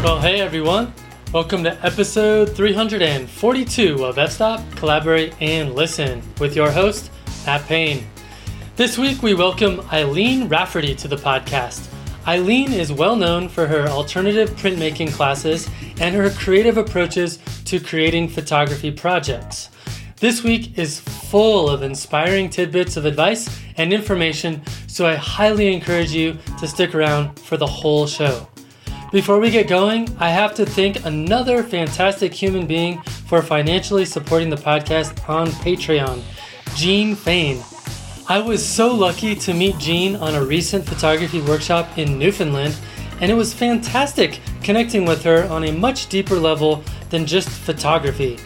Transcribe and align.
Well, 0.00 0.20
hey 0.20 0.40
everyone. 0.40 0.94
Welcome 1.32 1.64
to 1.64 1.84
episode 1.84 2.54
342 2.54 4.04
of 4.04 4.16
F-Stop, 4.16 4.62
Collaborate, 4.76 5.34
and 5.42 5.74
Listen 5.74 6.22
with 6.38 6.54
your 6.54 6.70
host, 6.70 7.10
Matt 7.44 7.66
Payne. 7.66 8.06
This 8.76 8.96
week 8.96 9.24
we 9.24 9.34
welcome 9.34 9.80
Eileen 9.92 10.48
Rafferty 10.48 10.94
to 10.94 11.08
the 11.08 11.16
podcast. 11.16 11.92
Eileen 12.28 12.72
is 12.72 12.92
well 12.92 13.16
known 13.16 13.48
for 13.48 13.66
her 13.66 13.88
alternative 13.88 14.50
printmaking 14.50 15.12
classes 15.12 15.68
and 16.00 16.14
her 16.14 16.30
creative 16.30 16.78
approaches 16.78 17.40
to 17.64 17.80
creating 17.80 18.28
photography 18.28 18.92
projects. 18.92 19.68
This 20.18 20.44
week 20.44 20.78
is 20.78 21.00
full 21.00 21.68
of 21.68 21.82
inspiring 21.82 22.50
tidbits 22.50 22.96
of 22.96 23.04
advice 23.04 23.48
and 23.76 23.92
information, 23.92 24.62
so 24.86 25.06
I 25.08 25.16
highly 25.16 25.74
encourage 25.74 26.12
you 26.12 26.38
to 26.60 26.68
stick 26.68 26.94
around 26.94 27.36
for 27.40 27.56
the 27.56 27.66
whole 27.66 28.06
show. 28.06 28.46
Before 29.10 29.40
we 29.40 29.50
get 29.50 29.68
going, 29.68 30.14
I 30.18 30.28
have 30.28 30.54
to 30.56 30.66
thank 30.66 31.06
another 31.06 31.62
fantastic 31.62 32.34
human 32.34 32.66
being 32.66 33.00
for 33.00 33.40
financially 33.40 34.04
supporting 34.04 34.50
the 34.50 34.56
podcast 34.56 35.26
on 35.26 35.46
Patreon, 35.46 36.20
Jean 36.76 37.14
Fain. 37.14 37.62
I 38.28 38.38
was 38.42 38.62
so 38.62 38.94
lucky 38.94 39.34
to 39.34 39.54
meet 39.54 39.78
Jean 39.78 40.16
on 40.16 40.34
a 40.34 40.44
recent 40.44 40.84
photography 40.84 41.40
workshop 41.40 41.96
in 41.96 42.18
Newfoundland, 42.18 42.76
and 43.22 43.30
it 43.30 43.34
was 43.34 43.54
fantastic 43.54 44.40
connecting 44.62 45.06
with 45.06 45.24
her 45.24 45.44
on 45.44 45.64
a 45.64 45.72
much 45.72 46.10
deeper 46.10 46.36
level 46.36 46.84
than 47.08 47.24
just 47.24 47.48
photography. 47.48 48.38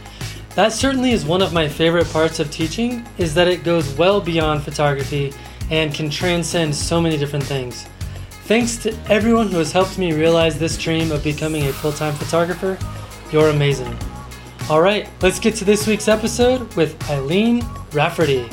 That 0.55 0.73
certainly 0.73 1.11
is 1.11 1.25
one 1.25 1.43
of 1.43 1.53
my 1.53 1.67
favorite 1.67 2.07
parts 2.13 2.39
of 2.39 2.53
teaching 2.53 3.05
is 3.19 3.35
that 3.35 3.49
it 3.49 3.65
goes 3.65 3.93
well 3.95 4.21
beyond 4.21 4.63
photography 4.63 5.35
and 5.73 5.93
can 5.93 6.09
transcend 6.09 6.73
so 6.73 7.01
many 7.01 7.17
different 7.17 7.45
things. 7.47 7.89
Thanks 8.45 8.77
to 8.79 8.95
everyone 9.09 9.49
who 9.51 9.59
has 9.59 9.73
helped 9.73 9.99
me 9.99 10.13
realize 10.13 10.59
this 10.59 10.77
dream 10.77 11.13
of 11.13 11.23
becoming 11.23 11.65
a 11.69 11.73
full 11.73 11.93
time 11.93 12.15
photographer. 12.15 12.77
You're 13.31 13.49
amazing. 13.49 13.97
All 14.69 14.81
right, 14.81 15.09
let's 15.23 15.39
get 15.39 15.55
to 15.57 15.65
this 15.65 15.87
week's 15.87 16.09
episode 16.09 16.73
with 16.75 16.97
Eileen 17.11 17.65
Rafferty. 17.93 18.49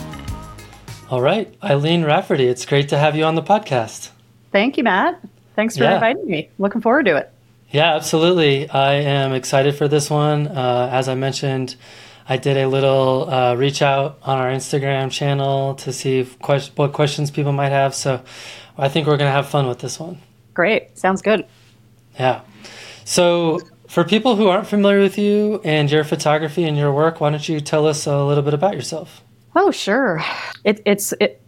All 1.10 1.22
right, 1.22 1.54
Eileen 1.64 2.04
Rafferty, 2.06 2.48
it's 2.48 2.66
great 2.66 2.90
to 2.90 2.98
have 2.98 3.16
you 3.16 3.23
on 3.23 3.36
the 3.36 3.42
podcast. 3.42 4.12
Thank 4.52 4.78
you, 4.78 4.84
Matt. 4.84 5.20
Thanks 5.56 5.78
for 5.78 5.84
Yeah. 5.84 5.95
inviting 5.95 6.28
me. 6.28 6.50
Looking 6.60 6.82
forward 6.82 7.06
to 7.06 7.17
it. 7.17 7.32
Yeah, 7.72 7.95
absolutely. 7.95 8.70
I 8.70 8.94
am 8.94 9.34
excited 9.34 9.76
for 9.76 9.88
this 9.88 10.10
one. 10.10 10.48
Uh, 10.48 10.90
as 10.92 11.08
I 11.08 11.16
mentioned, 11.16 11.76
I 12.28 12.38
did 12.38 12.58
a 12.58 12.67
little 12.67 13.30
uh, 13.30 13.56
reach 13.56 13.82
out 13.82 14.17
on 14.23 14.38
our 14.40 14.50
Instagram 14.52 15.12
channel 15.12 15.76
to 15.76 15.92
see 15.92 16.20
if 16.20 16.38
ques- 16.40 16.72
what 16.76 16.94
questions 16.94 17.30
people 17.32 17.52
might 17.52 17.72
have. 17.72 17.94
So 17.94 18.22
I 18.80 18.89
think 18.89 19.08
we're 19.08 19.17
going 19.17 19.27
to 19.27 19.33
have 19.33 19.49
fun 19.49 19.67
with 19.67 19.80
this 19.80 19.99
one. 19.99 20.17
Great. 20.53 20.97
Sounds 20.97 21.22
good. 21.22 21.45
Yeah. 22.19 22.41
So, 23.05 23.59
for 23.88 24.03
people 24.03 24.36
who 24.36 24.47
aren't 24.47 24.67
familiar 24.67 24.99
with 24.99 25.17
you 25.17 25.61
and 25.63 25.89
your 25.89 26.03
photography 26.03 26.63
and 26.63 26.77
your 26.77 26.91
work, 26.94 27.19
why 27.19 27.31
don't 27.31 27.47
you 27.47 27.59
tell 27.59 27.88
us 27.88 28.05
a 28.05 28.23
little 28.23 28.44
bit 28.44 28.53
about 28.53 28.75
yourself? 28.75 29.23
Oh, 29.55 29.71
sure. 29.71 30.21
It, 30.63 30.81
it's 30.86 31.13
it 31.19 31.41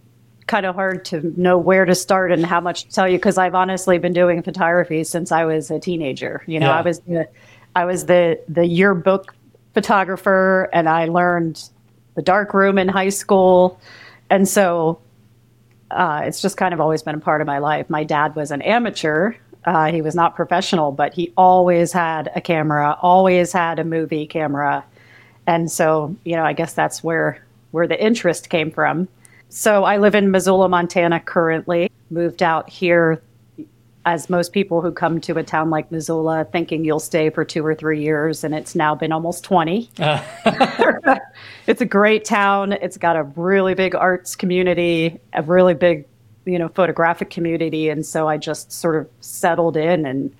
kind 0.47 0.65
of 0.65 0.75
hard 0.75 1.05
to 1.05 1.39
know 1.39 1.57
where 1.57 1.85
to 1.85 1.93
start 1.95 2.31
and 2.31 2.45
how 2.45 2.59
much 2.59 2.83
to 2.85 2.89
tell 2.91 3.07
you 3.07 3.17
because 3.17 3.37
I've 3.37 3.55
honestly 3.55 3.97
been 3.99 4.11
doing 4.13 4.41
photography 4.41 5.03
since 5.03 5.31
I 5.31 5.45
was 5.45 5.69
a 5.71 5.79
teenager. 5.79 6.43
You 6.47 6.59
know, 6.59 6.67
Yeah. 6.67 6.79
I 6.79 6.81
was 6.81 6.99
the, 7.01 7.29
I 7.75 7.85
was 7.85 8.05
the 8.07 8.39
the 8.49 8.65
yearbook 8.65 9.35
photographer, 9.73 10.67
and 10.73 10.89
I 10.89 11.05
learned 11.05 11.69
the 12.15 12.21
dark 12.21 12.53
room 12.53 12.77
in 12.77 12.87
high 12.87 13.09
school, 13.09 13.79
and 14.29 14.47
so 14.49 14.99
uh, 15.93 16.21
it's 16.25 16.41
just 16.41 16.57
kind 16.57 16.73
of 16.73 16.81
always 16.81 17.03
been 17.03 17.15
a 17.15 17.19
part 17.19 17.41
of 17.41 17.47
my 17.47 17.59
life. 17.59 17.89
My 17.89 18.03
dad 18.03 18.35
was 18.35 18.51
an 18.51 18.61
amateur. 18.61 19.33
Uh, 19.65 19.91
he 19.91 20.01
was 20.01 20.15
not 20.15 20.35
professional, 20.35 20.91
but 20.91 21.13
he 21.13 21.31
always 21.37 21.91
had 21.91 22.31
a 22.35 22.41
camera, 22.41 22.97
always 23.01 23.51
had 23.51 23.79
a 23.79 23.83
movie 23.83 24.25
camera. 24.25 24.83
And 25.45 25.71
so, 25.71 26.15
you 26.23 26.35
know, 26.35 26.43
I 26.43 26.53
guess 26.53 26.73
that's 26.73 27.03
where 27.03 27.43
where 27.71 27.87
the 27.87 28.01
interest 28.03 28.49
came 28.49 28.69
from. 28.71 29.07
So 29.49 29.83
I 29.83 29.97
live 29.97 30.15
in 30.15 30.31
Missoula, 30.31 30.69
Montana 30.69 31.19
currently. 31.19 31.91
Moved 32.09 32.43
out 32.43 32.69
here 32.69 33.21
as 34.05 34.29
most 34.29 34.51
people 34.51 34.81
who 34.81 34.91
come 34.91 35.21
to 35.21 35.37
a 35.37 35.43
town 35.43 35.69
like 35.69 35.91
Missoula 35.91 36.45
thinking 36.51 36.83
you'll 36.83 36.99
stay 36.99 37.29
for 37.29 37.45
2 37.45 37.65
or 37.65 37.75
3 37.75 38.01
years 38.01 38.43
and 38.43 38.55
it's 38.55 38.75
now 38.75 38.95
been 38.95 39.11
almost 39.11 39.43
20 39.43 39.89
it's 41.67 41.81
a 41.81 41.85
great 41.85 42.25
town. 42.25 42.73
It's 42.73 42.97
got 42.97 43.15
a 43.15 43.23
really 43.23 43.73
big 43.73 43.95
arts 43.95 44.35
community, 44.35 45.19
a 45.33 45.41
really 45.41 45.73
big, 45.73 46.05
you 46.45 46.57
know, 46.57 46.69
photographic 46.69 47.29
community, 47.29 47.89
and 47.89 48.05
so 48.05 48.27
I 48.27 48.37
just 48.37 48.71
sort 48.71 48.95
of 48.95 49.09
settled 49.21 49.77
in 49.77 50.05
and 50.05 50.35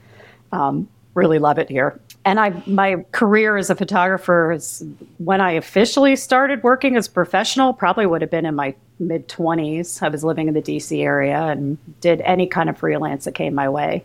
um, 0.51 0.87
really 1.13 1.39
love 1.39 1.59
it 1.59 1.69
here. 1.69 1.99
And 2.23 2.39
I, 2.39 2.61
my 2.67 3.03
career 3.11 3.57
as 3.57 3.69
a 3.69 3.75
photographer 3.75 4.51
is 4.51 4.85
when 5.17 5.41
I 5.41 5.53
officially 5.53 6.15
started 6.15 6.61
working 6.61 6.95
as 6.95 7.07
a 7.07 7.11
professional, 7.11 7.73
probably 7.73 8.05
would 8.05 8.21
have 8.21 8.29
been 8.29 8.45
in 8.45 8.53
my 8.55 8.75
mid 8.99 9.27
twenties. 9.27 10.01
I 10.01 10.09
was 10.09 10.23
living 10.23 10.47
in 10.47 10.53
the 10.53 10.61
DC 10.61 11.03
area 11.03 11.39
and 11.39 11.77
did 11.99 12.21
any 12.21 12.45
kind 12.45 12.69
of 12.69 12.77
freelance 12.77 13.25
that 13.25 13.33
came 13.33 13.55
my 13.55 13.69
way. 13.69 14.03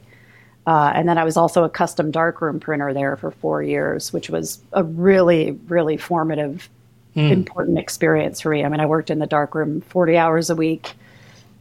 Uh, 0.66 0.90
and 0.94 1.08
then 1.08 1.18
I 1.18 1.24
was 1.24 1.36
also 1.36 1.62
a 1.62 1.68
custom 1.68 2.10
darkroom 2.10 2.58
printer 2.58 2.92
there 2.92 3.16
for 3.16 3.30
four 3.30 3.62
years, 3.62 4.12
which 4.12 4.30
was 4.30 4.60
a 4.72 4.82
really, 4.82 5.52
really 5.68 5.96
formative, 5.96 6.68
important 7.14 7.78
experience 7.78 8.40
for 8.40 8.50
me. 8.50 8.64
I 8.64 8.68
mean, 8.68 8.80
I 8.80 8.86
worked 8.86 9.10
in 9.10 9.20
the 9.20 9.26
darkroom 9.26 9.80
40 9.82 10.16
hours 10.16 10.50
a 10.50 10.56
week, 10.56 10.94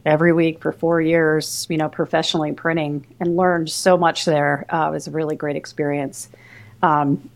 every 0.04 0.32
week 0.32 0.60
for 0.60 0.72
four 0.72 1.00
years, 1.00 1.66
you 1.68 1.76
know, 1.76 1.88
professionally 1.88 2.52
printing 2.52 3.06
and 3.20 3.36
learned 3.36 3.70
so 3.70 3.96
much 3.96 4.24
there. 4.24 4.64
Uh, 4.70 4.88
it 4.88 4.92
was 4.92 5.06
a 5.06 5.10
really 5.10 5.36
great 5.36 5.56
experience. 5.56 6.28
Um, 6.82 7.30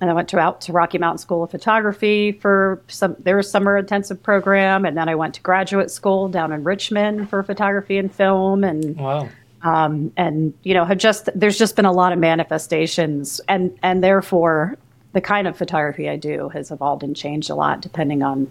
and 0.00 0.08
I 0.08 0.14
went 0.14 0.28
to 0.30 0.38
out 0.38 0.62
to 0.62 0.72
Rocky 0.72 0.96
Mountain 0.96 1.18
School 1.18 1.42
of 1.42 1.50
Photography 1.50 2.32
for 2.32 2.80
some 2.88 3.16
their 3.18 3.42
summer 3.42 3.76
intensive 3.76 4.22
program, 4.22 4.84
and 4.86 4.96
then 4.96 5.08
I 5.08 5.14
went 5.14 5.34
to 5.34 5.42
graduate 5.42 5.90
school 5.90 6.28
down 6.28 6.52
in 6.52 6.64
Richmond 6.64 7.28
for 7.28 7.42
photography 7.42 7.98
and 7.98 8.12
film, 8.14 8.64
and 8.64 8.96
Wow. 8.96 9.28
um, 9.62 10.10
and 10.16 10.54
you 10.62 10.72
know 10.72 10.86
have 10.86 10.96
just 10.96 11.28
there's 11.34 11.58
just 11.58 11.76
been 11.76 11.84
a 11.84 11.92
lot 11.92 12.12
of 12.14 12.18
manifestations 12.18 13.40
and 13.46 13.76
and 13.82 14.02
therefore 14.02 14.78
the 15.12 15.20
kind 15.20 15.46
of 15.48 15.56
photography 15.58 16.08
i 16.08 16.14
do 16.16 16.48
has 16.50 16.70
evolved 16.70 17.02
and 17.02 17.16
changed 17.16 17.50
a 17.50 17.54
lot 17.54 17.80
depending 17.82 18.22
on 18.22 18.50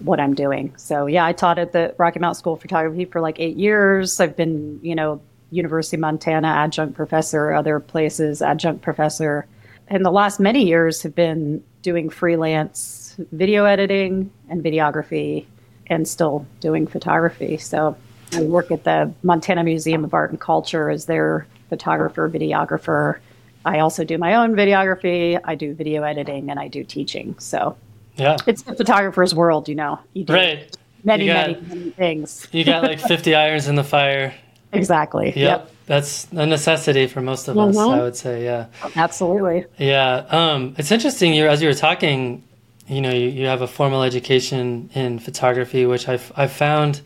what 0.00 0.20
i'm 0.20 0.34
doing 0.34 0.72
so 0.76 1.06
yeah 1.06 1.24
i 1.24 1.32
taught 1.32 1.58
at 1.58 1.72
the 1.72 1.94
rocky 1.98 2.18
mountain 2.20 2.38
school 2.38 2.52
of 2.52 2.60
photography 2.60 3.04
for 3.06 3.20
like 3.20 3.40
eight 3.40 3.56
years 3.56 4.20
i've 4.20 4.36
been 4.36 4.78
you 4.82 4.94
know 4.94 5.20
university 5.50 5.96
of 5.96 6.00
montana 6.02 6.46
adjunct 6.48 6.94
professor 6.94 7.52
other 7.52 7.80
places 7.80 8.42
adjunct 8.42 8.82
professor 8.82 9.46
and 9.88 10.04
the 10.04 10.10
last 10.10 10.40
many 10.40 10.64
years 10.66 11.02
have 11.02 11.14
been 11.14 11.62
doing 11.82 12.08
freelance 12.10 13.16
video 13.32 13.64
editing 13.64 14.30
and 14.48 14.62
videography 14.64 15.44
and 15.88 16.08
still 16.08 16.46
doing 16.60 16.86
photography 16.86 17.56
so 17.56 17.96
I 18.32 18.42
work 18.42 18.70
at 18.72 18.82
the 18.84 19.12
Montana 19.22 19.62
Museum 19.62 20.04
of 20.04 20.12
Art 20.14 20.30
and 20.30 20.40
Culture 20.40 20.90
as 20.90 21.04
their 21.06 21.46
photographer, 21.68 22.28
videographer. 22.28 23.18
I 23.64 23.78
also 23.78 24.02
do 24.02 24.18
my 24.18 24.34
own 24.34 24.54
videography. 24.56 25.38
I 25.44 25.54
do 25.54 25.72
video 25.72 26.02
editing 26.02 26.50
and 26.50 26.58
I 26.58 26.66
do 26.66 26.82
teaching. 26.82 27.36
So 27.38 27.76
Yeah. 28.16 28.36
it's 28.48 28.62
the 28.62 28.74
photographer's 28.74 29.34
world, 29.36 29.68
you 29.68 29.76
know. 29.76 30.00
You 30.14 30.24
do 30.24 30.32
Right. 30.32 30.76
many, 31.04 31.26
got- 31.26 31.50
many, 31.62 31.66
many 31.68 31.90
things. 31.90 32.48
You 32.50 32.64
got 32.64 32.82
like 32.82 32.98
50 32.98 33.34
irons 33.36 33.68
in 33.68 33.76
the 33.76 33.84
fire. 33.84 34.34
Exactly. 34.76 35.32
Yep. 35.36 35.70
That's 35.86 36.26
a 36.32 36.46
necessity 36.46 37.06
for 37.06 37.20
most 37.20 37.48
of 37.48 37.58
us, 37.58 37.76
Mhm. 37.76 37.98
I 37.98 38.02
would 38.02 38.16
say. 38.16 38.44
Yeah. 38.44 38.66
Absolutely. 38.96 39.66
Yeah. 39.78 40.24
Um, 40.30 40.74
it's 40.78 40.90
interesting. 40.90 41.34
You, 41.34 41.46
as 41.48 41.60
you 41.60 41.68
were 41.68 41.74
talking, 41.74 42.42
you 42.88 43.00
know, 43.00 43.10
you, 43.10 43.28
you 43.28 43.46
have 43.46 43.60
a 43.62 43.66
formal 43.66 44.02
education 44.02 44.90
in 44.94 45.18
photography, 45.18 45.84
which 45.86 46.08
I've, 46.08 46.32
I've 46.36 46.52
found 46.52 47.00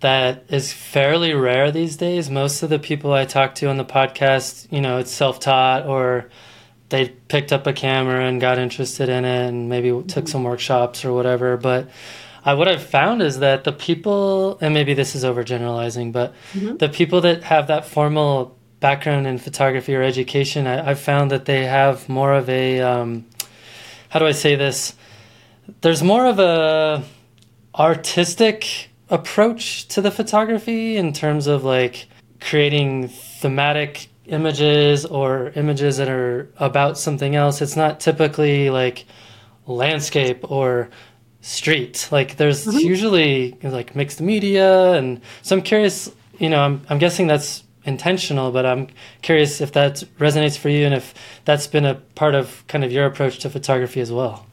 that 0.00 0.44
is 0.48 0.72
fairly 0.72 1.34
rare 1.34 1.70
these 1.70 1.96
days. 1.96 2.30
Most 2.30 2.62
of 2.62 2.70
the 2.70 2.78
people 2.78 3.12
I 3.12 3.24
talk 3.24 3.54
to 3.56 3.66
on 3.68 3.76
the 3.76 3.84
podcast, 3.84 4.66
you 4.70 4.80
know, 4.80 4.98
it's 4.98 5.10
self 5.10 5.40
taught 5.40 5.86
or 5.86 6.26
they 6.90 7.08
picked 7.28 7.52
up 7.52 7.66
a 7.66 7.72
camera 7.72 8.24
and 8.24 8.40
got 8.40 8.58
interested 8.58 9.08
in 9.10 9.24
it 9.26 9.48
and 9.48 9.68
maybe 9.68 10.02
took 10.04 10.28
some 10.28 10.44
workshops 10.44 11.04
or 11.04 11.12
whatever. 11.12 11.56
But 11.58 11.88
I, 12.48 12.54
what 12.54 12.66
I've 12.66 12.82
found 12.82 13.20
is 13.20 13.40
that 13.40 13.64
the 13.64 13.72
people, 13.72 14.56
and 14.62 14.72
maybe 14.72 14.94
this 14.94 15.14
is 15.14 15.22
overgeneralizing, 15.22 16.12
but 16.12 16.34
the 16.78 16.88
people 16.88 17.20
that 17.20 17.42
have 17.44 17.66
that 17.66 17.84
formal 17.84 18.56
background 18.80 19.26
in 19.26 19.36
photography 19.36 19.94
or 19.94 20.02
education, 20.02 20.66
I, 20.66 20.90
I've 20.90 20.98
found 20.98 21.30
that 21.30 21.44
they 21.44 21.66
have 21.66 22.08
more 22.08 22.32
of 22.32 22.48
a, 22.48 22.80
um, 22.80 23.26
how 24.08 24.18
do 24.18 24.24
I 24.24 24.32
say 24.32 24.54
this? 24.54 24.94
There's 25.82 26.02
more 26.02 26.24
of 26.24 26.38
a 26.38 27.04
artistic 27.74 28.88
approach 29.10 29.86
to 29.88 30.00
the 30.00 30.10
photography 30.10 30.96
in 30.96 31.12
terms 31.12 31.48
of 31.48 31.64
like 31.64 32.06
creating 32.40 33.08
thematic 33.08 34.08
images 34.24 35.04
or 35.04 35.52
images 35.54 35.98
that 35.98 36.08
are 36.08 36.48
about 36.56 36.96
something 36.96 37.36
else. 37.36 37.60
It's 37.60 37.76
not 37.76 38.00
typically 38.00 38.70
like 38.70 39.04
landscape 39.66 40.50
or 40.50 40.88
street. 41.48 42.08
Like 42.12 42.36
there's 42.36 42.66
usually 42.66 43.56
like 43.62 43.96
mixed 43.96 44.20
media 44.20 44.92
and 44.92 45.20
so 45.42 45.56
I'm 45.56 45.62
curious, 45.62 46.10
you 46.38 46.50
know, 46.50 46.60
I'm 46.60 46.82
I'm 46.90 46.98
guessing 46.98 47.26
that's 47.26 47.64
intentional, 47.84 48.52
but 48.52 48.66
I'm 48.66 48.88
curious 49.22 49.60
if 49.60 49.72
that 49.72 50.04
resonates 50.18 50.58
for 50.58 50.68
you 50.68 50.84
and 50.84 50.94
if 50.94 51.14
that's 51.46 51.66
been 51.66 51.86
a 51.86 51.94
part 51.94 52.34
of 52.34 52.64
kind 52.68 52.84
of 52.84 52.92
your 52.92 53.06
approach 53.06 53.38
to 53.40 53.50
photography 53.50 54.00
as 54.00 54.12
well. 54.12 54.46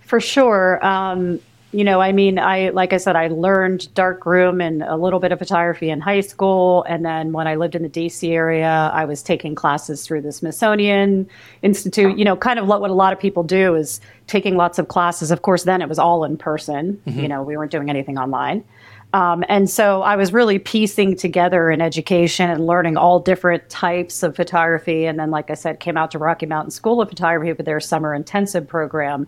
For 0.00 0.20
sure. 0.20 0.84
Um, 0.84 1.38
you 1.72 1.84
know, 1.84 2.00
I 2.00 2.10
mean, 2.12 2.38
I 2.38 2.70
like 2.70 2.92
I 2.92 2.96
said, 2.96 3.14
I 3.14 3.28
learned 3.28 3.92
darkroom 3.94 4.60
and 4.60 4.82
a 4.82 4.96
little 4.96 5.20
bit 5.20 5.30
of 5.30 5.38
photography 5.38 5.90
in 5.90 6.00
high 6.00 6.20
school, 6.20 6.84
and 6.88 7.04
then 7.04 7.32
when 7.32 7.46
I 7.46 7.54
lived 7.54 7.74
in 7.74 7.82
the 7.82 7.88
DC 7.88 8.28
area, 8.30 8.90
I 8.92 9.04
was 9.04 9.22
taking 9.22 9.54
classes 9.54 10.04
through 10.04 10.22
the 10.22 10.32
Smithsonian 10.32 11.28
Institute. 11.62 12.18
You 12.18 12.24
know, 12.24 12.36
kind 12.36 12.58
of 12.58 12.66
what 12.66 12.90
a 12.90 12.94
lot 12.94 13.12
of 13.12 13.20
people 13.20 13.44
do 13.44 13.74
is 13.76 14.00
taking 14.26 14.56
lots 14.56 14.78
of 14.78 14.88
classes. 14.88 15.30
Of 15.30 15.42
course, 15.42 15.62
then 15.62 15.80
it 15.80 15.88
was 15.88 15.98
all 15.98 16.24
in 16.24 16.36
person. 16.36 17.00
Mm-hmm. 17.06 17.20
You 17.20 17.28
know, 17.28 17.42
we 17.42 17.56
weren't 17.56 17.70
doing 17.70 17.88
anything 17.88 18.18
online. 18.18 18.64
Um, 19.12 19.44
and 19.48 19.68
so 19.68 20.02
I 20.02 20.16
was 20.16 20.32
really 20.32 20.58
piecing 20.58 21.16
together 21.16 21.70
an 21.70 21.80
education 21.80 22.48
and 22.48 22.66
learning 22.66 22.96
all 22.96 23.18
different 23.18 23.68
types 23.68 24.22
of 24.22 24.36
photography. 24.36 25.04
And 25.06 25.18
then, 25.18 25.30
like 25.30 25.50
I 25.50 25.54
said, 25.54 25.80
came 25.80 25.96
out 25.96 26.12
to 26.12 26.18
Rocky 26.18 26.46
Mountain 26.46 26.70
School 26.70 27.00
of 27.00 27.08
Photography 27.08 27.52
with 27.52 27.66
their 27.66 27.80
summer 27.80 28.14
intensive 28.14 28.68
program, 28.68 29.26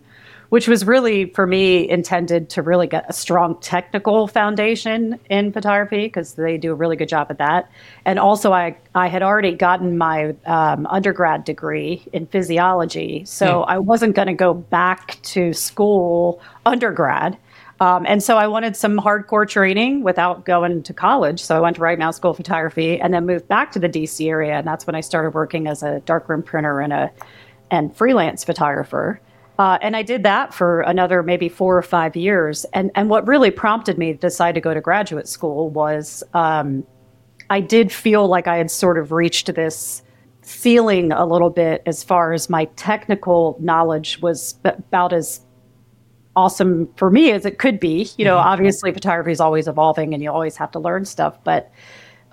which 0.52 0.69
was 0.69 0.87
really, 0.87 1.25
for 1.31 1.46
me, 1.46 1.88
intended 1.88 2.50
to 2.50 2.60
really 2.60 2.87
get 2.87 3.06
a 3.08 3.12
strong 3.14 3.58
technical 3.62 4.26
foundation 4.26 5.19
in 5.31 5.50
photography 5.50 6.04
because 6.04 6.34
they 6.34 6.58
do 6.58 6.72
a 6.72 6.75
really 6.75 6.94
good 6.94 7.08
job 7.08 7.28
at 7.31 7.38
that. 7.38 7.70
And 8.04 8.19
also, 8.19 8.52
I, 8.52 8.76
I 8.94 9.06
had 9.06 9.22
already 9.22 9.52
gotten 9.52 9.96
my 9.96 10.37
um, 10.44 10.87
undergrad 10.88 11.46
degree 11.46 12.02
in 12.12 12.26
physiology. 12.26 13.25
So 13.25 13.62
hmm. 13.62 13.70
I 13.70 13.78
wasn't 13.78 14.14
going 14.14 14.28
to 14.28 14.34
go 14.34 14.52
back 14.52 15.16
to 15.22 15.54
school 15.54 16.43
undergrad. 16.66 17.38
Um, 17.81 18.04
and 18.06 18.22
so 18.22 18.37
I 18.37 18.46
wanted 18.46 18.76
some 18.76 18.99
hardcore 18.99 19.49
training 19.49 20.02
without 20.02 20.44
going 20.44 20.82
to 20.82 20.93
college. 20.93 21.43
So 21.43 21.56
I 21.56 21.60
went 21.60 21.76
to 21.76 21.82
Wright 21.82 21.99
Mountain 21.99 22.19
School 22.19 22.32
of 22.32 22.37
Photography 22.37 23.00
and 23.00 23.14
then 23.14 23.25
moved 23.25 23.49
back 23.49 23.72
to 23.72 23.78
the 23.78 23.88
DC 23.88 24.28
area. 24.28 24.58
And 24.58 24.66
that's 24.66 24.87
when 24.87 24.96
I 24.96 25.00
started 25.00 25.32
working 25.32 25.66
as 25.66 25.82
a 25.82 26.00
darkroom 26.00 26.43
printer 26.43 26.81
and 26.81 26.93
a 26.93 27.10
and 27.70 27.96
freelance 27.96 28.44
photographer. 28.44 29.19
Uh, 29.62 29.79
and 29.81 29.94
I 29.94 30.03
did 30.03 30.25
that 30.25 30.53
for 30.53 30.81
another 30.81 31.23
maybe 31.23 31.49
four 31.49 31.79
or 31.79 31.82
five 31.82 32.17
years. 32.17 32.64
And 32.73 32.91
and 32.97 33.09
what 33.09 33.25
really 33.29 33.53
prompted 33.53 33.97
me 33.97 34.12
to 34.12 34.19
decide 34.19 34.56
to 34.56 34.61
go 34.61 34.75
to 34.75 34.81
graduate 34.81 35.29
school 35.29 35.70
was 35.70 36.25
um, 36.35 36.85
I 37.49 37.61
did 37.61 37.93
feel 37.93 38.26
like 38.26 38.49
I 38.49 38.56
had 38.56 38.73
sort 38.73 38.99
of 38.99 39.12
reached 39.12 39.55
this 39.55 40.03
ceiling 40.41 41.12
a 41.12 41.25
little 41.25 41.49
bit 41.49 41.85
as 41.87 42.03
far 42.03 42.32
as 42.32 42.50
my 42.50 42.64
technical 42.75 43.56
knowledge 43.61 44.20
was 44.20 44.56
about 44.64 45.12
as 45.12 45.41
awesome 46.35 46.93
for 46.97 47.09
me 47.09 47.31
as 47.31 47.47
it 47.47 47.61
could 47.61 47.79
be. 47.79 48.11
You 48.19 48.25
know, 48.25 48.38
mm-hmm. 48.38 48.49
obviously 48.49 48.91
photography 48.91 49.31
is 49.31 49.41
always 49.41 49.69
evolving 49.69 50.12
and 50.12 50.20
you 50.25 50.32
always 50.32 50.56
have 50.56 50.73
to 50.73 50.81
learn 50.81 51.05
stuff, 51.05 51.38
but 51.44 51.70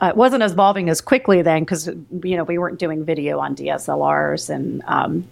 uh, 0.01 0.07
it 0.07 0.15
wasn't 0.15 0.41
as 0.41 0.53
evolving 0.53 0.89
as 0.89 0.99
quickly 0.99 1.43
then 1.43 1.61
because 1.61 1.85
you 2.23 2.35
know 2.35 2.43
we 2.43 2.57
weren't 2.57 2.79
doing 2.79 3.05
video 3.05 3.37
on 3.37 3.55
DSLRs 3.55 4.49
and 4.49 4.81
um, 4.87 5.27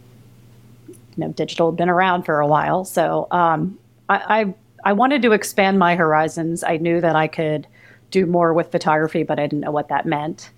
you 1.18 1.26
know 1.26 1.32
digital 1.32 1.72
had 1.72 1.78
been 1.78 1.90
around 1.90 2.24
for 2.24 2.40
a 2.40 2.48
while. 2.48 2.86
So 2.86 3.28
um, 3.32 3.78
I, 4.08 4.40
I 4.40 4.54
I 4.84 4.94
wanted 4.94 5.22
to 5.24 5.32
expand 5.34 5.80
my 5.80 5.96
horizons. 5.96 6.64
I 6.64 6.78
knew 6.78 7.02
that 7.02 7.16
I 7.16 7.28
could 7.28 7.68
do 8.12 8.26
more 8.26 8.54
with 8.54 8.72
photography, 8.72 9.24
but 9.24 9.40
I 9.40 9.44
didn't 9.44 9.62
know 9.62 9.72
what 9.72 9.90
that 9.90 10.06
meant. 10.06 10.52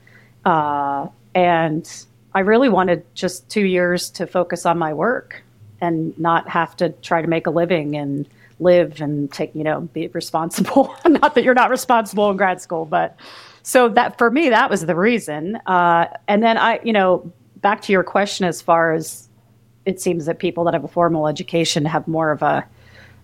Uh, 0.45 1.07
and 1.33 2.05
I 2.33 2.41
really 2.41 2.69
wanted 2.69 3.03
just 3.15 3.49
two 3.49 3.65
years 3.65 4.09
to 4.11 4.27
focus 4.27 4.65
on 4.65 4.77
my 4.77 4.93
work 4.93 5.43
and 5.81 6.17
not 6.19 6.47
have 6.49 6.75
to 6.77 6.89
try 6.89 7.21
to 7.21 7.27
make 7.27 7.47
a 7.47 7.49
living 7.49 7.95
and 7.95 8.27
live 8.59 8.99
and 8.99 9.31
take 9.31 9.55
you 9.55 9.63
know 9.63 9.81
be 9.81 10.07
responsible 10.09 10.93
not 11.07 11.33
that 11.33 11.45
you're 11.45 11.53
not 11.53 11.69
responsible 11.69 12.29
in 12.29 12.35
grad 12.35 12.59
school 12.59 12.83
but 12.83 13.15
so 13.63 13.87
that 13.87 14.17
for 14.17 14.29
me 14.29 14.49
that 14.49 14.69
was 14.69 14.85
the 14.85 14.95
reason 14.95 15.55
uh, 15.65 16.05
and 16.27 16.43
then 16.43 16.57
i 16.57 16.77
you 16.83 16.91
know 16.91 17.31
back 17.61 17.81
to 17.81 17.93
your 17.93 18.03
question 18.03 18.45
as 18.45 18.61
far 18.61 18.91
as 18.91 19.28
it 19.89 19.99
seems 19.99 20.25
that 20.25 20.39
people 20.39 20.63
that 20.63 20.73
have 20.73 20.83
a 20.83 20.87
formal 20.87 21.27
education 21.27 21.85
have 21.85 22.07
more 22.07 22.31
of 22.31 22.41
a 22.41 22.65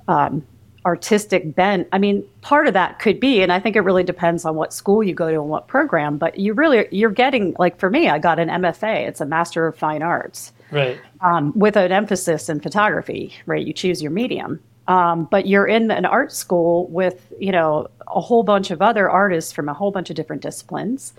um, 0.08 0.46
artistic 0.86 1.56
bent 1.56 1.88
i 1.92 1.98
mean 1.98 2.24
part 2.42 2.68
of 2.68 2.74
that 2.74 3.00
could 3.00 3.20
be 3.20 3.42
and 3.42 3.52
i 3.52 3.60
think 3.60 3.76
it 3.76 3.82
really 3.82 4.04
depends 4.04 4.46
on 4.46 4.54
what 4.56 4.72
school 4.72 5.04
you 5.04 5.16
go 5.16 5.32
to 5.32 5.40
and 5.40 5.50
what 5.50 5.68
program 5.68 6.18
but 6.18 6.38
you 6.38 6.54
really 6.54 6.88
you're 6.92 7.10
getting 7.10 7.56
like 7.58 7.80
for 7.80 7.90
me 7.90 8.08
i 8.08 8.20
got 8.20 8.38
an 8.38 8.50
mfa 8.50 9.08
it's 9.08 9.20
a 9.20 9.26
master 9.26 9.66
of 9.66 9.76
fine 9.76 10.04
arts 10.04 10.54
right? 10.72 11.00
Um, 11.22 11.54
with 11.56 11.76
an 11.76 11.92
emphasis 11.92 12.50
in 12.50 12.60
photography, 12.60 13.34
right? 13.46 13.66
You 13.66 13.74
choose 13.74 14.02
your 14.02 14.12
medium, 14.12 14.62
um, 14.88 15.26
but 15.26 15.48
you're 15.48 15.66
in 15.66 15.92
an 15.92 16.06
art 16.06 16.32
school 16.32 16.88
with 16.88 17.32
you 17.40 17.52
know 17.52 17.88
a 18.08 18.22
whole 18.22 18.44
bunch 18.44 18.72
of 18.72 18.82
other 18.82 19.10
artists 19.10 19.52
from 19.52 19.70
a 19.70 19.74
whole 19.74 19.92
bunch 19.92 20.10
of 20.10 20.16
different 20.16 20.42
disciplines. 20.42 21.14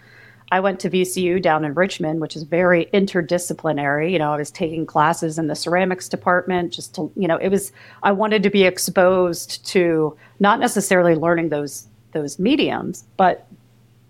I 0.53 0.61
went 0.61 0.79
to 0.81 0.91
VCU 0.91 1.43
down 1.43 1.65
in 1.65 1.75
Richmond, 1.75 2.21
which 2.21 2.37
is 2.37 2.45
very 2.45 2.87
interdisciplinary. 2.95 4.13
You 4.13 4.19
know, 4.19 4.33
I 4.33 4.37
was 4.37 4.51
taking 4.51 4.87
classes 4.87 5.39
in 5.39 5.49
the 5.49 5.57
ceramics 5.57 6.09
department 6.09 6.73
just 6.73 6.95
to, 6.95 7.11
you 7.17 7.27
know, 7.27 7.37
it 7.37 7.49
was 7.49 7.73
I 8.03 8.13
wanted 8.13 8.43
to 8.45 8.51
be 8.51 8.65
exposed 8.65 9.67
to 9.67 10.17
not 10.39 10.61
necessarily 10.61 11.15
learning 11.15 11.49
those 11.49 11.89
those 12.13 12.39
mediums, 12.39 13.05
but 13.17 13.47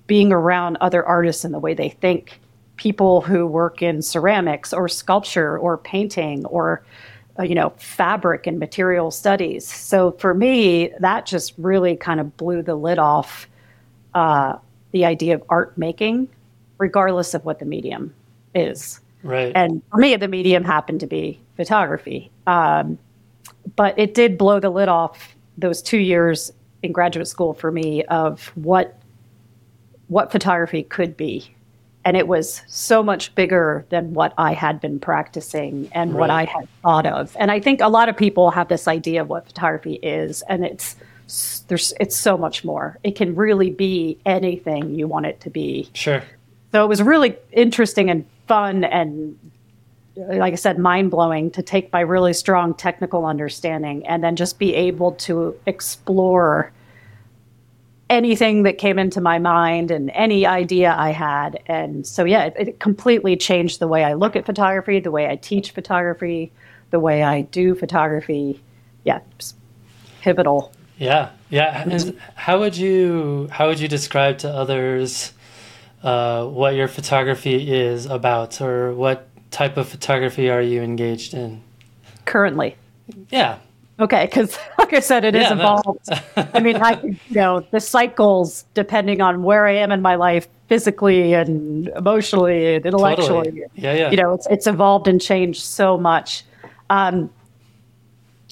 being 0.06 0.32
around 0.32 0.76
other 0.80 1.04
artists 1.04 1.44
and 1.44 1.54
the 1.54 1.58
way 1.58 1.74
they 1.74 1.88
think 1.88 2.40
people 2.76 3.22
who 3.22 3.46
work 3.46 3.82
in 3.82 4.02
ceramics 4.02 4.72
or 4.72 4.88
sculpture 4.88 5.58
or 5.58 5.78
painting 5.78 6.44
or 6.46 6.84
uh, 7.38 7.42
you 7.42 7.54
know 7.54 7.70
fabric 7.78 8.46
and 8.46 8.58
material 8.58 9.10
studies 9.10 9.66
so 9.66 10.12
for 10.12 10.34
me 10.34 10.90
that 11.00 11.26
just 11.26 11.54
really 11.58 11.96
kind 11.96 12.20
of 12.20 12.36
blew 12.36 12.62
the 12.62 12.74
lid 12.74 12.98
off 12.98 13.48
uh, 14.14 14.56
the 14.92 15.04
idea 15.04 15.34
of 15.34 15.42
art 15.48 15.76
making 15.76 16.28
regardless 16.78 17.34
of 17.34 17.44
what 17.44 17.58
the 17.58 17.64
medium 17.64 18.14
is 18.54 19.00
right 19.22 19.52
and 19.54 19.82
for 19.90 19.98
me 19.98 20.16
the 20.16 20.28
medium 20.28 20.64
happened 20.64 21.00
to 21.00 21.06
be 21.06 21.40
photography 21.56 22.30
um, 22.46 22.98
but 23.74 23.98
it 23.98 24.14
did 24.14 24.38
blow 24.38 24.60
the 24.60 24.70
lid 24.70 24.88
off 24.88 25.36
those 25.58 25.82
two 25.82 25.98
years 25.98 26.52
in 26.82 26.92
graduate 26.92 27.26
school 27.26 27.54
for 27.54 27.70
me 27.72 28.04
of 28.04 28.48
what 28.54 28.98
what 30.08 30.30
photography 30.30 30.82
could 30.82 31.16
be 31.16 31.50
and 32.06 32.16
it 32.16 32.28
was 32.28 32.62
so 32.68 33.02
much 33.02 33.34
bigger 33.34 33.84
than 33.88 34.14
what 34.14 34.32
I 34.38 34.52
had 34.52 34.80
been 34.80 35.00
practicing 35.00 35.88
and 35.90 36.12
right. 36.12 36.20
what 36.20 36.30
I 36.30 36.44
had 36.44 36.68
thought 36.80 37.04
of. 37.04 37.36
And 37.36 37.50
I 37.50 37.58
think 37.58 37.80
a 37.80 37.88
lot 37.88 38.08
of 38.08 38.16
people 38.16 38.52
have 38.52 38.68
this 38.68 38.86
idea 38.86 39.22
of 39.22 39.28
what 39.28 39.44
photography 39.44 39.94
is, 39.94 40.42
and 40.42 40.64
it's 40.64 40.94
there's 41.68 41.92
it's 41.98 42.16
so 42.16 42.36
much 42.36 42.64
more. 42.64 42.98
It 43.02 43.16
can 43.16 43.34
really 43.34 43.70
be 43.70 44.18
anything 44.24 44.94
you 44.94 45.08
want 45.08 45.26
it 45.26 45.40
to 45.40 45.50
be. 45.50 45.90
Sure. 45.92 46.22
So 46.72 46.84
it 46.84 46.88
was 46.88 47.02
really 47.02 47.36
interesting 47.52 48.10
and 48.10 48.24
fun 48.46 48.84
and 48.84 49.38
like 50.16 50.52
I 50.52 50.56
said, 50.56 50.78
mind 50.78 51.10
blowing 51.10 51.50
to 51.52 51.62
take 51.62 51.92
my 51.92 52.00
really 52.00 52.32
strong 52.32 52.74
technical 52.74 53.26
understanding 53.26 54.06
and 54.06 54.24
then 54.24 54.34
just 54.34 54.58
be 54.58 54.74
able 54.74 55.12
to 55.12 55.54
explore 55.66 56.72
anything 58.08 58.62
that 58.62 58.78
came 58.78 58.98
into 58.98 59.20
my 59.20 59.38
mind 59.38 59.90
and 59.90 60.10
any 60.10 60.46
idea 60.46 60.94
I 60.96 61.10
had. 61.10 61.60
And 61.66 62.06
so, 62.06 62.24
yeah, 62.24 62.44
it, 62.44 62.54
it, 62.56 62.80
completely 62.80 63.36
changed 63.36 63.78
the 63.78 63.88
way 63.88 64.04
I 64.04 64.14
look 64.14 64.36
at 64.36 64.46
photography, 64.46 65.00
the 65.00 65.10
way 65.10 65.28
I 65.28 65.36
teach 65.36 65.72
photography, 65.72 66.52
the 66.90 67.00
way 67.00 67.22
I 67.22 67.42
do 67.42 67.74
photography. 67.74 68.62
Yeah, 69.04 69.20
pivotal. 70.22 70.72
Yeah, 70.98 71.30
yeah. 71.50 71.82
And 71.82 72.18
how 72.34 72.58
would 72.60 72.76
you 72.76 73.48
how 73.50 73.68
would 73.68 73.80
you 73.80 73.88
describe 73.88 74.38
to 74.38 74.48
others 74.50 75.32
uh, 76.02 76.46
what 76.46 76.74
your 76.74 76.88
photography 76.88 77.72
is 77.72 78.06
about, 78.06 78.60
or 78.60 78.92
what 78.94 79.28
type 79.50 79.76
of 79.76 79.88
photography 79.88 80.48
are 80.50 80.62
you 80.62 80.82
engaged 80.82 81.34
in 81.34 81.62
currently? 82.24 82.76
Yeah, 83.30 83.58
Okay, 83.98 84.26
because 84.26 84.58
like 84.78 84.92
I 84.92 85.00
said, 85.00 85.24
it 85.24 85.34
yeah, 85.34 85.46
is 85.46 85.52
evolved. 85.52 86.08
I 86.36 86.60
mean, 86.60 86.76
I 86.76 87.00
you 87.02 87.16
know 87.30 87.60
the 87.70 87.80
cycles 87.80 88.64
depending 88.74 89.20
on 89.20 89.42
where 89.42 89.66
I 89.66 89.72
am 89.72 89.90
in 89.90 90.02
my 90.02 90.16
life, 90.16 90.48
physically 90.68 91.32
and 91.32 91.88
emotionally 91.88 92.74
and 92.74 92.86
intellectually. 92.86 93.44
Totally. 93.46 93.64
Yeah, 93.74 93.94
yeah. 93.94 94.10
You 94.10 94.16
know, 94.18 94.34
it's 94.34 94.46
it's 94.48 94.66
evolved 94.66 95.08
and 95.08 95.20
changed 95.20 95.62
so 95.62 95.96
much. 95.96 96.44
Um, 96.90 97.30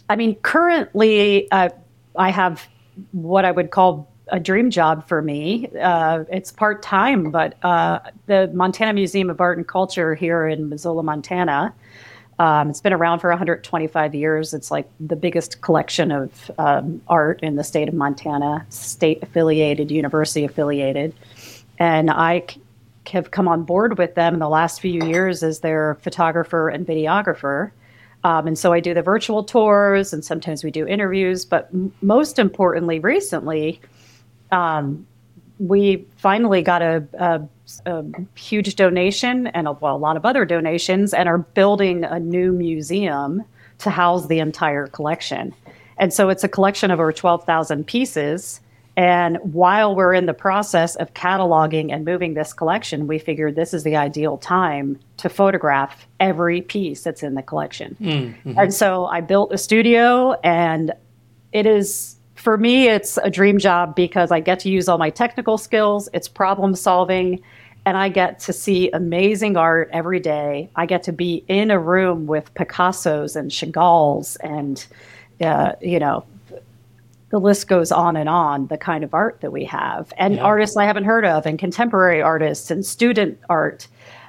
I 0.09 0.17
mean, 0.17 0.35
currently, 0.37 1.51
uh, 1.51 1.71
I 2.17 2.31
have 2.31 2.67
what 3.13 3.45
I 3.45 3.51
would 3.51 3.71
call 3.71 4.11
a 4.29 4.41
dream 4.41 4.71
job 4.71 5.07
for 5.07 5.21
me. 5.21 5.69
Uh, 5.81 6.25
it's 6.31 6.51
part 6.51 6.83
time, 6.83 7.31
but 7.31 7.63
uh, 7.65 8.01
the 8.27 8.51
Montana 8.55 8.93
Museum 8.93 9.29
of 9.29 9.41
Art 9.41 9.59
and 9.59 9.69
Culture 9.69 10.15
here 10.15 10.47
in 10.47 10.69
Missoula, 10.69 11.03
Montana 11.03 11.75
um, 12.39 12.71
it's 12.71 12.81
been 12.81 12.93
around 12.93 13.21
for 13.21 13.31
125 13.31 14.15
years. 14.15 14.55
It's 14.55 14.71
like 14.71 14.89
the 14.99 15.17
biggest 15.17 15.61
collection 15.61 16.11
of 16.11 16.51
um, 16.59 17.01
art 17.09 17.41
in 17.43 17.57
the 17.57 17.65
state 17.65 17.89
of 17.89 17.95
Montana, 17.95 18.67
state 18.71 19.23
affiliated, 19.23 19.91
university 19.91 20.45
affiliated. 20.45 21.15
And 21.79 22.11
I 22.11 22.45
c- 22.49 22.61
have 23.13 23.31
come 23.31 23.47
on 23.47 23.63
board 23.63 23.99
with 23.99 24.15
them 24.15 24.35
in 24.35 24.41
the 24.41 24.49
last 24.49 24.81
few 24.81 25.05
years 25.07 25.43
as 25.43 25.61
their 25.61 25.95
photographer 25.97 26.69
and 26.69 26.87
videographer. 26.87 27.71
Um, 28.25 28.47
and 28.47 28.59
so 28.59 28.73
I 28.73 28.81
do 28.81 28.95
the 28.95 29.03
virtual 29.03 29.45
tours 29.45 30.13
and 30.13 30.25
sometimes 30.25 30.65
we 30.65 30.71
do 30.71 30.87
interviews. 30.87 31.45
But 31.45 31.69
m- 31.73 31.93
most 32.01 32.39
importantly, 32.39 32.99
recently, 32.99 33.81
um, 34.51 35.07
we 35.59 36.05
finally 36.17 36.63
got 36.63 36.83
a, 36.83 37.07
a, 37.15 37.43
a 37.87 38.05
huge 38.35 38.77
donation 38.77 39.47
and 39.49 39.69
a, 39.69 39.73
well, 39.73 39.95
a 39.95 39.99
lot 39.99 40.17
of 40.17 40.25
other 40.25 40.45
donations 40.45 41.15
and 41.15 41.29
are 41.29 41.39
building 41.39 42.05
a 42.05 42.19
new 42.19 42.53
museum 42.53 43.45
to 43.79 43.91
house 43.91 44.27
the 44.27 44.39
entire 44.39 44.87
collection. 44.87 45.55
And 45.99 46.13
so 46.13 46.29
it's 46.29 46.43
a 46.43 46.49
collection 46.49 46.91
of 46.91 46.99
over 46.99 47.13
12,000 47.13 47.87
pieces. 47.87 48.61
And 48.97 49.39
while 49.39 49.97
we're 49.97 50.15
in 50.15 50.27
the 50.27 50.35
process 50.35 50.95
of 50.97 51.15
cataloging 51.15 51.93
and 51.93 52.05
moving 52.05 52.35
this 52.35 52.53
collection, 52.53 53.09
we 53.09 53.19
figured 53.19 53.57
this 53.57 53.75
is 53.75 53.83
the 53.83 53.97
ideal 53.97 54.39
time 54.39 55.01
to 55.17 55.29
photograph 55.29 56.07
every 56.21 56.61
piece 56.61 57.03
that's 57.03 57.25
in 57.25 57.35
the 57.35 57.43
collection. 57.43 57.97
Mm-hmm. 58.01 58.57
And 58.57 58.73
so 58.73 59.07
I 59.07 59.21
built 59.21 59.53
a 59.53 59.59
studio, 59.59 60.35
and 60.45 60.93
it 61.53 61.67
is, 61.67 62.15
for 62.37 62.57
me, 62.57 62.87
it's 62.87 63.19
a 63.19 63.31
dream 63.31 63.59
job 63.59 63.97
because 63.97 64.31
I 64.31 64.39
get 64.39 64.61
to 64.61 64.71
use 64.71 64.89
all 64.89 64.99
my 64.99 65.11
technical 65.11 65.59
skills, 65.59 66.09
it's 66.13 66.29
problem 66.29 66.77
solving, 66.77 67.41
and 67.85 67.97
I 67.97 68.09
get 68.09 68.39
to 68.41 68.53
see 68.53 68.91
amazing 68.93 69.57
art 69.57 69.91
every 69.93 70.21
day. 70.21 70.71
I 70.77 70.87
get 70.87 71.03
to 71.03 71.13
be 71.13 71.45
in 71.49 71.73
a 71.73 71.79
room 71.81 72.27
with 72.27 72.55
Picasso's 72.55 73.35
and 73.35 73.51
Chagall's 73.51 74.37
and, 74.37 74.87
uh, 75.41 75.73
you 75.81 75.99
know, 75.99 76.25
the 77.35 77.41
list 77.41 77.67
goes 77.67 77.91
on 77.91 78.15
and 78.15 78.29
on, 78.29 78.69
the 78.69 78.79
kind 78.79 79.03
of 79.03 79.13
art 79.13 79.41
that 79.41 79.51
we 79.51 79.65
have, 79.65 80.13
and 80.17 80.37
yeah. 80.37 80.43
artists 80.43 80.77
I 80.77 80.85
haven't 80.85 81.03
heard 81.03 81.25
of, 81.25 81.47
and 81.47 81.59
contemporary 81.59 82.23
artists, 82.23 82.71
and 82.71 82.87
student 82.87 83.41
art. 83.49 83.89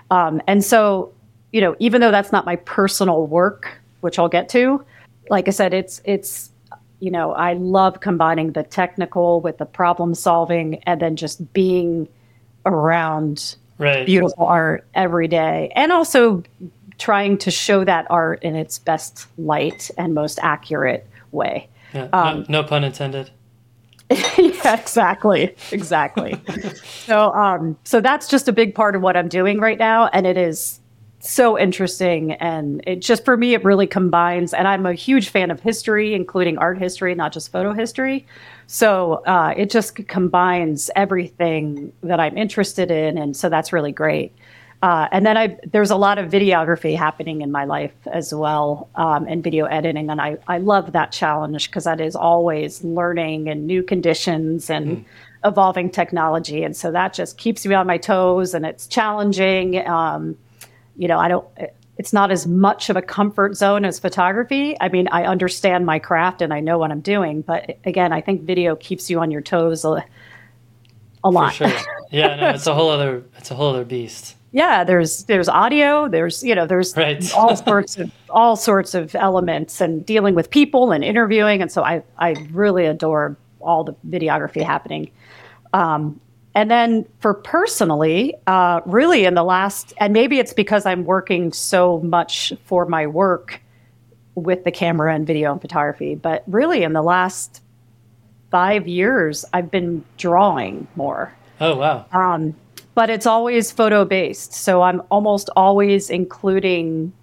Um, 0.09 0.41
and 0.47 0.65
so, 0.65 1.13
you 1.51 1.61
know, 1.61 1.75
even 1.77 2.01
though 2.01 2.09
that's 2.09 2.31
not 2.31 2.47
my 2.47 2.55
personal 2.55 3.27
work, 3.27 3.79
which 4.01 4.17
I'll 4.17 4.27
get 4.27 4.49
to, 4.49 4.83
like 5.29 5.47
I 5.47 5.51
said, 5.51 5.71
it's, 5.71 6.01
it's, 6.03 6.49
you 6.99 7.11
know, 7.11 7.33
I 7.33 7.53
love 7.53 7.99
combining 7.99 8.53
the 8.53 8.63
technical 8.63 9.39
with 9.39 9.59
the 9.59 9.67
problem 9.67 10.15
solving 10.15 10.81
and 10.87 10.99
then 10.99 11.15
just 11.15 11.53
being 11.53 12.07
around 12.65 13.55
right. 13.77 14.03
beautiful 14.07 14.47
art 14.47 14.83
every 14.95 15.27
day. 15.27 15.71
And 15.75 15.91
also 15.91 16.41
trying 16.97 17.37
to 17.37 17.51
show 17.51 17.83
that 17.83 18.07
art 18.09 18.41
in 18.41 18.55
its 18.55 18.79
best 18.79 19.27
light 19.37 19.91
and 19.95 20.15
most 20.15 20.39
accurate 20.41 21.07
way. 21.31 21.69
Yeah, 21.95 22.09
um, 22.13 22.45
no, 22.49 22.61
no 22.61 22.63
pun 22.63 22.83
intended. 22.83 23.31
yeah, 24.11 24.79
exactly, 24.79 25.55
exactly. 25.71 26.39
so, 27.05 27.33
um, 27.33 27.77
so 27.83 28.01
that's 28.01 28.27
just 28.27 28.47
a 28.47 28.51
big 28.51 28.75
part 28.75 28.95
of 28.95 29.01
what 29.01 29.17
I'm 29.17 29.29
doing 29.29 29.59
right 29.59 29.79
now, 29.79 30.07
and 30.07 30.27
it 30.27 30.37
is 30.37 30.79
so 31.19 31.57
interesting. 31.57 32.33
And 32.33 32.83
it 32.85 33.01
just 33.01 33.25
for 33.25 33.35
me, 33.35 33.55
it 33.55 33.63
really 33.63 33.87
combines. 33.87 34.53
And 34.53 34.67
I'm 34.67 34.85
a 34.85 34.93
huge 34.93 35.29
fan 35.29 35.49
of 35.49 35.59
history, 35.59 36.13
including 36.13 36.59
art 36.59 36.77
history, 36.77 37.15
not 37.15 37.33
just 37.33 37.51
photo 37.51 37.73
history. 37.73 38.27
So 38.67 39.23
uh, 39.25 39.53
it 39.57 39.71
just 39.71 39.95
combines 40.07 40.91
everything 40.95 41.91
that 42.03 42.19
I'm 42.19 42.37
interested 42.37 42.91
in, 42.91 43.17
and 43.17 43.35
so 43.35 43.49
that's 43.49 43.73
really 43.73 43.91
great. 43.91 44.35
Uh, 44.85 45.07
and 45.11 45.25
then 45.25 45.35
I, 45.35 45.57
there's 45.63 45.89
a 45.89 45.95
lot 45.95 46.19
of 46.19 46.29
videography 46.29 46.95
happening 46.95 47.41
in 47.41 47.51
my 47.51 47.65
life 47.65 47.95
as 48.05 48.31
well, 48.31 48.87
um, 48.93 49.25
and 49.27 49.43
video 49.43 49.65
editing, 49.65 50.11
and 50.11 50.21
I, 50.21 50.37
I 50.47 50.59
love 50.59 50.91
that 50.91 51.11
challenge 51.11 51.71
because 51.71 51.85
that 51.85 51.99
is 51.99 52.15
always 52.15 52.83
learning 52.83 53.49
and 53.49 53.65
new 53.65 53.81
conditions 53.81 54.69
and 54.69 54.97
mm. 54.97 55.05
evolving 55.43 55.89
technology, 55.89 56.61
and 56.61 56.77
so 56.77 56.91
that 56.91 57.15
just 57.15 57.39
keeps 57.39 57.65
me 57.65 57.73
on 57.73 57.87
my 57.87 57.97
toes, 57.97 58.53
and 58.53 58.63
it's 58.63 58.85
challenging. 58.85 59.87
Um, 59.87 60.37
you 60.95 61.07
know, 61.07 61.17
I 61.17 61.29
don't. 61.29 61.47
It's 61.97 62.13
not 62.13 62.29
as 62.29 62.45
much 62.45 62.91
of 62.91 62.95
a 62.95 63.01
comfort 63.01 63.57
zone 63.57 63.85
as 63.85 63.97
photography. 63.97 64.77
I 64.79 64.89
mean, 64.89 65.07
I 65.11 65.23
understand 65.23 65.87
my 65.87 65.97
craft 65.97 66.43
and 66.43 66.53
I 66.53 66.59
know 66.59 66.77
what 66.77 66.91
I'm 66.91 67.01
doing, 67.01 67.41
but 67.41 67.79
again, 67.85 68.13
I 68.13 68.21
think 68.21 68.43
video 68.43 68.75
keeps 68.75 69.09
you 69.09 69.19
on 69.19 69.31
your 69.31 69.41
toes 69.41 69.83
a, 69.83 70.05
a 71.23 71.29
lot. 71.31 71.55
Sure. 71.55 71.71
Yeah, 72.11 72.35
no, 72.35 72.49
it's 72.49 72.67
a 72.67 72.73
whole 72.75 72.89
other. 72.89 73.23
It's 73.37 73.51
a 73.51 73.55
whole 73.55 73.69
other 73.69 73.85
beast 73.85 74.35
yeah 74.55 74.85
there's 74.85 75.25
there's 75.25 75.49
audio 75.49 76.07
there's 76.07 76.41
you 76.41 76.55
know 76.55 76.65
there's 76.65 76.95
right. 76.95 77.29
all 77.35 77.57
sorts 77.57 77.97
of 77.97 78.09
all 78.29 78.55
sorts 78.55 78.95
of 78.95 79.13
elements 79.13 79.81
and 79.81 80.05
dealing 80.05 80.33
with 80.33 80.49
people 80.49 80.93
and 80.93 81.03
interviewing 81.03 81.61
and 81.61 81.69
so 81.69 81.83
i 81.83 82.01
i 82.17 82.31
really 82.51 82.85
adore 82.85 83.35
all 83.59 83.83
the 83.83 83.93
videography 84.07 84.63
happening 84.63 85.11
um, 85.73 86.19
and 86.53 86.71
then 86.71 87.05
for 87.19 87.33
personally 87.33 88.33
uh, 88.47 88.79
really 88.85 89.25
in 89.25 89.33
the 89.33 89.43
last 89.43 89.93
and 89.97 90.13
maybe 90.13 90.39
it's 90.39 90.53
because 90.53 90.85
i'm 90.85 91.03
working 91.03 91.51
so 91.51 91.99
much 91.99 92.53
for 92.63 92.85
my 92.85 93.05
work 93.05 93.61
with 94.35 94.63
the 94.63 94.71
camera 94.71 95.13
and 95.13 95.27
video 95.27 95.51
and 95.51 95.59
photography 95.59 96.15
but 96.15 96.43
really 96.47 96.83
in 96.83 96.93
the 96.93 97.03
last 97.03 97.61
five 98.51 98.87
years 98.87 99.43
i've 99.51 99.69
been 99.69 100.01
drawing 100.17 100.87
more 100.95 101.33
oh 101.59 101.75
wow 101.75 102.05
um, 102.11 102.55
but 102.95 103.09
it's 103.09 103.27
always 103.27 103.71
photo 103.71 104.05
based. 104.05 104.53
So 104.53 104.81
I'm 104.81 105.03
almost 105.11 105.49
always 105.55 106.09
including 106.09 107.13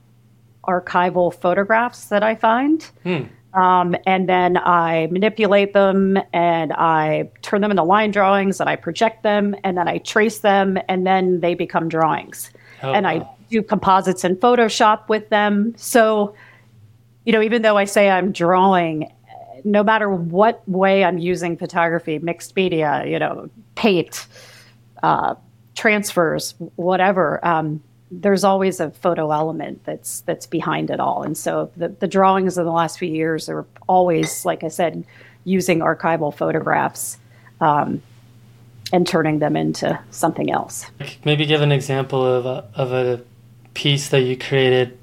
archival 0.65 1.35
photographs 1.35 2.07
that 2.07 2.23
I 2.23 2.37
find. 2.37 2.83
Hmm. 3.03 3.23
Um, 3.59 3.97
and 4.07 4.29
then 4.29 4.57
I 4.57 5.09
manipulate 5.11 5.73
them 5.73 6.19
and 6.33 6.73
I 6.73 7.31
turn 7.43 7.61
them 7.61 7.71
into 7.71 7.83
line 7.83 8.11
drawings 8.11 8.61
and 8.61 8.71
I 8.71 8.77
project 8.77 9.23
them 9.23 9.55
and 9.65 9.77
then 9.77 9.89
I 9.89 9.99
trace 9.99 10.39
them 10.39 10.79
and 10.89 11.07
then 11.07 11.41
they 11.41 11.55
become 11.55 11.89
drawings. 11.89 12.51
Oh, 12.83 12.93
and 12.93 13.05
wow. 13.05 13.11
I 13.11 13.51
do 13.51 13.62
composites 13.62 14.25
in 14.25 14.37
Photoshop 14.37 15.09
with 15.09 15.29
them. 15.31 15.75
So, 15.77 16.35
you 17.25 17.33
know, 17.33 17.43
even 17.43 17.62
though 17.62 17.77
I 17.77 17.85
say 17.85 18.09
I'm 18.09 18.33
drawing, 18.33 19.12
no 19.64 19.83
matter 19.83 20.11
what 20.11 20.66
way 20.69 21.04
I'm 21.04 21.19
using 21.19 21.57
photography, 21.57 22.19
mixed 22.19 22.54
media, 22.57 23.04
you 23.07 23.19
know, 23.19 23.49
paint, 23.75 24.26
uh, 25.02 25.35
transfers, 25.75 26.54
whatever. 26.76 27.45
Um, 27.47 27.83
there's 28.11 28.45
always 28.45 28.78
a 28.81 28.90
photo 28.90 29.31
element 29.31 29.85
that's 29.85 30.21
that's 30.23 30.47
behind 30.47 30.90
it 30.90 31.00
all, 31.00 31.23
and 31.23 31.37
so 31.37 31.71
the 31.76 31.88
the 31.88 32.07
drawings 32.07 32.59
in 32.59 32.64
the 32.64 32.73
last 32.73 32.99
few 32.99 33.09
years 33.09 33.49
are 33.49 33.64
always, 33.88 34.45
like 34.45 34.62
I 34.64 34.69
said, 34.69 35.04
using 35.45 35.81
archival 35.81 36.35
photographs. 36.35 37.19
Um, 37.61 38.02
and 38.92 39.07
turning 39.07 39.38
them 39.38 39.57
into 39.57 39.99
something 40.11 40.50
else. 40.50 40.85
Maybe 41.25 41.47
give 41.47 41.62
an 41.62 41.73
example 41.73 42.26
of 42.26 42.45
a, 42.45 42.69
of 42.75 42.92
a 42.92 43.23
piece 43.73 44.11
that 44.11 44.21
you 44.21 44.37
created 44.37 44.99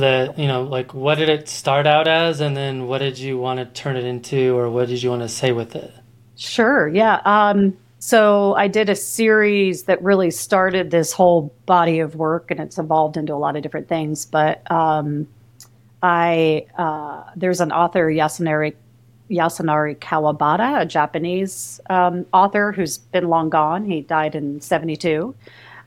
that 0.00 0.38
you 0.38 0.46
know 0.46 0.62
like 0.62 0.92
what 0.92 1.16
did 1.16 1.28
it 1.28 1.48
start 1.48 1.86
out 1.86 2.08
as 2.08 2.40
and 2.40 2.56
then 2.56 2.86
what 2.86 2.98
did 2.98 3.18
you 3.18 3.38
want 3.38 3.58
to 3.58 3.80
turn 3.80 3.96
it 3.96 4.04
into 4.04 4.56
or 4.56 4.68
what 4.68 4.88
did 4.88 5.02
you 5.02 5.10
want 5.10 5.22
to 5.22 5.28
say 5.28 5.52
with 5.52 5.76
it 5.76 5.92
sure 6.36 6.88
yeah 6.88 7.20
um, 7.24 7.76
so 8.04 8.54
I 8.56 8.68
did 8.68 8.90
a 8.90 8.96
series 8.96 9.84
that 9.84 10.02
really 10.02 10.30
started 10.30 10.90
this 10.90 11.10
whole 11.10 11.54
body 11.64 12.00
of 12.00 12.16
work, 12.16 12.50
and 12.50 12.60
it's 12.60 12.76
evolved 12.76 13.16
into 13.16 13.32
a 13.32 13.40
lot 13.40 13.56
of 13.56 13.62
different 13.62 13.88
things. 13.88 14.26
But 14.26 14.70
um, 14.70 15.26
I 16.02 16.66
uh, 16.76 17.24
there's 17.34 17.62
an 17.62 17.72
author 17.72 18.06
Yasunari 18.10 18.74
Yasunari 19.30 19.96
Kawabata, 19.96 20.82
a 20.82 20.84
Japanese 20.84 21.80
um, 21.88 22.26
author 22.30 22.72
who's 22.72 22.98
been 22.98 23.30
long 23.30 23.48
gone. 23.48 23.86
He 23.86 24.02
died 24.02 24.34
in 24.34 24.60
'72, 24.60 25.34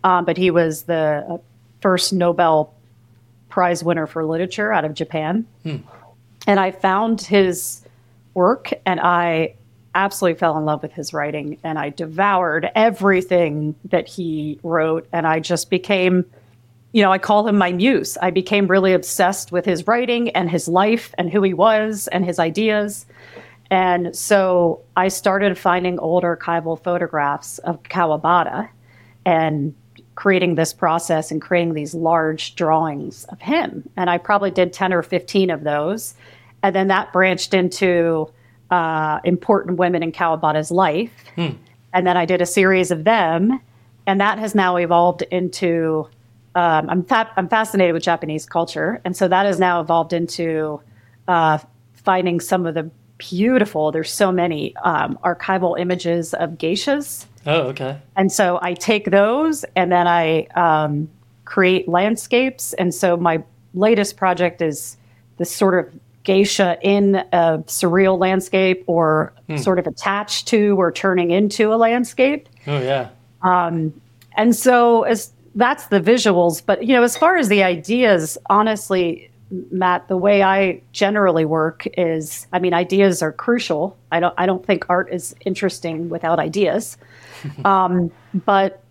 um, 0.03 0.25
but 0.25 0.37
he 0.37 0.49
was 0.49 0.85
the 0.85 1.23
uh, 1.29 1.37
first 1.81 2.13
Nobel 2.13 2.73
Prize 3.49 3.83
winner 3.83 4.07
for 4.07 4.25
literature 4.25 4.71
out 4.71 4.85
of 4.85 4.93
Japan. 4.93 5.45
Hmm. 5.63 5.77
And 6.45 6.59
I 6.59 6.71
found 6.71 7.21
his 7.21 7.83
work, 8.33 8.71
and 8.85 8.99
I 8.99 9.55
absolutely 9.97 10.37
fell 10.37 10.57
in 10.57 10.63
love 10.63 10.83
with 10.83 10.93
his 10.93 11.11
writing 11.11 11.57
and 11.63 11.79
I 11.79 11.89
devoured 11.89 12.69
everything 12.75 13.75
that 13.85 14.07
he 14.07 14.59
wrote. 14.61 15.07
And 15.11 15.25
I 15.25 15.39
just 15.39 15.71
became, 15.71 16.23
you 16.91 17.01
know, 17.01 17.11
I 17.11 17.17
call 17.17 17.47
him 17.47 17.57
my 17.57 17.71
muse. 17.71 18.15
I 18.21 18.29
became 18.29 18.67
really 18.67 18.93
obsessed 18.93 19.51
with 19.51 19.65
his 19.65 19.87
writing 19.87 20.29
and 20.29 20.51
his 20.51 20.67
life 20.67 21.15
and 21.17 21.31
who 21.31 21.41
he 21.41 21.53
was 21.53 22.07
and 22.09 22.23
his 22.23 22.37
ideas. 22.37 23.07
And 23.71 24.15
so 24.15 24.81
I 24.95 25.07
started 25.07 25.57
finding 25.57 25.97
old 25.99 26.23
archival 26.23 26.81
photographs 26.81 27.57
of 27.59 27.81
Kawabata 27.83 28.69
and 29.25 29.73
creating 30.17 30.55
this 30.55 30.73
process 30.73 31.29
and 31.29 31.39
creating 31.39 31.75
these 31.75 31.93
large 31.93 32.55
drawings 32.55 33.23
of 33.25 33.39
him. 33.39 33.87
And 33.95 34.09
I 34.09 34.17
probably 34.17 34.49
did 34.49 34.73
10 34.73 34.91
or 34.91 35.03
15 35.03 35.51
of 35.51 35.63
those. 35.63 36.15
And 36.63 36.75
then 36.75 36.87
that 36.87 37.13
branched 37.13 37.53
into 37.53 38.27
uh, 38.71 39.19
important 39.23 39.77
women 39.77 40.01
in 40.01 40.11
Kawabata's 40.11 40.71
life. 40.71 41.11
Hmm. 41.35 41.49
And 41.93 42.07
then 42.07 42.17
I 42.17 42.25
did 42.25 42.41
a 42.41 42.47
series 42.47 42.89
of 42.89 43.03
them. 43.03 43.61
And 44.07 44.19
that 44.19 44.39
has 44.39 44.55
now 44.55 44.77
evolved 44.77 45.21
into 45.21 46.09
um, 46.55 46.89
I'm, 46.89 47.03
fa- 47.03 47.31
I'm 47.37 47.47
fascinated 47.47 47.93
with 47.93 48.01
Japanese 48.01 48.47
culture. 48.47 48.99
And 49.05 49.15
so 49.15 49.27
that 49.27 49.45
has 49.45 49.59
now 49.59 49.81
evolved 49.81 50.13
into 50.13 50.81
uh, 51.27 51.59
finding 51.93 52.39
some 52.39 52.65
of 52.65 52.73
the 52.73 52.89
beautiful, 53.19 53.91
there's 53.91 54.11
so 54.11 54.31
many 54.31 54.75
um, 54.77 55.19
archival 55.23 55.79
images 55.79 56.33
of 56.33 56.51
geishas. 56.53 57.27
Oh, 57.47 57.61
okay. 57.69 57.99
And 58.15 58.31
so 58.31 58.59
I 58.61 58.73
take 58.73 59.09
those 59.09 59.63
and 59.75 59.91
then 59.91 60.07
I 60.07 60.47
um, 60.47 61.09
create 61.45 61.87
landscapes. 61.87 62.73
And 62.73 62.93
so 62.93 63.17
my 63.17 63.41
latest 63.73 64.17
project 64.17 64.61
is 64.61 64.97
this 65.37 65.51
sort 65.51 65.87
of 65.87 65.99
geisha 66.23 66.77
in 66.81 67.15
a 67.15 67.63
surreal 67.67 68.19
landscape 68.19 68.83
or 68.85 69.31
sort 69.55 69.79
of 69.79 69.87
attached 69.87 70.45
to 70.49 70.77
or 70.77 70.91
turning 70.91 71.31
into 71.31 71.73
a 71.73 71.77
landscape. 71.77 72.49
Oh 72.67 72.81
yeah. 72.81 73.09
And 73.41 74.55
so 74.55 75.03
as 75.03 75.31
that's 75.55 75.87
the 75.87 76.01
visuals, 76.01 76.61
but 76.63 76.85
you 76.85 76.93
know, 76.93 77.01
as 77.01 77.17
far 77.17 77.37
as 77.37 77.47
the 77.47 77.63
ideas, 77.63 78.37
honestly, 78.49 79.31
Matt, 79.49 80.07
the 80.07 80.17
way 80.17 80.43
I 80.43 80.81
generally 80.91 81.45
work 81.45 81.87
is 81.97 82.47
I 82.51 82.59
mean, 82.59 82.73
ideas 82.73 83.21
are 83.21 83.31
crucial. 83.31 83.97
I 84.11 84.19
don't 84.19 84.33
I 84.37 84.45
don't 84.45 84.65
think 84.65 84.85
art 84.89 85.11
is 85.11 85.35
interesting 85.45 86.09
without 86.09 86.39
ideas. 86.39 86.97
um, 87.65 88.11
but 88.33 88.83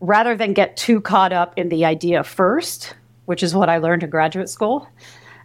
rather 0.00 0.36
than 0.36 0.52
get 0.52 0.76
too 0.76 1.00
caught 1.00 1.32
up 1.32 1.56
in 1.56 1.68
the 1.68 1.84
idea 1.84 2.24
first, 2.24 2.94
which 3.26 3.42
is 3.42 3.54
what 3.54 3.68
I 3.68 3.78
learned 3.78 4.02
in 4.02 4.10
graduate 4.10 4.48
school, 4.48 4.88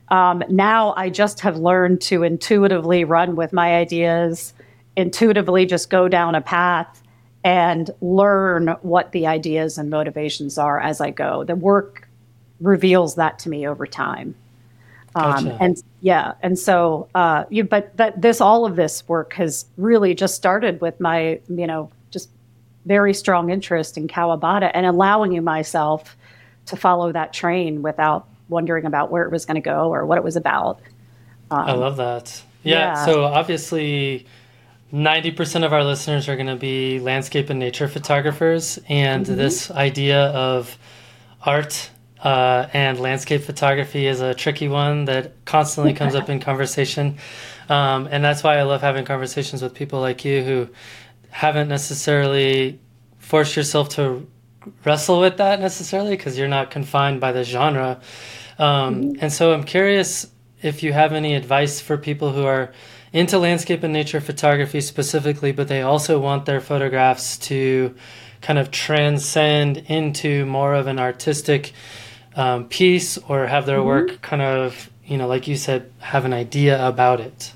um, 0.09 0.43
now 0.49 0.93
I 0.97 1.09
just 1.09 1.41
have 1.41 1.57
learned 1.57 2.01
to 2.01 2.23
intuitively 2.23 3.03
run 3.03 3.35
with 3.35 3.53
my 3.53 3.75
ideas, 3.75 4.53
intuitively 4.95 5.65
just 5.65 5.89
go 5.89 6.07
down 6.07 6.35
a 6.35 6.41
path 6.41 7.03
and 7.43 7.91
learn 8.01 8.69
what 8.81 9.11
the 9.11 9.27
ideas 9.27 9.77
and 9.77 9.89
motivations 9.89 10.57
are 10.57 10.79
as 10.79 10.99
I 10.99 11.11
go. 11.11 11.43
The 11.43 11.55
work 11.55 12.07
reveals 12.59 13.15
that 13.15 13.39
to 13.39 13.49
me 13.49 13.67
over 13.67 13.85
time. 13.85 14.35
Um, 15.17 15.45
Gotcha. 15.45 15.57
and 15.59 15.83
yeah, 16.01 16.33
and 16.43 16.59
so, 16.59 17.09
uh, 17.15 17.45
you, 17.49 17.63
but 17.63 17.97
that 17.97 18.21
this, 18.21 18.39
all 18.39 18.65
of 18.65 18.75
this 18.75 19.07
work 19.07 19.33
has 19.33 19.65
really 19.77 20.13
just 20.13 20.35
started 20.35 20.79
with 20.79 20.99
my, 20.99 21.39
you 21.49 21.65
know, 21.65 21.89
just 22.11 22.29
very 22.85 23.13
strong 23.13 23.49
interest 23.49 23.97
in 23.97 24.07
Kawabata 24.07 24.69
and 24.73 24.85
allowing 24.85 25.31
you 25.31 25.41
myself 25.41 26.15
to 26.67 26.75
follow 26.75 27.11
that 27.11 27.33
train 27.33 27.81
without 27.81 28.27
wondering 28.49 28.85
about 28.85 29.09
where 29.11 29.23
it 29.23 29.31
was 29.31 29.45
going 29.45 29.55
to 29.55 29.61
go 29.61 29.91
or 29.93 30.05
what 30.05 30.17
it 30.17 30.23
was 30.23 30.35
about. 30.35 30.79
I 31.49 31.73
love 31.73 31.97
that. 31.97 32.41
Yeah, 32.63 32.79
yeah. 32.79 33.05
So 33.05 33.23
obviously, 33.23 34.25
ninety 34.91 35.31
percent 35.31 35.63
of 35.63 35.71
our 35.73 35.83
listeners 35.83 36.27
are 36.27 36.35
going 36.35 36.47
to 36.47 36.55
be 36.57 36.99
landscape 36.99 37.49
and 37.49 37.59
nature 37.59 37.87
photographers, 37.87 38.79
and 38.89 39.25
Mm-hmm. 39.25 39.35
this 39.37 39.71
idea 39.71 40.25
of 40.27 40.77
art 41.41 41.89
uh, 42.27 42.67
and 42.73 42.99
landscape 42.99 43.41
photography 43.41 44.05
is 44.05 44.19
a 44.19 44.33
tricky 44.33 44.67
one 44.67 45.05
that 45.05 45.23
constantly 45.45 45.93
comes 45.93 46.13
up 46.13 46.29
in 46.29 46.39
conversation, 46.41 47.17
um, 47.69 48.07
and 48.11 48.21
that's 48.25 48.43
why 48.43 48.57
I 48.57 48.63
love 48.63 48.81
having 48.81 49.05
conversations 49.05 49.61
with 49.61 49.73
people 49.73 50.01
like 50.01 50.25
you 50.25 50.43
who 50.43 50.67
haven't 51.29 51.69
necessarily 51.69 52.79
forced 53.19 53.55
yourself 53.55 53.89
to 53.89 54.27
wrestle 54.83 55.21
with 55.21 55.37
that 55.37 55.61
necessarily 55.61 56.17
because 56.17 56.37
you're 56.37 56.55
not 56.59 56.69
confined 56.69 57.21
by 57.21 57.31
the 57.31 57.43
genre. 57.43 58.01
Um, 58.59 59.15
And 59.21 59.31
so 59.31 59.53
I'm 59.53 59.63
curious 59.63 60.27
if 60.61 60.83
you 60.83 60.91
have 60.91 61.13
any 61.13 61.33
advice 61.35 61.79
for 61.79 61.97
people 61.97 62.33
who 62.33 62.45
are 62.45 62.73
into 63.13 63.39
landscape 63.39 63.83
and 63.83 63.93
nature 63.93 64.19
photography 64.19 64.81
specifically, 64.81 65.53
but 65.53 65.67
they 65.67 65.81
also 65.81 66.19
want 66.19 66.45
their 66.45 66.59
photographs 66.59 67.37
to 67.37 67.95
kind 68.41 68.59
of 68.59 68.69
transcend 68.69 69.77
into 69.87 70.45
more 70.45 70.73
of 70.73 70.87
an 70.87 70.99
artistic 70.99 71.73
um, 72.37 72.69
piece 72.69 73.17
or 73.17 73.45
have 73.47 73.65
their 73.65 73.83
work 73.83 74.21
kind 74.21 74.41
of, 74.41 74.89
you 75.05 75.17
know, 75.17 75.27
like 75.27 75.47
you 75.47 75.57
said, 75.57 75.91
have 75.99 76.23
an 76.23 76.33
idea 76.33 76.85
about 76.87 77.19
it. 77.19 77.51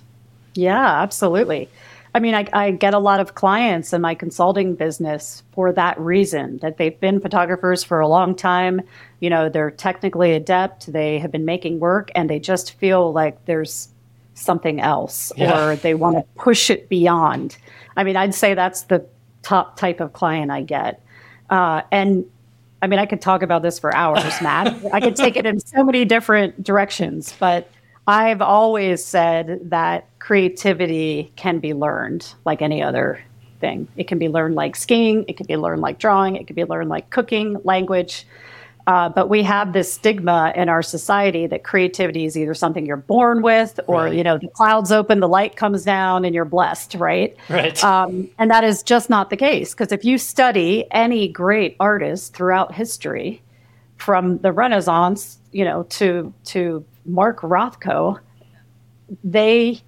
Yeah, 0.55 1.01
absolutely. 1.01 1.69
I 2.13 2.19
mean, 2.19 2.33
I, 2.35 2.45
I 2.51 2.71
get 2.71 2.93
a 2.93 2.99
lot 2.99 3.21
of 3.21 3.35
clients 3.35 3.93
in 3.93 4.01
my 4.01 4.15
consulting 4.15 4.75
business 4.75 5.43
for 5.53 5.71
that 5.71 5.97
reason 5.97 6.57
that 6.57 6.77
they've 6.77 6.99
been 6.99 7.21
photographers 7.21 7.85
for 7.85 8.01
a 8.01 8.07
long 8.07 8.35
time. 8.35 8.81
You 9.21 9.29
know, 9.29 9.47
they're 9.47 9.71
technically 9.71 10.33
adept, 10.33 10.91
they 10.91 11.19
have 11.19 11.31
been 11.31 11.45
making 11.45 11.79
work, 11.79 12.11
and 12.13 12.29
they 12.29 12.39
just 12.39 12.73
feel 12.73 13.13
like 13.13 13.45
there's 13.45 13.87
something 14.33 14.81
else 14.81 15.31
Yeah. 15.37 15.69
or 15.69 15.75
they 15.77 15.93
want 15.93 16.17
to 16.17 16.23
push 16.35 16.69
it 16.69 16.89
beyond. 16.89 17.55
I 17.95 18.03
mean, 18.03 18.17
I'd 18.17 18.33
say 18.33 18.55
that's 18.55 18.83
the 18.83 19.05
top 19.43 19.77
type 19.77 20.01
of 20.01 20.11
client 20.11 20.51
I 20.51 20.63
get. 20.63 21.01
Uh, 21.49 21.81
and 21.91 22.25
I 22.81 22.87
mean, 22.87 22.99
I 22.99 23.05
could 23.05 23.21
talk 23.21 23.43
about 23.43 23.61
this 23.61 23.77
for 23.77 23.95
hours, 23.95 24.41
Matt. 24.41 24.75
I 24.93 24.99
could 24.99 25.15
take 25.15 25.35
it 25.35 25.45
in 25.45 25.59
so 25.59 25.83
many 25.83 26.03
different 26.03 26.63
directions, 26.63 27.35
but 27.39 27.69
I've 28.07 28.41
always 28.41 29.05
said 29.05 29.69
that 29.69 30.07
creativity 30.19 31.31
can 31.35 31.59
be 31.59 31.73
learned 31.73 32.33
like 32.43 32.61
any 32.61 32.81
other 32.81 33.21
thing. 33.59 33.87
It 33.95 34.07
can 34.07 34.17
be 34.17 34.27
learned 34.27 34.55
like 34.55 34.75
skiing, 34.75 35.25
it 35.27 35.37
can 35.37 35.45
be 35.45 35.55
learned 35.57 35.81
like 35.81 35.99
drawing, 35.99 36.35
it 36.35 36.47
can 36.47 36.55
be 36.55 36.65
learned 36.65 36.89
like 36.89 37.11
cooking, 37.11 37.57
language. 37.63 38.25
Uh, 38.87 39.09
but 39.09 39.29
we 39.29 39.43
have 39.43 39.73
this 39.73 39.93
stigma 39.93 40.51
in 40.55 40.67
our 40.69 40.81
society 40.81 41.47
that 41.47 41.63
creativity 41.63 42.25
is 42.25 42.37
either 42.37 42.53
something 42.53 42.85
you're 42.85 42.97
born 42.97 43.41
with, 43.41 43.79
or 43.87 44.05
Right. 44.05 44.13
you 44.13 44.23
know, 44.23 44.37
the 44.37 44.47
clouds 44.49 44.91
open, 44.91 45.19
the 45.19 45.27
light 45.27 45.55
comes 45.55 45.83
down, 45.83 46.25
and 46.25 46.33
you're 46.33 46.45
blessed, 46.45 46.95
right? 46.95 47.35
Right. 47.49 47.81
Um, 47.83 48.29
and 48.39 48.49
that 48.49 48.63
is 48.63 48.81
just 48.83 49.09
not 49.09 49.29
the 49.29 49.37
case 49.37 49.73
because 49.73 49.91
if 49.91 50.03
you 50.03 50.17
study 50.17 50.85
any 50.91 51.27
great 51.27 51.75
artist 51.79 52.33
throughout 52.35 52.73
history, 52.73 53.41
from 53.97 54.39
the 54.39 54.51
Renaissance, 54.51 55.37
you 55.51 55.63
know, 55.63 55.83
to 55.83 56.33
to 56.45 56.83
Mark 57.05 57.41
Rothko, 57.41 58.19
they 59.23 59.79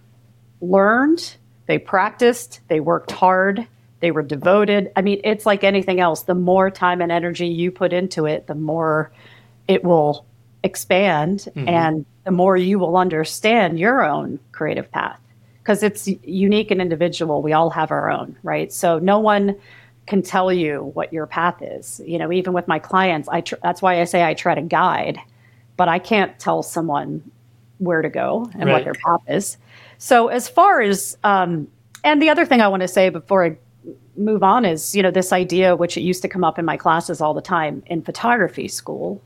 learned, 0.61 1.35
they 1.65 1.79
practiced, 1.79 2.59
they 2.67 2.79
worked 2.79 3.11
hard, 3.11 3.67
they 4.03 4.11
were 4.11 4.21
devoted. 4.21 4.91
I 4.97 5.01
mean, 5.01 5.21
it's 5.23 5.45
like 5.45 5.63
anything 5.63 6.01
else. 6.01 6.23
The 6.23 6.35
more 6.35 6.69
time 6.69 6.99
and 6.99 7.09
energy 7.09 7.47
you 7.47 7.71
put 7.71 7.93
into 7.93 8.25
it, 8.25 8.47
the 8.47 8.53
more 8.53 9.13
it 9.69 9.85
will 9.85 10.25
expand 10.61 11.47
and 11.55 12.05
the 12.25 12.31
more 12.31 12.57
you 12.57 12.77
will 12.79 12.97
understand 12.97 13.79
your 13.79 14.03
own 14.03 14.41
creative 14.51 14.91
path 14.91 15.21
because 15.59 15.83
it's 15.83 16.05
unique 16.25 16.69
and 16.69 16.81
individual. 16.81 17.41
We 17.41 17.53
all 17.53 17.69
have 17.69 17.91
our 17.91 18.11
own, 18.11 18.35
right? 18.43 18.73
So 18.73 18.99
no 18.99 19.19
one 19.19 19.55
can 20.05 20.21
tell 20.21 20.51
you 20.51 20.91
what 20.93 21.13
your 21.13 21.25
path 21.25 21.61
is. 21.61 22.01
You 22.05 22.17
know, 22.17 22.29
even 22.29 22.51
with 22.51 22.67
my 22.67 22.79
clients, 22.79 23.29
I 23.29 23.39
tr- 23.39 23.55
that's 23.63 23.81
why 23.81 24.01
I 24.01 24.03
say 24.03 24.21
I 24.21 24.33
try 24.33 24.53
to 24.53 24.61
guide, 24.61 25.17
but 25.77 25.87
I 25.87 25.99
can't 25.99 26.37
tell 26.39 26.61
someone 26.61 27.23
where 27.77 28.01
to 28.01 28.09
go 28.09 28.49
and 28.53 28.65
Right. 28.65 28.73
what 28.73 28.83
their 28.83 28.95
path 28.95 29.21
is. 29.29 29.55
So 29.97 30.27
as 30.27 30.49
far 30.49 30.81
as 30.81 31.17
um, 31.23 31.69
and 32.03 32.21
the 32.21 32.29
other 32.29 32.45
thing 32.45 32.59
I 32.59 32.67
want 32.67 32.81
to 32.81 32.87
say 32.89 33.07
before 33.07 33.45
I 33.45 33.57
move 34.15 34.43
on 34.43 34.65
is 34.65 34.95
you 34.95 35.01
know 35.01 35.11
this 35.11 35.33
idea 35.33 35.75
which 35.75 35.97
it 35.97 36.01
used 36.01 36.21
to 36.21 36.27
come 36.27 36.43
up 36.43 36.59
in 36.59 36.65
my 36.65 36.77
classes 36.77 37.19
all 37.19 37.33
the 37.33 37.41
time 37.41 37.81
in 37.87 38.01
photography 38.01 38.67
school 38.67 39.21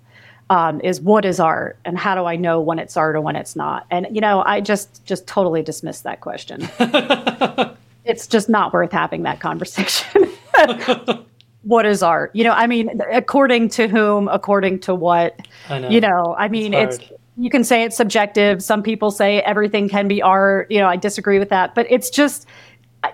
um, 0.50 0.80
is 0.82 1.02
what 1.02 1.26
is 1.26 1.40
art 1.40 1.78
and 1.86 1.98
how 1.98 2.16
do 2.16 2.26
I 2.26 2.36
know 2.36 2.62
when 2.62 2.80
it's 2.80 2.96
art 2.96 3.16
or 3.16 3.22
when 3.22 3.36
it's 3.36 3.56
not? 3.56 3.86
And 3.92 4.08
you 4.12 4.22
know, 4.22 4.44
I 4.46 4.62
just 4.62 5.04
just 5.06 5.28
totally 5.28 5.62
dismiss 5.62 6.02
that 6.02 6.22
question. 6.22 6.70
it's 8.06 8.28
just 8.28 8.50
not 8.50 8.74
worth 8.74 8.92
having 8.92 9.24
that 9.24 9.40
conversation. 9.40 10.32
what 11.64 11.86
is 11.86 12.02
art? 12.02 12.32
You 12.34 12.46
know, 12.46 12.52
I 12.52 12.68
mean, 12.68 13.02
according 13.12 13.70
to 13.70 13.88
whom, 13.88 14.30
according 14.30 14.80
to 14.82 14.96
what? 14.96 15.38
Know. 15.70 15.90
You 15.90 16.00
know, 16.00 16.36
I 16.38 16.48
mean, 16.48 16.74
it's, 16.74 16.98
hard. 16.98 17.20
you 17.36 17.50
can 17.50 17.66
say 17.66 17.84
it's 17.84 17.98
subjective. 17.98 18.64
Some 18.64 18.84
people 18.84 19.12
say 19.12 19.42
everything 19.42 19.90
can 19.90 20.08
be 20.08 20.22
art. 20.22 20.72
You 20.72 20.80
know, 20.80 20.88
I 20.88 20.96
disagree 20.96 21.40
with 21.40 21.50
that, 21.50 21.76
but 21.76 21.86
it's 21.90 22.10
just 22.10 22.48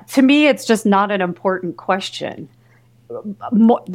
to 0.10 0.21
me, 0.21 0.47
it's 0.47 0.65
just 0.65 0.86
not 0.86 1.12
an 1.12 1.21
important 1.21 1.77
question 1.77 2.49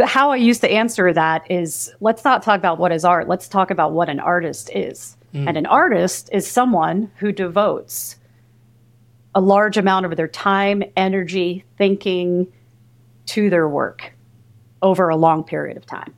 how 0.04 0.30
I 0.30 0.36
used 0.36 0.60
to 0.62 0.70
answer 0.70 1.12
that 1.12 1.50
is 1.50 1.92
let's 2.00 2.24
not 2.24 2.42
talk 2.42 2.58
about 2.58 2.78
what 2.78 2.92
is 2.92 3.04
art. 3.04 3.28
Let's 3.28 3.48
talk 3.48 3.70
about 3.70 3.92
what 3.92 4.08
an 4.08 4.20
artist 4.20 4.70
is. 4.74 5.16
Mm. 5.34 5.48
And 5.48 5.56
an 5.56 5.66
artist 5.66 6.28
is 6.32 6.46
someone 6.46 7.10
who 7.16 7.32
devotes 7.32 8.16
a 9.34 9.40
large 9.40 9.76
amount 9.76 10.06
of 10.06 10.16
their 10.16 10.28
time, 10.28 10.82
energy, 10.96 11.64
thinking 11.76 12.50
to 13.26 13.50
their 13.50 13.68
work 13.68 14.12
over 14.82 15.08
a 15.08 15.16
long 15.16 15.44
period 15.44 15.76
of 15.76 15.84
time. 15.86 16.14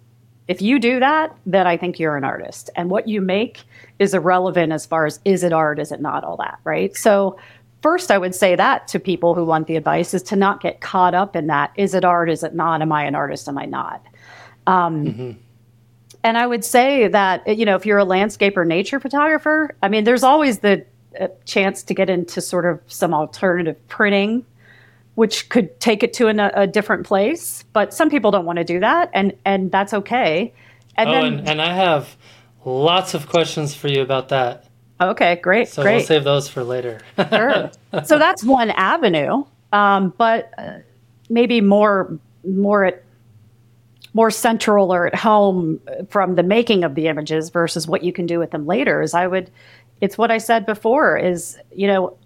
If 0.47 0.61
you 0.61 0.79
do 0.79 1.01
that, 1.01 1.37
then 1.47 1.67
I 1.67 1.77
think 1.77 1.99
you're 1.99 2.17
an 2.17 2.25
artist. 2.25 2.71
And 2.77 2.91
what 2.91 3.07
you 3.07 3.21
make 3.21 3.63
is 3.99 4.15
irrelevant 4.15 4.73
as 4.73 4.85
far 4.85 5.07
as 5.07 5.21
is 5.25 5.45
it 5.45 5.53
art, 5.53 5.79
is 5.79 5.93
it 5.93 6.01
not, 6.01 6.25
all 6.25 6.37
that, 6.39 6.59
right? 6.65 6.97
So, 6.97 7.37
first, 7.83 8.11
I 8.11 8.19
would 8.19 8.35
say 8.35 8.57
that 8.57 8.89
to 8.89 8.99
people 8.99 9.35
who 9.35 9.45
want 9.45 9.67
the 9.67 9.77
advice 9.77 10.15
is 10.15 10.23
to 10.25 10.37
not 10.37 10.61
get 10.61 10.81
caught 10.81 11.15
up 11.15 11.37
in 11.37 11.47
that. 11.49 11.73
Is 11.77 11.95
it 11.95 12.05
art? 12.05 12.31
Is 12.31 12.43
it 12.43 12.55
not? 12.55 12.83
Am 12.83 12.93
I 12.93 13.05
an 13.05 13.15
artist? 13.15 13.49
Am 13.49 13.59
I 13.59 13.67
not? 13.67 14.05
Um, 14.67 15.39
And 16.23 16.37
I 16.37 16.47
would 16.47 16.65
say 16.65 17.09
that, 17.09 17.57
you 17.57 17.65
know, 17.65 17.77
if 17.77 17.87
you're 17.87 17.99
a 17.99 18.05
landscaper, 18.05 18.67
nature 18.67 19.01
photographer, 19.01 19.75
I 19.83 19.89
mean, 19.89 20.05
there's 20.05 20.23
always 20.23 20.59
the 20.59 20.85
uh, 21.19 21.29
chance 21.45 21.83
to 21.85 21.95
get 21.95 22.11
into 22.11 22.41
sort 22.41 22.67
of 22.67 22.81
some 22.87 23.15
alternative 23.15 23.77
printing 23.89 24.45
which 25.17 25.49
could 25.49 25.79
take 25.81 26.03
it 26.03 26.15
to 26.15 26.29
an, 26.29 26.41
a 26.41 26.67
different 26.67 27.07
place. 27.07 27.65
But 27.73 27.93
some 27.93 28.09
people 28.09 28.31
don't 28.31 28.47
want 28.47 28.59
to 28.59 28.65
do 28.65 28.81
that, 28.81 29.11
and 29.13 29.35
and 29.45 29.71
that's 29.71 29.93
okay. 29.93 30.55
And 30.97 31.09
oh, 31.09 31.13
then 31.13 31.25
and, 31.25 31.49
and 31.49 31.63
I 31.63 31.75
have 31.75 32.17
lots 32.65 33.13
of 33.13 33.29
questions 33.29 33.75
for 33.75 33.89
you 33.89 34.01
about 34.01 34.31
that. 34.31 34.70
Okay, 35.01 35.37
great, 35.37 35.69
So 35.69 35.83
great, 35.83 35.97
we'll 35.97 36.05
save 36.05 36.25
those 36.25 36.49
for 36.49 36.63
later. 36.65 37.01
sure. 37.31 37.71
so 38.05 38.19
that's 38.19 38.45
one 38.45 38.71
avenue, 38.71 39.45
um, 39.73 40.13
but 40.17 40.53
uh, 40.59 40.79
maybe 41.29 41.61
more 41.61 42.19
more 42.45 42.85
at 42.85 43.05
more 44.13 44.31
central 44.31 44.93
or 44.93 45.07
at 45.07 45.15
home 45.15 45.81
from 46.09 46.35
the 46.35 46.43
making 46.43 46.83
of 46.83 46.95
the 46.97 47.07
images 47.07 47.51
versus 47.51 47.87
what 47.87 48.03
you 48.03 48.13
can 48.13 48.27
do 48.27 48.39
with 48.39 48.51
them 48.51 48.67
later. 48.67 49.03
Is 49.03 49.15
I 49.15 49.27
would 49.27 49.51
it's 50.01 50.17
what 50.17 50.31
I 50.31 50.39
said 50.39 50.67
before 50.67 51.17
is, 51.17 51.59
you 51.75 51.87
know, 51.87 52.17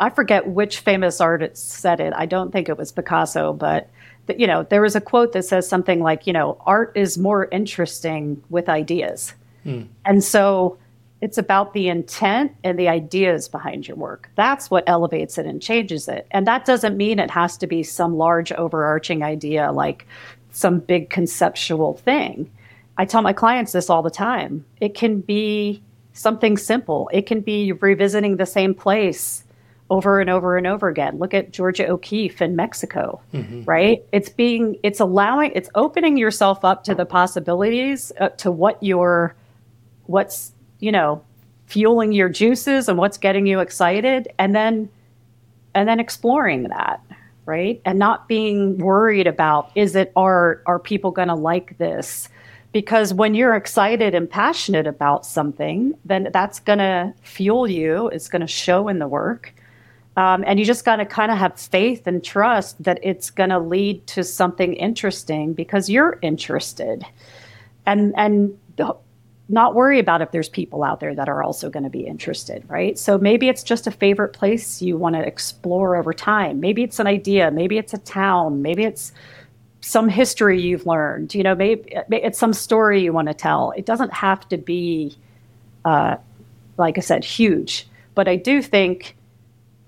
I 0.00 0.10
forget 0.10 0.48
which 0.48 0.80
famous 0.80 1.20
artist 1.20 1.70
said 1.70 2.00
it. 2.00 2.12
I 2.14 2.26
don't 2.26 2.52
think 2.52 2.68
it 2.68 2.76
was 2.76 2.92
Picasso, 2.92 3.52
but 3.52 3.88
you 4.36 4.46
know, 4.46 4.64
there 4.64 4.82
was 4.82 4.96
a 4.96 5.00
quote 5.00 5.32
that 5.32 5.44
says 5.44 5.68
something 5.68 6.00
like, 6.00 6.26
you 6.26 6.32
know, 6.32 6.60
art 6.66 6.92
is 6.96 7.16
more 7.16 7.46
interesting 7.46 8.42
with 8.50 8.68
ideas. 8.68 9.34
Mm. 9.64 9.86
And 10.04 10.24
so 10.24 10.78
it's 11.26 11.38
about 11.38 11.72
the 11.72 11.88
intent 11.88 12.54
and 12.62 12.78
the 12.78 12.86
ideas 12.86 13.48
behind 13.48 13.88
your 13.88 13.96
work. 13.96 14.30
That's 14.36 14.70
what 14.70 14.84
elevates 14.86 15.38
it 15.38 15.44
and 15.44 15.60
changes 15.60 16.06
it. 16.06 16.24
And 16.30 16.46
that 16.46 16.64
doesn't 16.64 16.96
mean 16.96 17.18
it 17.18 17.32
has 17.32 17.56
to 17.56 17.66
be 17.66 17.82
some 17.82 18.16
large 18.16 18.52
overarching 18.52 19.24
idea 19.24 19.72
like 19.72 20.06
some 20.52 20.78
big 20.78 21.10
conceptual 21.10 21.94
thing. 21.94 22.48
I 22.96 23.06
tell 23.06 23.22
my 23.22 23.32
clients 23.32 23.72
this 23.72 23.90
all 23.90 24.02
the 24.04 24.08
time. 24.08 24.64
It 24.80 24.94
can 24.94 25.20
be 25.20 25.82
something 26.12 26.56
simple. 26.56 27.10
It 27.12 27.26
can 27.26 27.40
be 27.40 27.72
revisiting 27.72 28.36
the 28.36 28.46
same 28.46 28.72
place 28.72 29.42
over 29.90 30.20
and 30.20 30.30
over 30.30 30.56
and 30.56 30.68
over 30.68 30.86
again. 30.86 31.18
Look 31.18 31.34
at 31.34 31.50
Georgia 31.50 31.88
O'Keeffe 31.88 32.40
in 32.40 32.54
Mexico, 32.54 33.20
mm-hmm. 33.34 33.64
right? 33.64 34.04
It's 34.12 34.28
being, 34.28 34.78
it's 34.84 35.00
allowing, 35.00 35.50
it's 35.56 35.70
opening 35.74 36.16
yourself 36.16 36.64
up 36.64 36.84
to 36.84 36.94
the 36.94 37.04
possibilities, 37.04 38.12
uh, 38.20 38.28
to 38.28 38.52
what 38.52 38.80
your, 38.80 39.34
what's, 40.04 40.52
you 40.80 40.92
know, 40.92 41.22
fueling 41.66 42.12
your 42.12 42.28
juices 42.28 42.88
and 42.88 42.98
what's 42.98 43.18
getting 43.18 43.46
you 43.46 43.60
excited, 43.60 44.28
and 44.38 44.54
then, 44.54 44.88
and 45.74 45.88
then 45.88 46.00
exploring 46.00 46.64
that, 46.64 47.00
right? 47.44 47.80
And 47.84 47.98
not 47.98 48.28
being 48.28 48.78
worried 48.78 49.26
about, 49.26 49.70
is 49.74 49.96
it 49.96 50.12
art? 50.16 50.62
Are 50.66 50.78
people 50.78 51.10
going 51.10 51.28
to 51.28 51.34
like 51.34 51.78
this? 51.78 52.28
Because 52.72 53.14
when 53.14 53.34
you're 53.34 53.54
excited 53.54 54.14
and 54.14 54.28
passionate 54.28 54.86
about 54.86 55.24
something, 55.24 55.94
then 56.04 56.28
that's 56.32 56.60
going 56.60 56.78
to 56.78 57.14
fuel 57.22 57.66
you. 57.66 58.08
It's 58.08 58.28
going 58.28 58.42
to 58.42 58.46
show 58.46 58.88
in 58.88 58.98
the 58.98 59.08
work 59.08 59.54
um, 60.16 60.44
and 60.46 60.58
you 60.58 60.64
just 60.64 60.84
got 60.84 60.96
to 60.96 61.04
kind 61.04 61.30
of 61.30 61.36
have 61.36 61.60
faith 61.60 62.06
and 62.06 62.24
trust 62.24 62.82
that 62.82 62.98
it's 63.02 63.30
going 63.30 63.50
to 63.50 63.58
lead 63.58 64.06
to 64.08 64.24
something 64.24 64.72
interesting 64.74 65.52
because 65.52 65.90
you're 65.90 66.18
interested. 66.22 67.04
And, 67.84 68.14
and 68.16 68.58
not 69.48 69.74
worry 69.74 70.00
about 70.00 70.22
if 70.22 70.32
there's 70.32 70.48
people 70.48 70.82
out 70.82 71.00
there 71.00 71.14
that 71.14 71.28
are 71.28 71.42
also 71.42 71.70
going 71.70 71.84
to 71.84 71.90
be 71.90 72.06
interested, 72.06 72.64
right? 72.68 72.98
So 72.98 73.16
maybe 73.16 73.48
it's 73.48 73.62
just 73.62 73.86
a 73.86 73.90
favorite 73.90 74.32
place 74.32 74.82
you 74.82 74.96
want 74.96 75.14
to 75.14 75.24
explore 75.24 75.96
over 75.96 76.12
time. 76.12 76.58
Maybe 76.58 76.82
it's 76.82 76.98
an 76.98 77.06
idea, 77.06 77.50
maybe 77.50 77.78
it's 77.78 77.94
a 77.94 77.98
town, 77.98 78.62
maybe 78.62 78.84
it's 78.84 79.12
some 79.80 80.08
history 80.08 80.60
you've 80.60 80.86
learned, 80.86 81.32
you 81.34 81.44
know, 81.44 81.54
maybe 81.54 81.84
it's 82.10 82.38
some 82.38 82.52
story 82.52 83.02
you 83.02 83.12
want 83.12 83.28
to 83.28 83.34
tell. 83.34 83.72
It 83.76 83.86
doesn't 83.86 84.12
have 84.12 84.48
to 84.48 84.56
be, 84.56 85.16
uh, 85.84 86.16
like 86.76 86.98
I 86.98 87.00
said, 87.00 87.24
huge. 87.24 87.86
But 88.16 88.26
I 88.26 88.34
do 88.36 88.62
think 88.62 89.15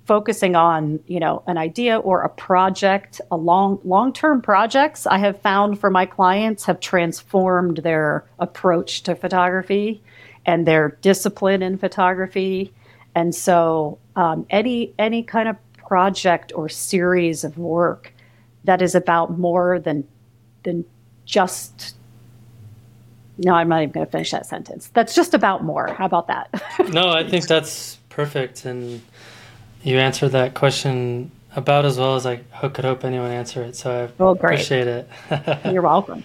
focusing 0.08 0.56
on 0.56 0.98
you 1.06 1.20
know 1.20 1.42
an 1.46 1.56
idea 1.56 1.98
or 1.98 2.22
a 2.22 2.28
project 2.28 3.20
a 3.30 3.36
long 3.36 3.78
long 3.84 4.12
term 4.12 4.42
projects 4.42 5.06
i 5.06 5.18
have 5.18 5.40
found 5.40 5.78
for 5.78 5.90
my 5.90 6.06
clients 6.06 6.64
have 6.64 6.80
transformed 6.80 7.76
their 7.78 8.24
approach 8.40 9.02
to 9.02 9.14
photography 9.14 10.02
and 10.48 10.66
their 10.66 10.96
discipline 11.02 11.62
in 11.62 11.76
photography. 11.76 12.72
And 13.14 13.34
so 13.34 13.98
um, 14.16 14.46
any 14.48 14.94
any 14.98 15.22
kind 15.22 15.46
of 15.46 15.56
project 15.76 16.52
or 16.54 16.70
series 16.70 17.44
of 17.44 17.58
work 17.58 18.14
that 18.64 18.80
is 18.80 18.94
about 18.94 19.38
more 19.38 19.78
than 19.78 20.08
than 20.62 20.84
just 21.26 21.94
no 23.38 23.52
i'm 23.52 23.68
not 23.68 23.82
even 23.82 23.92
going 23.92 24.06
to 24.06 24.10
finish 24.10 24.30
that 24.30 24.46
sentence. 24.46 24.90
That's 24.94 25.14
just 25.14 25.34
about 25.34 25.64
more. 25.64 25.88
How 25.88 26.06
about 26.06 26.28
that? 26.28 26.50
No 26.88 27.10
i 27.10 27.22
think 27.28 27.46
that's 27.46 27.98
perfect 28.08 28.64
and 28.64 29.02
you 29.82 29.98
answered 29.98 30.30
that 30.30 30.54
question 30.54 31.30
about 31.54 31.84
as 31.84 31.98
well 31.98 32.16
as 32.16 32.26
I 32.26 32.36
could 32.36 32.84
hope 32.84 33.04
anyone 33.04 33.30
answer 33.30 33.62
it. 33.62 33.76
So 33.76 34.04
I 34.04 34.22
well, 34.22 34.32
appreciate 34.32 34.86
it. 34.86 35.08
You're 35.64 35.82
welcome. 35.82 36.24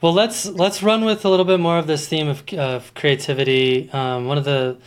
Well, 0.00 0.12
let's 0.12 0.46
let's 0.46 0.82
run 0.82 1.04
with 1.04 1.24
a 1.24 1.28
little 1.28 1.44
bit 1.44 1.58
more 1.58 1.78
of 1.78 1.86
this 1.86 2.06
theme 2.06 2.28
of, 2.28 2.42
of 2.54 2.94
creativity. 2.94 3.90
Um, 3.92 4.26
one 4.26 4.38
of 4.38 4.44
the 4.44 4.78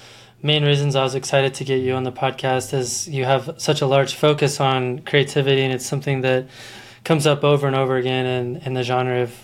main 0.42 0.64
reasons 0.64 0.96
I 0.96 1.04
was 1.04 1.16
excited 1.16 1.54
to 1.56 1.64
get 1.64 1.82
you 1.82 1.94
on 1.94 2.04
the 2.04 2.12
podcast 2.12 2.74
is 2.74 3.08
you 3.08 3.26
have 3.26 3.56
such 3.58 3.82
a 3.82 3.86
large 3.86 4.16
focus 4.16 4.60
on 4.60 5.00
creativity, 5.00 5.62
and 5.64 5.74
it's 5.74 5.86
something 5.86 6.22
that 6.22 6.48
comes 7.04 7.28
up 7.28 7.44
over 7.44 7.68
and 7.68 7.76
over 7.76 7.98
again 7.98 8.26
in, 8.26 8.56
in 8.58 8.74
the 8.74 8.84
genre 8.84 9.22
of 9.22 9.36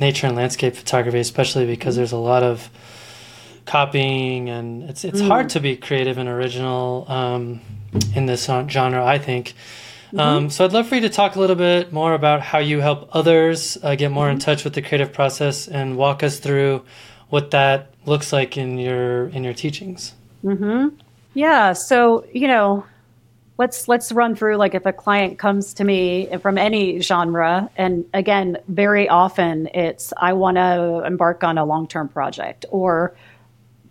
nature 0.00 0.26
and 0.26 0.36
landscape 0.36 0.74
photography, 0.74 1.18
especially 1.18 1.66
because 1.66 1.96
there's 1.96 2.12
a 2.12 2.16
lot 2.16 2.42
of 2.42 2.70
copying 3.64 4.48
and 4.48 4.82
it's 4.84 5.04
it's 5.04 5.20
mm. 5.20 5.28
hard 5.28 5.50
to 5.50 5.60
be 5.60 5.76
creative 5.76 6.18
and 6.18 6.28
original. 6.28 7.04
Um, 7.08 7.60
in 8.14 8.26
this 8.26 8.46
genre, 8.46 9.04
I 9.04 9.18
think. 9.18 9.54
Mm-hmm. 10.08 10.20
Um, 10.20 10.50
so 10.50 10.64
I'd 10.64 10.72
love 10.72 10.88
for 10.88 10.94
you 10.94 11.00
to 11.02 11.08
talk 11.08 11.36
a 11.36 11.40
little 11.40 11.56
bit 11.56 11.92
more 11.92 12.14
about 12.14 12.42
how 12.42 12.58
you 12.58 12.80
help 12.80 13.08
others 13.12 13.78
uh, 13.82 13.94
get 13.94 14.10
more 14.10 14.26
mm-hmm. 14.26 14.34
in 14.34 14.38
touch 14.40 14.64
with 14.64 14.74
the 14.74 14.82
creative 14.82 15.12
process 15.12 15.68
and 15.68 15.96
walk 15.96 16.22
us 16.22 16.38
through 16.38 16.84
what 17.30 17.50
that 17.52 17.94
looks 18.04 18.32
like 18.32 18.58
in 18.58 18.78
your 18.78 19.28
in 19.28 19.42
your 19.42 19.54
teachings. 19.54 20.14
Mm-hmm. 20.44 20.96
Yeah. 21.32 21.72
So 21.72 22.26
you 22.32 22.46
know, 22.46 22.84
let's 23.56 23.88
let's 23.88 24.12
run 24.12 24.36
through 24.36 24.56
like 24.56 24.74
if 24.74 24.84
a 24.84 24.92
client 24.92 25.38
comes 25.38 25.72
to 25.74 25.84
me 25.84 26.28
from 26.42 26.58
any 26.58 27.00
genre, 27.00 27.70
and 27.76 28.04
again, 28.12 28.58
very 28.68 29.08
often 29.08 29.68
it's 29.72 30.12
I 30.18 30.34
want 30.34 30.58
to 30.58 31.04
embark 31.06 31.42
on 31.42 31.56
a 31.56 31.64
long 31.64 31.88
term 31.88 32.08
project 32.08 32.66
or 32.70 33.14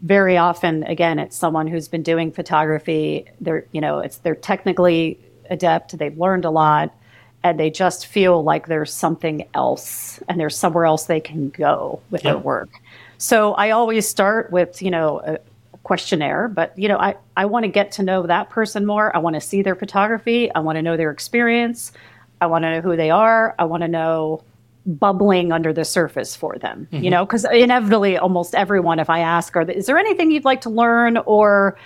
very 0.02 0.38
often 0.38 0.84
again 0.84 1.20
it's 1.20 1.36
someone 1.36 1.68
who's 1.68 1.88
been 1.88 2.04
doing 2.04 2.32
photography. 2.32 3.26
They're 3.40 3.66
you 3.72 3.82
know 3.82 4.00
it's 4.00 4.18
they're 4.18 4.36
technically 4.36 5.20
adept 5.50 5.98
they've 5.98 6.18
learned 6.18 6.46
a 6.46 6.50
lot 6.50 6.96
and 7.44 7.60
they 7.60 7.70
just 7.70 8.08
feel 8.08 8.44
like 8.44 8.68
there's 8.68 8.94
something 8.94 9.48
else 9.54 10.20
and 10.30 10.40
there's 10.40 10.56
somewhere 10.56 10.86
else 10.86 11.06
they 11.06 11.20
can 11.20 11.50
go 11.50 12.00
with 12.10 12.24
yep. 12.24 12.34
their 12.34 12.42
work. 12.42 12.70
So 13.18 13.54
i 13.54 13.72
always 13.72 14.08
start 14.08 14.52
with 14.52 14.82
you 14.82 14.92
know 14.92 15.20
a 15.20 15.40
questionnaire 15.84 16.48
but 16.48 16.78
you 16.78 16.88
know 16.88 16.98
i, 16.98 17.16
I 17.36 17.46
want 17.46 17.64
to 17.64 17.68
get 17.68 17.92
to 17.94 18.04
know 18.04 18.26
that 18.28 18.50
person 18.50 18.86
more. 18.86 19.16
I 19.16 19.20
want 19.20 19.36
to 19.36 19.42
see 19.42 19.62
their 19.62 19.76
photography. 19.76 20.54
I 20.54 20.60
want 20.60 20.78
to 20.78 20.82
know 20.82 20.98
their 20.98 21.12
experience. 21.12 21.92
I 22.40 22.48
want 22.48 22.64
to 22.64 22.72
know 22.72 22.82
who 22.82 22.96
they 22.96 23.12
are. 23.12 23.54
I 23.60 23.66
want 23.66 23.82
to 23.82 23.88
know 23.88 24.44
bubbling 24.86 25.52
under 25.52 25.72
the 25.72 25.86
surface 25.86 26.36
for 26.36 26.58
them 26.58 26.88
mm-hmm. 26.91 27.04
you 27.04 27.10
know 27.10 27.26
because 27.26 27.46
inevitably 27.46 28.17
almost 28.17 28.56
everyone 28.56 29.00
if 29.00 29.10
i 29.10 29.20
ask 29.20 29.56
are 29.56 29.70
is 29.70 29.86
there 29.86 29.98
anything 29.98 30.32
you'd 30.32 30.46
like 30.46 30.62
to 30.62 30.70
learn 30.70 31.17
or 31.26 31.78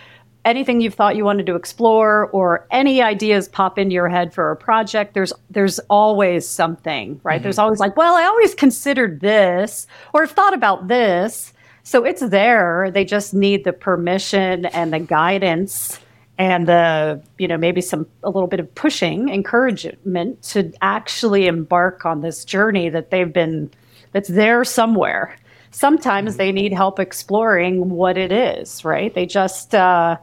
anything 0.45 0.79
you've 0.79 0.93
thought 0.93 1.15
you 1.15 1.25
wanted 1.25 1.45
to 1.45 1.55
explore 1.55 2.27
or 2.27 2.67
any 2.71 3.01
ideas 3.01 3.49
pop 3.49 3.77
into 3.77 3.93
your 3.93 4.07
head 4.07 4.33
for 4.33 4.51
a 4.51 4.55
project 4.55 5.13
there's 5.13 5.33
there's 5.49 5.79
always 5.89 6.47
something 6.47 7.19
right 7.23 7.37
mm-hmm. 7.37 7.43
there's 7.43 7.59
always 7.59 7.79
like 7.79 7.97
well 7.97 8.15
i 8.15 8.23
always 8.23 8.55
considered 8.55 9.19
this 9.19 9.87
or 10.13 10.21
have 10.21 10.31
thought 10.31 10.53
about 10.53 10.87
this 10.87 11.51
so 11.83 12.05
it's 12.05 12.25
there 12.29 12.89
they 12.91 13.03
just 13.03 13.33
need 13.33 13.65
the 13.65 13.73
permission 13.73 14.65
and 14.67 14.93
the 14.93 14.99
guidance 14.99 15.99
and 16.37 16.67
the 16.67 17.21
you 17.37 17.47
know 17.47 17.57
maybe 17.57 17.81
some 17.81 18.05
a 18.23 18.29
little 18.29 18.47
bit 18.47 18.59
of 18.59 18.73
pushing 18.75 19.29
encouragement 19.29 20.41
to 20.41 20.71
actually 20.81 21.47
embark 21.47 22.05
on 22.05 22.21
this 22.21 22.43
journey 22.43 22.89
that 22.89 23.09
they've 23.09 23.33
been 23.33 23.69
that's 24.11 24.29
there 24.29 24.63
somewhere 24.63 25.37
sometimes 25.71 26.31
mm-hmm. 26.31 26.37
they 26.37 26.51
need 26.51 26.73
help 26.73 26.99
exploring 26.99 27.89
what 27.89 28.17
it 28.17 28.31
is 28.31 28.83
right 28.83 29.13
they 29.13 29.25
just 29.25 29.73
uh, 29.73 30.17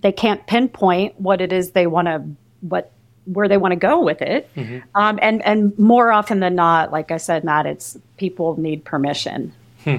they 0.00 0.12
can't 0.12 0.46
pinpoint 0.46 1.18
what 1.20 1.40
it 1.40 1.52
is 1.52 1.72
they 1.72 1.86
want 1.86 2.06
to 2.06 2.22
what 2.60 2.92
where 3.26 3.48
they 3.48 3.58
want 3.58 3.72
to 3.72 3.76
go 3.76 4.00
with 4.00 4.22
it 4.22 4.48
mm-hmm. 4.56 4.78
um, 4.94 5.18
and 5.20 5.44
and 5.44 5.78
more 5.78 6.10
often 6.10 6.40
than 6.40 6.54
not 6.54 6.90
like 6.90 7.10
i 7.10 7.16
said 7.16 7.44
matt 7.44 7.66
it's 7.66 7.98
people 8.16 8.58
need 8.58 8.82
permission 8.84 9.52
hmm. 9.84 9.96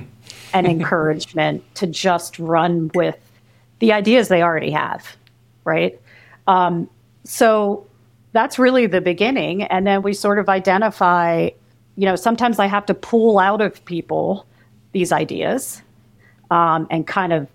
and 0.54 0.66
encouragement 0.76 1.64
to 1.76 1.86
just 1.86 2.40
run 2.40 2.90
with 2.96 3.18
the 3.82 3.92
ideas 3.92 4.30
they 4.30 4.42
already 4.42 4.72
have, 4.72 5.18
right? 5.66 6.00
Um, 6.48 6.90
so 7.24 7.86
that's 8.32 8.58
really 8.58 8.86
the 8.86 9.02
beginning. 9.02 9.64
And 9.64 9.86
then 9.86 10.04
we 10.04 10.14
sort 10.14 10.40
of 10.40 10.48
identify, 10.48 11.50
you 11.98 12.06
know, 12.06 12.16
sometimes 12.16 12.60
I 12.60 12.68
have 12.68 12.86
to 12.86 12.94
pull 12.94 13.40
out 13.40 13.60
of 13.60 13.84
people 13.86 14.46
these 14.94 15.12
ideas 15.12 15.82
um, 16.52 16.88
and 16.92 17.06
kind 17.06 17.34
of 17.34 17.48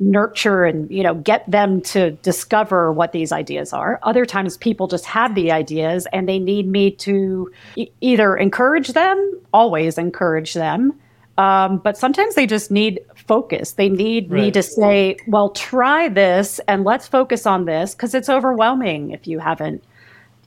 nurture 0.00 0.64
and 0.64 0.90
you 0.90 1.02
know 1.02 1.14
get 1.14 1.48
them 1.48 1.80
to 1.80 2.10
discover 2.22 2.90
what 2.90 3.12
these 3.12 3.30
ideas 3.30 3.72
are 3.72 4.00
other 4.02 4.26
times 4.26 4.56
people 4.56 4.88
just 4.88 5.04
have 5.04 5.36
the 5.36 5.52
ideas 5.52 6.08
and 6.12 6.28
they 6.28 6.40
need 6.40 6.66
me 6.66 6.90
to 6.90 7.48
e- 7.76 7.88
either 8.00 8.36
encourage 8.36 8.88
them 8.94 9.40
always 9.52 9.98
encourage 9.98 10.54
them 10.54 10.92
um, 11.38 11.78
but 11.78 11.96
sometimes 11.96 12.34
they 12.34 12.46
just 12.46 12.68
need 12.68 12.98
focus. 13.26 13.72
They 13.72 13.88
need 13.88 14.30
right. 14.30 14.42
me 14.42 14.50
to 14.52 14.62
say, 14.62 15.16
well, 15.26 15.50
try 15.50 16.08
this 16.08 16.60
and 16.68 16.84
let's 16.84 17.06
focus 17.06 17.46
on 17.46 17.64
this 17.64 17.94
because 17.94 18.14
it's 18.14 18.28
overwhelming 18.28 19.10
if 19.10 19.26
you 19.26 19.38
haven't 19.38 19.82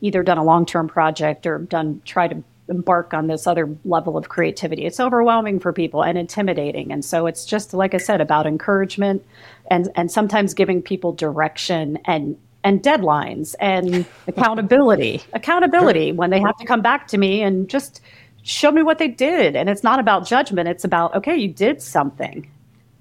either 0.01 0.23
done 0.23 0.37
a 0.37 0.43
long 0.43 0.65
term 0.65 0.87
project 0.87 1.45
or 1.45 1.59
done 1.59 2.01
try 2.05 2.27
to 2.27 2.43
embark 2.67 3.13
on 3.13 3.27
this 3.27 3.45
other 3.47 3.75
level 3.85 4.17
of 4.17 4.29
creativity. 4.29 4.85
It's 4.85 4.99
overwhelming 4.99 5.59
for 5.59 5.71
people 5.71 6.03
and 6.03 6.17
intimidating. 6.17 6.91
And 6.91 7.05
so 7.05 7.27
it's 7.27 7.45
just 7.45 7.73
like 7.73 7.93
I 7.93 7.97
said 7.97 8.21
about 8.21 8.47
encouragement 8.47 9.23
and 9.69 9.89
and 9.95 10.11
sometimes 10.11 10.53
giving 10.53 10.81
people 10.81 11.11
direction 11.11 11.97
and 12.05 12.37
and 12.63 12.81
deadlines 12.81 13.55
and 13.59 14.05
accountability. 14.27 15.21
accountability 15.33 16.11
when 16.11 16.31
they 16.31 16.39
have 16.39 16.57
to 16.57 16.65
come 16.65 16.81
back 16.81 17.07
to 17.09 17.17
me 17.17 17.43
and 17.43 17.69
just 17.69 18.01
show 18.41 18.71
me 18.71 18.83
what 18.83 18.97
they 18.97 19.07
did. 19.07 19.55
And 19.55 19.69
it's 19.69 19.83
not 19.83 19.99
about 19.99 20.25
judgment. 20.25 20.67
It's 20.67 20.83
about 20.83 21.15
okay, 21.15 21.35
you 21.35 21.47
did 21.47 21.81
something. 21.81 22.49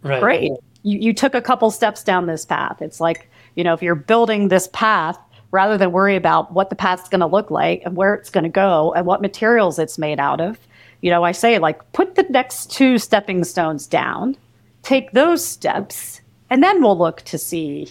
Right. 0.05 0.21
Great. 0.21 0.53
You 0.83 0.99
you 0.99 1.13
took 1.13 1.35
a 1.35 1.41
couple 1.41 1.71
steps 1.71 2.05
down 2.05 2.27
this 2.27 2.45
path. 2.45 2.81
It's 2.81 3.01
like, 3.01 3.29
you 3.57 3.65
know, 3.65 3.73
if 3.75 3.83
you're 3.83 3.95
building 3.95 4.49
this 4.49 4.69
path 4.73 5.19
rather 5.51 5.79
than 5.79 5.93
worry 5.93 6.17
about 6.17 6.53
what 6.53 6.69
the 6.69 6.77
path's 6.77 7.09
going 7.09 7.21
to 7.21 7.27
look 7.27 7.49
like 7.49 7.81
and 7.85 7.97
where 7.97 8.13
it's 8.13 8.29
going 8.29 8.43
to 8.43 8.51
go 8.51 8.93
and 8.95 9.07
what 9.07 9.23
materials 9.23 9.79
it's 9.79 9.99
made 9.99 10.19
out 10.19 10.41
of. 10.41 10.59
You 11.01 11.11
know, 11.11 11.23
I 11.23 11.31
say 11.31 11.59
like 11.59 11.93
put 11.93 12.17
the 12.17 12.25
next 12.25 12.73
two 12.73 12.99
stepping 12.99 13.45
stones 13.45 13.87
down, 13.87 14.37
take 14.83 15.13
those 15.13 15.47
steps, 15.47 16.21
and 16.51 16.63
then 16.63 16.83
we'll 16.83 16.99
look 16.99 17.23
to 17.23 17.39
see 17.39 17.89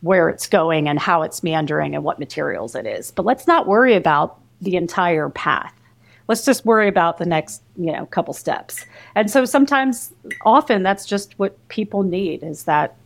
where 0.00 0.28
it's 0.28 0.48
going 0.48 0.88
and 0.88 0.98
how 0.98 1.22
it's 1.22 1.44
meandering 1.44 1.94
and 1.94 2.02
what 2.02 2.18
materials 2.18 2.74
it 2.74 2.86
is. 2.86 3.12
But 3.12 3.24
let's 3.24 3.46
not 3.46 3.68
worry 3.68 3.94
about 3.94 4.40
the 4.60 4.76
entire 4.76 5.28
path. 5.28 5.72
Let's 6.28 6.44
just 6.44 6.64
worry 6.64 6.88
about 6.88 7.18
the 7.18 7.26
next, 7.26 7.62
you 7.76 7.92
know, 7.92 8.06
couple 8.06 8.34
steps. 8.34 8.84
And 9.14 9.30
so 9.30 9.44
sometimes 9.44 10.12
often 10.44 10.82
that's 10.82 11.06
just 11.06 11.38
what 11.38 11.56
people 11.68 12.02
need 12.02 12.42
is 12.42 12.64
that 12.64 12.96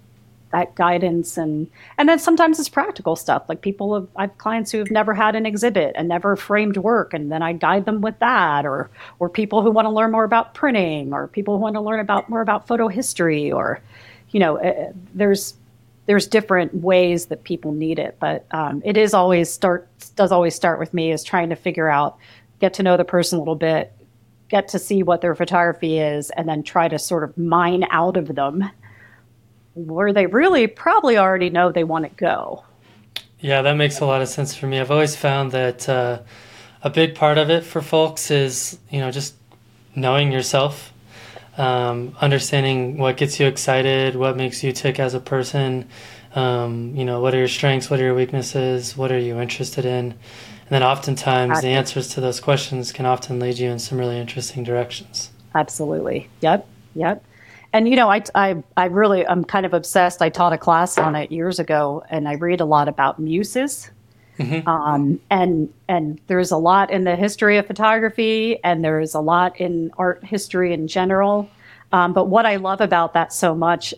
that 0.52 0.74
guidance 0.74 1.36
and 1.36 1.68
and 1.96 2.08
then 2.08 2.18
sometimes 2.18 2.58
it's 2.58 2.68
practical 2.68 3.14
stuff 3.14 3.48
like 3.48 3.60
people 3.60 3.94
have 3.94 4.08
I 4.16 4.22
have 4.22 4.38
clients 4.38 4.72
who 4.72 4.78
have 4.78 4.90
never 4.90 5.14
had 5.14 5.36
an 5.36 5.46
exhibit 5.46 5.92
and 5.96 6.08
never 6.08 6.36
framed 6.36 6.76
work 6.76 7.14
and 7.14 7.30
then 7.30 7.42
I 7.42 7.52
guide 7.52 7.84
them 7.84 8.00
with 8.00 8.18
that 8.18 8.66
or 8.66 8.90
or 9.18 9.28
people 9.28 9.62
who 9.62 9.70
want 9.70 9.86
to 9.86 9.90
learn 9.90 10.10
more 10.10 10.24
about 10.24 10.54
printing 10.54 11.12
or 11.12 11.28
people 11.28 11.54
who 11.56 11.62
want 11.62 11.74
to 11.74 11.80
learn 11.80 12.00
about 12.00 12.28
more 12.28 12.40
about 12.40 12.66
photo 12.66 12.88
history 12.88 13.52
or 13.52 13.80
you 14.30 14.40
know 14.40 14.58
uh, 14.58 14.92
there's 15.14 15.54
there's 16.06 16.26
different 16.26 16.74
ways 16.74 17.26
that 17.26 17.44
people 17.44 17.70
need 17.70 18.00
it 18.00 18.16
but 18.18 18.44
um, 18.50 18.82
it 18.84 18.96
is 18.96 19.14
always 19.14 19.50
start 19.50 19.88
does 20.16 20.32
always 20.32 20.54
start 20.54 20.80
with 20.80 20.92
me 20.92 21.12
is 21.12 21.22
trying 21.22 21.48
to 21.48 21.56
figure 21.56 21.88
out 21.88 22.18
get 22.60 22.74
to 22.74 22.82
know 22.82 22.96
the 22.96 23.04
person 23.04 23.36
a 23.36 23.40
little 23.40 23.56
bit 23.56 23.92
get 24.50 24.68
to 24.68 24.78
see 24.78 25.02
what 25.02 25.20
their 25.20 25.34
photography 25.34 25.98
is 25.98 26.30
and 26.30 26.48
then 26.48 26.62
try 26.62 26.88
to 26.88 26.98
sort 26.98 27.24
of 27.24 27.38
mine 27.38 27.86
out 27.90 28.16
of 28.16 28.34
them 28.34 28.68
where 29.74 30.12
they 30.12 30.26
really 30.26 30.66
probably 30.66 31.16
already 31.16 31.48
know 31.48 31.70
they 31.70 31.84
want 31.84 32.04
to 32.04 32.10
go. 32.16 32.64
Yeah, 33.38 33.62
that 33.62 33.74
makes 33.74 34.00
a 34.00 34.06
lot 34.06 34.20
of 34.20 34.28
sense 34.28 34.54
for 34.54 34.66
me. 34.66 34.80
I've 34.80 34.90
always 34.90 35.16
found 35.16 35.52
that 35.52 35.88
uh, 35.88 36.20
a 36.82 36.90
big 36.90 37.14
part 37.14 37.38
of 37.38 37.48
it 37.48 37.64
for 37.64 37.80
folks 37.80 38.30
is, 38.30 38.78
you 38.90 39.00
know, 39.00 39.10
just 39.10 39.34
knowing 39.94 40.32
yourself, 40.32 40.92
um, 41.56 42.14
understanding 42.20 42.98
what 42.98 43.16
gets 43.16 43.40
you 43.40 43.46
excited, 43.46 44.16
what 44.16 44.36
makes 44.36 44.62
you 44.62 44.72
tick 44.72 44.98
as 44.98 45.14
a 45.14 45.20
person, 45.20 45.88
um, 46.34 46.94
you 46.94 47.04
know, 47.04 47.20
what 47.20 47.34
are 47.34 47.38
your 47.38 47.48
strengths, 47.48 47.88
what 47.88 48.00
are 48.00 48.04
your 48.04 48.14
weaknesses, 48.14 48.96
what 48.96 49.10
are 49.12 49.18
you 49.18 49.40
interested 49.40 49.84
in. 49.84 50.18
And 50.70 50.76
then 50.76 50.82
oftentimes 50.82 51.60
the 51.60 51.68
answers 51.68 52.08
to 52.14 52.20
those 52.20 52.40
questions 52.40 52.92
can 52.92 53.04
often 53.04 53.40
lead 53.40 53.58
you 53.58 53.70
in 53.70 53.78
some 53.80 53.98
really 53.98 54.18
interesting 54.18 54.62
directions. 54.62 55.30
Absolutely. 55.54 56.28
Yep. 56.40 56.66
Yep 56.94 57.24
and 57.72 57.88
you 57.88 57.96
know, 57.96 58.10
I, 58.10 58.22
I, 58.34 58.62
I 58.76 58.86
really, 58.86 59.26
I'm 59.26 59.44
kind 59.44 59.64
of 59.64 59.74
obsessed. 59.74 60.22
I 60.22 60.28
taught 60.28 60.52
a 60.52 60.58
class 60.58 60.98
on 60.98 61.14
it 61.14 61.30
years 61.30 61.58
ago, 61.58 62.02
and 62.10 62.28
I 62.28 62.34
read 62.34 62.60
a 62.60 62.64
lot 62.64 62.88
about 62.88 63.18
muses. 63.18 63.90
Mm-hmm. 64.38 64.66
Um, 64.68 65.20
and 65.30 65.72
and 65.86 66.20
there's 66.26 66.50
a 66.50 66.56
lot 66.56 66.90
in 66.90 67.04
the 67.04 67.14
history 67.14 67.58
of 67.58 67.66
photography, 67.66 68.58
and 68.64 68.82
there's 68.84 69.14
a 69.14 69.20
lot 69.20 69.60
in 69.60 69.92
art 69.98 70.24
history 70.24 70.72
in 70.72 70.88
general. 70.88 71.48
Um, 71.92 72.12
but 72.12 72.26
what 72.26 72.46
I 72.46 72.56
love 72.56 72.80
about 72.80 73.12
that 73.14 73.32
so 73.32 73.54
much, 73.54 73.92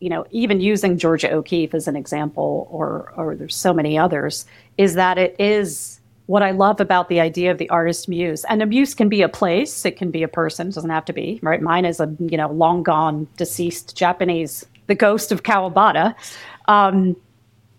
you 0.00 0.08
know, 0.10 0.26
even 0.30 0.60
using 0.60 0.98
Georgia 0.98 1.32
O'Keeffe 1.32 1.74
as 1.74 1.88
an 1.88 1.96
example, 1.96 2.68
or 2.70 3.12
or 3.16 3.34
there's 3.34 3.56
so 3.56 3.72
many 3.72 3.98
others, 3.98 4.44
is 4.76 4.94
that 4.94 5.18
it 5.18 5.34
is 5.38 5.99
what 6.30 6.44
I 6.44 6.52
love 6.52 6.80
about 6.80 7.08
the 7.08 7.18
idea 7.18 7.50
of 7.50 7.58
the 7.58 7.68
artist 7.70 8.08
muse. 8.08 8.44
And 8.44 8.62
a 8.62 8.66
muse 8.66 8.94
can 8.94 9.08
be 9.08 9.20
a 9.20 9.28
place, 9.28 9.84
it 9.84 9.96
can 9.96 10.12
be 10.12 10.22
a 10.22 10.28
person, 10.28 10.68
it 10.68 10.74
doesn't 10.74 10.90
have 10.90 11.04
to 11.06 11.12
be, 11.12 11.40
right? 11.42 11.60
Mine 11.60 11.84
is 11.84 11.98
a, 11.98 12.14
you 12.20 12.36
know, 12.36 12.48
long 12.52 12.84
gone, 12.84 13.26
deceased 13.36 13.96
Japanese, 13.96 14.64
the 14.86 14.94
ghost 14.94 15.32
of 15.32 15.42
Kawabata. 15.42 16.14
Um, 16.68 17.16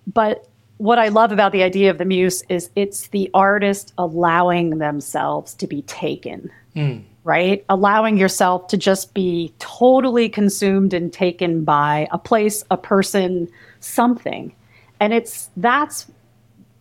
but 0.05 0.49
what 0.79 0.99
I 0.99 1.07
love 1.07 1.31
about 1.31 1.53
the 1.53 1.63
idea 1.63 1.91
of 1.91 1.97
the 1.97 2.03
muse 2.03 2.43
is 2.49 2.69
it's 2.75 3.07
the 3.07 3.31
artist 3.33 3.93
allowing 3.97 4.79
themselves 4.79 5.53
to 5.53 5.65
be 5.65 5.83
taken, 5.83 6.51
mm. 6.75 7.01
right? 7.23 7.63
Allowing 7.69 8.17
yourself 8.17 8.67
to 8.67 8.75
just 8.75 9.13
be 9.13 9.53
totally 9.59 10.27
consumed 10.27 10.93
and 10.93 11.13
taken 11.13 11.63
by 11.63 12.09
a 12.11 12.17
place, 12.17 12.65
a 12.69 12.75
person, 12.75 13.47
something. 13.79 14.53
And 14.99 15.13
it's 15.13 15.49
that's 15.55 16.11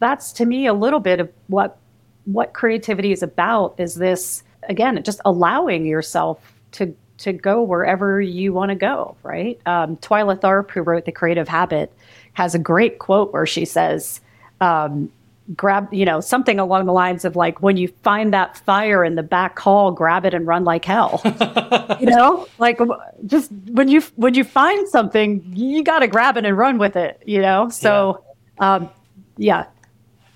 that's 0.01 0.33
to 0.33 0.47
me 0.47 0.67
a 0.67 0.75
little 0.75 1.01
bit 1.01 1.21
of 1.21 1.31
what 1.47 1.79
what 2.25 2.53
creativity 2.53 3.13
is 3.13 3.23
about 3.23 3.75
is 3.79 3.95
this 3.95 4.43
again 4.69 5.01
just 5.05 5.21
allowing 5.25 5.87
yourself 5.87 6.53
to 6.73 6.95
to 7.19 7.33
go 7.33 7.63
wherever 7.63 8.21
you 8.21 8.53
want 8.53 8.71
to 8.71 8.75
go 8.75 9.17
right? 9.23 9.61
Um, 9.67 9.97
twyla 9.99 10.41
tharp 10.41 10.71
who 10.71 10.83
wrote 10.83 11.05
the 11.05 11.13
creative 11.13 11.49
habit 11.49 11.93
has 12.33 12.55
a 12.55 12.59
great 12.59 12.99
quote 12.99 13.33
where 13.33 13.47
she 13.47 13.65
says 13.65 14.21
um, 14.61 15.11
grab 15.57 15.93
you 15.93 16.05
know 16.05 16.21
something 16.21 16.59
along 16.59 16.87
the 16.87 16.93
lines 16.93 17.25
of 17.25 17.35
like 17.35 17.61
when 17.61 17.77
you 17.77 17.89
find 18.03 18.33
that 18.33 18.57
fire 18.59 19.05
in 19.05 19.17
the 19.17 19.23
back 19.23 19.59
hall 19.59 19.91
grab 19.91 20.25
it 20.25 20.35
and 20.35 20.47
run 20.47 20.65
like 20.65 20.85
hell. 20.85 21.21
You 22.01 22.07
know? 22.07 22.49
Like 22.59 22.81
just 23.27 23.53
when 23.73 23.89
you 23.89 24.01
when 24.17 24.33
you 24.33 24.43
find 24.43 24.89
something 24.89 25.45
you 25.55 25.85
got 25.85 25.99
to 25.99 26.07
grab 26.07 26.39
it 26.39 26.47
and 26.47 26.57
run 26.57 26.79
with 26.79 26.97
it 26.97 27.23
you 27.27 27.43
know? 27.43 27.69
So 27.69 28.25
yeah. 28.59 28.75
Um, 28.75 28.91
yeah 29.37 29.67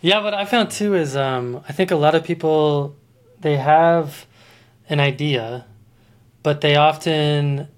yeah, 0.04 0.22
what 0.22 0.34
I 0.34 0.44
found 0.44 0.70
too 0.70 0.94
is 0.94 1.16
um, 1.16 1.64
I 1.66 1.72
think 1.72 1.90
a 1.90 1.96
lot 1.96 2.14
of 2.14 2.24
people 2.24 2.94
they 3.40 3.56
have 3.56 4.26
an 4.86 5.00
idea, 5.00 5.64
but 6.42 6.60
they 6.60 6.76
often 6.76 7.68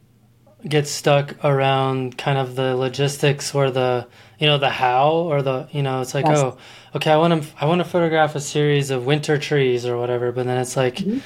get 0.68 0.88
stuck 0.88 1.36
around 1.44 2.18
kind 2.18 2.36
of 2.36 2.56
the 2.56 2.74
logistics 2.74 3.54
or 3.54 3.70
the 3.70 4.08
you 4.40 4.48
know 4.48 4.58
the 4.58 4.70
how 4.70 5.10
or 5.12 5.40
the 5.40 5.68
you 5.70 5.84
know 5.84 6.00
it's 6.00 6.14
like 6.14 6.26
yes. 6.26 6.38
oh 6.38 6.58
okay 6.96 7.12
I 7.12 7.16
want 7.16 7.44
to 7.44 7.48
I 7.60 7.66
want 7.66 7.78
to 7.78 7.84
photograph 7.84 8.34
a 8.34 8.40
series 8.40 8.90
of 8.90 9.06
winter 9.06 9.38
trees 9.38 9.86
or 9.86 9.96
whatever, 9.96 10.32
but 10.32 10.46
then 10.46 10.58
it's 10.58 10.76
like. 10.76 10.96
Mm-hmm. 10.96 11.20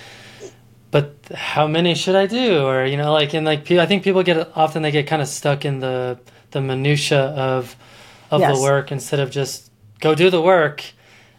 But 0.92 1.14
how 1.32 1.68
many 1.68 1.94
should 1.94 2.16
I 2.16 2.26
do? 2.26 2.66
Or 2.66 2.84
you 2.84 2.96
know, 2.96 3.12
like 3.12 3.32
in 3.32 3.44
like 3.44 3.70
I 3.70 3.86
think 3.86 4.02
people 4.02 4.24
get 4.24 4.54
often 4.56 4.82
they 4.82 4.90
get 4.90 5.06
kind 5.06 5.22
of 5.22 5.28
stuck 5.28 5.64
in 5.64 5.78
the 5.78 6.18
the 6.50 6.60
minutia 6.60 7.20
of 7.20 7.76
of 8.30 8.40
yes. 8.40 8.56
the 8.56 8.62
work 8.62 8.90
instead 8.90 9.20
of 9.20 9.30
just 9.30 9.69
go 10.00 10.14
do 10.14 10.30
the 10.30 10.40
work 10.40 10.84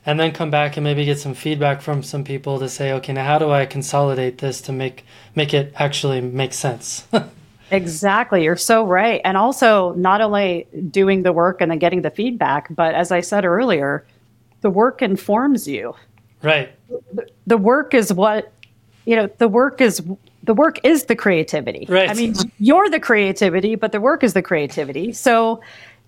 and 0.06 0.19
then 0.19 0.32
come 0.32 0.50
back 0.50 0.78
and 0.78 0.84
maybe 0.84 1.06
get 1.06 1.19
some 1.19 1.34
feedback 1.34 1.82
from 1.82 2.02
some 2.02 2.24
people 2.24 2.60
to 2.60 2.67
say 2.67 2.91
okay 2.93 3.13
now 3.13 3.26
how 3.26 3.38
do 3.38 3.52
i 3.52 3.65
consolidate 3.65 4.39
this 4.39 4.62
to 4.62 4.71
make 4.71 5.06
make 5.36 5.54
it 5.54 5.74
actually 5.76 6.21
make 6.21 6.54
sense? 6.54 7.08
Exactly. 7.71 8.43
You're 8.43 8.58
so 8.58 8.86
right. 8.86 9.21
And 9.24 9.38
also 9.38 9.93
not 9.93 10.19
only 10.19 10.67
doing 10.89 11.24
the 11.24 11.32
work 11.32 11.62
and 11.62 11.71
then 11.71 11.80
getting 11.80 12.02
the 12.02 12.10
feedback 12.10 12.67
but 12.76 12.93
as 12.93 13.12
i 13.12 13.21
said 13.21 13.45
earlier 13.45 14.06
the 14.60 14.69
work 14.69 15.02
informs 15.02 15.67
you. 15.67 15.95
Right. 16.43 16.71
The 17.47 17.58
work 17.58 17.93
is 17.93 18.13
what 18.13 18.52
you 19.06 19.15
know 19.15 19.30
the 19.38 19.47
work 19.47 19.82
is 19.82 20.04
the 20.43 20.54
work 20.54 20.80
is 20.84 21.06
the 21.06 21.15
creativity. 21.15 21.86
Right. 21.88 22.10
I 22.10 22.13
mean 22.13 22.36
you're 22.60 22.89
the 22.89 23.00
creativity 23.00 23.76
but 23.76 23.91
the 23.91 24.02
work 24.02 24.24
is 24.24 24.34
the 24.34 24.41
creativity. 24.41 25.13
So 25.13 25.62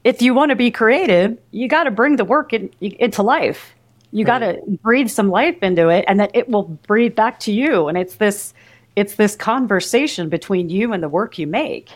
if 0.04 0.22
you 0.22 0.34
want 0.34 0.50
to 0.50 0.56
be 0.56 0.70
creative, 0.70 1.38
you 1.52 1.68
got 1.68 1.84
to 1.84 1.92
bring 1.92 2.18
the 2.18 2.26
work 2.26 2.54
in, 2.54 2.70
into 2.82 3.24
life. 3.24 3.74
You 4.12 4.26
right. 4.26 4.39
got 4.39 4.39
to 4.39 4.62
breathe 4.84 5.10
some 5.10 5.30
life 5.30 5.62
into 5.63 5.89
it, 5.89 6.06
and 6.08 6.20
that 6.20 6.32
it 6.34 6.50
will 6.50 6.63
breathe 6.63 7.16
back 7.16 7.39
to 7.42 7.52
you. 7.52 7.88
And 7.88 7.98
it's 7.98 8.16
this, 8.16 8.54
it's 8.96 9.16
this 9.16 9.36
conversation 9.36 10.30
between 10.30 10.70
you 10.70 10.94
and 10.94 11.02
the 11.02 11.10
work 11.10 11.39
you 11.39 11.48
make, 11.48 11.89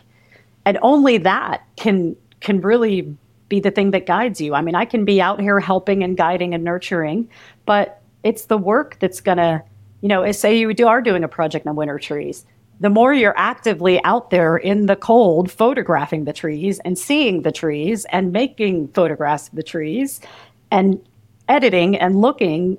and 0.65 0.77
only 0.81 1.17
that 1.19 1.65
can 1.75 2.15
can 2.39 2.61
really 2.61 3.15
be 3.49 3.59
the 3.59 3.71
thing 3.71 3.91
that 3.91 4.05
guides 4.05 4.39
you. 4.41 4.53
I 4.53 4.61
mean, 4.61 4.75
I 4.75 4.85
can 4.85 5.05
be 5.05 5.21
out 5.21 5.39
here 5.39 5.59
helping 5.59 6.03
and 6.03 6.17
guiding 6.17 6.53
and 6.53 6.63
nurturing, 6.63 7.29
but 7.65 8.01
it's 8.23 8.45
the 8.45 8.57
work 8.57 8.97
that's 8.99 9.21
gonna, 9.21 9.63
you 10.01 10.09
know, 10.09 10.29
say 10.31 10.57
you 10.59 10.73
do, 10.73 10.87
are 10.87 11.01
doing 11.01 11.23
a 11.23 11.27
project 11.27 11.65
on 11.65 11.75
winter 11.75 11.97
trees 11.97 12.45
the 12.79 12.89
more 12.89 13.13
you're 13.13 13.37
actively 13.37 14.03
out 14.03 14.29
there 14.29 14.57
in 14.57 14.85
the 14.85 14.95
cold 14.95 15.51
photographing 15.51 16.25
the 16.25 16.33
trees 16.33 16.79
and 16.79 16.97
seeing 16.97 17.41
the 17.41 17.51
trees 17.51 18.05
and 18.11 18.31
making 18.31 18.87
photographs 18.89 19.47
of 19.49 19.55
the 19.55 19.63
trees 19.63 20.21
and 20.69 21.03
editing 21.47 21.95
and 21.97 22.21
looking, 22.21 22.77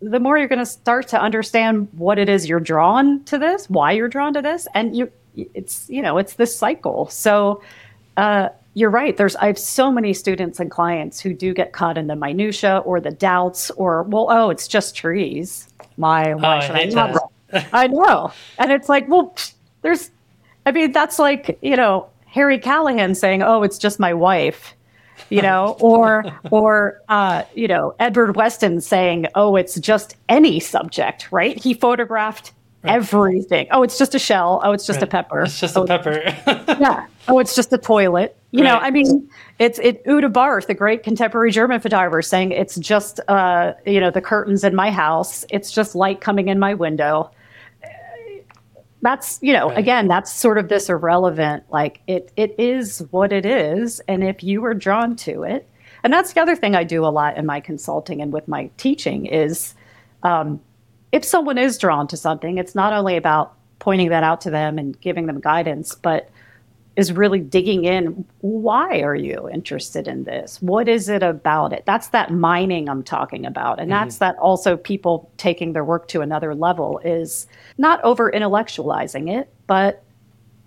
the 0.00 0.20
more 0.20 0.38
you're 0.38 0.48
going 0.48 0.58
to 0.58 0.66
start 0.66 1.08
to 1.08 1.20
understand 1.20 1.88
what 1.92 2.18
it 2.18 2.28
is 2.28 2.48
you're 2.48 2.60
drawn 2.60 3.22
to 3.24 3.38
this, 3.38 3.68
why 3.68 3.92
you're 3.92 4.08
drawn 4.08 4.32
to 4.34 4.42
this, 4.42 4.66
and 4.74 4.96
you 4.96 5.10
it's 5.36 5.88
you 5.90 6.00
know 6.00 6.16
it's 6.18 6.34
this 6.34 6.56
cycle. 6.56 7.08
So 7.08 7.62
uh, 8.16 8.48
you're 8.74 8.90
right. 8.90 9.16
There's 9.16 9.36
I 9.36 9.46
have 9.46 9.58
so 9.58 9.90
many 9.90 10.14
students 10.14 10.60
and 10.60 10.70
clients 10.70 11.20
who 11.20 11.34
do 11.34 11.52
get 11.52 11.72
caught 11.72 11.98
in 11.98 12.06
the 12.06 12.16
minutia 12.16 12.78
or 12.78 13.00
the 13.00 13.10
doubts 13.10 13.70
or 13.72 14.04
well, 14.04 14.28
oh, 14.30 14.50
it's 14.50 14.68
just 14.68 14.94
trees. 14.94 15.68
My 15.96 16.34
why 16.34 16.58
Oh, 16.58 16.60
should 16.60 16.76
I, 16.76 16.86
that. 16.90 17.16
it? 17.16 17.22
I 17.72 17.86
know. 17.86 18.32
And 18.58 18.72
it's 18.72 18.88
like, 18.88 19.08
well, 19.08 19.32
pfft, 19.36 19.52
there's 19.82 20.10
I 20.66 20.72
mean, 20.72 20.92
that's 20.92 21.18
like, 21.18 21.58
you 21.62 21.76
know, 21.76 22.08
Harry 22.26 22.58
Callahan 22.58 23.14
saying, 23.14 23.42
"Oh, 23.42 23.62
it's 23.62 23.78
just 23.78 24.00
my 24.00 24.12
wife." 24.12 24.74
You 25.30 25.42
know, 25.42 25.76
or 25.80 26.24
or 26.50 27.00
uh, 27.08 27.44
you 27.54 27.68
know, 27.68 27.94
Edward 28.00 28.36
Weston 28.36 28.80
saying, 28.80 29.26
"Oh, 29.34 29.56
it's 29.56 29.78
just 29.78 30.16
any 30.28 30.58
subject," 30.58 31.30
right? 31.30 31.56
He 31.56 31.74
photographed 31.74 32.52
everything. 32.82 33.66
Oh, 33.70 33.82
it's 33.82 33.96
just 33.96 34.14
a 34.14 34.18
shell. 34.18 34.60
Oh, 34.64 34.72
it's 34.72 34.86
just 34.86 35.00
a 35.00 35.06
pepper. 35.06 35.42
It's 35.42 35.58
just 35.60 35.76
oh, 35.76 35.84
a 35.84 35.86
pepper. 35.86 36.20
yeah. 36.80 37.06
Oh, 37.28 37.38
it's 37.38 37.54
just 37.54 37.72
a 37.72 37.78
toilet. 37.78 38.36
You 38.50 38.62
know, 38.62 38.74
Right. 38.74 38.84
I 38.84 38.90
mean, 38.90 39.28
it's 39.58 39.78
it 39.78 40.02
Uta 40.06 40.28
Barth, 40.28 40.66
the 40.66 40.74
great 40.74 41.02
contemporary 41.02 41.50
German 41.50 41.80
photographer, 41.80 42.20
saying 42.22 42.52
it's 42.52 42.76
just 42.76 43.20
uh, 43.28 43.74
you 43.86 44.00
know, 44.00 44.10
the 44.10 44.20
curtains 44.20 44.64
in 44.64 44.74
my 44.74 44.90
house. 44.90 45.44
It's 45.50 45.70
just 45.70 45.94
light 45.94 46.20
coming 46.20 46.48
in 46.48 46.58
my 46.58 46.74
window. 46.74 47.30
That's 49.04 49.38
you 49.42 49.52
know, 49.52 49.68
Right. 49.68 49.78
again, 49.78 50.08
that's 50.08 50.32
sort 50.32 50.56
of 50.56 50.68
this 50.68 50.88
irrelevant. 50.88 51.64
Like 51.70 52.00
it 52.06 52.32
it 52.36 52.54
is 52.58 53.04
what 53.10 53.32
it 53.32 53.44
is, 53.46 54.00
and 54.08 54.24
if 54.24 54.42
you 54.42 54.64
are 54.64 54.72
drawn 54.74 55.14
to 55.16 55.42
it, 55.44 55.68
and 56.02 56.10
that's 56.12 56.32
the 56.32 56.40
other 56.40 56.56
thing 56.56 56.74
I 56.74 56.84
do 56.84 57.04
a 57.04 57.12
lot 57.12 57.36
in 57.36 57.44
my 57.44 57.60
consulting 57.60 58.22
and 58.22 58.32
with 58.32 58.48
my 58.48 58.70
teaching 58.78 59.26
is 59.26 59.74
um, 60.22 60.58
if 61.12 61.22
someone 61.22 61.58
is 61.58 61.76
drawn 61.76 62.08
to 62.08 62.16
something, 62.16 62.56
it's 62.56 62.74
not 62.74 62.94
only 62.94 63.16
about 63.16 63.54
pointing 63.78 64.08
that 64.08 64.24
out 64.24 64.40
to 64.40 64.50
them 64.50 64.78
and 64.78 64.98
giving 65.02 65.26
them 65.26 65.38
guidance, 65.38 65.94
but 65.94 66.30
is 66.96 67.12
really 67.12 67.40
digging 67.40 67.84
in. 67.84 68.24
Why 68.40 69.00
are 69.00 69.16
you 69.16 69.48
interested 69.48 70.06
in 70.06 70.24
this? 70.24 70.62
What 70.62 70.88
is 70.88 71.08
it 71.08 71.22
about 71.22 71.72
it? 71.72 71.84
That's 71.86 72.08
that 72.08 72.30
mining 72.30 72.88
I'm 72.88 73.02
talking 73.02 73.44
about. 73.44 73.80
And 73.80 73.90
that's 73.90 74.16
mm-hmm. 74.16 74.24
that 74.24 74.38
also 74.38 74.76
people 74.76 75.30
taking 75.36 75.72
their 75.72 75.84
work 75.84 76.06
to 76.08 76.20
another 76.20 76.54
level 76.54 77.00
is 77.04 77.46
not 77.78 78.02
over 78.04 78.30
intellectualizing 78.30 79.28
it, 79.28 79.52
but, 79.66 80.04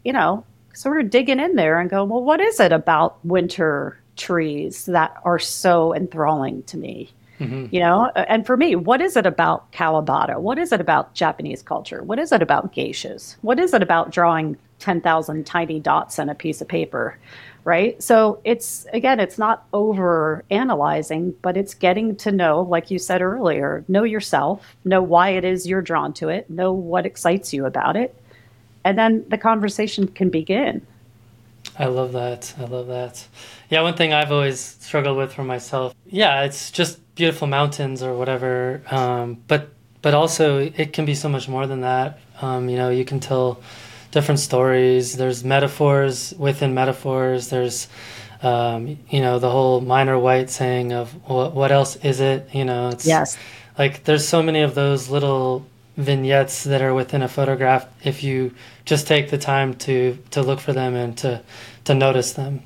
you 0.03 0.11
know, 0.11 0.43
sort 0.73 0.99
of 0.99 1.09
digging 1.09 1.39
in 1.39 1.55
there 1.55 1.79
and 1.79 1.89
go, 1.89 2.03
well, 2.03 2.23
what 2.23 2.41
is 2.41 2.59
it 2.59 2.71
about 2.71 3.23
winter 3.25 3.97
trees 4.17 4.85
that 4.85 5.15
are 5.23 5.39
so 5.39 5.95
enthralling 5.95 6.61
to 6.63 6.77
me? 6.77 7.09
Mm-hmm. 7.39 7.67
You 7.73 7.79
know, 7.81 8.11
and 8.15 8.45
for 8.45 8.57
me, 8.57 8.75
what 8.75 8.99
is 8.99 9.15
it 9.15 9.27
about 9.27 9.71
Kawabata? 9.71 10.39
What 10.39 10.57
is 10.57 10.71
it 10.71 10.81
about 10.81 11.13
Japanese 11.13 11.61
culture? 11.61 12.01
What 12.03 12.19
is 12.19 12.31
it 12.31 12.41
about 12.41 12.73
geishas? 12.73 13.35
What 13.41 13.59
is 13.59 13.73
it 13.73 13.83
about 13.83 14.11
drawing 14.11 14.57
10,000 14.79 15.45
tiny 15.45 15.79
dots 15.79 16.19
on 16.19 16.29
a 16.29 16.35
piece 16.35 16.61
of 16.61 16.67
paper? 16.67 17.17
Right. 17.63 18.01
So 18.01 18.39
it's, 18.45 18.85
again, 18.93 19.19
it's 19.19 19.37
not 19.37 19.67
over 19.73 20.45
analyzing, 20.49 21.35
but 21.41 21.57
it's 21.57 21.73
getting 21.73 22.15
to 22.17 22.31
know, 22.31 22.61
like 22.61 22.91
you 22.91 22.97
said 22.97 23.21
earlier, 23.21 23.83
know 23.89 24.03
yourself, 24.03 24.77
know 24.85 25.01
why 25.01 25.31
it 25.31 25.43
is 25.43 25.67
you're 25.67 25.81
drawn 25.81 26.13
to 26.13 26.29
it, 26.29 26.49
know 26.49 26.71
what 26.71 27.05
excites 27.05 27.53
you 27.53 27.65
about 27.65 27.97
it. 27.97 28.15
And 28.85 28.97
then 28.97 29.25
the 29.27 29.37
conversation 29.37 30.07
can 30.07 30.29
begin. 30.29 30.85
I 31.77 31.87
love 31.87 32.13
that. 32.13 32.53
I 32.57 32.63
love 32.63 32.87
that. 32.87 33.27
Yeah, 33.69 33.81
one 33.81 33.95
thing 33.95 34.13
I've 34.13 34.31
always 34.31 34.59
struggled 34.59 35.17
with 35.17 35.33
for 35.33 35.43
myself. 35.43 35.93
Yeah, 36.05 36.43
it's 36.43 36.71
just 36.71 36.99
beautiful 37.15 37.47
mountains 37.47 38.01
or 38.01 38.15
whatever. 38.15 38.81
Um, 38.89 39.43
but 39.47 39.69
but 40.01 40.13
also 40.13 40.59
it 40.59 40.93
can 40.93 41.05
be 41.05 41.15
so 41.15 41.27
much 41.27 41.49
more 41.49 41.67
than 41.67 41.81
that. 41.81 42.19
Um, 42.41 42.69
you 42.69 42.77
know, 42.77 42.89
you 42.89 43.03
can 43.03 43.19
tell 43.19 43.59
different 44.17 44.39
stories. 44.39 45.15
There's 45.15 45.43
metaphors 45.43 46.33
within 46.39 46.73
metaphors. 46.73 47.49
There's 47.49 47.87
um, 48.41 48.97
you 49.09 49.21
know 49.21 49.37
the 49.37 49.51
whole 49.51 49.79
Minor 49.79 50.17
White 50.17 50.49
saying 50.49 50.91
of 50.91 51.13
what 51.29 51.53
what 51.53 51.71
else 51.71 51.97
is 51.97 52.19
it? 52.19 52.49
You 52.51 52.65
know, 52.65 52.89
it's 52.89 53.05
Yes. 53.05 53.37
like 53.77 54.05
there's 54.05 54.27
so 54.27 54.41
many 54.41 54.61
of 54.61 54.73
those 54.73 55.07
little 55.09 55.67
vignettes 55.97 56.63
that 56.63 56.81
are 56.81 56.95
within 56.95 57.21
a 57.21 57.27
photograph 57.27 57.87
if 58.03 58.23
you 58.23 58.53
just 58.85 59.05
take 59.05 59.29
the 59.29 59.37
time 59.37 59.75
to 59.85 60.17
to 60.31 60.41
look 60.41 60.59
for 60.59 60.73
them 60.73 60.95
and 60.95 61.15
to 61.19 61.41
to 61.85 61.93
notice 61.93 62.33
them 62.33 62.63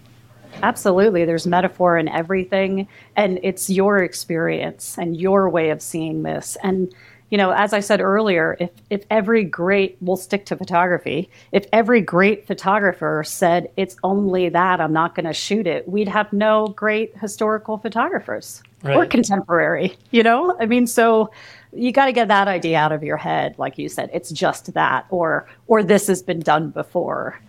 Absolutely. 0.64 1.26
There's 1.26 1.48
metaphor 1.48 1.98
in 1.98 2.08
everything, 2.08 2.88
and 3.16 3.40
it's 3.42 3.70
your 3.70 3.98
experience 4.04 4.98
and 4.98 5.18
your 5.18 5.50
way 5.50 5.70
of 5.70 5.82
seeing 5.82 6.24
this. 6.24 6.58
And, 6.62 6.94
you 7.32 7.38
know, 7.38 7.50
as 7.50 7.74
I 7.74 7.80
said 7.80 8.00
earlier, 8.00 8.56
if, 8.60 8.70
if 8.92 9.04
every 9.10 9.44
great, 9.44 9.98
we'll 10.02 10.18
stick 10.18 10.46
to 10.48 10.56
photography, 10.56 11.30
if 11.52 11.66
every 11.74 12.02
great 12.02 12.46
photographer 12.46 13.24
said, 13.26 13.72
it's 13.78 13.96
only 14.04 14.50
that, 14.50 14.80
I'm 14.80 14.94
not 14.94 15.16
going 15.16 15.26
to 15.26 15.34
shoot 15.34 15.66
it, 15.66 15.88
we'd 15.88 16.10
have 16.10 16.32
no 16.32 16.68
great 16.68 17.18
historical 17.18 17.80
photographers 17.80 18.62
or 18.84 19.06
contemporary, 19.08 19.98
you 20.12 20.22
know? 20.22 20.56
I 20.60 20.68
mean, 20.68 20.86
so 20.86 21.32
you 21.74 21.92
got 21.92 22.06
to 22.06 22.12
get 22.12 22.28
that 22.28 22.48
idea 22.48 22.78
out 22.78 22.92
of 22.92 23.04
your 23.04 23.18
head. 23.18 23.58
Like 23.58 23.80
you 23.80 23.90
said, 23.90 24.12
it's 24.14 24.30
just 24.30 24.74
that, 24.74 25.08
or, 25.10 25.48
or 25.68 25.84
this 25.84 26.08
has 26.08 26.22
been 26.22 26.42
done 26.42 26.70
before 26.70 27.40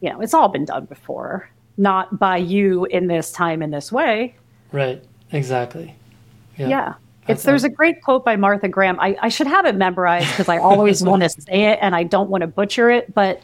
you 0.00 0.10
know, 0.10 0.20
it's 0.20 0.34
all 0.34 0.48
been 0.48 0.64
done 0.64 0.84
before, 0.84 1.48
not 1.76 2.18
by 2.18 2.36
you 2.36 2.84
in 2.86 3.06
this 3.06 3.32
time 3.32 3.62
in 3.62 3.70
this 3.70 3.90
way. 3.90 4.34
right 4.72 5.02
exactly 5.32 5.94
Yeah. 6.56 6.94
That's 6.94 6.98
It's 7.28 7.42
there's 7.42 7.64
a 7.64 7.68
great 7.68 8.02
quote 8.02 8.24
by 8.24 8.36
Martha 8.36 8.68
Graham. 8.68 8.98
I, 9.00 9.16
I 9.20 9.28
should 9.28 9.46
have 9.46 9.66
it 9.66 9.76
memorized 9.76 10.28
because 10.30 10.48
I 10.48 10.58
always 10.58 11.02
want 11.02 11.22
to 11.22 11.28
say 11.40 11.64
it 11.64 11.78
and 11.82 11.94
I 11.94 12.02
don't 12.02 12.30
want 12.30 12.42
to 12.42 12.46
butcher 12.46 12.90
it, 12.90 13.12
but 13.14 13.40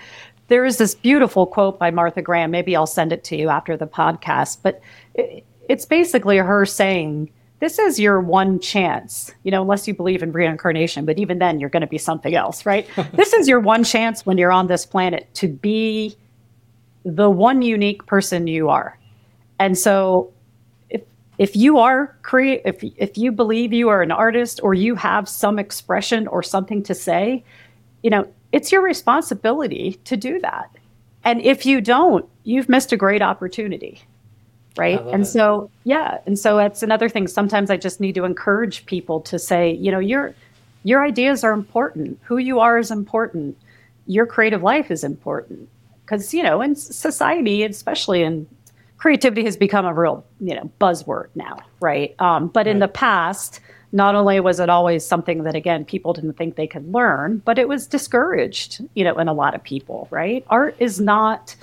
there 0.49 0.65
is 0.65 0.79
this 0.79 0.95
beautiful 0.95 1.47
quote 1.47 1.79
by 1.79 1.91
Martha 1.91 2.23
Graham. 2.23 2.51
Maybe 2.51 2.77
I'll 2.77 2.87
send 2.87 3.13
it 3.13 3.25
to 3.25 3.37
you 3.37 3.49
after 3.49 3.77
the 3.77 3.87
podcast, 3.87 4.59
but 4.63 4.81
it, 5.15 5.45
it's 5.69 5.87
basically 5.87 6.39
her 6.39 6.67
saying, 6.67 7.31
this 7.61 7.79
is 7.79 7.99
your 7.99 8.21
one 8.21 8.61
chance, 8.61 9.33
you 9.43 9.51
know, 9.51 9.63
unless 9.63 9.89
you 9.89 9.95
believe 9.95 10.23
in 10.23 10.33
reincarnation, 10.33 11.07
but 11.07 11.19
even 11.19 11.39
then 11.39 11.61
you're 11.61 11.71
going 11.71 11.81
to 11.81 11.87
be 11.87 11.97
something 11.97 12.35
else, 12.35 12.67
right? 12.67 12.87
this 13.15 13.33
is 13.33 13.49
your 13.49 13.59
one 13.59 13.85
chance 13.85 14.27
when 14.27 14.37
you're 14.37 14.53
on 14.53 14.67
this 14.67 14.85
planet 14.85 15.33
to 15.35 15.49
be 15.49 16.15
the 17.05 17.31
one 17.31 17.63
unique 17.63 18.05
person 18.05 18.47
you 18.47 18.69
are. 18.69 18.99
And 19.59 19.79
so 19.79 20.34
if 21.39 21.57
you 21.57 21.79
are 21.79 22.17
create 22.23 22.63
if 22.65 22.83
if 22.97 23.19
you 23.19 23.33
believe 23.33 23.73
you 23.73 23.89
are 23.89 24.03
an 24.03 24.13
artist 24.13 24.61
or 24.63 24.75
you 24.75 24.95
have 24.95 25.29
some 25.29 25.59
expression 25.59 26.27
or 26.29 26.43
something 26.43 26.83
to 26.85 26.95
say, 26.95 27.45
you 28.03 28.11
know, 28.11 28.29
it's 28.53 28.71
your 28.71 28.83
responsibility 28.83 29.99
to 30.05 30.17
do 30.17 30.41
that. 30.41 30.71
And 31.25 31.41
if 31.41 31.67
you 31.67 31.81
don't, 31.81 32.29
you've 32.45 32.69
missed 32.69 32.93
a 32.93 32.97
great 32.97 33.23
opportunity. 33.23 34.03
Right? 34.77 35.01
And 35.01 35.23
it. 35.23 35.27
so 35.27 35.71
yeah, 35.85 36.19
and 36.27 36.39
so 36.39 36.57
that's 36.57 36.83
another 36.83 37.09
thing 37.09 37.29
sometimes 37.29 37.71
I 37.71 37.77
just 37.77 38.01
need 38.01 38.15
to 38.17 38.25
encourage 38.25 38.87
people 38.87 39.21
to 39.23 39.39
say, 39.39 39.73
you 39.73 39.91
know, 39.91 40.01
your 40.01 40.35
your 40.83 41.05
ideas 41.05 41.43
are 41.45 41.53
important. 41.53 42.19
Who 42.25 42.39
you 42.39 42.61
are 42.61 42.79
is 42.79 42.91
important. 42.91 43.57
Your 44.07 44.27
creative 44.27 44.63
life 44.63 44.91
is 44.91 45.03
important 45.03 45.69
because 46.05 46.35
you 46.35 46.43
know 46.43 46.61
in 46.61 46.77
society 46.77 47.65
especially 47.65 48.23
in 48.23 48.47
creativity 48.99 49.45
has 49.45 49.57
become 49.57 49.85
a 49.85 49.95
real 49.95 50.25
you 50.41 50.55
know 50.55 50.71
buzzword 50.81 51.29
now 51.35 51.59
right? 51.81 52.15
Um, 52.21 52.49
but 52.49 52.67
in 52.67 52.79
the 52.79 52.89
past 52.89 53.61
not 53.93 54.15
only 54.15 54.41
was 54.41 54.59
it 54.59 54.69
always 54.69 55.07
something 55.07 55.45
that 55.45 55.55
again 55.55 55.85
people 55.85 56.13
didn't 56.13 56.35
think 56.35 56.57
they 56.57 56.67
could 56.67 56.91
learn 56.93 57.43
but 57.45 57.59
it 57.59 57.69
was 57.69 57.87
discouraged 57.87 58.83
you 58.95 59.05
know 59.05 59.17
in 59.19 59.29
a 59.29 59.35
lot 59.35 59.55
of 59.55 59.63
people 59.63 60.09
right? 60.11 60.45
Art 60.49 60.77
is 60.79 61.01
not 61.01 61.55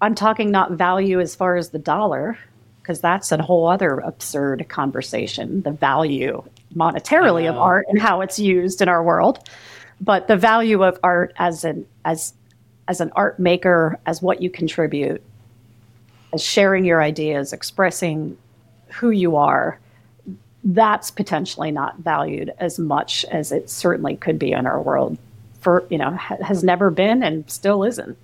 i'm 0.00 0.14
talking 0.14 0.50
not 0.50 0.72
value 0.72 1.20
as 1.20 1.34
far 1.34 1.56
as 1.56 1.70
the 1.70 1.78
dollar 1.78 2.38
because 2.82 3.00
that's 3.00 3.32
a 3.32 3.42
whole 3.42 3.66
other 3.66 3.98
absurd 4.00 4.66
conversation 4.68 5.62
the 5.62 5.70
value 5.70 6.42
monetarily 6.76 7.48
of 7.48 7.56
art 7.56 7.86
and 7.88 8.00
how 8.00 8.20
it's 8.20 8.38
used 8.38 8.82
in 8.82 8.88
our 8.88 9.02
world 9.02 9.48
but 10.00 10.28
the 10.28 10.36
value 10.36 10.82
of 10.84 10.98
art 11.02 11.32
as 11.36 11.64
an 11.64 11.86
as 12.04 12.34
as 12.88 13.00
an 13.00 13.10
art 13.16 13.38
maker 13.38 13.98
as 14.06 14.20
what 14.20 14.42
you 14.42 14.50
contribute 14.50 15.22
sharing 16.40 16.84
your 16.84 17.02
ideas 17.02 17.52
expressing 17.52 18.36
who 18.88 19.10
you 19.10 19.36
are 19.36 19.78
that's 20.66 21.10
potentially 21.10 21.70
not 21.70 21.98
valued 21.98 22.52
as 22.58 22.78
much 22.78 23.24
as 23.26 23.52
it 23.52 23.68
certainly 23.68 24.16
could 24.16 24.38
be 24.38 24.52
in 24.52 24.66
our 24.66 24.80
world 24.80 25.18
for 25.60 25.84
you 25.90 25.98
know 25.98 26.10
ha- 26.12 26.36
has 26.42 26.64
never 26.64 26.90
been 26.90 27.22
and 27.22 27.48
still 27.50 27.84
isn't 27.84 28.16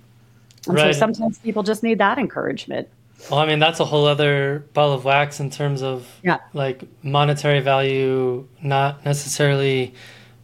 and 0.67 0.75
Right. 0.75 0.93
so 0.93 0.99
sometimes 0.99 1.37
people 1.39 1.63
just 1.63 1.83
need 1.83 1.97
that 1.99 2.17
encouragement 2.17 2.87
well 3.29 3.39
i 3.39 3.45
mean 3.45 3.59
that's 3.59 3.79
a 3.79 3.85
whole 3.85 4.05
other 4.05 4.63
ball 4.73 4.93
of 4.93 5.05
wax 5.05 5.39
in 5.39 5.49
terms 5.51 5.81
of 5.83 6.07
Yeah. 6.23 6.37
like 6.53 6.83
monetary 7.03 7.59
value 7.59 8.47
not 8.61 9.03
necessarily 9.05 9.93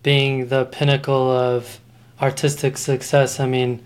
being 0.04 0.48
the 0.48 0.66
pinnacle 0.66 1.32
of 1.32 1.80
artistic 2.22 2.78
success 2.78 3.40
i 3.40 3.46
mean 3.48 3.84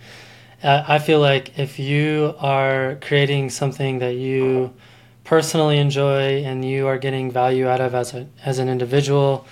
I 0.64 1.00
feel 1.00 1.20
like 1.20 1.58
if 1.58 1.80
you 1.80 2.36
are 2.40 2.98
creating 3.02 3.50
something 3.50 4.00
that 4.00 4.16
you 4.16 4.74
personally 5.24 5.78
enjoy 5.78 6.44
and 6.44 6.64
you 6.64 6.88
are 6.88 6.98
getting 6.98 7.32
value 7.32 7.68
out 7.68 7.82
of 7.82 7.96
as 7.96 8.14
a 8.14 8.28
as 8.46 8.60
an 8.60 8.70
individual, 8.70 9.48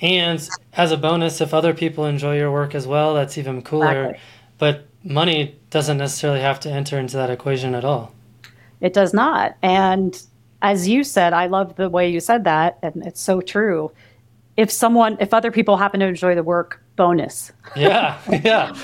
and 0.00 0.48
as 0.74 0.92
a 0.92 0.96
bonus, 0.96 1.40
if 1.40 1.54
other 1.54 1.74
people 1.74 2.04
enjoy 2.04 2.36
your 2.36 2.52
work 2.52 2.74
as 2.74 2.86
well, 2.86 3.14
that's 3.14 3.38
even 3.38 3.62
cooler. 3.62 4.10
Exactly. 4.10 4.20
But 4.58 4.86
money 5.02 5.58
doesn't 5.70 5.98
necessarily 5.98 6.40
have 6.40 6.60
to 6.60 6.70
enter 6.70 6.98
into 6.98 7.16
that 7.16 7.30
equation 7.30 7.74
at 7.74 7.84
all. 7.84 8.12
It 8.80 8.92
does 8.92 9.14
not. 9.14 9.56
And 9.62 10.20
as 10.62 10.88
you 10.88 11.04
said, 11.04 11.32
I 11.32 11.46
love 11.46 11.76
the 11.76 11.88
way 11.88 12.08
you 12.10 12.20
said 12.20 12.44
that, 12.44 12.78
and 12.82 13.06
it's 13.06 13.20
so 13.20 13.40
true. 13.40 13.90
If 14.56 14.70
someone, 14.70 15.16
if 15.20 15.34
other 15.34 15.50
people 15.50 15.76
happen 15.76 16.00
to 16.00 16.06
enjoy 16.06 16.34
the 16.34 16.42
work, 16.42 16.82
bonus. 16.96 17.52
Yeah, 17.74 18.18
yeah. 18.44 18.76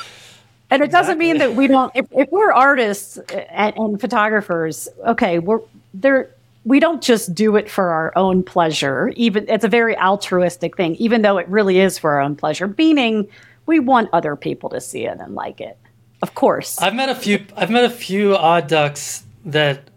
And 0.72 0.82
it 0.82 0.90
doesn't 0.90 1.18
mean 1.18 1.36
that 1.38 1.54
we 1.54 1.66
don't. 1.66 1.92
If, 1.94 2.06
if 2.12 2.30
we're 2.30 2.50
artists 2.50 3.18
and, 3.50 3.76
and 3.76 4.00
photographers, 4.00 4.88
okay, 5.06 5.38
we're 5.38 5.60
there. 5.92 6.30
We 6.64 6.80
don't 6.80 7.02
just 7.02 7.34
do 7.34 7.56
it 7.56 7.70
for 7.70 7.90
our 7.90 8.12
own 8.16 8.42
pleasure. 8.42 9.12
Even 9.16 9.46
it's 9.48 9.64
a 9.64 9.68
very 9.68 9.98
altruistic 9.98 10.76
thing, 10.76 10.94
even 10.96 11.20
though 11.20 11.36
it 11.36 11.46
really 11.48 11.78
is 11.78 11.98
for 11.98 12.12
our 12.12 12.20
own 12.20 12.36
pleasure. 12.36 12.74
Meaning, 12.78 13.28
we 13.66 13.80
want 13.80 14.08
other 14.14 14.34
people 14.34 14.70
to 14.70 14.80
see 14.80 15.04
it 15.04 15.18
and 15.20 15.34
like 15.34 15.60
it. 15.60 15.76
Of 16.22 16.34
course. 16.34 16.80
I've 16.80 16.94
met 16.94 17.10
a 17.10 17.14
few. 17.14 17.44
I've 17.54 17.70
met 17.70 17.84
a 17.84 17.90
few 17.90 18.34
odd 18.34 18.66
ducks 18.66 19.24
that 19.44 19.90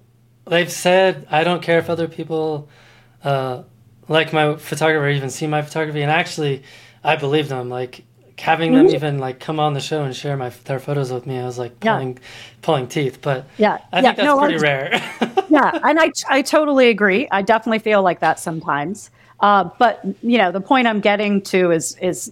they've 0.45 0.71
said, 0.71 1.25
"I 1.31 1.45
don't 1.45 1.61
care 1.61 1.79
if 1.79 1.89
other 1.89 2.09
people 2.09 2.67
uh, 3.23 3.63
like 4.09 4.33
my 4.33 4.57
photography 4.57 5.05
or 5.05 5.09
even 5.09 5.29
see 5.29 5.47
my 5.47 5.61
photography," 5.61 6.01
and 6.01 6.11
actually, 6.11 6.63
I 7.01 7.15
believe 7.15 7.47
them. 7.47 7.69
Like 7.69 8.03
having 8.37 8.73
them 8.73 8.87
mm-hmm. 8.87 8.95
even 8.95 9.19
like 9.19 9.39
come 9.39 9.59
on 9.59 9.73
the 9.73 9.79
show 9.79 10.03
and 10.03 10.15
share 10.15 10.35
my 10.35 10.49
their 10.65 10.79
photos 10.79 11.11
with 11.11 11.25
me, 11.25 11.39
I 11.39 11.45
was 11.45 11.57
like 11.57 11.79
pulling 11.79 12.13
yeah. 12.13 12.23
pulling 12.61 12.87
teeth. 12.87 13.19
But 13.21 13.45
yeah, 13.57 13.79
I 13.91 13.97
yeah, 13.97 14.01
think 14.01 14.17
that's 14.17 14.25
no, 14.25 14.39
pretty 14.39 14.57
rare. 14.57 14.89
yeah, 15.49 15.79
and 15.83 15.99
I 15.99 16.11
I 16.29 16.41
totally 16.41 16.89
agree. 16.89 17.27
I 17.31 17.41
definitely 17.41 17.79
feel 17.79 18.01
like 18.01 18.19
that 18.19 18.39
sometimes. 18.39 19.09
Uh, 19.39 19.69
but 19.79 20.01
you 20.21 20.37
know, 20.37 20.51
the 20.51 20.61
point 20.61 20.87
I'm 20.87 20.99
getting 20.99 21.41
to 21.43 21.71
is 21.71 21.97
is 22.01 22.31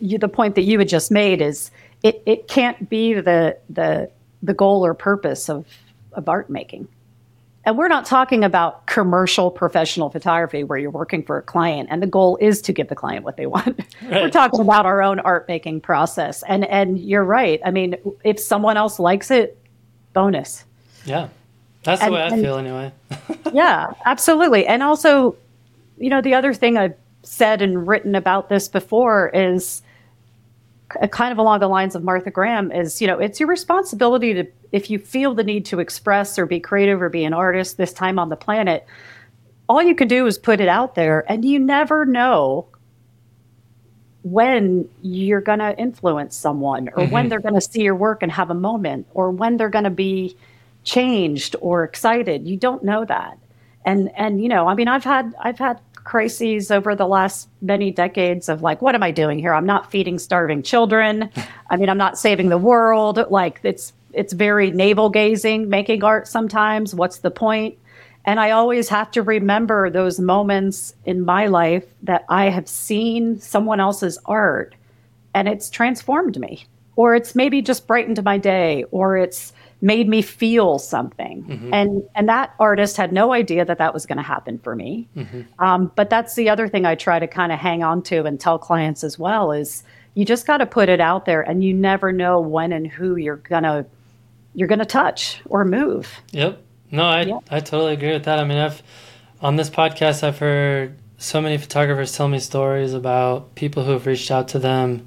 you, 0.00 0.18
the 0.18 0.28
point 0.28 0.54
that 0.54 0.62
you 0.62 0.78
had 0.78 0.88
just 0.88 1.10
made 1.10 1.40
is 1.40 1.70
it, 2.02 2.22
it 2.26 2.48
can't 2.48 2.88
be 2.88 3.14
the 3.14 3.58
the 3.70 4.10
the 4.42 4.54
goal 4.54 4.84
or 4.84 4.94
purpose 4.94 5.48
of 5.48 5.66
of 6.12 6.28
art 6.28 6.50
making. 6.50 6.88
And 7.64 7.78
we're 7.78 7.88
not 7.88 8.04
talking 8.04 8.42
about 8.42 8.86
commercial 8.86 9.50
professional 9.50 10.10
photography 10.10 10.64
where 10.64 10.78
you're 10.78 10.90
working 10.90 11.22
for 11.22 11.38
a 11.38 11.42
client 11.42 11.88
and 11.92 12.02
the 12.02 12.08
goal 12.08 12.36
is 12.40 12.60
to 12.62 12.72
give 12.72 12.88
the 12.88 12.96
client 12.96 13.24
what 13.24 13.36
they 13.36 13.46
want. 13.46 13.80
Right. 14.02 14.22
we're 14.22 14.30
talking 14.30 14.60
about 14.60 14.84
our 14.84 15.00
own 15.00 15.20
art 15.20 15.46
making 15.46 15.80
process. 15.80 16.42
And 16.48 16.64
and 16.64 16.98
you're 16.98 17.24
right. 17.24 17.60
I 17.64 17.70
mean, 17.70 17.94
if 18.24 18.40
someone 18.40 18.76
else 18.76 18.98
likes 18.98 19.30
it, 19.30 19.56
bonus. 20.12 20.64
Yeah. 21.04 21.28
That's 21.84 22.00
the 22.00 22.06
and, 22.06 22.14
way 22.14 22.22
I 22.22 22.26
and, 22.28 22.42
feel 22.42 22.56
anyway. 22.56 22.92
yeah, 23.52 23.92
absolutely. 24.04 24.66
And 24.66 24.82
also, 24.82 25.36
you 25.98 26.10
know, 26.10 26.20
the 26.20 26.34
other 26.34 26.52
thing 26.52 26.76
I've 26.76 26.96
said 27.22 27.62
and 27.62 27.86
written 27.86 28.16
about 28.16 28.48
this 28.48 28.68
before 28.68 29.28
is 29.28 29.82
kind 31.10 31.32
of 31.32 31.38
along 31.38 31.60
the 31.60 31.68
lines 31.68 31.94
of 31.94 32.02
Martha 32.02 32.30
Graham 32.30 32.72
is, 32.72 33.00
you 33.00 33.06
know, 33.06 33.18
it's 33.18 33.40
your 33.40 33.48
responsibility 33.48 34.34
to, 34.34 34.46
if 34.72 34.90
you 34.90 34.98
feel 34.98 35.34
the 35.34 35.44
need 35.44 35.64
to 35.66 35.80
express 35.80 36.38
or 36.38 36.46
be 36.46 36.60
creative 36.60 37.02
or 37.02 37.08
be 37.08 37.24
an 37.24 37.34
artist 37.34 37.76
this 37.76 37.92
time 37.92 38.18
on 38.18 38.28
the 38.28 38.36
planet, 38.36 38.86
all 39.68 39.82
you 39.82 39.94
can 39.94 40.08
do 40.08 40.26
is 40.26 40.38
put 40.38 40.60
it 40.60 40.68
out 40.68 40.94
there 40.94 41.24
and 41.30 41.44
you 41.44 41.58
never 41.58 42.04
know 42.04 42.66
when 44.22 44.88
you're 45.02 45.40
going 45.40 45.58
to 45.58 45.76
influence 45.78 46.36
someone 46.36 46.88
or 46.90 47.04
mm-hmm. 47.04 47.12
when 47.12 47.28
they're 47.28 47.40
going 47.40 47.54
to 47.54 47.60
see 47.60 47.82
your 47.82 47.94
work 47.94 48.22
and 48.22 48.30
have 48.30 48.50
a 48.50 48.54
moment 48.54 49.06
or 49.14 49.30
when 49.30 49.56
they're 49.56 49.68
going 49.68 49.84
to 49.84 49.90
be 49.90 50.36
changed 50.84 51.56
or 51.60 51.84
excited. 51.84 52.46
You 52.46 52.56
don't 52.56 52.84
know 52.84 53.04
that. 53.04 53.38
And, 53.84 54.10
and, 54.16 54.40
you 54.42 54.48
know, 54.48 54.68
I 54.68 54.74
mean, 54.74 54.88
I've 54.88 55.04
had, 55.04 55.34
I've 55.40 55.58
had 55.58 55.80
crises 56.04 56.70
over 56.70 56.94
the 56.94 57.06
last 57.06 57.48
many 57.60 57.90
decades 57.90 58.48
of 58.48 58.62
like, 58.62 58.82
what 58.82 58.94
am 58.94 59.02
I 59.02 59.10
doing 59.10 59.38
here? 59.38 59.54
I'm 59.54 59.66
not 59.66 59.90
feeding 59.90 60.18
starving 60.18 60.62
children. 60.62 61.30
I 61.70 61.76
mean, 61.76 61.88
I'm 61.88 61.98
not 61.98 62.18
saving 62.18 62.48
the 62.48 62.58
world. 62.58 63.24
Like 63.30 63.60
it's 63.62 63.92
it's 64.12 64.32
very 64.32 64.70
navel 64.70 65.08
gazing, 65.08 65.68
making 65.68 66.04
art 66.04 66.28
sometimes. 66.28 66.94
What's 66.94 67.18
the 67.18 67.30
point? 67.30 67.78
And 68.24 68.38
I 68.38 68.50
always 68.50 68.88
have 68.88 69.10
to 69.12 69.22
remember 69.22 69.90
those 69.90 70.20
moments 70.20 70.94
in 71.04 71.24
my 71.24 71.46
life 71.46 71.84
that 72.02 72.24
I 72.28 72.50
have 72.50 72.68
seen 72.68 73.40
someone 73.40 73.80
else's 73.80 74.18
art 74.26 74.74
and 75.34 75.48
it's 75.48 75.70
transformed 75.70 76.38
me. 76.38 76.66
Or 76.94 77.14
it's 77.14 77.34
maybe 77.34 77.62
just 77.62 77.86
brightened 77.86 78.22
my 78.22 78.36
day, 78.36 78.84
or 78.90 79.16
it's 79.16 79.54
made 79.82 80.08
me 80.08 80.22
feel 80.22 80.78
something 80.78 81.42
mm-hmm. 81.42 81.74
and 81.74 82.02
and 82.14 82.28
that 82.28 82.54
artist 82.60 82.96
had 82.96 83.12
no 83.12 83.32
idea 83.32 83.64
that 83.64 83.78
that 83.78 83.92
was 83.92 84.06
going 84.06 84.16
to 84.16 84.22
happen 84.22 84.58
for 84.58 84.76
me 84.76 85.08
mm-hmm. 85.16 85.42
um, 85.58 85.90
but 85.96 86.08
that's 86.08 86.34
the 86.36 86.48
other 86.48 86.68
thing 86.68 86.86
i 86.86 86.94
try 86.94 87.18
to 87.18 87.26
kind 87.26 87.52
of 87.52 87.58
hang 87.58 87.82
on 87.82 88.00
to 88.00 88.24
and 88.24 88.40
tell 88.40 88.58
clients 88.58 89.02
as 89.02 89.18
well 89.18 89.50
is 89.52 89.82
you 90.14 90.24
just 90.24 90.46
got 90.46 90.58
to 90.58 90.66
put 90.66 90.88
it 90.88 91.00
out 91.00 91.26
there 91.26 91.42
and 91.42 91.64
you 91.64 91.74
never 91.74 92.12
know 92.12 92.40
when 92.40 92.72
and 92.72 92.86
who 92.86 93.16
you're 93.16 93.36
gonna 93.36 93.84
you're 94.54 94.68
gonna 94.68 94.84
touch 94.84 95.42
or 95.46 95.64
move 95.64 96.20
yep 96.30 96.62
no 96.92 97.04
i 97.04 97.22
yep. 97.22 97.42
i 97.50 97.58
totally 97.58 97.92
agree 97.92 98.12
with 98.12 98.24
that 98.24 98.38
i 98.38 98.44
mean 98.44 98.58
i've 98.58 98.82
on 99.40 99.56
this 99.56 99.68
podcast 99.68 100.22
i've 100.22 100.38
heard 100.38 100.96
so 101.18 101.40
many 101.40 101.58
photographers 101.58 102.12
tell 102.12 102.28
me 102.28 102.38
stories 102.38 102.94
about 102.94 103.54
people 103.56 103.84
who 103.84 103.92
have 103.92 104.06
reached 104.06 104.30
out 104.30 104.48
to 104.48 104.58
them 104.58 105.06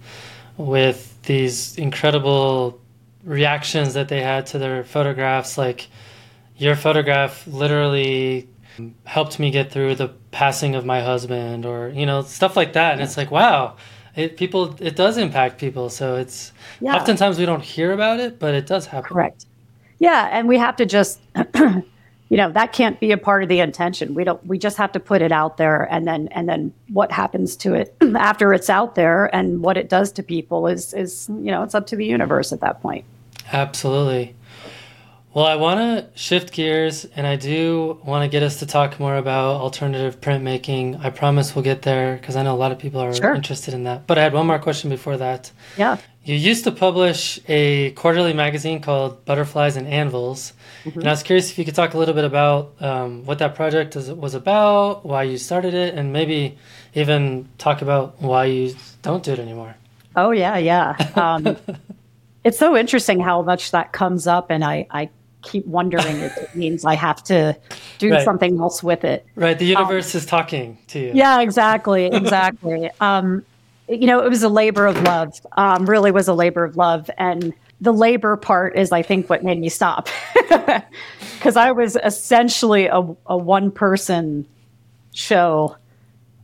with 0.58 1.22
these 1.24 1.78
incredible 1.78 2.80
reactions 3.26 3.96
that 3.96 4.08
they 4.08 4.22
had 4.22 4.46
to 4.46 4.60
their 4.60 4.84
photographs 4.84 5.58
like 5.58 5.88
your 6.58 6.76
photograph 6.76 7.46
literally 7.48 8.48
helped 9.06 9.40
me 9.40 9.52
get 9.52 9.72
through 9.72 9.96
the 9.96 10.10
passing 10.32 10.76
of 10.76 10.86
my 10.86 11.02
husband 11.02 11.66
or 11.66 11.90
you 11.90 12.06
know 12.06 12.22
stuff 12.22 12.56
like 12.56 12.74
that. 12.74 12.94
And 12.94 13.02
it's 13.02 13.18
like 13.18 13.32
wow 13.32 13.76
it 14.16 14.38
people 14.38 14.76
it 14.80 14.96
does 14.96 15.18
impact 15.18 15.60
people. 15.60 15.90
So 15.90 16.16
it's 16.16 16.52
yeah. 16.80 16.96
oftentimes 16.96 17.38
we 17.38 17.46
don't 17.46 17.64
hear 17.64 17.92
about 17.92 18.20
it 18.20 18.40
but 18.40 18.54
it 18.54 18.66
does 18.66 18.86
happen. 18.86 19.10
Correct. 19.10 19.46
Yeah 20.00 20.30
and 20.32 20.48
we 20.48 20.58
have 20.58 20.76
to 20.78 20.86
just 20.86 21.20
you 21.56 22.38
know 22.38 22.52
that 22.52 22.74
can't 22.74 23.00
be 23.00 23.12
a 23.12 23.18
part 23.18 23.44
of 23.44 23.50
the 23.50 23.60
intention. 23.60 24.14
We 24.14 24.24
don't 24.24 24.46
we 24.46 24.58
just 24.58 24.78
have 24.78 24.92
to 24.94 25.00
put 25.00 25.22
it 25.22 25.32
out 25.32 25.58
there 25.58 25.84
and 25.92 26.08
then 26.08 26.30
and 26.30 26.48
then 26.48 26.74
what 26.90 27.12
happens 27.12 27.56
to 27.58 27.74
it 27.74 27.96
after 28.16 28.54
it's 28.54 28.70
out 28.70 28.96
there 28.96 29.34
and 29.36 29.62
what 29.62 29.78
it 29.78 29.90
does 29.90 30.12
to 30.14 30.24
people 30.24 30.68
is 30.68 30.94
is 30.94 31.28
you 31.30 31.52
know 31.52 31.64
it's 31.64 31.76
up 31.76 31.88
to 31.88 31.96
the 31.96 32.06
universe 32.06 32.54
at 32.54 32.62
that 32.62 32.82
point 32.82 33.06
Absolutely. 33.52 34.36
Well, 35.36 35.46
I 35.46 35.56
want 35.56 35.80
to 35.82 36.18
shift 36.18 36.54
gears 36.54 37.04
and 37.04 37.28
I 37.28 37.36
do 37.36 38.00
want 38.06 38.24
to 38.24 38.30
get 38.30 38.42
us 38.42 38.60
to 38.60 38.66
talk 38.66 39.02
more 39.02 39.18
about 39.18 39.60
alternative 39.60 40.22
printmaking. 40.22 41.04
I 41.04 41.10
promise 41.10 41.54
we'll 41.54 41.64
get 41.64 41.82
there 41.82 42.16
because 42.16 42.38
I 42.38 42.44
know 42.44 42.56
a 42.56 42.58
lot 42.58 42.72
of 42.72 42.80
people 42.80 43.02
are 43.02 43.14
sure. 43.14 43.34
interested 43.36 43.74
in 43.74 43.84
that. 43.84 44.08
But 44.08 44.18
I 44.18 44.24
had 44.24 44.32
one 44.32 44.48
more 44.48 44.60
question 44.60 44.90
before 44.90 45.18
that. 45.18 45.52
Yeah. 45.78 45.98
You 46.24 46.36
used 46.36 46.64
to 46.64 46.72
publish 46.72 47.38
a 47.50 47.92
quarterly 47.92 48.32
magazine 48.32 48.80
called 48.82 49.26
Butterflies 49.26 49.76
and 49.76 49.90
Anvils. 49.90 50.54
Mm-hmm. 50.86 51.02
And 51.02 51.10
I 51.10 51.12
was 51.12 51.22
curious 51.22 51.52
if 51.52 51.60
you 51.60 51.66
could 51.66 51.76
talk 51.76 51.96
a 51.96 51.98
little 51.98 52.16
bit 52.16 52.24
about 52.24 52.82
um, 52.82 53.26
what 53.26 53.40
that 53.40 53.56
project 53.56 53.98
was 53.98 54.36
about, 54.36 55.06
why 55.06 55.24
you 55.24 55.38
started 55.38 55.74
it, 55.74 55.96
and 55.96 56.14
maybe 56.14 56.58
even 56.94 57.50
talk 57.58 57.82
about 57.82 58.22
why 58.22 58.46
you 58.46 58.74
don't 59.02 59.22
do 59.22 59.34
it 59.34 59.40
anymore. 59.40 59.76
Oh, 60.16 60.32
yeah, 60.32 60.58
yeah. 60.58 60.96
Um, 61.16 61.58
it's 62.46 62.60
so 62.60 62.78
interesting 62.78 63.20
how 63.20 63.42
much 63.42 63.72
that 63.72 63.92
comes 63.92 64.28
up, 64.28 64.52
and 64.52 64.64
I, 64.64 64.86
I 64.92 65.10
keep 65.42 65.66
wondering 65.66 66.20
if 66.20 66.38
it 66.38 66.56
means 66.56 66.86
I 66.86 66.94
have 66.94 67.24
to 67.26 67.58
do 67.98 68.12
right. 68.12 68.24
something 68.24 68.60
else 68.60 68.84
with 68.84 69.04
it. 69.04 69.26
Right. 69.36 69.58
The 69.58 69.66
universe 69.66 70.14
um, 70.14 70.20
is 70.20 70.26
talking 70.26 70.78
to 70.88 71.00
you. 71.00 71.12
Yeah, 71.14 71.42
exactly. 71.42 72.06
Exactly. 72.14 72.90
um, 73.02 73.44
you 73.90 74.08
know, 74.08 74.24
it 74.24 74.30
was 74.30 74.44
a 74.44 74.50
labor 74.50 74.86
of 74.86 75.02
love, 75.04 75.34
um, 75.58 75.86
really 75.88 76.12
was 76.12 76.28
a 76.28 76.34
labor 76.34 76.64
of 76.64 76.78
love. 76.78 77.10
And 77.18 77.54
the 77.82 77.94
labor 77.94 78.38
part 78.38 78.78
is, 78.78 78.92
I 78.92 79.02
think, 79.02 79.30
what 79.30 79.44
made 79.44 79.60
me 79.60 79.70
stop. 79.70 80.08
Because 81.36 81.58
I 81.58 81.74
was 81.74 81.96
essentially 82.04 82.88
a, 82.88 83.02
a 83.28 83.38
one 83.38 83.70
person 83.70 84.48
show 85.14 85.76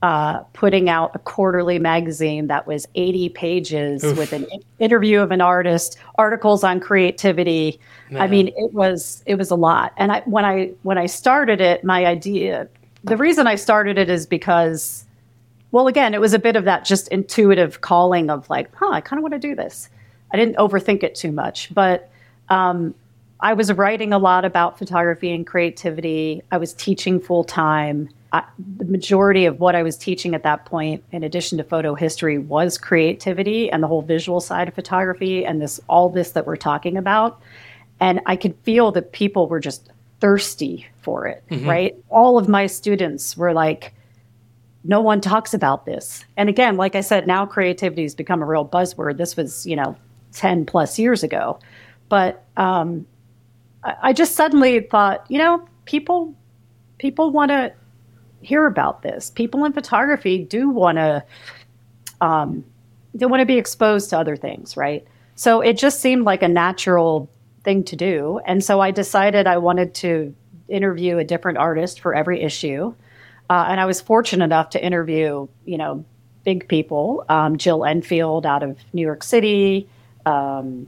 uh, 0.02 0.40
putting 0.54 0.90
out 0.90 1.12
a 1.14 1.20
quarterly 1.20 1.78
magazine 1.78 2.48
that 2.48 2.66
was 2.66 2.88
80 2.96 3.30
pages 3.30 4.04
Oof. 4.04 4.18
with 4.18 4.34
an 4.34 4.48
interview 4.80 5.20
of 5.20 5.32
an 5.32 5.42
artist, 5.42 5.98
articles 6.16 6.64
on 6.64 6.80
creativity. 6.80 7.80
Man. 8.10 8.22
I 8.22 8.28
mean, 8.28 8.48
it 8.50 8.74
was 8.74 9.22
it 9.28 9.36
was 9.36 9.52
a 9.52 9.56
lot. 9.56 9.94
And 9.98 10.12
I, 10.12 10.22
when 10.22 10.44
I 10.44 10.72
when 10.82 10.98
I 10.98 11.06
started 11.06 11.62
it, 11.62 11.84
my 11.84 12.06
idea, 12.06 12.68
the 13.04 13.16
reason 13.16 13.46
I 13.46 13.56
started 13.56 14.00
it 14.00 14.10
is 14.10 14.26
because, 14.26 15.06
well, 15.72 15.88
again, 15.88 16.16
it 16.16 16.22
was 16.22 16.34
a 16.34 16.40
bit 16.40 16.56
of 16.56 16.66
that 16.66 16.84
just 16.84 17.08
intuitive 17.10 17.82
calling 17.82 18.32
of 18.32 18.50
like, 18.50 18.74
huh, 18.76 18.90
I 18.92 19.02
kind 19.02 19.20
of 19.20 19.22
want 19.24 19.34
to 19.34 19.40
do 19.40 19.56
this. 19.56 19.90
I 20.34 20.38
didn't 20.38 20.56
overthink 20.58 21.04
it 21.04 21.14
too 21.14 21.32
much, 21.32 21.74
but 21.74 22.10
um, 22.50 22.96
I 23.40 23.54
was 23.54 23.72
writing 23.72 24.14
a 24.14 24.18
lot 24.20 24.46
about 24.46 24.80
photography 24.80 25.32
and 25.32 25.46
creativity. 25.46 26.42
I 26.52 26.58
was 26.58 26.74
teaching 26.74 27.20
full 27.20 27.44
time 27.44 28.10
I, 28.34 28.44
the 28.78 28.86
majority 28.86 29.46
of 29.46 29.60
what 29.60 29.76
I 29.76 29.84
was 29.84 29.98
teaching 29.98 30.34
at 30.36 30.44
that 30.44 30.66
point, 30.66 31.04
in 31.12 31.24
addition 31.24 31.58
to 31.58 31.64
photo 31.64 31.96
history, 31.96 32.38
was 32.38 32.78
creativity 32.78 33.70
and 33.70 33.84
the 33.84 33.88
whole 33.88 34.02
visual 34.02 34.40
side 34.40 34.70
of 34.70 34.74
photography 34.74 35.46
and 35.46 35.62
this 35.62 35.80
all 35.88 36.10
this 36.10 36.32
that 36.32 36.46
we're 36.48 36.56
talking 36.56 36.96
about. 36.98 37.42
And 38.00 38.22
I 38.26 38.36
could 38.36 38.56
feel 38.64 38.92
that 38.94 39.12
people 39.12 39.48
were 39.48 39.60
just 39.60 39.90
thirsty 40.22 40.88
for 41.02 41.28
it, 41.28 41.44
mm-hmm. 41.50 41.68
right? 41.68 41.96
All 42.10 42.38
of 42.38 42.48
my 42.48 42.68
students 42.68 43.36
were 43.36 43.54
like, 43.54 43.94
no 44.84 45.02
one 45.02 45.22
talks 45.22 45.54
about 45.54 45.86
this. 45.86 46.24
And 46.38 46.48
again, 46.48 46.78
like 46.78 46.96
I 46.96 47.02
said, 47.02 47.28
now 47.28 47.46
creativity 47.46 48.04
has 48.04 48.16
become 48.16 48.42
a 48.42 48.46
real 48.46 48.66
buzzword. 48.66 49.18
This 49.18 49.36
was, 49.36 49.66
you 49.66 49.76
know, 49.76 49.96
10 50.34 50.66
plus 50.66 50.98
years 50.98 51.24
ago. 51.24 51.60
But 52.10 52.44
um, 52.58 53.06
I, 53.84 53.96
I 54.02 54.14
just 54.14 54.36
suddenly 54.36 54.80
thought, 54.80 55.26
you 55.30 55.38
know, 55.38 55.68
people 55.86 56.34
people 56.98 57.32
want 57.32 57.50
to 57.50 57.74
hear 58.42 58.66
about 58.66 59.02
this. 59.02 59.30
People 59.30 59.66
in 59.66 59.74
photography 59.74 60.44
do 60.44 60.70
want 60.70 60.98
to 60.98 61.24
um, 62.22 62.64
they 63.14 63.26
want 63.26 63.42
to 63.42 63.46
be 63.46 63.58
exposed 63.58 64.10
to 64.12 64.20
other 64.20 64.36
things, 64.36 64.78
right? 64.78 65.06
So 65.36 65.62
it 65.62 65.78
just 65.78 66.00
seemed 66.00 66.24
like 66.24 66.44
a 66.44 66.48
natural 66.48 67.30
thing 67.64 67.84
to 67.86 67.96
do, 67.96 68.40
and 68.46 68.64
so 68.64 68.80
I 68.80 68.92
decided 68.92 69.48
I 69.48 69.58
wanted 69.58 69.94
to 69.96 70.36
interview 70.68 71.18
a 71.18 71.24
different 71.24 71.58
artist 71.58 72.00
for 72.00 72.16
every 72.16 72.42
issue. 72.42 72.94
Uh, 73.50 73.66
and 73.68 73.82
I 73.82 73.86
was 73.86 74.00
fortunate 74.00 74.46
enough 74.46 74.70
to 74.70 74.84
interview, 74.84 75.48
you 75.66 75.78
know, 75.78 76.06
big 76.46 76.68
people. 76.70 77.26
Um, 77.28 77.58
Jill 77.58 77.84
Enfield 77.84 78.46
out 78.46 78.64
of 78.64 78.78
New 78.94 79.02
York 79.02 79.24
City, 79.24 79.90
um, 80.26 80.88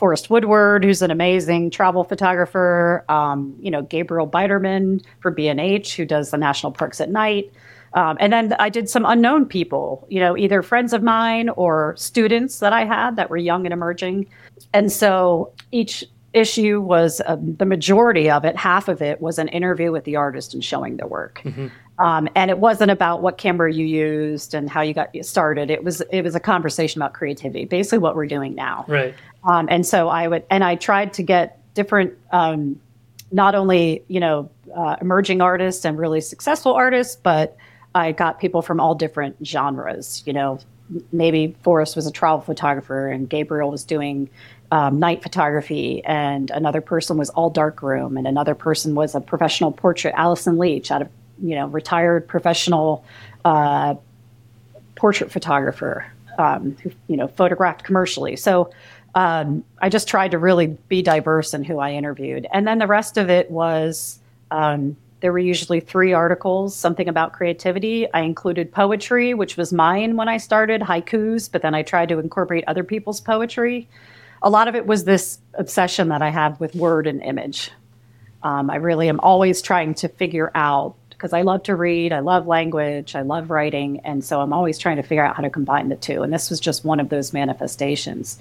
Forrest 0.00 0.30
Woodward, 0.30 0.82
who's 0.82 1.02
an 1.02 1.10
amazing 1.10 1.68
travel 1.68 2.04
photographer. 2.04 3.04
Um, 3.10 3.54
you 3.60 3.70
know, 3.70 3.82
Gabriel 3.82 4.26
Biderman 4.26 5.04
for 5.20 5.30
B&H, 5.30 5.94
who 5.94 6.06
does 6.06 6.30
the 6.30 6.38
National 6.38 6.72
Parks 6.72 7.02
at 7.02 7.10
Night. 7.10 7.52
Um, 7.92 8.16
and 8.18 8.32
then 8.32 8.54
I 8.54 8.70
did 8.70 8.88
some 8.88 9.04
unknown 9.04 9.44
people, 9.44 10.06
you 10.08 10.18
know, 10.18 10.38
either 10.38 10.62
friends 10.62 10.94
of 10.94 11.02
mine 11.02 11.50
or 11.50 11.94
students 11.98 12.60
that 12.60 12.72
I 12.72 12.86
had 12.86 13.16
that 13.16 13.28
were 13.28 13.36
young 13.36 13.66
and 13.66 13.74
emerging. 13.74 14.26
And 14.72 14.90
so 14.90 15.52
each 15.70 16.06
issue 16.32 16.80
was 16.80 17.20
uh, 17.26 17.36
the 17.38 17.66
majority 17.66 18.30
of 18.30 18.46
it, 18.46 18.56
half 18.56 18.88
of 18.88 19.02
it 19.02 19.20
was 19.20 19.38
an 19.38 19.48
interview 19.48 19.92
with 19.92 20.04
the 20.04 20.16
artist 20.16 20.54
and 20.54 20.64
showing 20.64 20.96
their 20.96 21.08
work. 21.08 21.42
Mm-hmm. 21.44 21.66
Um, 22.00 22.28
and 22.34 22.50
it 22.50 22.58
wasn't 22.58 22.90
about 22.90 23.20
what 23.20 23.36
camera 23.36 23.70
you 23.70 23.84
used 23.84 24.54
and 24.54 24.70
how 24.70 24.80
you 24.80 24.94
got 24.94 25.14
started. 25.20 25.70
It 25.70 25.84
was 25.84 26.00
it 26.10 26.22
was 26.22 26.34
a 26.34 26.40
conversation 26.40 27.02
about 27.02 27.12
creativity, 27.12 27.66
basically 27.66 27.98
what 27.98 28.16
we're 28.16 28.26
doing 28.26 28.54
now. 28.54 28.86
Right. 28.88 29.14
Um, 29.44 29.68
and 29.70 29.86
so 29.86 30.08
I 30.08 30.28
would 30.28 30.44
and 30.50 30.62
I 30.62 30.76
tried 30.76 31.14
to 31.14 31.22
get 31.22 31.58
different, 31.74 32.14
um, 32.30 32.80
not 33.32 33.54
only 33.54 34.02
you 34.08 34.20
know 34.20 34.50
uh, 34.74 34.96
emerging 35.00 35.40
artists 35.40 35.84
and 35.84 35.98
really 35.98 36.20
successful 36.20 36.74
artists, 36.74 37.16
but 37.16 37.56
I 37.94 38.12
got 38.12 38.38
people 38.40 38.62
from 38.62 38.80
all 38.80 38.94
different 38.94 39.36
genres. 39.44 40.22
You 40.26 40.32
know, 40.32 40.58
maybe 41.12 41.56
Forrest 41.62 41.96
was 41.96 42.06
a 42.06 42.12
travel 42.12 42.40
photographer 42.40 43.08
and 43.08 43.28
Gabriel 43.28 43.70
was 43.70 43.84
doing 43.84 44.28
um, 44.72 45.00
night 45.00 45.22
photography, 45.22 46.04
and 46.04 46.50
another 46.50 46.80
person 46.80 47.16
was 47.16 47.28
all 47.30 47.50
dark 47.50 47.82
room, 47.82 48.16
and 48.16 48.26
another 48.26 48.54
person 48.54 48.94
was 48.94 49.14
a 49.14 49.20
professional 49.20 49.72
portrait. 49.72 50.14
Allison 50.16 50.58
Leach, 50.58 50.90
out 50.90 51.02
of 51.02 51.08
you 51.42 51.56
know 51.56 51.66
retired 51.66 52.28
professional 52.28 53.04
uh, 53.44 53.94
portrait 54.94 55.32
photographer, 55.32 56.06
um, 56.38 56.76
who 56.82 56.92
you 57.08 57.16
know 57.16 57.26
photographed 57.26 57.82
commercially. 57.82 58.36
So 58.36 58.70
um, 59.14 59.64
I 59.80 59.88
just 59.88 60.08
tried 60.08 60.32
to 60.32 60.38
really 60.38 60.68
be 60.88 61.02
diverse 61.02 61.54
in 61.54 61.64
who 61.64 61.78
I 61.78 61.92
interviewed, 61.92 62.46
and 62.52 62.66
then 62.66 62.78
the 62.78 62.86
rest 62.86 63.16
of 63.16 63.30
it 63.30 63.50
was. 63.50 64.18
Um, 64.50 64.96
there 65.20 65.32
were 65.32 65.38
usually 65.38 65.80
three 65.80 66.14
articles, 66.14 66.74
something 66.74 67.06
about 67.06 67.34
creativity. 67.34 68.10
I 68.10 68.20
included 68.20 68.72
poetry, 68.72 69.34
which 69.34 69.58
was 69.58 69.70
mine 69.70 70.16
when 70.16 70.30
I 70.30 70.38
started, 70.38 70.80
haikus, 70.80 71.52
but 71.52 71.60
then 71.60 71.74
I 71.74 71.82
tried 71.82 72.08
to 72.08 72.18
incorporate 72.18 72.64
other 72.66 72.82
people's 72.82 73.20
poetry 73.20 73.86
a 74.42 74.50
lot 74.50 74.68
of 74.68 74.74
it 74.74 74.86
was 74.86 75.04
this 75.04 75.38
obsession 75.54 76.08
that 76.08 76.22
I 76.22 76.30
have 76.30 76.60
with 76.60 76.74
word 76.74 77.06
and 77.06 77.22
image. 77.22 77.70
Um, 78.42 78.70
I 78.70 78.76
really 78.76 79.08
am 79.08 79.20
always 79.20 79.60
trying 79.60 79.94
to 79.94 80.08
figure 80.08 80.50
out 80.54 80.94
because 81.10 81.34
I 81.34 81.42
love 81.42 81.64
to 81.64 81.76
read, 81.76 82.14
I 82.14 82.20
love 82.20 82.46
language, 82.46 83.14
I 83.14 83.20
love 83.20 83.50
writing, 83.50 84.00
and 84.04 84.24
so 84.24 84.40
I'm 84.40 84.54
always 84.54 84.78
trying 84.78 84.96
to 84.96 85.02
figure 85.02 85.22
out 85.22 85.36
how 85.36 85.42
to 85.42 85.50
combine 85.50 85.90
the 85.90 85.96
two. 85.96 86.22
And 86.22 86.32
this 86.32 86.48
was 86.48 86.58
just 86.58 86.82
one 86.82 86.98
of 86.98 87.10
those 87.10 87.34
manifestations. 87.34 88.38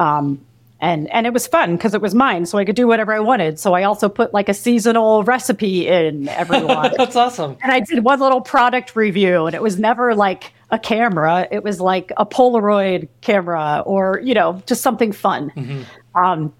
Um, 0.00 0.44
and 0.82 1.10
and 1.10 1.26
it 1.26 1.32
was 1.34 1.46
fun 1.46 1.76
because 1.76 1.92
it 1.92 2.00
was 2.00 2.14
mine, 2.14 2.46
so 2.46 2.56
I 2.56 2.64
could 2.64 2.74
do 2.74 2.86
whatever 2.86 3.12
I 3.12 3.20
wanted. 3.20 3.58
So 3.60 3.74
I 3.74 3.82
also 3.82 4.08
put 4.08 4.32
like 4.32 4.48
a 4.48 4.54
seasonal 4.54 5.24
recipe 5.24 5.86
in 5.86 6.26
every 6.28 6.64
one. 6.64 6.92
That's 6.96 7.16
awesome. 7.16 7.58
And 7.62 7.70
I 7.70 7.80
did 7.80 8.02
one 8.02 8.18
little 8.18 8.40
product 8.40 8.96
review, 8.96 9.44
and 9.44 9.54
it 9.54 9.62
was 9.62 9.78
never 9.78 10.14
like 10.14 10.52
a 10.70 10.78
camera. 10.78 11.48
It 11.50 11.62
was 11.62 11.80
like 11.80 12.12
a 12.16 12.24
Polaroid 12.24 13.08
camera 13.20 13.82
or, 13.84 14.20
you 14.22 14.34
know, 14.34 14.62
just 14.66 14.82
something 14.82 15.12
fun. 15.12 15.50
Mm-hmm. 15.50 16.22
Um, 16.22 16.54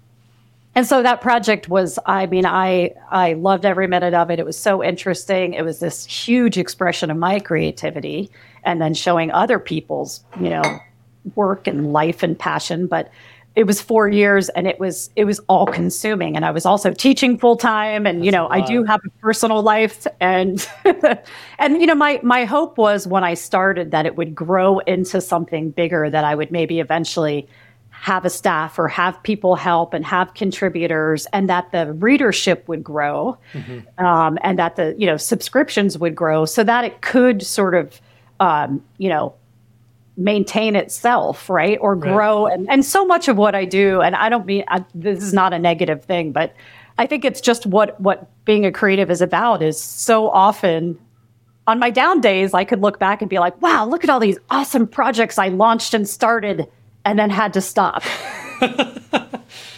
and 0.75 0.85
so 0.87 1.03
that 1.03 1.21
project 1.21 1.67
was, 1.67 1.99
I 2.05 2.27
mean, 2.27 2.45
I, 2.45 2.93
I 3.09 3.33
loved 3.33 3.65
every 3.65 3.87
minute 3.87 4.13
of 4.13 4.29
it. 4.31 4.39
It 4.39 4.45
was 4.45 4.57
so 4.57 4.83
interesting. 4.83 5.53
It 5.53 5.63
was 5.63 5.79
this 5.79 6.05
huge 6.05 6.57
expression 6.57 7.11
of 7.11 7.17
my 7.17 7.39
creativity 7.39 8.29
and 8.63 8.81
then 8.81 8.93
showing 8.93 9.31
other 9.31 9.59
people's, 9.59 10.23
you 10.39 10.49
know, 10.49 10.79
work 11.35 11.67
and 11.67 11.91
life 11.91 12.23
and 12.23 12.39
passion. 12.39 12.87
But 12.87 13.11
it 13.55 13.65
was 13.65 13.81
four 13.81 14.07
years 14.07 14.49
and 14.49 14.67
it 14.67 14.79
was 14.79 15.09
it 15.15 15.25
was 15.25 15.39
all 15.49 15.65
consuming 15.65 16.35
and 16.35 16.45
i 16.45 16.51
was 16.51 16.65
also 16.65 16.91
teaching 16.91 17.37
full 17.37 17.57
time 17.57 18.05
and 18.05 18.19
That's 18.19 18.25
you 18.25 18.31
know 18.31 18.47
i 18.49 18.61
do 18.61 18.83
have 18.83 19.01
a 19.05 19.09
personal 19.21 19.61
life 19.61 20.07
and 20.19 20.65
and 21.59 21.81
you 21.81 21.85
know 21.85 21.95
my 21.95 22.19
my 22.23 22.45
hope 22.45 22.77
was 22.77 23.07
when 23.07 23.23
i 23.23 23.33
started 23.33 23.91
that 23.91 24.05
it 24.05 24.15
would 24.15 24.33
grow 24.33 24.79
into 24.79 25.19
something 25.19 25.71
bigger 25.71 26.09
that 26.09 26.23
i 26.23 26.33
would 26.33 26.51
maybe 26.51 26.79
eventually 26.79 27.47
have 27.89 28.25
a 28.25 28.29
staff 28.29 28.79
or 28.79 28.87
have 28.87 29.21
people 29.21 29.55
help 29.55 29.93
and 29.93 30.05
have 30.05 30.33
contributors 30.33 31.27
and 31.33 31.47
that 31.49 31.71
the 31.71 31.93
readership 31.93 32.67
would 32.67 32.83
grow 32.83 33.37
mm-hmm. 33.53 34.03
um, 34.03 34.39
and 34.41 34.57
that 34.57 34.75
the 34.75 34.95
you 34.97 35.05
know 35.05 35.17
subscriptions 35.17 35.97
would 35.97 36.15
grow 36.15 36.45
so 36.45 36.63
that 36.63 36.83
it 36.83 37.01
could 37.01 37.43
sort 37.43 37.75
of 37.75 38.01
um, 38.39 38.83
you 38.97 39.09
know 39.09 39.33
maintain 40.23 40.75
itself, 40.75 41.49
right? 41.49 41.77
Or 41.81 41.95
grow. 41.95 42.45
Right. 42.45 42.53
And, 42.53 42.69
and 42.69 42.85
so 42.85 43.05
much 43.05 43.27
of 43.27 43.37
what 43.37 43.55
I 43.55 43.65
do, 43.65 44.01
and 44.01 44.15
I 44.15 44.29
don't 44.29 44.45
mean 44.45 44.63
I, 44.67 44.85
this 44.93 45.23
is 45.23 45.33
not 45.33 45.53
a 45.53 45.59
negative 45.59 46.03
thing, 46.03 46.31
but 46.31 46.53
I 46.97 47.07
think 47.07 47.25
it's 47.25 47.41
just 47.41 47.65
what 47.65 47.99
what 47.99 48.29
being 48.45 48.65
a 48.65 48.71
creative 48.71 49.09
is 49.09 49.21
about 49.21 49.61
is 49.61 49.81
so 49.81 50.29
often 50.29 50.99
on 51.67 51.79
my 51.79 51.89
down 51.89 52.21
days, 52.21 52.53
I 52.53 52.63
could 52.63 52.81
look 52.81 52.99
back 52.99 53.21
and 53.21 53.29
be 53.29 53.39
like, 53.39 53.59
wow, 53.61 53.85
look 53.85 54.03
at 54.03 54.09
all 54.09 54.19
these 54.19 54.37
awesome 54.49 54.87
projects 54.87 55.37
I 55.37 55.49
launched 55.49 55.93
and 55.93 56.07
started 56.07 56.67
and 57.05 57.17
then 57.17 57.29
had 57.29 57.53
to 57.53 57.61
stop. 57.61 58.03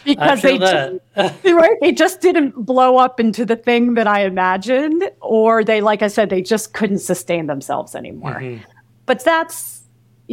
because 0.03 0.41
they 0.41 0.57
just, 0.57 0.99
right, 1.15 1.77
they 1.81 1.91
just 1.91 2.21
didn't 2.21 2.65
blow 2.65 2.97
up 2.97 3.19
into 3.19 3.45
the 3.45 3.55
thing 3.55 3.93
that 3.95 4.07
I 4.07 4.25
imagined, 4.25 5.09
or 5.21 5.63
they, 5.63 5.81
like 5.81 6.01
I 6.01 6.07
said, 6.07 6.29
they 6.29 6.41
just 6.41 6.73
couldn't 6.73 6.99
sustain 6.99 7.47
themselves 7.47 7.95
anymore. 7.95 8.35
Mm-hmm. 8.35 8.63
But 9.05 9.23
that's 9.23 9.82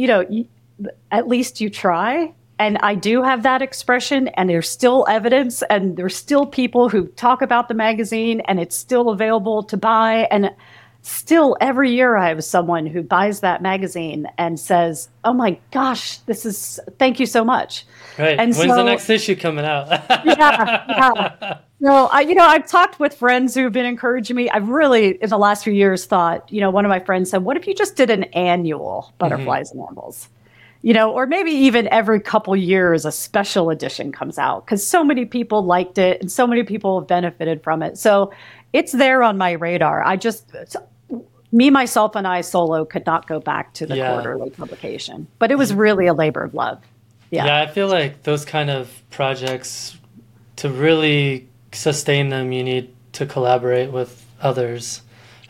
you 0.01 0.07
know, 0.07 0.25
at 1.11 1.27
least 1.27 1.61
you 1.61 1.69
try. 1.69 2.33
And 2.57 2.79
I 2.81 2.95
do 2.95 3.21
have 3.21 3.43
that 3.43 3.61
expression, 3.61 4.29
and 4.29 4.49
there's 4.49 4.69
still 4.69 5.05
evidence, 5.07 5.61
and 5.69 5.95
there's 5.95 6.15
still 6.15 6.47
people 6.47 6.89
who 6.89 7.07
talk 7.09 7.43
about 7.43 7.67
the 7.67 7.75
magazine, 7.75 8.41
and 8.41 8.59
it's 8.59 8.75
still 8.75 9.09
available 9.09 9.61
to 9.63 9.77
buy. 9.77 10.27
And 10.31 10.49
still, 11.03 11.55
every 11.61 11.91
year, 11.91 12.17
I 12.17 12.29
have 12.29 12.43
someone 12.43 12.87
who 12.87 13.03
buys 13.03 13.41
that 13.41 13.61
magazine 13.61 14.27
and 14.39 14.59
says, 14.59 15.09
"Oh 15.23 15.33
my 15.33 15.59
gosh, 15.71 16.17
this 16.17 16.45
is 16.45 16.79
thank 16.97 17.19
you 17.19 17.27
so 17.27 17.43
much." 17.43 17.85
Right. 18.17 18.39
And 18.39 18.55
When's 18.55 18.71
so, 18.71 18.75
the 18.75 18.83
next 18.83 19.09
issue 19.09 19.35
coming 19.35 19.65
out? 19.65 19.87
yeah, 20.25 20.85
yeah. 20.89 21.57
No, 21.81 22.05
I, 22.07 22.21
you 22.21 22.35
know, 22.35 22.45
I've 22.45 22.67
talked 22.67 22.99
with 22.99 23.15
friends 23.15 23.55
who've 23.55 23.73
been 23.73 23.87
encouraging 23.87 24.35
me. 24.35 24.47
I've 24.51 24.69
really, 24.69 25.15
in 25.15 25.29
the 25.31 25.37
last 25.39 25.63
few 25.63 25.73
years, 25.73 26.05
thought, 26.05 26.49
you 26.51 26.61
know, 26.61 26.69
one 26.69 26.85
of 26.85 26.89
my 26.89 26.99
friends 26.99 27.31
said, 27.31 27.43
"What 27.43 27.57
if 27.57 27.65
you 27.65 27.73
just 27.73 27.95
did 27.95 28.11
an 28.11 28.25
annual 28.25 29.11
Butterflies 29.17 29.71
mm-hmm. 29.71 29.79
and 29.79 29.89
Anvils?" 29.89 30.29
You 30.83 30.93
know, 30.93 31.11
or 31.11 31.25
maybe 31.25 31.49
even 31.49 31.87
every 31.87 32.19
couple 32.19 32.55
years 32.55 33.03
a 33.03 33.11
special 33.11 33.71
edition 33.71 34.11
comes 34.11 34.37
out 34.37 34.65
because 34.65 34.85
so 34.85 35.03
many 35.03 35.25
people 35.25 35.63
liked 35.63 35.97
it 35.97 36.21
and 36.21 36.31
so 36.31 36.45
many 36.45 36.63
people 36.63 36.99
have 36.99 37.07
benefited 37.07 37.63
from 37.63 37.81
it. 37.81 37.97
So 37.97 38.31
it's 38.73 38.91
there 38.91 39.23
on 39.23 39.37
my 39.37 39.51
radar. 39.51 40.03
I 40.03 40.17
just, 40.17 40.51
me, 41.51 41.69
myself, 41.69 42.15
and 42.15 42.27
I 42.27 42.41
solo 42.41 42.85
could 42.85 43.05
not 43.05 43.27
go 43.27 43.39
back 43.39 43.73
to 43.75 43.85
the 43.85 43.97
yeah. 43.97 44.13
quarterly 44.13 44.49
publication, 44.49 45.27
but 45.37 45.51
it 45.51 45.57
was 45.57 45.71
really 45.71 46.07
a 46.07 46.13
labor 46.13 46.43
of 46.43 46.53
love. 46.55 46.81
Yeah. 47.29 47.45
yeah, 47.45 47.61
I 47.61 47.67
feel 47.67 47.87
like 47.87 48.23
those 48.23 48.43
kind 48.43 48.71
of 48.71 48.91
projects 49.11 49.97
to 50.57 50.69
really 50.69 51.47
sustain 51.71 52.29
them, 52.29 52.51
you 52.51 52.63
need 52.63 52.93
to 53.13 53.25
collaborate 53.25 53.91
with 53.91 54.25
others 54.41 55.01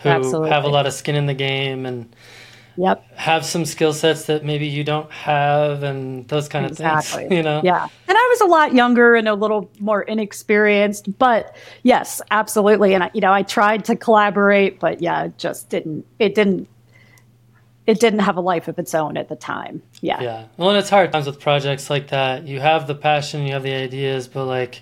who 0.02 0.10
Absolutely. 0.10 0.50
have 0.50 0.64
a 0.64 0.68
lot 0.70 0.88
of 0.88 0.94
skin 0.94 1.16
in 1.16 1.28
the 1.28 1.34
game 1.34 1.86
and 1.86 2.14
yep. 2.76 3.06
have 3.16 3.46
some 3.46 3.66
skill 3.66 3.94
sets 3.94 4.26
that 4.26 4.44
maybe 4.44 4.68
you 4.68 4.84
don't 4.84 5.12
have 5.12 5.84
and 5.84 6.28
those 6.28 6.48
kind 6.48 6.66
of 6.66 6.78
things. 6.78 7.16
You 7.32 7.44
know? 7.44 7.62
Yeah. 7.64 7.84
And 7.84 8.18
I 8.18 8.28
was 8.32 8.42
a 8.42 8.46
lot 8.46 8.74
younger 8.74 9.16
and 9.16 9.28
a 9.28 9.36
little 9.36 9.70
more 9.80 10.02
inexperienced, 10.02 11.18
but 11.18 11.56
yes, 11.84 12.22
absolutely. 12.32 12.94
And 12.94 13.04
I, 13.04 13.12
you 13.14 13.22
know, 13.22 13.32
I 13.32 13.44
tried 13.44 13.86
to 13.86 13.96
collaborate, 13.96 14.80
but 14.80 15.02
yeah, 15.02 15.26
it 15.26 15.38
just 15.38 15.70
didn't 15.70 16.06
it 16.20 16.36
didn't 16.36 16.68
it 17.88 18.00
didn't 18.00 18.20
have 18.20 18.38
a 18.38 18.42
life 18.42 18.68
of 18.68 18.78
its 18.80 18.94
own 18.94 19.18
at 19.18 19.30
the 19.30 19.36
time. 19.36 19.82
Yeah. 20.02 20.22
Yeah. 20.22 20.46
Well, 20.58 20.70
and 20.70 20.78
it's 20.78 20.90
hard 20.90 21.12
times 21.12 21.26
with 21.26 21.40
projects 21.40 21.90
like 21.90 22.10
that. 22.10 22.48
You 22.48 22.60
have 22.60 22.88
the 22.88 22.96
passion, 22.96 23.46
you 23.46 23.54
have 23.54 23.64
the 23.64 23.74
ideas, 23.74 24.28
but 24.28 24.46
like 24.46 24.82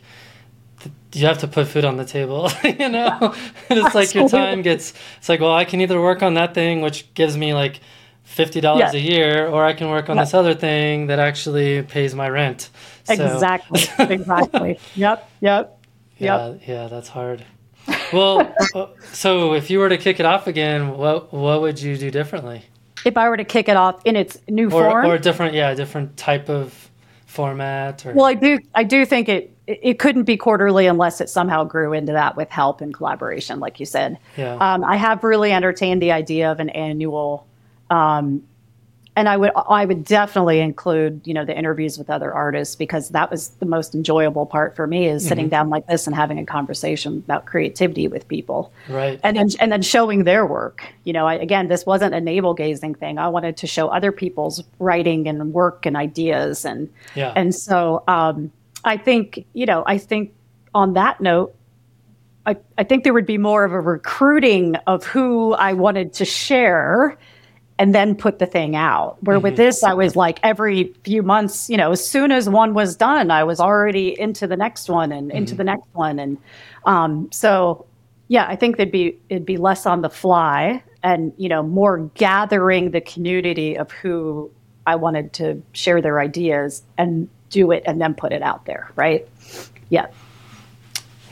you 1.13 1.25
have 1.25 1.39
to 1.39 1.47
put 1.47 1.67
food 1.67 1.85
on 1.85 1.97
the 1.97 2.05
table, 2.05 2.49
you 2.63 2.89
know? 2.89 3.33
it's 3.69 3.95
like 3.95 4.13
your 4.13 4.29
time 4.29 4.61
gets, 4.61 4.93
it's 5.17 5.29
like, 5.29 5.39
well, 5.39 5.53
I 5.53 5.65
can 5.65 5.81
either 5.81 5.99
work 6.01 6.21
on 6.21 6.35
that 6.35 6.53
thing, 6.53 6.81
which 6.81 7.11
gives 7.13 7.35
me 7.37 7.53
like 7.53 7.79
fifty 8.23 8.61
dollars 8.61 8.93
Yeah. 8.93 8.99
a 8.99 9.03
year, 9.03 9.47
or 9.47 9.65
I 9.65 9.73
can 9.73 9.89
work 9.89 10.07
on 10.09 10.15
Yeah. 10.17 10.23
this 10.23 10.33
other 10.35 10.53
thing 10.53 11.07
that 11.07 11.17
actually 11.19 11.81
pays 11.81 12.13
my 12.13 12.29
rent. 12.29 12.69
So, 13.05 13.13
Exactly. 13.13 13.81
exactly. 14.15 14.79
Yep. 14.95 15.29
Yep. 15.41 15.79
Yeah, 16.19 16.47
Yep. 16.49 16.61
yeah, 16.67 16.87
that's 16.87 17.07
hard. 17.07 17.43
Well, 18.13 18.53
uh, 18.75 18.87
so 19.13 19.53
if 19.53 19.71
you 19.71 19.79
were 19.79 19.89
to 19.89 19.97
kick 19.97 20.19
it 20.19 20.25
off 20.27 20.45
again, 20.45 20.95
what 20.95 21.33
what 21.33 21.61
would 21.61 21.81
you 21.81 21.97
do 21.97 22.11
differently, 22.11 22.61
If 23.03 23.17
I 23.17 23.29
were 23.29 23.37
to 23.37 23.43
kick 23.45 23.67
it 23.67 23.77
off 23.77 23.99
in 24.05 24.15
its 24.15 24.37
new 24.47 24.67
or 24.67 24.69
form, 24.91 25.05
or 25.07 25.17
different, 25.17 25.55
yeah, 25.55 25.71
a 25.71 25.75
different 25.75 26.15
type 26.17 26.49
of 26.49 26.89
format, 27.25 28.05
or 28.05 28.13
well, 28.13 28.25
I 28.25 28.33
do. 28.35 28.59
I 28.75 28.83
do 28.83 29.05
think 29.05 29.27
it. 29.29 29.55
It 29.69 29.99
couldn't 29.99 30.23
be 30.23 30.35
quarterly 30.35 30.87
unless 30.87 31.21
it 31.21 31.29
somehow 31.29 31.63
grew 31.63 31.93
into 31.93 32.11
that 32.13 32.35
with 32.35 32.49
help 32.49 32.81
and 32.81 32.91
collaboration, 32.91 33.59
like 33.59 33.79
you 33.79 33.85
said. 33.85 34.17
yeah, 34.35 34.55
Um, 34.55 34.83
I 34.83 34.95
have 34.95 35.23
really 35.23 35.51
entertained 35.51 36.01
the 36.01 36.11
idea 36.11 36.51
of 36.51 36.59
an 36.59 36.69
annual, 36.69 37.45
um, 37.91 38.41
and 39.15 39.29
I 39.29 39.37
would 39.37 39.51
I 39.55 39.85
would 39.85 40.05
definitely 40.05 40.59
include 40.59 41.21
you 41.25 41.33
know 41.33 41.45
the 41.45 41.55
interviews 41.55 41.97
with 41.97 42.09
other 42.09 42.33
artists 42.33 42.75
because 42.75 43.09
that 43.09 43.29
was 43.29 43.49
the 43.59 43.65
most 43.65 43.93
enjoyable 43.93 44.45
part 44.45 44.75
for 44.75 44.87
me 44.87 45.07
is 45.07 45.27
sitting 45.27 45.49
down 45.49 45.69
like 45.69 45.85
this 45.87 46.07
and 46.07 46.15
having 46.15 46.39
a 46.39 46.45
conversation 46.45 47.17
about 47.17 47.45
creativity 47.45 48.07
with 48.07 48.27
people 48.27 48.71
right, 48.87 49.19
and 49.23 49.35
then 49.37 49.49
and 49.59 49.71
then 49.71 49.81
showing 49.81 50.23
their 50.23 50.45
work. 50.45 50.83
You 51.03 51.13
know, 51.13 51.27
I, 51.27 51.33
again, 51.35 51.67
this 51.67 51.85
wasn't 51.85 52.15
a 52.15 52.21
navel 52.21 52.53
gazing 52.53 52.95
thing. 52.95 53.17
I 53.17 53.27
wanted 53.27 53.57
to 53.57 53.67
show 53.67 53.89
other 53.89 54.11
people's 54.11 54.63
writing 54.79 55.27
and 55.27 55.53
work 55.53 55.85
and 55.85 55.97
ideas 55.97 56.65
and 56.65 56.89
yeah, 57.13 57.33
and 57.35 57.53
so 57.53 58.03
um, 58.07 58.51
I 58.83 58.97
think, 58.97 59.45
you 59.53 59.65
know, 59.65 59.83
I 59.85 59.97
think 59.97 60.33
on 60.73 60.93
that 60.93 61.21
note, 61.21 61.55
I, 62.45 62.57
I 62.77 62.83
think 62.83 63.03
there 63.03 63.13
would 63.13 63.25
be 63.25 63.37
more 63.37 63.63
of 63.63 63.73
a 63.73 63.79
recruiting 63.79 64.75
of 64.87 65.03
who 65.03 65.53
I 65.53 65.73
wanted 65.73 66.13
to 66.13 66.25
share 66.25 67.17
and 67.77 67.95
then 67.95 68.15
put 68.15 68.39
the 68.39 68.45
thing 68.45 68.75
out. 68.75 69.17
Where 69.23 69.39
with 69.39 69.55
this, 69.55 69.83
I 69.83 69.93
was 69.93 70.15
like 70.15 70.39
every 70.43 70.93
few 71.03 71.23
months, 71.23 71.69
you 71.69 71.77
know, 71.77 71.91
as 71.91 72.05
soon 72.05 72.31
as 72.31 72.49
one 72.49 72.73
was 72.73 72.95
done, 72.95 73.31
I 73.31 73.43
was 73.45 73.59
already 73.59 74.19
into 74.19 74.47
the 74.47 74.57
next 74.57 74.89
one 74.89 75.13
and 75.13 75.31
into 75.31 75.55
the 75.55 75.63
next 75.63 75.87
one. 75.93 76.19
And 76.19 76.37
um, 76.85 77.29
so, 77.31 77.85
yeah, 78.27 78.45
I 78.47 78.57
think 78.57 78.75
there'd 78.75 78.91
be, 78.91 79.17
it'd 79.29 79.45
be 79.45 79.57
less 79.57 79.85
on 79.85 80.01
the 80.01 80.09
fly 80.09 80.83
and, 81.03 81.31
you 81.37 81.47
know, 81.47 81.63
more 81.63 81.99
gathering 82.15 82.91
the 82.91 83.01
community 83.01 83.77
of 83.77 83.91
who 83.91 84.51
I 84.85 84.95
wanted 84.95 85.31
to 85.33 85.61
share 85.71 86.01
their 86.01 86.19
ideas 86.19 86.83
and 86.97 87.29
do 87.49 87.71
it 87.71 87.83
and 87.85 87.99
then 87.99 88.13
put 88.13 88.31
it 88.31 88.41
out 88.41 88.65
there, 88.65 88.89
right? 88.95 89.27
Yeah. 89.89 90.07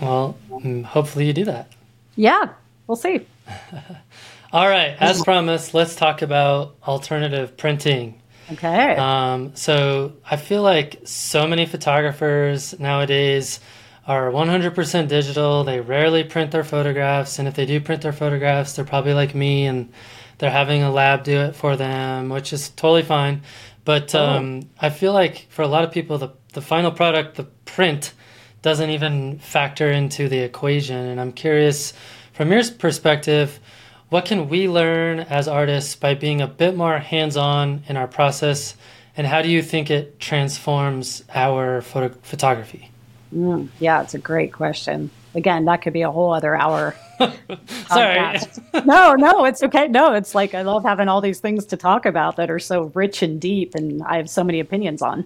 well, 0.02 0.38
mm, 0.50 0.84
hopefully 0.84 1.26
you 1.26 1.34
do 1.34 1.46
that. 1.46 1.72
Yeah, 2.16 2.50
we'll 2.88 2.96
see. 2.96 3.26
All 4.54 4.68
right, 4.68 4.96
as 5.00 5.22
promised, 5.24 5.74
let's 5.74 5.96
talk 5.96 6.22
about 6.22 6.76
alternative 6.88 7.58
printing. 7.58 8.22
Okay. 8.52 8.96
Um, 8.96 9.56
so 9.56 10.14
I 10.30 10.38
feel 10.38 10.62
like 10.62 11.02
so 11.04 11.48
many 11.48 11.66
photographers 11.66 12.80
nowadays 12.80 13.60
are 14.08 14.32
100% 14.32 15.10
digital. 15.10 15.66
They 15.66 15.82
rarely 15.82 16.24
print 16.24 16.52
their 16.52 16.64
photographs, 16.64 17.40
and 17.40 17.48
if 17.48 17.56
they 17.56 17.66
do 17.66 17.82
print 17.82 18.02
their 18.02 18.14
photographs, 18.14 18.74
they're 18.74 18.86
probably 18.86 19.14
like 19.14 19.36
me 19.36 19.66
and 19.66 19.92
they're 20.38 20.50
having 20.50 20.82
a 20.82 20.92
lab 20.92 21.24
do 21.24 21.42
it 21.42 21.56
for 21.56 21.76
them, 21.76 22.30
which 22.30 22.54
is 22.54 22.70
totally 22.70 23.04
fine. 23.04 23.42
But 23.88 24.14
um, 24.16 24.68
I 24.82 24.90
feel 24.90 25.14
like 25.14 25.48
for 25.48 25.62
a 25.62 25.68
lot 25.68 25.86
of 25.86 25.94
people, 25.94 26.18
the 26.18 26.32
the 26.52 26.60
final 26.60 26.92
product, 26.92 27.38
the 27.38 27.46
print, 27.46 28.14
doesn't 28.62 28.90
even 28.90 29.40
factor 29.40 29.90
into 29.90 30.28
the 30.28 30.40
equation. 30.40 30.98
And 30.98 31.22
I'm 31.22 31.32
curious, 31.32 31.94
from 32.34 32.52
your 32.52 32.62
perspective, 32.78 33.62
what 34.10 34.26
can 34.26 34.50
we 34.50 34.68
learn 34.68 35.22
as 35.22 35.48
artists 35.48 35.96
by 35.96 36.16
being 36.16 36.42
a 36.42 36.48
bit 36.48 36.76
more 36.76 36.98
hands-on 36.98 37.84
in 37.88 37.96
our 37.96 38.10
process, 38.10 38.76
and 39.16 39.26
how 39.26 39.42
do 39.42 39.48
you 39.48 39.62
think 39.62 39.90
it 39.90 40.20
transforms 40.20 41.24
our 41.34 41.82
photo- 41.82 42.18
photography? 42.24 42.92
Mm, 43.34 43.70
yeah, 43.80 44.02
it's 44.02 44.14
a 44.14 44.20
great 44.20 44.52
question. 44.52 45.12
Again, 45.36 45.66
that 45.66 45.82
could 45.82 45.94
be 45.94 46.02
a 46.02 46.12
whole 46.12 46.34
other 46.34 46.56
hour. 46.56 46.96
Sorry. 47.88 48.40
no, 48.86 49.14
no, 49.14 49.46
it's 49.46 49.64
okay. 49.64 49.88
No, 49.88 50.14
it's 50.14 50.34
like 50.34 50.54
I 50.54 50.62
love 50.62 50.84
having 50.84 51.08
all 51.08 51.22
these 51.22 51.40
things 51.40 51.66
to 51.68 51.78
talk 51.78 52.06
about 52.06 52.36
that 52.38 52.50
are 52.50 52.60
so 52.60 52.92
rich 52.94 53.22
and 53.22 53.40
deep, 53.40 53.76
and 53.76 54.02
I 54.04 54.18
have 54.18 54.30
so 54.30 54.44
many 54.44 54.60
opinions 54.60 55.02
on. 55.02 55.26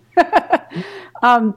um, 1.21 1.55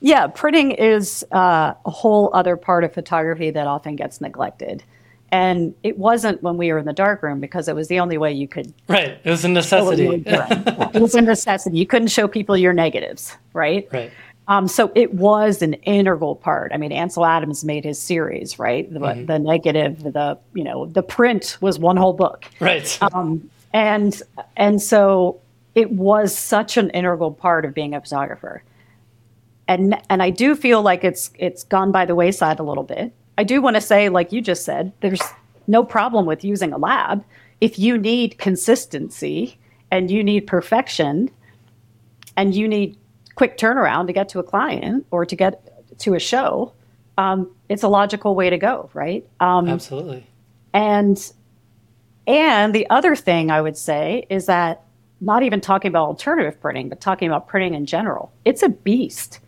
yeah, 0.00 0.26
printing 0.26 0.72
is 0.72 1.24
uh, 1.32 1.74
a 1.84 1.90
whole 1.90 2.30
other 2.34 2.56
part 2.56 2.84
of 2.84 2.92
photography 2.92 3.50
that 3.50 3.66
often 3.66 3.96
gets 3.96 4.20
neglected. 4.20 4.82
And 5.30 5.74
it 5.82 5.96
wasn't 5.96 6.42
when 6.42 6.58
we 6.58 6.70
were 6.72 6.78
in 6.78 6.84
the 6.84 6.92
darkroom 6.92 7.40
because 7.40 7.66
it 7.66 7.74
was 7.74 7.88
the 7.88 8.00
only 8.00 8.18
way 8.18 8.32
you 8.32 8.46
could 8.46 8.74
right, 8.88 9.18
it 9.24 9.30
was 9.30 9.46
a 9.46 9.62
show 9.62 9.84
what 9.86 9.96
you 9.96 10.08
were 10.08 10.18
necessity. 10.18 10.62
it 10.94 11.00
was 11.00 11.14
a 11.14 11.22
necessity. 11.22 11.78
You 11.78 11.86
couldn't 11.86 12.08
show 12.08 12.28
people 12.28 12.54
your 12.54 12.74
negatives, 12.74 13.34
right? 13.54 13.88
right. 13.92 14.12
Um, 14.48 14.66
so 14.66 14.90
it 14.94 15.14
was 15.14 15.62
an 15.62 15.74
integral 15.74 16.34
part. 16.34 16.72
I 16.74 16.76
mean, 16.76 16.90
Ansel 16.92 17.24
Adams 17.24 17.64
made 17.64 17.84
his 17.84 17.98
series, 18.00 18.58
right? 18.58 18.92
The, 18.92 18.98
the 19.26 19.38
negative, 19.38 20.02
the 20.02 20.38
you 20.52 20.64
know, 20.64 20.86
the 20.86 21.02
print 21.02 21.58
was 21.60 21.78
one 21.78 21.96
whole 21.96 22.12
book, 22.12 22.46
Right. 22.58 22.98
um, 23.14 23.48
and 23.72 24.20
and 24.56 24.82
so 24.82 25.40
it 25.74 25.92
was 25.92 26.36
such 26.36 26.76
an 26.76 26.90
integral 26.90 27.32
part 27.32 27.64
of 27.64 27.72
being 27.72 27.94
a 27.94 28.00
photographer. 28.00 28.62
And 29.68 29.96
and 30.10 30.22
I 30.22 30.30
do 30.30 30.56
feel 30.56 30.82
like 30.82 31.04
it's 31.04 31.30
it's 31.38 31.62
gone 31.64 31.92
by 31.92 32.04
the 32.04 32.14
wayside 32.14 32.58
a 32.58 32.64
little 32.64 32.84
bit. 32.84 33.12
I 33.38 33.44
do 33.44 33.62
want 33.62 33.76
to 33.76 33.80
say, 33.80 34.08
like 34.08 34.32
you 34.32 34.40
just 34.42 34.64
said, 34.64 34.92
there's 35.00 35.22
no 35.66 35.84
problem 35.84 36.26
with 36.26 36.44
using 36.44 36.72
a 36.72 36.78
lab 36.78 37.24
if 37.60 37.78
you 37.78 37.96
need 37.96 38.38
consistency 38.38 39.56
and 39.92 40.10
you 40.10 40.24
need 40.24 40.48
perfection 40.48 41.30
and 42.36 42.54
you 42.54 42.66
need 42.66 42.96
quick 43.34 43.58
turnaround 43.58 44.06
to 44.06 44.12
get 44.12 44.28
to 44.30 44.38
a 44.38 44.42
client 44.42 45.06
or 45.10 45.24
to 45.26 45.36
get 45.36 45.98
to 45.98 46.14
a 46.14 46.18
show, 46.20 46.72
um, 47.18 47.50
it's 47.68 47.82
a 47.82 47.88
logical 47.88 48.34
way 48.34 48.50
to 48.50 48.58
go, 48.58 48.90
right? 48.94 49.26
Um, 49.40 49.68
Absolutely. 49.68 50.26
and 50.72 51.32
and 52.26 52.74
the 52.74 52.88
other 52.88 53.16
thing 53.16 53.50
I 53.50 53.60
would 53.60 53.76
say 53.76 54.26
is 54.30 54.46
that 54.46 54.82
not 55.20 55.42
even 55.42 55.60
talking 55.60 55.88
about 55.88 56.06
alternative 56.06 56.60
printing, 56.60 56.88
but 56.88 57.00
talking 57.00 57.28
about 57.28 57.46
printing 57.48 57.74
in 57.74 57.86
general, 57.86 58.32
it's 58.44 58.62
a 58.62 58.68
beast. 58.68 59.40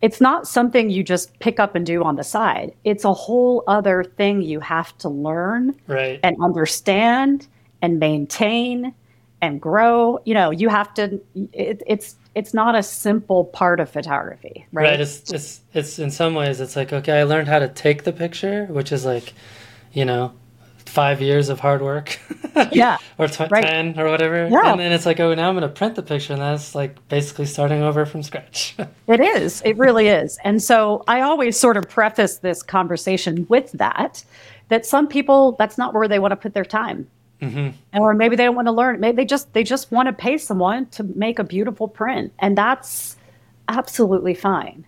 It's 0.00 0.20
not 0.20 0.48
something 0.48 0.90
you 0.90 1.04
just 1.04 1.38
pick 1.38 1.60
up 1.60 1.76
and 1.76 1.86
do 1.86 2.02
on 2.02 2.16
the 2.16 2.24
side. 2.24 2.74
It's 2.82 3.04
a 3.04 3.12
whole 3.12 3.62
other 3.68 4.02
thing 4.02 4.42
you 4.42 4.58
have 4.58 4.96
to 4.98 5.08
learn 5.08 5.76
Right. 5.86 6.18
and 6.24 6.36
understand 6.42 7.46
and 7.82 8.00
maintain 8.00 8.92
and 9.40 9.60
grow. 9.60 10.18
You 10.24 10.34
know, 10.34 10.50
you 10.50 10.68
have 10.68 10.92
to. 10.94 11.20
It, 11.52 11.82
it's 11.86 12.16
it's 12.34 12.54
not 12.54 12.74
a 12.74 12.82
simple 12.82 13.44
part 13.44 13.80
of 13.80 13.90
photography, 13.90 14.66
right? 14.72 14.84
Right. 14.84 15.00
It's 15.00 15.30
it's 15.32 15.60
it's 15.74 15.98
in 15.98 16.10
some 16.10 16.34
ways 16.34 16.60
it's 16.60 16.76
like 16.76 16.92
okay, 16.92 17.20
I 17.20 17.24
learned 17.24 17.48
how 17.48 17.58
to 17.58 17.68
take 17.68 18.04
the 18.04 18.12
picture, 18.12 18.66
which 18.66 18.92
is 18.92 19.04
like, 19.04 19.34
you 19.92 20.04
know, 20.04 20.32
five 20.86 21.20
years 21.20 21.48
of 21.48 21.60
hard 21.60 21.82
work. 21.82 22.18
Yeah. 22.70 22.98
or 23.16 23.28
tw- 23.28 23.50
Right. 23.50 23.64
ten 23.64 23.98
or 23.98 24.10
whatever. 24.10 24.46
Yeah. 24.46 24.72
And 24.72 24.78
then 24.78 24.92
it's 24.92 25.06
like, 25.06 25.18
oh, 25.20 25.32
now 25.34 25.48
I'm 25.48 25.54
going 25.54 25.62
to 25.66 25.74
print 25.74 25.94
the 25.94 26.02
picture, 26.02 26.34
and 26.34 26.42
that's 26.42 26.74
like 26.74 26.96
basically 27.08 27.46
starting 27.46 27.82
over 27.82 28.04
from 28.04 28.22
scratch. 28.22 28.76
It 29.08 29.20
is. 29.20 29.62
It 29.64 29.78
really 29.78 30.08
is. 30.08 30.38
And 30.44 30.62
so 30.62 31.02
I 31.08 31.22
always 31.22 31.58
sort 31.58 31.78
of 31.78 31.88
preface 31.88 32.38
this 32.38 32.62
conversation 32.62 33.46
with 33.48 33.72
that 33.72 34.22
that 34.68 34.84
some 34.84 35.08
people 35.08 35.52
that's 35.58 35.78
not 35.78 35.94
where 35.94 36.08
they 36.08 36.18
want 36.18 36.32
to 36.32 36.36
put 36.36 36.52
their 36.52 36.64
time. 36.64 37.08
Hmm 37.42 37.70
Or 37.92 38.14
maybe 38.14 38.36
they 38.36 38.44
don't 38.44 38.54
want 38.54 38.68
to 38.68 38.72
learn. 38.72 39.00
Maybe 39.00 39.16
they 39.16 39.24
just 39.24 39.52
they 39.52 39.64
just 39.64 39.90
want 39.90 40.06
to 40.06 40.12
pay 40.12 40.38
someone 40.38 40.86
to 40.86 41.02
make 41.02 41.40
a 41.40 41.44
beautiful 41.44 41.88
print, 41.88 42.32
and 42.38 42.56
that's 42.56 43.16
absolutely 43.68 44.34
fine. 44.34 44.86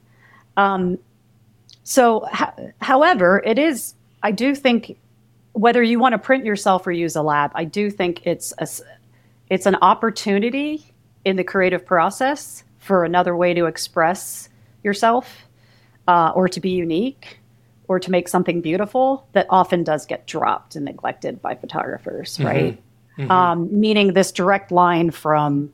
Um, 0.56 0.98
so, 1.82 2.26
ho- 2.32 2.72
however, 2.80 3.42
it 3.44 3.58
is. 3.58 3.94
I 4.22 4.30
do 4.30 4.54
think 4.54 4.96
whether 5.52 5.82
you 5.82 5.98
want 5.98 6.12
to 6.12 6.18
print 6.18 6.44
yourself 6.44 6.86
or 6.86 6.92
use 6.92 7.16
a 7.16 7.22
lab, 7.22 7.50
I 7.54 7.64
do 7.64 7.90
think 7.90 8.24
it's 8.24 8.54
a, 8.58 8.66
it's 9.50 9.66
an 9.66 9.76
opportunity 9.82 10.92
in 11.24 11.36
the 11.36 11.44
creative 11.44 11.84
process 11.84 12.62
for 12.78 13.04
another 13.04 13.36
way 13.36 13.52
to 13.54 13.66
express 13.66 14.48
yourself, 14.84 15.44
uh, 16.06 16.32
or 16.34 16.48
to 16.48 16.60
be 16.60 16.70
unique, 16.70 17.38
or 17.88 18.00
to 18.00 18.10
make 18.10 18.28
something 18.28 18.60
beautiful 18.60 19.26
that 19.32 19.46
often 19.50 19.84
does 19.84 20.06
get 20.06 20.26
dropped 20.26 20.74
and 20.76 20.84
neglected 20.84 21.42
by 21.42 21.54
photographers, 21.54 22.40
right? 22.40 22.80
Um, 23.30 23.68
meaning 23.78 24.12
this 24.14 24.32
direct 24.32 24.72
line 24.72 25.10
from 25.10 25.72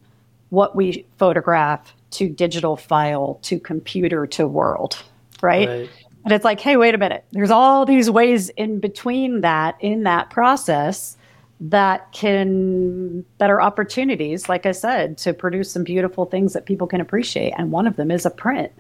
what 0.50 0.76
we 0.76 1.06
photograph 1.18 1.94
to 2.10 2.28
digital 2.28 2.76
file 2.76 3.38
to 3.42 3.58
computer 3.60 4.26
to 4.26 4.46
world, 4.46 5.02
right? 5.40 5.68
Right. 5.68 5.90
And 6.24 6.34
it's 6.34 6.44
like, 6.44 6.60
hey, 6.60 6.76
wait 6.76 6.94
a 6.94 6.98
minute. 6.98 7.24
There's 7.32 7.50
all 7.50 7.86
these 7.86 8.10
ways 8.10 8.50
in 8.50 8.78
between 8.78 9.40
that, 9.40 9.76
in 9.80 10.02
that 10.02 10.28
process, 10.28 11.16
that 11.60 12.12
can, 12.12 13.24
that 13.38 13.48
are 13.50 13.62
opportunities, 13.62 14.48
like 14.48 14.66
I 14.66 14.72
said, 14.72 15.16
to 15.18 15.32
produce 15.32 15.70
some 15.70 15.84
beautiful 15.84 16.26
things 16.26 16.52
that 16.52 16.66
people 16.66 16.86
can 16.86 17.00
appreciate. 17.00 17.54
And 17.56 17.70
one 17.70 17.86
of 17.86 17.96
them 17.96 18.10
is 18.10 18.26
a 18.26 18.30
print. 18.30 18.72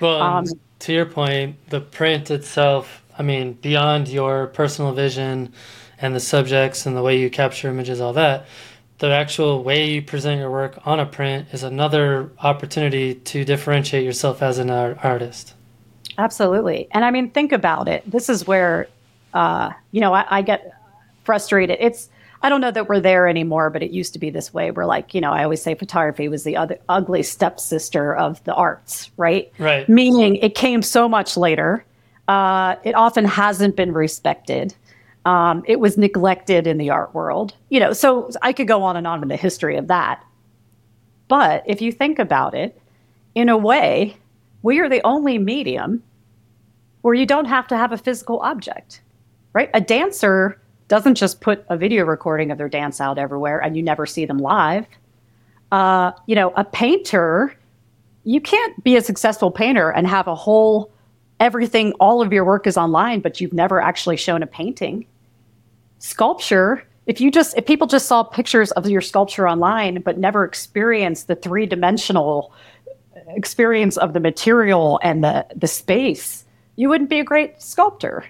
Well, 0.00 0.20
Um, 0.22 0.46
to 0.80 0.92
your 0.92 1.06
point, 1.06 1.56
the 1.68 1.80
print 1.80 2.30
itself, 2.30 3.02
I 3.18 3.22
mean, 3.22 3.52
beyond 3.52 4.08
your 4.08 4.46
personal 4.48 4.92
vision 4.92 5.52
and 6.00 6.14
the 6.14 6.20
subjects 6.20 6.86
and 6.86 6.96
the 6.96 7.02
way 7.02 7.18
you 7.18 7.28
capture 7.28 7.68
images, 7.68 8.00
all 8.00 8.14
that, 8.14 8.46
the 8.98 9.10
actual 9.10 9.62
way 9.62 9.88
you 9.90 10.02
present 10.02 10.40
your 10.40 10.50
work 10.50 10.78
on 10.86 11.00
a 11.00 11.06
print 11.06 11.48
is 11.52 11.62
another 11.62 12.30
opportunity 12.42 13.14
to 13.14 13.44
differentiate 13.44 14.04
yourself 14.04 14.42
as 14.42 14.58
an 14.58 14.70
art- 14.70 14.98
artist. 15.02 15.54
Absolutely. 16.18 16.88
And 16.90 17.04
I 17.04 17.10
mean, 17.10 17.30
think 17.30 17.52
about 17.52 17.88
it. 17.88 18.08
This 18.10 18.28
is 18.28 18.46
where, 18.46 18.88
uh, 19.32 19.70
you 19.90 20.00
know, 20.00 20.12
I, 20.12 20.26
I, 20.28 20.42
get 20.42 20.74
frustrated. 21.24 21.78
It's, 21.80 22.10
I 22.42 22.48
don't 22.48 22.60
know 22.60 22.70
that 22.70 22.88
we're 22.88 23.00
there 23.00 23.28
anymore, 23.28 23.68
but 23.70 23.82
it 23.82 23.90
used 23.90 24.12
to 24.14 24.18
be 24.18 24.30
this 24.30 24.52
way. 24.54 24.70
We're 24.70 24.86
like, 24.86 25.14
you 25.14 25.20
know, 25.20 25.30
I 25.30 25.44
always 25.44 25.62
say 25.62 25.74
photography 25.74 26.28
was 26.28 26.44
the 26.44 26.56
other 26.56 26.78
ugly 26.88 27.22
stepsister 27.22 28.14
of 28.14 28.42
the 28.44 28.54
arts, 28.54 29.10
right? 29.16 29.52
Right. 29.58 29.88
Meaning 29.88 30.36
it 30.36 30.54
came 30.54 30.82
so 30.82 31.08
much 31.08 31.36
later. 31.36 31.84
Uh, 32.28 32.76
it 32.82 32.94
often 32.94 33.24
hasn't 33.26 33.76
been 33.76 33.92
respected. 33.92 34.74
Um, 35.26 35.62
it 35.66 35.80
was 35.80 35.98
neglected 35.98 36.66
in 36.66 36.78
the 36.78 36.88
art 36.88 37.14
world. 37.14 37.54
You 37.68 37.80
know, 37.80 37.92
so 37.92 38.30
I 38.40 38.54
could 38.54 38.68
go 38.68 38.82
on 38.82 38.96
and 38.96 39.06
on 39.06 39.22
in 39.22 39.28
the 39.28 39.36
history 39.36 39.76
of 39.76 39.88
that. 39.88 40.24
But 41.28 41.62
if 41.66 41.82
you 41.82 41.92
think 41.92 42.18
about 42.18 42.54
it, 42.54 42.80
in 43.34 43.48
a 43.48 43.56
way, 43.56 44.16
we 44.62 44.80
are 44.80 44.88
the 44.88 45.02
only 45.04 45.38
medium 45.38 46.02
where 47.02 47.14
you 47.14 47.26
don't 47.26 47.44
have 47.44 47.66
to 47.68 47.76
have 47.76 47.92
a 47.92 47.98
physical 47.98 48.40
object, 48.40 49.02
right? 49.52 49.70
A 49.74 49.80
dancer 49.80 50.60
doesn't 50.90 51.14
just 51.14 51.40
put 51.40 51.64
a 51.68 51.76
video 51.76 52.04
recording 52.04 52.50
of 52.50 52.58
their 52.58 52.68
dance 52.68 53.00
out 53.00 53.16
everywhere 53.16 53.62
and 53.62 53.76
you 53.76 53.82
never 53.82 54.06
see 54.06 54.26
them 54.26 54.38
live. 54.38 54.84
Uh, 55.70 56.10
you 56.26 56.34
know, 56.34 56.52
a 56.56 56.64
painter, 56.64 57.54
you 58.24 58.40
can't 58.40 58.82
be 58.82 58.96
a 58.96 59.00
successful 59.00 59.52
painter 59.52 59.90
and 59.90 60.08
have 60.08 60.26
a 60.26 60.34
whole 60.34 60.90
everything, 61.38 61.92
all 62.00 62.20
of 62.20 62.32
your 62.32 62.44
work 62.44 62.66
is 62.66 62.76
online, 62.76 63.20
but 63.20 63.40
you've 63.40 63.52
never 63.52 63.80
actually 63.80 64.16
shown 64.16 64.42
a 64.42 64.48
painting. 64.48 65.06
Sculpture, 66.00 66.82
if 67.06 67.20
you 67.20 67.30
just 67.30 67.56
if 67.56 67.66
people 67.66 67.86
just 67.86 68.06
saw 68.06 68.24
pictures 68.24 68.72
of 68.72 68.88
your 68.90 69.00
sculpture 69.00 69.48
online 69.48 70.02
but 70.02 70.18
never 70.18 70.44
experienced 70.44 71.28
the 71.28 71.36
three-dimensional 71.36 72.52
experience 73.28 73.96
of 73.96 74.12
the 74.12 74.20
material 74.20 74.98
and 75.04 75.22
the 75.22 75.46
the 75.54 75.68
space, 75.68 76.44
you 76.74 76.88
wouldn't 76.88 77.10
be 77.10 77.20
a 77.20 77.24
great 77.24 77.62
sculptor. 77.62 78.24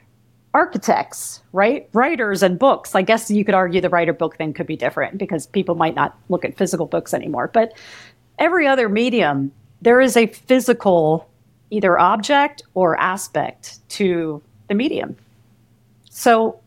Architects, 0.52 1.42
right? 1.52 1.88
Writers 1.92 2.42
and 2.42 2.58
books. 2.58 2.94
I 2.94 3.02
guess 3.02 3.30
you 3.30 3.44
could 3.44 3.54
argue 3.54 3.80
the 3.80 3.88
writer 3.88 4.12
book 4.12 4.36
thing 4.36 4.52
could 4.52 4.66
be 4.66 4.76
different 4.76 5.16
because 5.18 5.46
people 5.46 5.76
might 5.76 5.94
not 5.94 6.18
look 6.28 6.44
at 6.44 6.56
physical 6.56 6.86
books 6.86 7.14
anymore. 7.14 7.48
But 7.52 7.72
every 8.38 8.66
other 8.66 8.88
medium, 8.88 9.52
there 9.80 10.00
is 10.00 10.16
a 10.16 10.26
physical 10.26 11.28
either 11.70 11.98
object 11.98 12.64
or 12.74 12.98
aspect 12.98 13.78
to 13.90 14.42
the 14.66 14.74
medium. 14.74 15.16
So 16.10 16.58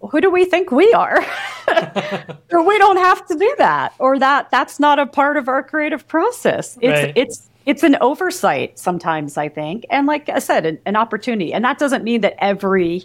who 0.00 0.20
do 0.20 0.30
we 0.30 0.46
think 0.46 0.70
we 0.70 0.90
are? 0.94 1.22
or 2.50 2.62
we 2.62 2.78
don't 2.78 2.96
have 2.96 3.26
to 3.26 3.36
do 3.36 3.54
that 3.58 3.92
or 3.98 4.18
that 4.18 4.50
that's 4.50 4.80
not 4.80 4.98
a 4.98 5.06
part 5.06 5.36
of 5.36 5.48
our 5.48 5.62
creative 5.62 6.08
process. 6.08 6.78
It's 6.80 7.04
right. 7.04 7.12
it's 7.16 7.49
it's 7.66 7.82
an 7.82 7.96
oversight 8.00 8.78
sometimes 8.78 9.36
I 9.36 9.48
think 9.48 9.86
and 9.90 10.06
like 10.06 10.28
I 10.28 10.38
said 10.38 10.66
an, 10.66 10.78
an 10.86 10.96
opportunity 10.96 11.52
and 11.52 11.64
that 11.64 11.78
doesn't 11.78 12.04
mean 12.04 12.22
that 12.22 12.34
every 12.38 13.04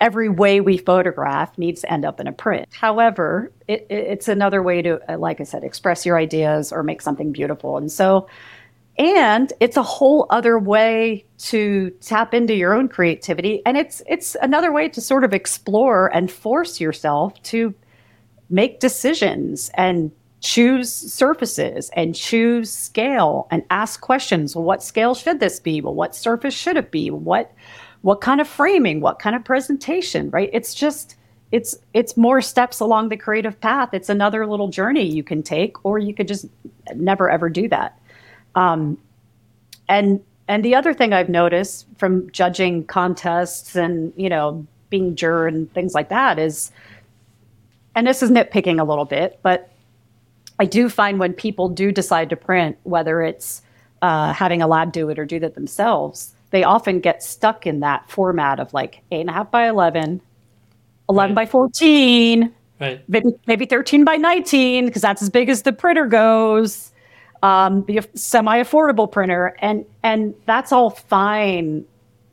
every 0.00 0.28
way 0.28 0.60
we 0.60 0.76
photograph 0.76 1.56
needs 1.58 1.80
to 1.80 1.90
end 1.90 2.04
up 2.04 2.20
in 2.20 2.26
a 2.26 2.32
print. 2.32 2.68
However, 2.70 3.50
it, 3.66 3.86
it's 3.88 4.28
another 4.28 4.62
way 4.62 4.82
to, 4.82 5.00
uh, 5.10 5.18
like 5.18 5.40
I 5.40 5.44
said, 5.44 5.64
express 5.64 6.04
your 6.04 6.18
ideas 6.18 6.72
or 6.72 6.82
make 6.82 7.00
something 7.00 7.32
beautiful. 7.32 7.78
And 7.78 7.90
so 7.90 8.28
and 8.98 9.52
it's 9.60 9.76
a 9.76 9.82
whole 9.82 10.26
other 10.30 10.58
way 10.58 11.24
to 11.38 11.90
tap 12.00 12.32
into 12.32 12.54
your 12.54 12.72
own 12.72 12.88
creativity 12.88 13.60
and 13.66 13.76
it's 13.76 14.00
it's 14.06 14.36
another 14.40 14.72
way 14.72 14.88
to 14.88 15.02
sort 15.02 15.22
of 15.22 15.34
explore 15.34 16.10
and 16.14 16.30
force 16.30 16.80
yourself 16.80 17.40
to 17.42 17.74
make 18.48 18.80
decisions 18.80 19.70
and 19.74 20.10
choose 20.40 20.92
surfaces 20.92 21.90
and 21.94 22.14
choose 22.14 22.72
scale 22.72 23.48
and 23.50 23.62
ask 23.70 24.00
questions. 24.00 24.54
Well, 24.54 24.64
what 24.64 24.82
scale 24.82 25.14
should 25.14 25.40
this 25.40 25.60
be? 25.60 25.80
Well 25.80 25.94
what 25.94 26.14
surface 26.14 26.54
should 26.54 26.76
it 26.76 26.90
be? 26.90 27.10
What 27.10 27.52
what 28.02 28.20
kind 28.20 28.40
of 28.40 28.48
framing? 28.48 29.00
What 29.00 29.18
kind 29.18 29.34
of 29.34 29.44
presentation 29.44 30.30
right? 30.30 30.50
It's 30.52 30.74
just 30.74 31.16
it's 31.52 31.76
it's 31.94 32.16
more 32.16 32.40
steps 32.40 32.80
along 32.80 33.08
the 33.08 33.16
creative 33.16 33.60
path. 33.60 33.90
It's 33.92 34.08
another 34.08 34.46
little 34.46 34.68
journey 34.68 35.04
you 35.04 35.22
can 35.22 35.42
take 35.42 35.84
or 35.84 35.98
you 35.98 36.12
could 36.12 36.28
just 36.28 36.46
never 36.94 37.30
ever 37.30 37.48
do 37.48 37.68
that. 37.68 37.98
Um, 38.54 38.98
and 39.88 40.22
and 40.48 40.64
the 40.64 40.74
other 40.74 40.94
thing 40.94 41.12
I've 41.12 41.28
noticed 41.28 41.86
from 41.98 42.30
judging 42.30 42.84
contests 42.84 43.76
and 43.76 44.12
you 44.16 44.28
know 44.28 44.66
being 44.90 45.16
juror 45.16 45.46
and 45.46 45.72
things 45.72 45.94
like 45.94 46.08
that 46.10 46.38
is, 46.38 46.70
and 47.94 48.06
this 48.06 48.22
is 48.22 48.30
nitpicking 48.30 48.80
a 48.80 48.84
little 48.84 49.04
bit, 49.04 49.38
but 49.42 49.70
I 50.58 50.64
do 50.64 50.88
find 50.88 51.18
when 51.18 51.32
people 51.32 51.68
do 51.68 51.92
decide 51.92 52.30
to 52.30 52.36
print, 52.36 52.78
whether 52.84 53.22
it's 53.22 53.62
uh, 54.02 54.32
having 54.32 54.62
a 54.62 54.66
lab 54.66 54.92
do 54.92 55.08
it 55.10 55.18
or 55.18 55.24
do 55.24 55.38
that 55.40 55.54
themselves, 55.54 56.34
they 56.50 56.64
often 56.64 57.00
get 57.00 57.22
stuck 57.22 57.66
in 57.66 57.80
that 57.80 58.08
format 58.10 58.60
of 58.60 58.72
like 58.72 59.02
eight 59.10 59.20
and 59.20 59.30
a 59.30 59.32
half 59.32 59.50
by 59.50 59.68
11, 59.68 60.20
11 61.08 61.30
right. 61.30 61.34
by 61.34 61.46
14, 61.46 62.52
right. 62.80 63.04
maybe, 63.08 63.30
maybe 63.46 63.66
13 63.66 64.04
by 64.04 64.16
19, 64.16 64.86
because 64.86 65.02
that's 65.02 65.22
as 65.22 65.28
big 65.28 65.48
as 65.48 65.62
the 65.62 65.72
printer 65.72 66.06
goes 66.06 66.92
um, 67.42 67.82
be 67.82 67.98
a 67.98 68.02
semi-affordable 68.14 69.10
printer, 69.10 69.56
and 69.60 69.84
and 70.02 70.34
that's 70.46 70.72
all 70.72 70.90
fine 70.90 71.84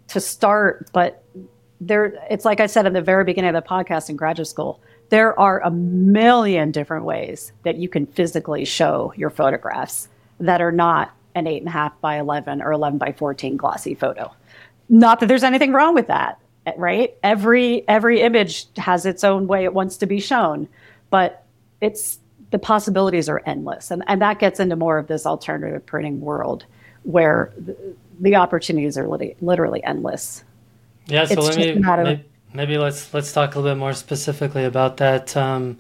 to 0.08 0.20
start. 0.20 0.90
But 0.94 1.24
there, 1.82 2.14
it's 2.30 2.46
like 2.46 2.60
I 2.60 2.68
said 2.68 2.86
in 2.86 2.94
the 2.94 3.02
very 3.02 3.24
beginning 3.24 3.54
of 3.56 3.64
the 3.64 3.68
podcast 3.68 4.10
in 4.10 4.16
graduate 4.16 4.48
school. 4.48 4.82
There 5.14 5.40
are 5.40 5.62
a 5.62 5.70
million 5.70 6.72
different 6.72 7.06
ways 7.06 7.52
that 7.62 7.78
you 7.78 7.88
can 7.88 8.08
physically 8.08 8.66
show 8.66 9.14
your 9.16 9.30
photographs 9.30 10.10
that 10.40 10.60
are 10.60 10.72
not 10.72 11.14
an 11.36 11.46
eight 11.46 11.60
and 11.60 11.68
a 11.68 11.72
half 11.72 11.94
by 12.02 12.18
eleven 12.18 12.64
or 12.64 12.72
eleven 12.72 12.98
by 12.98 13.12
fourteen 13.12 13.56
glossy 13.56 13.94
photo. 13.94 14.34
Not 14.90 15.20
that 15.20 15.28
there's 15.28 15.44
anything 15.44 15.72
wrong 15.72 15.94
with 15.94 16.08
that, 16.08 16.40
right? 16.78 17.16
Every 17.22 17.88
every 17.88 18.22
image 18.22 18.66
has 18.78 19.06
its 19.06 19.24
own 19.24 19.46
way 19.46 19.66
it 19.66 19.76
wants 19.76 19.98
to 19.98 20.08
be 20.08 20.20
shown, 20.20 20.68
but 21.12 21.46
it's 21.80 22.18
the 22.50 22.58
possibilities 22.58 23.30
are 23.30 23.44
endless. 23.46 23.92
And, 23.92 24.04
and 24.08 24.20
that 24.20 24.40
gets 24.40 24.60
into 24.60 24.76
more 24.76 24.98
of 24.98 25.06
this 25.06 25.28
alternative 25.28 25.86
printing 25.86 26.22
world 26.22 26.66
where 27.04 27.54
the, 27.60 27.78
the 28.20 28.36
opportunities 28.36 28.98
are 28.98 29.08
literally, 29.08 29.36
literally 29.42 29.84
endless. 29.84 30.44
Yeah, 31.06 31.26
so 31.26 31.34
it's 31.34 31.56
let 31.56 31.58
me, 31.58 31.76
maybe, 31.76 32.26
maybe, 32.54 32.78
let's 32.78 33.14
let's 33.14 33.32
talk 33.32 33.56
a 33.56 33.60
little 33.60 33.76
bit 33.76 33.80
more 33.80 33.94
specifically 33.94 34.66
about 34.66 34.98
that. 34.98 35.36
Um, 35.36 35.78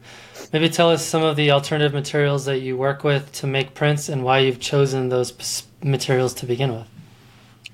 maybe 0.52 0.70
tell 0.70 0.90
us 0.90 1.06
some 1.06 1.24
of 1.24 1.36
the 1.36 1.52
alternative 1.52 1.94
materials 1.94 2.46
that 2.46 2.60
you 2.60 2.78
work 2.78 3.04
with 3.04 3.32
to 3.34 3.48
make 3.48 3.74
prints 3.74 4.10
and 4.10 4.24
why 4.24 4.40
you've 4.40 4.60
chosen 4.60 5.10
those 5.10 5.64
materials 5.84 6.34
to 6.36 6.46
begin 6.46 6.74
with. 6.74 6.88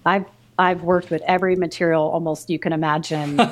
I've 0.05 0.25
I've 0.57 0.83
worked 0.83 1.09
with 1.09 1.21
every 1.23 1.55
material 1.55 2.03
almost 2.03 2.49
you 2.49 2.59
can 2.59 2.73
imagine. 2.73 3.39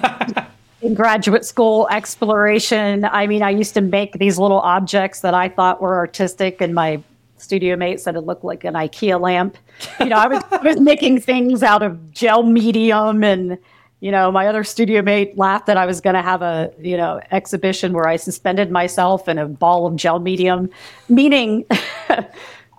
in 0.81 0.93
graduate 0.93 1.45
school 1.45 1.87
exploration. 1.89 3.05
I 3.05 3.27
mean, 3.27 3.41
I 3.41 3.49
used 3.49 3.73
to 3.73 3.81
make 3.81 4.13
these 4.19 4.37
little 4.37 4.59
objects 4.59 5.21
that 5.21 5.33
I 5.33 5.49
thought 5.49 5.81
were 5.81 5.95
artistic, 5.95 6.61
and 6.61 6.75
my 6.75 7.01
studio 7.37 7.75
mate 7.75 7.99
said 7.99 8.15
it 8.15 8.21
looked 8.21 8.43
like 8.43 8.63
an 8.63 8.73
IKEA 8.73 9.19
lamp. 9.19 9.57
You 9.99 10.07
know, 10.07 10.17
I 10.17 10.27
was, 10.27 10.43
I 10.51 10.57
was 10.57 10.79
making 10.79 11.21
things 11.21 11.63
out 11.63 11.81
of 11.81 12.11
gel 12.11 12.43
medium, 12.43 13.23
and 13.23 13.57
you 13.99 14.11
know, 14.11 14.31
my 14.31 14.47
other 14.47 14.63
studio 14.63 15.01
mate 15.01 15.37
laughed 15.37 15.65
that 15.65 15.77
I 15.77 15.85
was 15.85 16.01
going 16.01 16.15
to 16.15 16.21
have 16.21 16.41
a 16.41 16.71
you 16.79 16.97
know 16.97 17.19
exhibition 17.31 17.93
where 17.93 18.07
I 18.07 18.15
suspended 18.15 18.71
myself 18.71 19.27
in 19.27 19.37
a 19.37 19.47
ball 19.47 19.87
of 19.87 19.95
gel 19.95 20.19
medium, 20.19 20.69
meaning. 21.09 21.65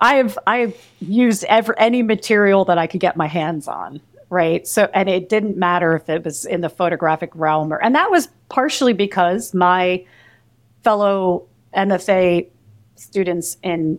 I've 0.01 0.39
I've 0.47 0.77
used 1.01 1.43
every, 1.49 1.75
any 1.77 2.05
material 2.05 2.65
that 2.67 2.79
I 2.79 2.87
could 2.87 3.01
get 3.01 3.17
my 3.17 3.27
hands 3.27 3.67
on 3.67 4.01
right? 4.31 4.67
So, 4.67 4.91
and 4.93 5.09
it 5.09 5.29
didn't 5.29 5.57
matter 5.57 5.97
if 5.97 6.09
it 6.09 6.25
was 6.25 6.45
in 6.45 6.61
the 6.61 6.69
photographic 6.69 7.31
realm 7.35 7.73
or, 7.73 7.83
and 7.83 7.95
that 7.95 8.11
was 8.11 8.29
partially 8.49 8.93
because 8.93 9.55
my 9.55 10.05
fellow 10.83 11.47
MFA 11.75 12.49
students 12.97 13.57
in 13.63 13.99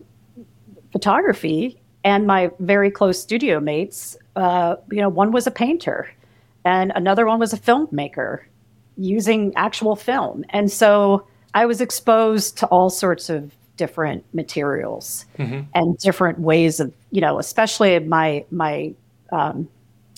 photography 0.92 1.80
and 2.04 2.26
my 2.26 2.50
very 2.58 2.90
close 2.90 3.20
studio 3.20 3.60
mates, 3.60 4.16
uh, 4.36 4.76
you 4.90 5.00
know, 5.00 5.08
one 5.08 5.32
was 5.32 5.46
a 5.46 5.50
painter 5.50 6.08
and 6.64 6.92
another 6.94 7.26
one 7.26 7.38
was 7.38 7.52
a 7.52 7.58
filmmaker 7.58 8.40
using 8.96 9.52
actual 9.56 9.96
film. 9.96 10.44
And 10.50 10.70
so 10.70 11.26
I 11.54 11.66
was 11.66 11.80
exposed 11.80 12.58
to 12.58 12.66
all 12.66 12.90
sorts 12.90 13.30
of 13.30 13.54
different 13.76 14.24
materials 14.34 15.24
mm-hmm. 15.38 15.62
and 15.74 15.98
different 15.98 16.38
ways 16.38 16.80
of, 16.80 16.92
you 17.10 17.20
know, 17.20 17.38
especially 17.38 17.98
my, 17.98 18.44
my, 18.50 18.92
um, 19.32 19.68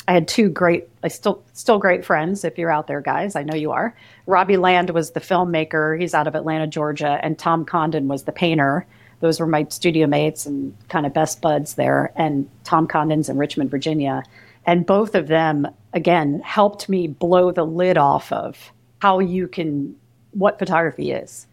I 0.08 0.14
had 0.14 0.26
two 0.26 0.48
great, 0.48 0.88
I 1.04 1.08
still 1.08 1.44
still 1.52 1.78
great 1.78 2.04
friends. 2.04 2.44
If 2.44 2.58
you're 2.58 2.72
out 2.72 2.88
there, 2.88 3.00
guys, 3.00 3.36
I 3.36 3.44
know 3.44 3.54
you 3.54 3.70
are. 3.70 3.96
Robbie 4.26 4.56
Land 4.56 4.90
was 4.90 5.12
the 5.12 5.20
filmmaker. 5.20 5.98
He's 6.00 6.12
out 6.12 6.26
of 6.26 6.34
Atlanta, 6.34 6.66
Georgia, 6.66 7.20
and 7.22 7.38
Tom 7.38 7.64
Condon 7.64 8.08
was 8.08 8.24
the 8.24 8.32
painter. 8.32 8.84
Those 9.20 9.38
were 9.38 9.46
my 9.46 9.64
studio 9.68 10.08
mates 10.08 10.44
and 10.44 10.76
kind 10.88 11.06
of 11.06 11.14
best 11.14 11.40
buds 11.40 11.74
there. 11.74 12.12
And 12.16 12.48
Tom 12.64 12.88
Condon's 12.88 13.28
in 13.28 13.38
Richmond, 13.38 13.70
Virginia, 13.70 14.24
and 14.66 14.86
both 14.86 15.14
of 15.14 15.26
them 15.28 15.66
again 15.92 16.40
helped 16.40 16.88
me 16.88 17.06
blow 17.06 17.50
the 17.50 17.64
lid 17.64 17.98
off 17.98 18.32
of 18.32 18.72
how 19.00 19.18
you 19.18 19.48
can 19.48 19.94
what 20.32 20.58
photography 20.58 21.12
is. 21.12 21.46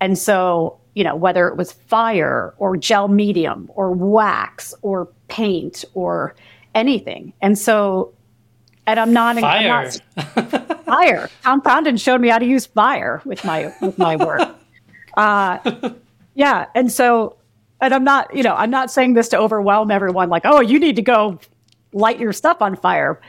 And 0.00 0.18
so 0.18 0.78
you 0.94 1.04
know, 1.04 1.16
whether 1.16 1.48
it 1.48 1.56
was 1.56 1.72
fire 1.72 2.54
or 2.58 2.76
gel 2.76 3.08
medium 3.08 3.70
or 3.74 3.92
wax 3.92 4.74
or 4.82 5.08
paint 5.28 5.84
or 5.94 6.34
anything. 6.74 7.32
And 7.40 7.58
so, 7.58 8.12
and 8.86 9.00
I'm 9.00 9.12
not 9.12 9.38
fire. 9.38 9.70
I'm 10.16 10.34
not, 10.40 10.84
fire. 10.84 11.30
Tom 11.42 11.60
Condon 11.62 11.96
showed 11.96 12.20
me 12.20 12.28
how 12.28 12.38
to 12.38 12.46
use 12.46 12.66
fire 12.66 13.22
with 13.24 13.44
my 13.44 13.72
with 13.80 13.98
my 13.98 14.16
work. 14.16 14.40
Uh, 15.14 15.90
yeah, 16.34 16.64
and 16.74 16.90
so, 16.90 17.36
and 17.82 17.92
I'm 17.92 18.02
not, 18.02 18.34
you 18.34 18.42
know, 18.42 18.54
I'm 18.54 18.70
not 18.70 18.90
saying 18.90 19.12
this 19.12 19.28
to 19.28 19.38
overwhelm 19.38 19.90
everyone. 19.90 20.30
Like, 20.30 20.46
oh, 20.46 20.62
you 20.62 20.78
need 20.78 20.96
to 20.96 21.02
go 21.02 21.38
light 21.92 22.18
your 22.18 22.32
stuff 22.32 22.62
on 22.62 22.76
fire 22.76 23.20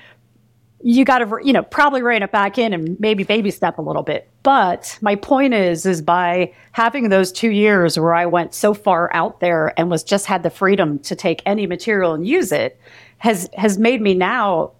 you 0.84 1.05
got 1.05 1.20
to 1.20 1.39
you 1.43 1.53
know 1.53 1.64
probably 1.64 2.01
rein 2.01 2.22
it 2.24 2.32
back 2.32 2.57
in 2.57 2.74
and 2.74 2.99
maybe 2.99 3.24
baby 3.24 3.49
step 3.49 3.78
a 3.78 3.82
little 3.82 4.03
bit. 4.03 4.30
But 4.43 4.97
my 5.01 5.16
point 5.16 5.53
is 5.53 5.86
is 5.86 6.01
by 6.01 6.53
having 6.74 7.07
those 7.07 7.32
two 7.32 7.49
years 7.49 7.97
where 7.97 8.14
i 8.14 8.26
went 8.26 8.53
so 8.53 8.74
far 8.74 9.09
out 9.14 9.39
there 9.39 9.74
and 9.80 9.89
was 9.89 10.03
just 10.03 10.26
had 10.26 10.43
the 10.43 10.49
freedom 10.49 10.99
to 10.99 11.16
take 11.16 11.41
any 11.45 11.66
material 11.66 12.14
and 12.14 12.28
use 12.28 12.51
it 12.51 12.80
has 13.20 13.49
has 13.55 13.78
made 13.78 14.01
me 14.01 14.14
now 14.14 14.74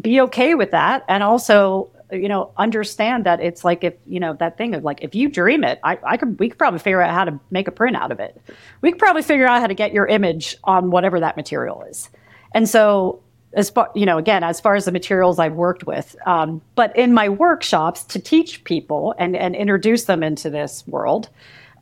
be 0.00 0.20
okay 0.22 0.54
with 0.54 0.70
that. 0.70 1.04
And 1.08 1.22
also 1.22 1.90
you 2.10 2.28
know 2.28 2.50
understand 2.56 3.26
that 3.26 3.40
it's 3.40 3.64
like 3.64 3.84
if 3.84 3.94
you 4.06 4.18
know 4.18 4.32
that 4.34 4.56
thing 4.56 4.74
of 4.74 4.82
like 4.82 5.02
if 5.02 5.14
you 5.14 5.28
dream 5.28 5.64
it 5.64 5.80
i, 5.82 5.98
I 6.04 6.16
could 6.16 6.38
we 6.38 6.48
could 6.48 6.58
probably 6.58 6.78
figure 6.78 7.00
out 7.00 7.12
how 7.12 7.24
to 7.24 7.40
make 7.50 7.68
a 7.68 7.72
print 7.72 7.96
out 7.96 8.12
of 8.12 8.18
it. 8.18 8.40
We 8.80 8.92
could 8.92 8.98
probably 8.98 9.22
figure 9.22 9.46
out 9.46 9.60
how 9.60 9.66
to 9.66 9.74
get 9.74 9.92
your 9.92 10.06
image 10.06 10.56
on 10.64 10.90
whatever 10.90 11.20
that 11.20 11.36
material 11.36 11.82
is 11.82 12.08
and 12.54 12.68
so 12.68 13.20
as 13.52 13.70
far 13.70 13.90
you 13.94 14.06
know 14.06 14.18
again 14.18 14.42
as 14.42 14.60
far 14.60 14.74
as 14.74 14.86
the 14.86 14.92
materials 14.92 15.38
i've 15.38 15.54
worked 15.54 15.86
with 15.86 16.16
um, 16.26 16.60
but 16.74 16.96
in 16.96 17.12
my 17.12 17.28
workshops 17.28 18.02
to 18.04 18.18
teach 18.18 18.64
people 18.64 19.14
and, 19.18 19.36
and 19.36 19.54
introduce 19.54 20.04
them 20.04 20.22
into 20.22 20.48
this 20.48 20.86
world 20.86 21.28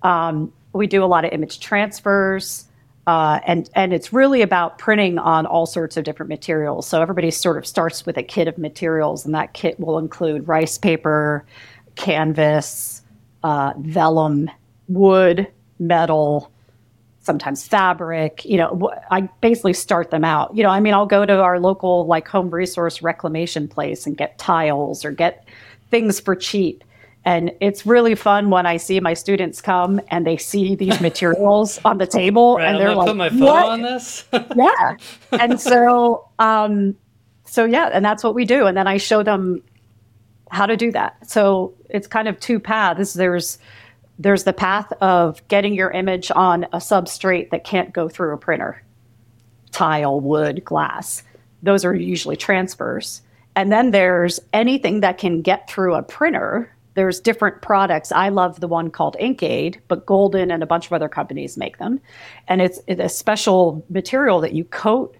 um, 0.02 0.52
we 0.72 0.86
do 0.86 1.04
a 1.04 1.06
lot 1.06 1.24
of 1.24 1.32
image 1.32 1.60
transfers 1.60 2.66
uh, 3.06 3.40
and 3.46 3.68
and 3.74 3.92
it's 3.92 4.12
really 4.12 4.42
about 4.42 4.78
printing 4.78 5.18
on 5.18 5.44
all 5.44 5.66
sorts 5.66 5.96
of 5.96 6.04
different 6.04 6.28
materials. 6.28 6.86
So 6.86 7.02
everybody 7.02 7.30
sort 7.32 7.56
of 7.56 7.66
starts 7.66 8.06
with 8.06 8.16
a 8.16 8.22
kit 8.22 8.46
of 8.46 8.58
materials 8.58 9.24
and 9.24 9.34
that 9.34 9.54
kit 9.54 9.78
will 9.80 9.98
include 9.98 10.46
rice 10.46 10.78
paper 10.78 11.44
canvas 11.96 13.02
uh, 13.42 13.72
vellum 13.78 14.50
wood 14.86 15.48
metal 15.80 16.51
sometimes 17.22 17.66
fabric 17.66 18.44
you 18.44 18.56
know 18.56 18.90
i 19.10 19.22
basically 19.40 19.72
start 19.72 20.10
them 20.10 20.24
out. 20.24 20.54
You 20.56 20.62
know 20.62 20.70
i 20.70 20.80
mean 20.80 20.92
i'll 20.92 21.06
go 21.06 21.24
to 21.24 21.40
our 21.40 21.58
local 21.58 22.06
like 22.06 22.28
home 22.28 22.50
resource 22.50 23.00
reclamation 23.00 23.68
place 23.68 24.06
and 24.06 24.16
get 24.16 24.38
tiles 24.38 25.04
or 25.04 25.12
get 25.12 25.46
things 25.90 26.20
for 26.20 26.34
cheap. 26.34 26.84
And 27.24 27.52
it's 27.60 27.86
really 27.86 28.16
fun 28.16 28.50
when 28.50 28.66
i 28.66 28.76
see 28.76 28.98
my 29.00 29.14
students 29.14 29.60
come 29.62 30.00
and 30.08 30.26
they 30.26 30.36
see 30.36 30.74
these 30.74 31.00
materials 31.08 31.80
on 31.84 31.98
the 31.98 32.06
table 32.06 32.56
right, 32.56 32.66
and 32.66 32.80
they're 32.80 32.94
like 32.94 33.08
put 33.08 33.16
my 33.16 33.28
phone 33.28 33.40
what? 33.40 33.66
on 33.66 33.82
this? 33.82 34.24
Yeah. 34.56 34.96
And 35.32 35.60
so 35.60 36.28
um 36.38 36.96
so 37.44 37.64
yeah 37.64 37.90
and 37.92 38.04
that's 38.04 38.24
what 38.24 38.34
we 38.34 38.44
do. 38.44 38.66
And 38.66 38.76
then 38.76 38.88
i 38.88 38.96
show 38.96 39.22
them 39.22 39.62
how 40.50 40.66
to 40.66 40.76
do 40.76 40.92
that. 40.92 41.28
So 41.28 41.74
it's 41.88 42.06
kind 42.06 42.28
of 42.28 42.38
two 42.38 42.60
paths. 42.60 43.14
There's 43.14 43.58
there's 44.22 44.44
the 44.44 44.52
path 44.52 44.92
of 45.00 45.46
getting 45.48 45.74
your 45.74 45.90
image 45.90 46.30
on 46.30 46.64
a 46.64 46.78
substrate 46.78 47.50
that 47.50 47.64
can't 47.64 47.92
go 47.92 48.08
through 48.08 48.34
a 48.34 48.38
printer 48.38 48.82
tile, 49.72 50.20
wood, 50.20 50.62
glass. 50.66 51.22
Those 51.62 51.82
are 51.82 51.94
usually 51.94 52.36
transfers. 52.36 53.22
And 53.56 53.72
then 53.72 53.90
there's 53.90 54.38
anything 54.52 55.00
that 55.00 55.16
can 55.16 55.40
get 55.40 55.68
through 55.68 55.94
a 55.94 56.02
printer. 56.02 56.70
There's 56.94 57.20
different 57.20 57.62
products. 57.62 58.12
I 58.12 58.28
love 58.28 58.60
the 58.60 58.68
one 58.68 58.90
called 58.90 59.16
InkAid, 59.18 59.78
but 59.88 60.04
Golden 60.04 60.50
and 60.50 60.62
a 60.62 60.66
bunch 60.66 60.84
of 60.84 60.92
other 60.92 61.08
companies 61.08 61.56
make 61.56 61.78
them. 61.78 62.00
And 62.48 62.60
it's, 62.60 62.80
it's 62.86 63.00
a 63.00 63.08
special 63.08 63.82
material 63.88 64.40
that 64.42 64.52
you 64.52 64.64
coat 64.64 65.16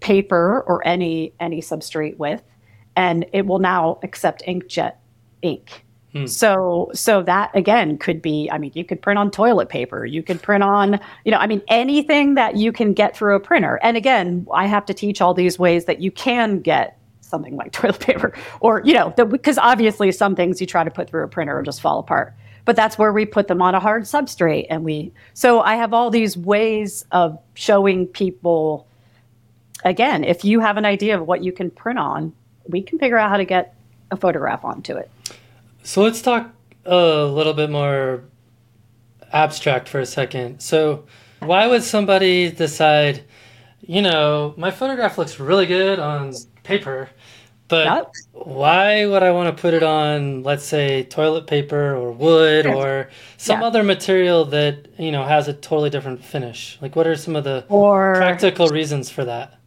paper 0.00 0.62
or 0.66 0.86
any 0.86 1.32
any 1.40 1.60
substrate 1.60 2.16
with, 2.18 2.42
and 2.96 3.26
it 3.32 3.46
will 3.46 3.58
now 3.58 3.98
accept 4.02 4.42
inkjet 4.46 4.94
ink. 5.42 5.84
Hmm. 6.12 6.26
So, 6.26 6.90
so 6.94 7.22
that 7.22 7.54
again 7.54 7.98
could 7.98 8.22
be, 8.22 8.48
I 8.50 8.58
mean, 8.58 8.72
you 8.74 8.84
could 8.84 9.02
print 9.02 9.18
on 9.18 9.30
toilet 9.30 9.68
paper, 9.68 10.06
you 10.06 10.22
could 10.22 10.40
print 10.40 10.62
on, 10.62 11.00
you 11.24 11.30
know, 11.30 11.38
I 11.38 11.46
mean, 11.46 11.60
anything 11.68 12.34
that 12.34 12.56
you 12.56 12.72
can 12.72 12.94
get 12.94 13.16
through 13.16 13.36
a 13.36 13.40
printer. 13.40 13.78
And 13.82 13.96
again, 13.96 14.46
I 14.52 14.66
have 14.66 14.86
to 14.86 14.94
teach 14.94 15.20
all 15.20 15.34
these 15.34 15.58
ways 15.58 15.84
that 15.84 16.00
you 16.00 16.10
can 16.10 16.60
get 16.60 16.98
something 17.20 17.56
like 17.56 17.72
toilet 17.72 18.00
paper 18.00 18.32
or, 18.60 18.82
you 18.84 18.94
know, 18.94 19.10
because 19.10 19.58
obviously 19.58 20.10
some 20.12 20.34
things 20.34 20.60
you 20.60 20.66
try 20.66 20.82
to 20.82 20.90
put 20.90 21.10
through 21.10 21.24
a 21.24 21.28
printer 21.28 21.56
will 21.56 21.64
just 21.64 21.80
fall 21.80 21.98
apart. 21.98 22.34
But 22.64 22.76
that's 22.76 22.98
where 22.98 23.12
we 23.12 23.24
put 23.24 23.48
them 23.48 23.62
on 23.62 23.74
a 23.74 23.80
hard 23.80 24.02
substrate. 24.02 24.66
And 24.68 24.84
we, 24.84 25.12
so 25.32 25.60
I 25.60 25.76
have 25.76 25.94
all 25.94 26.10
these 26.10 26.36
ways 26.36 27.04
of 27.12 27.38
showing 27.54 28.06
people, 28.06 28.86
again, 29.84 30.22
if 30.22 30.44
you 30.44 30.60
have 30.60 30.76
an 30.76 30.84
idea 30.84 31.18
of 31.18 31.26
what 31.26 31.42
you 31.42 31.50
can 31.50 31.70
print 31.70 31.98
on, 31.98 32.34
we 32.66 32.82
can 32.82 32.98
figure 32.98 33.16
out 33.16 33.30
how 33.30 33.38
to 33.38 33.46
get 33.46 33.74
a 34.10 34.16
photograph 34.16 34.64
onto 34.64 34.96
it. 34.96 35.10
So 35.88 36.02
let's 36.02 36.20
talk 36.20 36.52
a 36.84 37.24
little 37.24 37.54
bit 37.54 37.70
more 37.70 38.24
abstract 39.32 39.88
for 39.88 40.00
a 40.00 40.04
second. 40.04 40.60
So, 40.60 41.06
why 41.40 41.66
would 41.66 41.82
somebody 41.82 42.50
decide, 42.50 43.24
you 43.80 44.02
know, 44.02 44.52
my 44.58 44.70
photograph 44.70 45.16
looks 45.16 45.40
really 45.40 45.64
good 45.64 45.98
on 45.98 46.34
paper, 46.62 47.08
but 47.68 47.86
yep. 47.86 48.12
why 48.32 49.06
would 49.06 49.22
I 49.22 49.30
want 49.30 49.56
to 49.56 49.58
put 49.58 49.72
it 49.72 49.82
on, 49.82 50.42
let's 50.42 50.66
say, 50.66 51.04
toilet 51.04 51.46
paper 51.46 51.96
or 51.96 52.12
wood 52.12 52.66
or 52.66 53.08
some 53.38 53.62
yeah. 53.62 53.66
other 53.66 53.82
material 53.82 54.44
that, 54.44 54.88
you 54.98 55.10
know, 55.10 55.24
has 55.24 55.48
a 55.48 55.54
totally 55.54 55.88
different 55.88 56.22
finish? 56.22 56.76
Like, 56.82 56.96
what 56.96 57.06
are 57.06 57.16
some 57.16 57.34
of 57.34 57.44
the 57.44 57.64
or, 57.70 58.14
practical 58.16 58.68
reasons 58.68 59.08
for 59.08 59.24
that? 59.24 59.57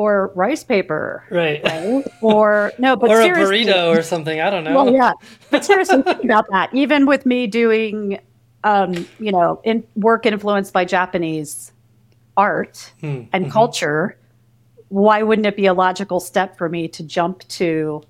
Or 0.00 0.32
rice 0.34 0.64
paper. 0.64 1.24
Right. 1.28 1.62
right? 1.62 2.04
Or 2.22 2.72
no, 2.78 2.96
but 2.96 3.10
or 3.10 3.20
a 3.20 3.28
burrito 3.28 3.94
or 3.94 4.02
something. 4.02 4.40
I 4.40 4.48
don't 4.48 4.64
know. 4.64 4.74
Well, 4.74 4.90
yeah. 4.90 5.12
But 5.50 5.62
seriously, 5.62 6.02
think 6.04 6.24
about 6.24 6.46
that. 6.50 6.74
Even 6.74 7.04
with 7.04 7.26
me 7.26 7.46
doing, 7.46 8.18
um, 8.64 9.06
you 9.18 9.30
know, 9.30 9.60
in 9.62 9.84
work 9.96 10.24
influenced 10.24 10.72
by 10.72 10.86
Japanese 10.86 11.72
art 12.34 12.92
hmm. 13.00 13.24
and 13.34 13.44
mm-hmm. 13.44 13.50
culture, 13.50 14.16
why 14.88 15.22
wouldn't 15.22 15.46
it 15.46 15.54
be 15.54 15.66
a 15.66 15.74
logical 15.74 16.18
step 16.18 16.56
for 16.56 16.70
me 16.70 16.88
to 16.88 17.02
jump 17.02 17.46
to 17.48 18.02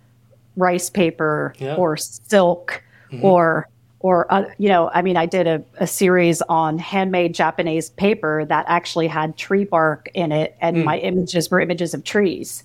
rice 0.57 0.91
paper 0.91 1.55
yeah. 1.59 1.74
or 1.74 1.97
silk 1.97 2.84
mm-hmm. 3.11 3.24
or 3.24 3.68
or 4.01 4.32
uh, 4.32 4.44
you 4.59 4.68
know 4.68 4.90
i 4.92 5.01
mean 5.01 5.16
i 5.16 5.24
did 5.26 5.46
a, 5.46 5.62
a, 5.78 5.86
series 5.86 6.42
on 6.42 6.78
handmade 6.78 7.34
japanese 7.34 7.90
paper 7.90 8.44
that 8.46 8.64
actually 8.68 9.07
had 9.07 9.36
tree 9.36 9.64
bark 9.64 10.09
in 10.14 10.32
it 10.32 10.57
and 10.61 10.78
mm. 10.78 10.84
my 10.84 10.98
images 10.98 11.51
were 11.51 11.61
images 11.61 11.94
of 11.94 12.03
trees 12.03 12.64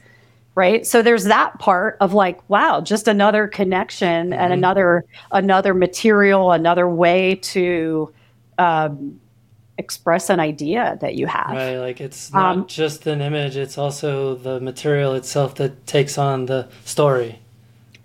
right 0.56 0.88
so 0.88 1.02
there's 1.02 1.26
that 1.26 1.58
part 1.60 1.98
of 2.00 2.14
like 2.14 2.40
wow 2.50 2.82
just 2.82 3.08
another 3.08 3.48
connection 3.48 4.30
mm-hmm. 4.30 4.40
and 4.40 4.52
another 4.52 5.06
another 5.32 5.74
material 5.74 6.52
another 6.52 6.90
way 6.90 7.36
to 7.36 8.12
um, 8.58 9.20
express 9.78 10.30
an 10.30 10.40
idea 10.40 10.98
that 11.02 11.16
you 11.16 11.28
have 11.28 11.52
right 11.52 11.78
like 11.78 12.00
it's 12.00 12.32
not 12.32 12.56
um, 12.56 12.68
just 12.68 13.06
an 13.08 13.22
image 13.22 13.58
it's 13.58 13.78
also 13.78 14.36
the 14.36 14.60
material 14.62 15.14
itself 15.14 15.56
that 15.56 15.86
takes 15.86 16.18
on 16.18 16.46
the 16.46 16.68
story 16.86 17.40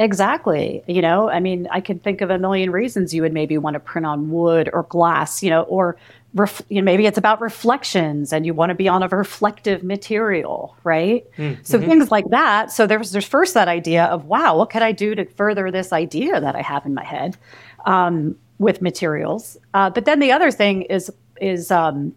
Exactly. 0.00 0.82
You 0.86 1.02
know, 1.02 1.28
I 1.28 1.40
mean, 1.40 1.68
I 1.70 1.82
can 1.82 1.98
think 1.98 2.22
of 2.22 2.30
a 2.30 2.38
million 2.38 2.70
reasons 2.70 3.12
you 3.12 3.20
would 3.20 3.34
maybe 3.34 3.58
want 3.58 3.74
to 3.74 3.80
print 3.80 4.06
on 4.06 4.30
wood 4.30 4.70
or 4.72 4.84
glass, 4.84 5.42
you 5.42 5.50
know, 5.50 5.64
or 5.64 5.98
ref, 6.32 6.62
you 6.70 6.80
know, 6.80 6.84
maybe 6.86 7.04
it's 7.04 7.18
about 7.18 7.42
reflections 7.42 8.32
and 8.32 8.46
you 8.46 8.54
want 8.54 8.70
to 8.70 8.74
be 8.74 8.88
on 8.88 9.02
a 9.02 9.08
reflective 9.08 9.82
material, 9.82 10.74
right? 10.84 11.30
Mm-hmm. 11.36 11.62
So 11.64 11.78
things 11.78 12.10
like 12.10 12.30
that. 12.30 12.72
So 12.72 12.86
there's 12.86 13.12
there's 13.12 13.26
first 13.26 13.52
that 13.52 13.68
idea 13.68 14.06
of 14.06 14.24
wow, 14.24 14.56
what 14.56 14.70
could 14.70 14.80
I 14.80 14.92
do 14.92 15.14
to 15.14 15.26
further 15.26 15.70
this 15.70 15.92
idea 15.92 16.40
that 16.40 16.56
I 16.56 16.62
have 16.62 16.86
in 16.86 16.94
my 16.94 17.04
head 17.04 17.36
um, 17.84 18.38
with 18.58 18.80
materials? 18.80 19.58
Uh, 19.74 19.90
but 19.90 20.06
then 20.06 20.18
the 20.18 20.32
other 20.32 20.50
thing 20.50 20.80
is 20.82 21.12
is 21.42 21.70
um, 21.70 22.14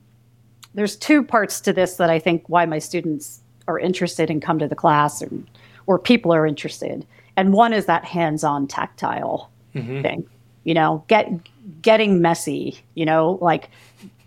there's 0.73 0.95
two 0.95 1.21
parts 1.21 1.59
to 1.59 1.73
this 1.73 1.97
that 1.97 2.09
I 2.09 2.17
think 2.17 2.47
why 2.47 2.65
my 2.65 2.79
students 2.79 3.41
are 3.67 3.77
interested 3.77 4.29
and 4.29 4.41
come 4.41 4.57
to 4.59 4.69
the 4.69 4.75
class 4.75 5.21
or, 5.21 5.29
or 5.85 5.99
people 5.99 6.33
are 6.33 6.47
interested 6.47 7.05
and 7.37 7.53
one 7.53 7.73
is 7.73 7.85
that 7.85 8.05
hands-on 8.05 8.67
tactile 8.67 9.51
mm-hmm. 9.75 10.01
thing 10.01 10.27
you 10.63 10.73
know 10.73 11.03
get 11.07 11.29
getting 11.81 12.21
messy 12.21 12.79
you 12.95 13.05
know 13.05 13.37
like 13.41 13.69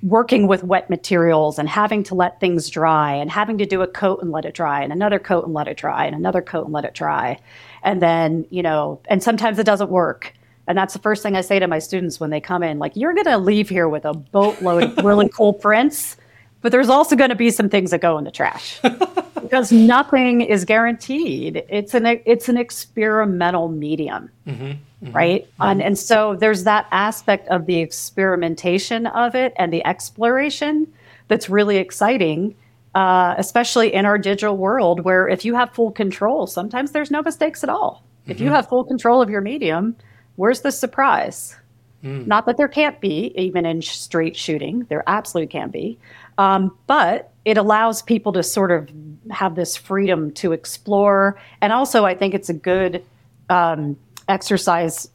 working 0.02 0.46
with 0.46 0.62
wet 0.62 0.88
materials 0.90 1.58
and 1.58 1.68
having 1.68 2.02
to 2.02 2.14
let 2.14 2.38
things 2.38 2.68
dry 2.68 3.14
and 3.14 3.30
having 3.30 3.58
to 3.58 3.66
do 3.66 3.82
a 3.82 3.86
coat 3.86 4.20
and 4.22 4.30
let 4.30 4.44
it 4.44 4.54
dry 4.54 4.82
and 4.82 4.92
another 4.92 5.18
coat 5.18 5.44
and 5.44 5.54
let 5.54 5.66
it 5.66 5.76
dry 5.76 6.04
and 6.04 6.14
another 6.14 6.42
coat 6.42 6.64
and 6.64 6.72
let 6.72 6.84
it 6.84 6.94
dry 6.94 7.38
and 7.82 8.00
then 8.02 8.46
you 8.50 8.62
know 8.62 9.00
and 9.06 9.22
sometimes 9.22 9.58
it 9.58 9.64
doesn't 9.64 9.90
work 9.90 10.32
and 10.66 10.76
that's 10.76 10.92
the 10.92 11.00
first 11.00 11.22
thing 11.22 11.34
i 11.34 11.40
say 11.40 11.58
to 11.58 11.66
my 11.66 11.78
students 11.78 12.20
when 12.20 12.30
they 12.30 12.40
come 12.40 12.62
in 12.62 12.78
like 12.78 12.92
you're 12.94 13.14
going 13.14 13.26
to 13.26 13.38
leave 13.38 13.68
here 13.68 13.88
with 13.88 14.04
a 14.04 14.12
boatload 14.14 14.82
of 14.82 14.96
really 15.04 15.28
cool 15.30 15.52
prints 15.52 16.16
but 16.62 16.72
there's 16.72 16.88
also 16.88 17.16
going 17.16 17.30
to 17.30 17.36
be 17.36 17.50
some 17.50 17.68
things 17.68 17.90
that 17.90 18.00
go 18.00 18.18
in 18.18 18.24
the 18.24 18.30
trash 18.30 18.80
because 19.42 19.70
nothing 19.70 20.40
is 20.40 20.64
guaranteed. 20.64 21.64
It's 21.68 21.94
an 21.94 22.06
it's 22.24 22.48
an 22.48 22.56
experimental 22.56 23.68
medium, 23.68 24.30
mm-hmm, 24.46 24.64
mm-hmm, 24.64 25.12
right? 25.12 25.44
Mm-hmm. 25.44 25.62
And 25.62 25.82
and 25.82 25.98
so 25.98 26.34
there's 26.34 26.64
that 26.64 26.86
aspect 26.90 27.48
of 27.48 27.66
the 27.66 27.78
experimentation 27.78 29.06
of 29.06 29.34
it 29.34 29.52
and 29.56 29.72
the 29.72 29.84
exploration 29.86 30.92
that's 31.28 31.48
really 31.48 31.76
exciting. 31.76 32.54
Uh, 32.94 33.34
especially 33.36 33.92
in 33.92 34.06
our 34.06 34.16
digital 34.16 34.56
world, 34.56 35.00
where 35.00 35.28
if 35.28 35.44
you 35.44 35.54
have 35.54 35.70
full 35.74 35.90
control, 35.90 36.46
sometimes 36.46 36.92
there's 36.92 37.10
no 37.10 37.20
mistakes 37.20 37.62
at 37.62 37.68
all. 37.68 38.02
If 38.26 38.40
you 38.40 38.46
mm-hmm. 38.46 38.54
have 38.54 38.70
full 38.70 38.84
control 38.84 39.20
of 39.20 39.28
your 39.28 39.42
medium, 39.42 39.96
where's 40.36 40.62
the 40.62 40.72
surprise? 40.72 41.54
Mm. 42.02 42.26
Not 42.26 42.46
that 42.46 42.56
there 42.56 42.68
can't 42.68 43.00
be, 43.00 43.32
even 43.36 43.66
in 43.66 43.82
straight 43.82 44.36
shooting, 44.36 44.86
there 44.88 45.02
absolutely 45.06 45.48
can 45.48 45.70
be. 45.70 45.98
Um, 46.38 46.76
but 46.86 47.32
it 47.44 47.56
allows 47.56 48.02
people 48.02 48.32
to 48.32 48.42
sort 48.42 48.70
of 48.70 48.90
have 49.30 49.54
this 49.54 49.76
freedom 49.76 50.30
to 50.32 50.52
explore. 50.52 51.40
And 51.60 51.72
also, 51.72 52.04
I 52.04 52.14
think 52.14 52.34
it's 52.34 52.48
a 52.48 52.54
good 52.54 53.04
um, 53.48 53.96
exercise 54.28 55.08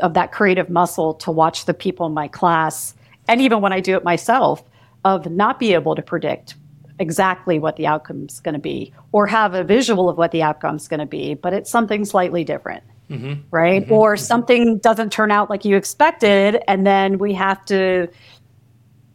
of 0.00 0.14
that 0.14 0.32
creative 0.32 0.70
muscle 0.70 1.14
to 1.14 1.30
watch 1.30 1.66
the 1.66 1.74
people 1.74 2.06
in 2.06 2.14
my 2.14 2.28
class, 2.28 2.94
and 3.28 3.40
even 3.40 3.60
when 3.60 3.72
I 3.72 3.80
do 3.80 3.96
it 3.96 4.04
myself, 4.04 4.62
of 5.04 5.30
not 5.30 5.58
be 5.58 5.74
able 5.74 5.94
to 5.94 6.02
predict 6.02 6.54
exactly 6.98 7.58
what 7.58 7.76
the 7.76 7.86
outcome 7.86 8.26
is 8.28 8.40
going 8.40 8.54
to 8.54 8.60
be 8.60 8.92
or 9.10 9.26
have 9.26 9.54
a 9.54 9.64
visual 9.64 10.08
of 10.08 10.16
what 10.16 10.30
the 10.30 10.42
outcome 10.42 10.76
is 10.76 10.88
going 10.88 11.00
to 11.00 11.06
be, 11.06 11.34
but 11.34 11.52
it's 11.52 11.70
something 11.70 12.04
slightly 12.04 12.44
different. 12.44 12.82
Mm-hmm. 13.10 13.42
Right. 13.50 13.82
Mm-hmm. 13.82 13.92
Or 13.92 14.16
something 14.16 14.78
doesn't 14.78 15.12
turn 15.12 15.30
out 15.30 15.50
like 15.50 15.64
you 15.64 15.76
expected, 15.76 16.62
and 16.66 16.86
then 16.86 17.18
we 17.18 17.34
have 17.34 17.62
to 17.66 18.08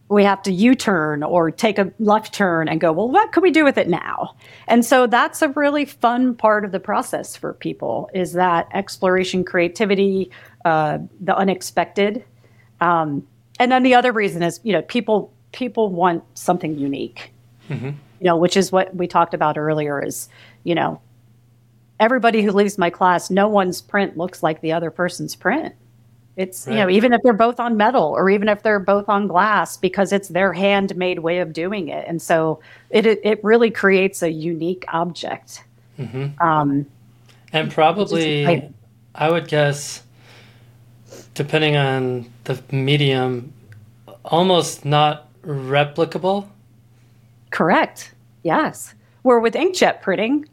we 0.09 0.23
have 0.23 0.41
to 0.43 0.51
U-turn 0.51 1.21
or 1.21 1.51
take 1.51 1.77
a 1.77 1.91
left 1.99 2.33
turn 2.33 2.69
and 2.69 2.79
go, 2.79 2.91
well, 2.93 3.09
what 3.09 3.31
could 3.33 3.43
we 3.43 3.51
do 3.51 3.65
with 3.65 3.77
it 3.77 3.89
now? 3.89 4.35
And 4.67 4.85
so 4.85 5.05
that's 5.05 5.41
a 5.41 5.49
really 5.49 5.83
fun 5.83 6.33
part 6.33 6.63
of 6.63 6.71
the 6.71 6.79
process 6.79 7.35
for 7.35 7.53
people 7.53 8.09
is 8.13 8.33
that 8.33 8.69
exploration, 8.73 9.43
creativity, 9.43 10.31
uh, 10.63 10.99
the 11.19 11.35
unexpected. 11.35 12.23
Um, 12.79 13.27
and 13.59 13.71
then 13.71 13.83
the 13.83 13.95
other 13.95 14.11
reason 14.13 14.43
is, 14.43 14.59
you 14.63 14.71
know, 14.71 14.81
people 14.81 15.33
people 15.51 15.89
want 15.89 16.23
something 16.35 16.77
unique, 16.77 17.33
mm-hmm. 17.69 17.87
you 17.87 17.95
know, 18.21 18.37
which 18.37 18.55
is 18.55 18.71
what 18.71 18.95
we 18.95 19.07
talked 19.07 19.33
about 19.33 19.57
earlier. 19.57 20.03
Is 20.03 20.29
you 20.63 20.75
know, 20.75 21.01
everybody 21.99 22.43
who 22.43 22.51
leaves 22.51 22.77
my 22.77 22.89
class, 22.89 23.29
no 23.29 23.47
one's 23.47 23.81
print 23.81 24.17
looks 24.17 24.43
like 24.43 24.61
the 24.61 24.71
other 24.71 24.91
person's 24.91 25.35
print. 25.35 25.73
It's, 26.37 26.67
right. 26.67 26.73
you 26.73 26.79
know, 26.79 26.89
even 26.89 27.13
if 27.13 27.21
they're 27.23 27.33
both 27.33 27.59
on 27.59 27.77
metal 27.77 28.03
or 28.03 28.29
even 28.29 28.47
if 28.47 28.61
they're 28.61 28.79
both 28.79 29.09
on 29.09 29.27
glass 29.27 29.75
because 29.75 30.13
it's 30.13 30.27
their 30.29 30.53
handmade 30.53 31.19
way 31.19 31.39
of 31.39 31.51
doing 31.51 31.87
it. 31.89 32.05
And 32.07 32.21
so 32.21 32.59
it, 32.91 33.07
it, 33.07 33.19
it 33.23 33.43
really 33.43 33.71
creates 33.71 34.21
a 34.21 34.31
unique 34.31 34.85
object. 34.89 35.63
Mm-hmm. 35.97 36.39
Um, 36.41 36.85
and 37.51 37.71
probably, 37.71 38.45
I, 38.45 38.69
I 39.15 39.31
would 39.31 39.47
guess, 39.47 40.03
depending 41.33 41.75
on 41.75 42.31
the 42.43 42.61
medium, 42.71 43.51
almost 44.23 44.85
not 44.85 45.29
replicable. 45.41 46.47
Correct. 47.49 48.13
Yes. 48.43 48.93
Where 49.23 49.39
with 49.39 49.55
inkjet 49.55 50.01
printing, 50.01 50.47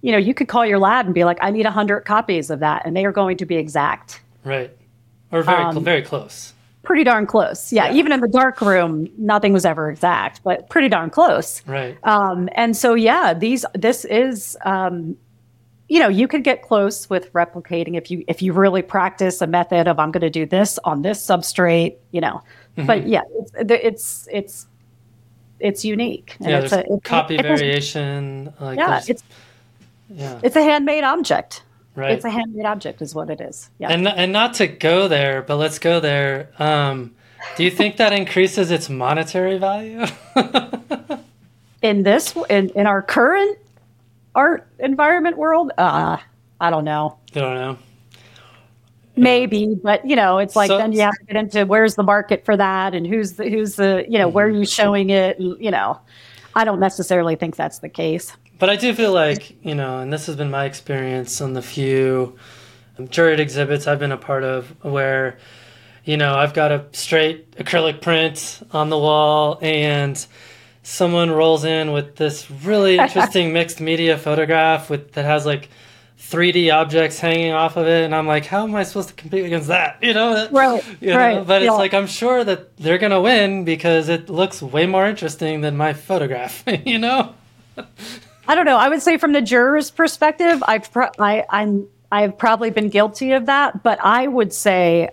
you 0.00 0.10
know, 0.10 0.18
you 0.18 0.34
could 0.34 0.48
call 0.48 0.66
your 0.66 0.78
lab 0.78 1.06
and 1.06 1.14
be 1.14 1.24
like, 1.24 1.38
I 1.40 1.50
need 1.50 1.64
100 1.64 2.00
copies 2.00 2.50
of 2.50 2.60
that, 2.60 2.82
and 2.84 2.96
they 2.96 3.04
are 3.04 3.12
going 3.12 3.36
to 3.36 3.46
be 3.46 3.56
exact. 3.56 4.20
Right. 4.44 4.74
Or 5.30 5.42
very, 5.42 5.62
um, 5.62 5.84
very 5.84 6.02
close. 6.02 6.54
Pretty 6.82 7.04
darn 7.04 7.26
close. 7.26 7.72
Yeah, 7.72 7.86
yeah, 7.86 7.94
Even 7.94 8.12
in 8.12 8.20
the 8.20 8.28
dark 8.28 8.60
room, 8.60 9.10
nothing 9.18 9.52
was 9.52 9.66
ever 9.66 9.90
exact, 9.90 10.42
but 10.42 10.70
pretty 10.70 10.88
darn 10.88 11.10
close. 11.10 11.62
Right. 11.66 11.98
Um, 12.04 12.48
and 12.52 12.76
so, 12.76 12.94
yeah, 12.94 13.34
these, 13.34 13.66
this 13.74 14.06
is, 14.06 14.56
um, 14.64 15.16
you 15.88 15.98
know, 15.98 16.08
you 16.08 16.26
could 16.28 16.44
get 16.44 16.62
close 16.62 17.10
with 17.10 17.30
replicating 17.34 17.96
if 17.96 18.10
you, 18.10 18.24
if 18.26 18.40
you 18.40 18.54
really 18.54 18.80
practice 18.80 19.42
a 19.42 19.46
method 19.46 19.86
of, 19.86 19.98
I'm 19.98 20.10
going 20.10 20.22
to 20.22 20.30
do 20.30 20.46
this 20.46 20.78
on 20.84 21.02
this 21.02 21.24
substrate, 21.24 21.96
you 22.10 22.22
know, 22.22 22.42
mm-hmm. 22.76 22.86
but 22.86 23.06
yeah, 23.06 23.22
it's, 23.34 23.52
it's, 23.82 24.28
it's, 24.32 24.66
it's 25.60 25.84
unique. 25.84 26.36
And 26.40 26.48
yeah, 26.48 26.60
it's 26.60 26.72
a 26.72 26.84
it's, 26.90 27.04
copy 27.04 27.34
it, 27.36 27.42
variation. 27.42 28.52
Like 28.60 28.78
yeah, 28.78 29.02
it's, 29.06 29.22
yeah, 30.08 30.40
it's 30.42 30.56
a 30.56 30.62
handmade 30.62 31.04
object. 31.04 31.64
Right. 31.98 32.12
It's 32.12 32.24
a 32.24 32.30
handmade 32.30 32.64
object, 32.64 33.02
is 33.02 33.12
what 33.12 33.28
it 33.28 33.40
is. 33.40 33.70
Yeah. 33.78 33.88
And 33.88 34.06
and 34.06 34.32
not 34.32 34.54
to 34.54 34.68
go 34.68 35.08
there, 35.08 35.42
but 35.42 35.56
let's 35.56 35.80
go 35.80 35.98
there. 35.98 36.50
Um, 36.60 37.16
do 37.56 37.64
you 37.64 37.72
think 37.72 37.96
that 37.96 38.12
increases 38.12 38.70
its 38.70 38.88
monetary 38.88 39.58
value? 39.58 40.06
in 41.82 42.04
this, 42.04 42.36
in 42.48 42.70
in 42.70 42.86
our 42.86 43.02
current 43.02 43.58
art 44.32 44.68
environment 44.78 45.38
world, 45.38 45.72
uh, 45.76 46.18
I 46.60 46.70
don't 46.70 46.84
know. 46.84 47.18
I 47.34 47.40
don't 47.40 47.54
know. 47.56 47.78
Maybe, 49.16 49.74
but 49.74 50.08
you 50.08 50.14
know, 50.14 50.38
it's 50.38 50.54
like 50.54 50.68
so, 50.68 50.78
then 50.78 50.92
you 50.92 51.00
have 51.00 51.14
to 51.14 51.24
get 51.24 51.34
into 51.34 51.66
where's 51.66 51.96
the 51.96 52.04
market 52.04 52.44
for 52.44 52.56
that, 52.56 52.94
and 52.94 53.08
who's 53.08 53.32
the 53.32 53.50
who's 53.50 53.74
the 53.74 54.06
you 54.08 54.18
know 54.18 54.28
where 54.28 54.46
are 54.46 54.50
you 54.50 54.64
showing 54.64 55.10
it, 55.10 55.40
and 55.40 55.60
you 55.60 55.72
know, 55.72 55.98
I 56.54 56.64
don't 56.64 56.78
necessarily 56.78 57.34
think 57.34 57.56
that's 57.56 57.80
the 57.80 57.88
case 57.88 58.36
but 58.58 58.70
I 58.70 58.76
do 58.76 58.94
feel 58.94 59.12
like 59.12 59.64
you 59.64 59.74
know, 59.74 59.98
and 59.98 60.12
this 60.12 60.26
has 60.26 60.36
been 60.36 60.50
my 60.50 60.64
experience 60.64 61.40
on 61.40 61.52
the 61.52 61.62
few 61.62 62.38
um, 62.98 63.08
juried 63.08 63.38
exhibits 63.38 63.86
I've 63.86 63.98
been 63.98 64.12
a 64.12 64.16
part 64.16 64.44
of, 64.44 64.68
where 64.84 65.38
you 66.04 66.16
know 66.16 66.34
I've 66.34 66.54
got 66.54 66.72
a 66.72 66.84
straight 66.92 67.52
acrylic 67.52 68.00
print 68.00 68.60
on 68.72 68.90
the 68.90 68.98
wall, 68.98 69.58
and 69.62 70.24
someone 70.82 71.30
rolls 71.30 71.64
in 71.64 71.92
with 71.92 72.16
this 72.16 72.50
really 72.50 72.98
interesting 72.98 73.52
mixed 73.52 73.80
media 73.80 74.18
photograph 74.18 74.90
with 74.90 75.12
that 75.12 75.24
has 75.24 75.46
like 75.46 75.68
3D 76.18 76.74
objects 76.74 77.20
hanging 77.20 77.52
off 77.52 77.76
of 77.76 77.86
it, 77.86 78.04
and 78.04 78.14
I'm 78.14 78.26
like, 78.26 78.44
how 78.44 78.64
am 78.64 78.74
I 78.74 78.82
supposed 78.82 79.10
to 79.10 79.14
compete 79.14 79.44
against 79.44 79.68
that? 79.68 79.98
You 80.02 80.14
know, 80.14 80.48
right? 80.50 80.84
You 81.00 81.14
right. 81.14 81.36
Know? 81.36 81.44
But 81.44 81.62
yeah. 81.62 81.68
it's 81.68 81.78
like 81.78 81.94
I'm 81.94 82.08
sure 82.08 82.42
that 82.42 82.76
they're 82.76 82.98
gonna 82.98 83.20
win 83.20 83.64
because 83.64 84.08
it 84.08 84.28
looks 84.28 84.60
way 84.60 84.86
more 84.86 85.06
interesting 85.06 85.60
than 85.60 85.76
my 85.76 85.92
photograph. 85.92 86.64
you 86.84 86.98
know. 86.98 87.34
I 88.48 88.54
don't 88.54 88.64
know. 88.64 88.78
I 88.78 88.88
would 88.88 89.02
say 89.02 89.18
from 89.18 89.32
the 89.32 89.42
juror's 89.42 89.90
perspective, 89.90 90.62
I've 90.66 90.90
pro- 90.90 91.10
I, 91.18 91.44
I'm 91.50 91.86
I've 92.10 92.36
probably 92.38 92.70
been 92.70 92.88
guilty 92.88 93.32
of 93.32 93.46
that, 93.46 93.82
but 93.82 93.98
I 94.02 94.26
would 94.26 94.54
say, 94.54 95.10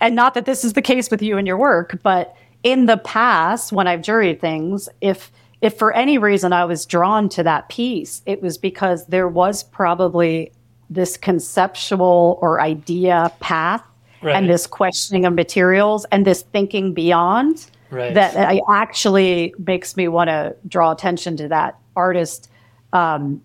and 0.00 0.14
not 0.14 0.34
that 0.34 0.46
this 0.46 0.64
is 0.64 0.74
the 0.74 0.82
case 0.82 1.10
with 1.10 1.20
you 1.20 1.36
and 1.36 1.46
your 1.46 1.56
work, 1.56 1.98
but 2.04 2.36
in 2.62 2.86
the 2.86 2.98
past 2.98 3.72
when 3.72 3.88
I've 3.88 4.00
juried 4.00 4.40
things, 4.40 4.88
if 5.00 5.32
if 5.60 5.76
for 5.76 5.92
any 5.92 6.18
reason 6.18 6.52
I 6.52 6.64
was 6.64 6.86
drawn 6.86 7.28
to 7.30 7.42
that 7.42 7.68
piece, 7.68 8.22
it 8.24 8.40
was 8.40 8.56
because 8.56 9.06
there 9.06 9.26
was 9.26 9.64
probably 9.64 10.52
this 10.88 11.16
conceptual 11.16 12.38
or 12.40 12.60
idea 12.60 13.32
path 13.40 13.82
right. 14.22 14.36
and 14.36 14.48
this 14.48 14.66
questioning 14.66 15.24
of 15.24 15.34
materials 15.34 16.06
and 16.12 16.24
this 16.24 16.42
thinking 16.42 16.94
beyond 16.94 17.68
right. 17.90 18.14
that 18.14 18.36
I 18.36 18.60
actually 18.68 19.52
makes 19.66 19.96
me 19.96 20.06
want 20.06 20.28
to 20.28 20.54
draw 20.68 20.92
attention 20.92 21.36
to 21.38 21.48
that 21.48 21.76
artist 21.98 22.50
um, 22.92 23.42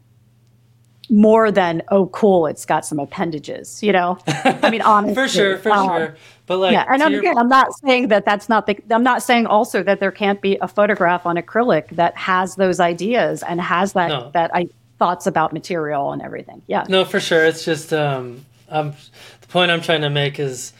more 1.09 1.51
than 1.51 1.81
oh 1.89 2.07
cool 2.07 2.47
it's 2.47 2.65
got 2.65 2.85
some 2.85 2.99
appendages 2.99 3.83
you 3.83 3.91
know? 3.91 4.17
I 4.27 4.69
mean 4.69 4.81
honestly 4.93 5.15
for 5.15 5.27
sure 5.27 5.57
for 5.57 5.71
um, 5.71 5.87
sure. 5.87 6.17
But 6.45 6.57
like 6.57 6.73
yeah. 6.73 6.85
And 6.87 7.15
again 7.15 7.37
i'm 7.37 7.49
not 7.49 7.73
saying 7.73 8.07
that 8.09 8.25
that's 8.25 8.47
not 8.47 8.67
the 8.67 8.77
i'm 8.89 9.03
not 9.03 9.21
saying 9.21 9.45
also 9.47 9.83
that 9.83 9.99
there 9.99 10.11
can't 10.11 10.41
be 10.41 10.57
a 10.61 10.67
photograph 10.67 11.25
on 11.25 11.35
acrylic 11.35 11.89
that 11.89 12.15
has 12.15 12.55
those 12.55 12.79
ideas 12.79 13.43
and 13.43 13.59
has 13.59 13.93
that 13.93 14.07
no. 14.09 14.31
that 14.33 14.49
i 14.55 14.67
thoughts 14.99 15.27
about 15.27 15.51
material 15.51 16.13
and 16.13 16.21
everything. 16.21 16.61
Yeah. 16.67 16.85
No 16.87 17.03
for 17.03 17.19
sure. 17.19 17.43
It's 17.43 17.65
just 17.65 17.91
um 17.91 18.45
um 18.69 18.93
the 19.41 19.47
point 19.47 19.71
i'm 19.71 19.81
trying 19.81 20.01
to 20.01 20.09
make 20.09 20.39
is 20.39 20.73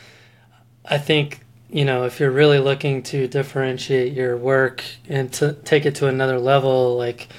i 0.86 0.98
think 0.98 1.42
you 1.70 1.86
know 1.86 2.06
if 2.06 2.20
you're 2.20 2.32
really 2.32 2.60
looking 2.60 3.04
to 3.04 3.28
differentiate 3.28 4.14
your 4.14 4.36
work 4.36 4.84
and 5.08 5.32
to 5.34 5.54
take 5.64 5.86
it 5.86 5.96
to 5.96 6.08
another 6.08 6.40
level 6.40 6.98
like 6.98 7.30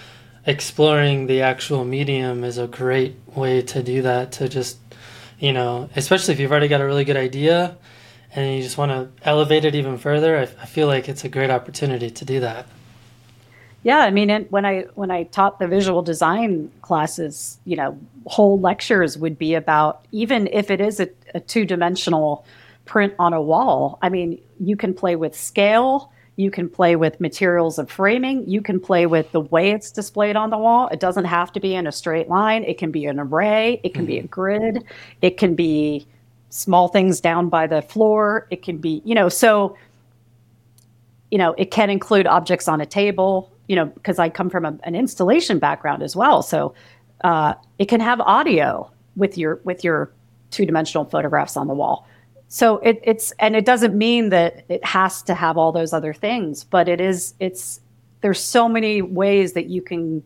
exploring 0.46 1.26
the 1.26 1.42
actual 1.42 1.84
medium 1.84 2.44
is 2.44 2.58
a 2.58 2.66
great 2.66 3.16
way 3.34 3.62
to 3.62 3.82
do 3.82 4.02
that 4.02 4.32
to 4.32 4.48
just 4.48 4.78
you 5.38 5.52
know 5.52 5.88
especially 5.96 6.34
if 6.34 6.40
you've 6.40 6.50
already 6.50 6.68
got 6.68 6.80
a 6.80 6.84
really 6.84 7.04
good 7.04 7.16
idea 7.16 7.76
and 8.34 8.56
you 8.56 8.62
just 8.62 8.76
want 8.76 8.90
to 8.90 9.26
elevate 9.26 9.64
it 9.64 9.74
even 9.74 9.96
further 9.96 10.36
I, 10.38 10.42
I 10.42 10.66
feel 10.66 10.86
like 10.86 11.08
it's 11.08 11.24
a 11.24 11.28
great 11.28 11.50
opportunity 11.50 12.10
to 12.10 12.24
do 12.24 12.40
that. 12.40 12.66
Yeah 13.82 13.98
i 13.98 14.10
mean 14.10 14.46
when 14.50 14.66
i 14.66 14.82
when 14.94 15.10
i 15.10 15.24
taught 15.24 15.58
the 15.58 15.68
visual 15.68 16.02
design 16.02 16.70
classes 16.82 17.58
you 17.64 17.76
know 17.76 17.98
whole 18.26 18.60
lectures 18.60 19.16
would 19.16 19.38
be 19.38 19.54
about 19.54 20.04
even 20.12 20.46
if 20.48 20.70
it 20.70 20.80
is 20.80 21.00
a, 21.00 21.08
a 21.34 21.40
two-dimensional 21.40 22.44
print 22.84 23.14
on 23.18 23.32
a 23.32 23.40
wall 23.40 23.98
i 24.02 24.08
mean 24.08 24.40
you 24.60 24.76
can 24.76 24.92
play 24.94 25.16
with 25.16 25.38
scale 25.38 26.10
you 26.36 26.50
can 26.50 26.68
play 26.68 26.96
with 26.96 27.20
materials 27.20 27.78
of 27.78 27.90
framing. 27.90 28.48
You 28.48 28.60
can 28.60 28.80
play 28.80 29.06
with 29.06 29.30
the 29.32 29.40
way 29.40 29.70
it's 29.70 29.92
displayed 29.92 30.36
on 30.36 30.50
the 30.50 30.58
wall. 30.58 30.88
It 30.88 30.98
doesn't 30.98 31.26
have 31.26 31.52
to 31.52 31.60
be 31.60 31.74
in 31.74 31.86
a 31.86 31.92
straight 31.92 32.28
line. 32.28 32.64
It 32.64 32.76
can 32.76 32.90
be 32.90 33.06
an 33.06 33.20
array. 33.20 33.80
It 33.84 33.94
can 33.94 34.04
be 34.04 34.18
a 34.18 34.22
mm-hmm. 34.22 34.26
grid. 34.28 34.84
It 35.22 35.38
can 35.38 35.54
be 35.54 36.06
small 36.50 36.88
things 36.88 37.20
down 37.20 37.48
by 37.48 37.66
the 37.66 37.82
floor. 37.82 38.46
It 38.50 38.62
can 38.62 38.78
be, 38.78 39.00
you 39.04 39.14
know, 39.14 39.28
so, 39.28 39.76
you 41.30 41.38
know, 41.38 41.54
it 41.56 41.70
can 41.70 41.88
include 41.90 42.26
objects 42.26 42.68
on 42.68 42.80
a 42.80 42.86
table. 42.86 43.50
you 43.68 43.76
know, 43.76 43.86
because 43.86 44.18
I 44.18 44.28
come 44.28 44.50
from 44.50 44.64
a, 44.64 44.78
an 44.84 44.94
installation 44.94 45.58
background 45.58 46.02
as 46.02 46.14
well. 46.14 46.42
So 46.42 46.74
uh, 47.22 47.54
it 47.78 47.86
can 47.86 48.00
have 48.00 48.20
audio 48.20 48.90
with 49.16 49.38
your 49.38 49.60
with 49.64 49.84
your 49.84 50.10
two 50.50 50.66
dimensional 50.66 51.04
photographs 51.04 51.56
on 51.56 51.66
the 51.66 51.74
wall. 51.74 52.06
So 52.54 52.78
it, 52.78 53.00
it's 53.02 53.32
and 53.40 53.56
it 53.56 53.64
doesn't 53.64 53.96
mean 53.98 54.28
that 54.28 54.64
it 54.68 54.84
has 54.84 55.24
to 55.24 55.34
have 55.34 55.58
all 55.58 55.72
those 55.72 55.92
other 55.92 56.14
things, 56.14 56.62
but 56.62 56.88
it 56.88 57.00
is 57.00 57.34
it's 57.40 57.80
there's 58.20 58.38
so 58.38 58.68
many 58.68 59.02
ways 59.02 59.54
that 59.54 59.66
you 59.66 59.82
can 59.82 60.22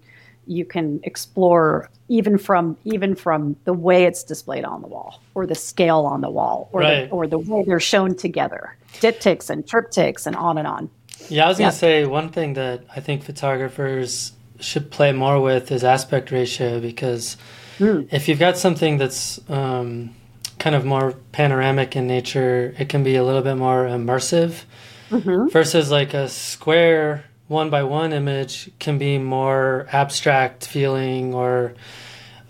you 0.46 0.66
can 0.66 1.00
explore 1.04 1.88
even 2.10 2.36
from 2.36 2.76
even 2.84 3.14
from 3.14 3.56
the 3.64 3.72
way 3.72 4.04
it's 4.04 4.22
displayed 4.24 4.66
on 4.66 4.82
the 4.82 4.88
wall 4.88 5.22
or 5.34 5.46
the 5.46 5.54
scale 5.54 6.00
on 6.00 6.20
the 6.20 6.28
wall 6.28 6.68
or 6.72 6.82
Right. 6.82 7.08
the, 7.08 7.16
or 7.16 7.26
the 7.26 7.38
way 7.38 7.64
they're 7.66 7.80
shown 7.80 8.14
together 8.14 8.76
diptychs 9.00 9.48
and 9.48 9.64
triptychs 9.64 10.26
and 10.26 10.36
on 10.36 10.58
and 10.58 10.66
on 10.66 10.90
Yeah, 11.30 11.46
I 11.46 11.48
was 11.48 11.56
gonna 11.56 11.68
Yeah. 11.68 11.86
say 11.86 12.04
one 12.04 12.28
thing 12.28 12.52
that 12.60 12.82
I 12.94 13.00
think 13.00 13.22
photographers 13.22 14.32
should 14.60 14.90
play 14.90 15.12
more 15.12 15.40
with 15.40 15.72
is 15.72 15.82
aspect 15.82 16.30
ratio 16.30 16.78
because 16.78 17.38
Hmm. 17.78 18.02
if 18.10 18.28
you've 18.28 18.38
got 18.48 18.58
something 18.58 18.98
that's 18.98 19.40
um, 19.48 20.10
kind 20.58 20.74
of 20.76 20.84
more 20.84 21.12
panoramic 21.32 21.96
in 21.96 22.06
nature, 22.06 22.74
it 22.78 22.88
can 22.88 23.02
be 23.04 23.16
a 23.16 23.24
little 23.24 23.42
bit 23.42 23.56
more 23.56 23.84
immersive 23.84 24.64
Mm-hmm. 25.10 25.48
versus 25.48 25.90
like 25.90 26.12
a 26.12 26.28
square 26.28 27.24
one 27.46 27.70
by 27.70 27.82
one 27.82 28.12
image 28.12 28.70
can 28.78 28.98
be 28.98 29.16
more 29.16 29.86
abstract 29.90 30.66
feeling 30.66 31.32
or 31.32 31.72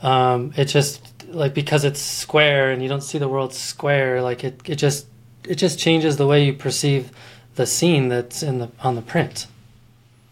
um, 0.03 0.53
it 0.57 0.65
just 0.65 1.15
like 1.29 1.55
because 1.55 1.85
it's 1.85 2.01
square 2.01 2.73
and 2.73 2.83
you 2.83 2.89
don't 2.89 3.03
see 3.03 3.17
the 3.17 3.29
world 3.29 3.55
square 3.55 4.23
like 4.23 4.43
it, 4.43 4.61
it 4.65 4.75
just 4.75 5.07
it 5.49 5.55
just 5.55 5.79
changes 5.79 6.17
the 6.17 6.27
way 6.27 6.45
you 6.45 6.53
perceive 6.53 7.13
the 7.55 7.65
scene 7.65 8.09
that's 8.09 8.43
in 8.43 8.59
the 8.59 8.69
on 8.83 8.97
the 8.97 9.03
print 9.03 9.47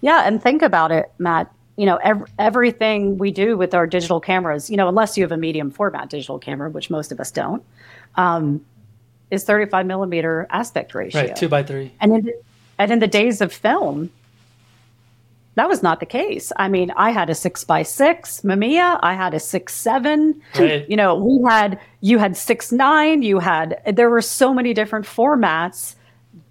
Yeah, 0.01 0.23
and 0.27 0.43
think 0.43 0.63
about 0.63 0.91
it, 0.91 1.13
Matt. 1.19 1.53
You 1.77 1.87
know, 1.87 1.97
ev- 1.97 2.31
everything 2.39 3.19
we 3.19 3.31
do 3.31 3.57
with 3.57 3.75
our 3.75 3.87
digital 3.87 4.21
cameras, 4.21 4.71
you 4.71 4.77
know, 4.77 4.89
unless 4.89 5.17
you 5.17 5.25
have 5.25 5.33
a 5.33 5.37
medium 5.37 5.71
format 5.71 6.09
digital 6.09 6.39
camera, 6.39 6.71
which 6.71 6.89
most 6.89 7.13
of 7.13 7.21
us 7.21 7.31
don't, 7.31 7.63
um, 8.17 8.65
is 9.31 9.45
35 9.45 9.87
millimeter 9.87 10.47
aspect 10.51 10.95
ratio. 10.95 11.21
right 11.21 11.37
two 11.37 11.49
by 11.49 11.63
three 11.63 11.93
And 12.01 12.15
in, 12.15 12.25
the, 12.25 12.33
and 12.79 12.93
in 12.93 12.99
the 13.01 13.07
days 13.07 13.41
of 13.41 13.53
film, 13.53 14.11
that 15.57 15.69
was 15.69 15.83
not 15.83 16.01
the 16.01 16.07
case. 16.07 16.53
I 16.57 16.69
mean, 16.69 16.93
I 16.97 17.11
had 17.11 17.31
a 17.31 17.35
six 17.35 17.65
by 17.65 17.83
six 17.83 18.43
Mamiya. 18.43 19.01
I 19.03 19.15
had 19.15 19.33
a 19.33 19.41
six 19.41 19.75
seven. 19.75 20.41
Right. 20.59 20.89
You 20.89 20.97
know, 20.97 21.15
we 21.15 21.43
had 21.49 21.81
you 22.03 22.19
had 22.19 22.37
six 22.37 22.73
nine. 22.73 23.23
You 23.23 23.39
had 23.39 23.81
there 23.91 24.11
were 24.11 24.21
so 24.21 24.53
many 24.53 24.75
different 24.75 25.07
formats 25.07 25.95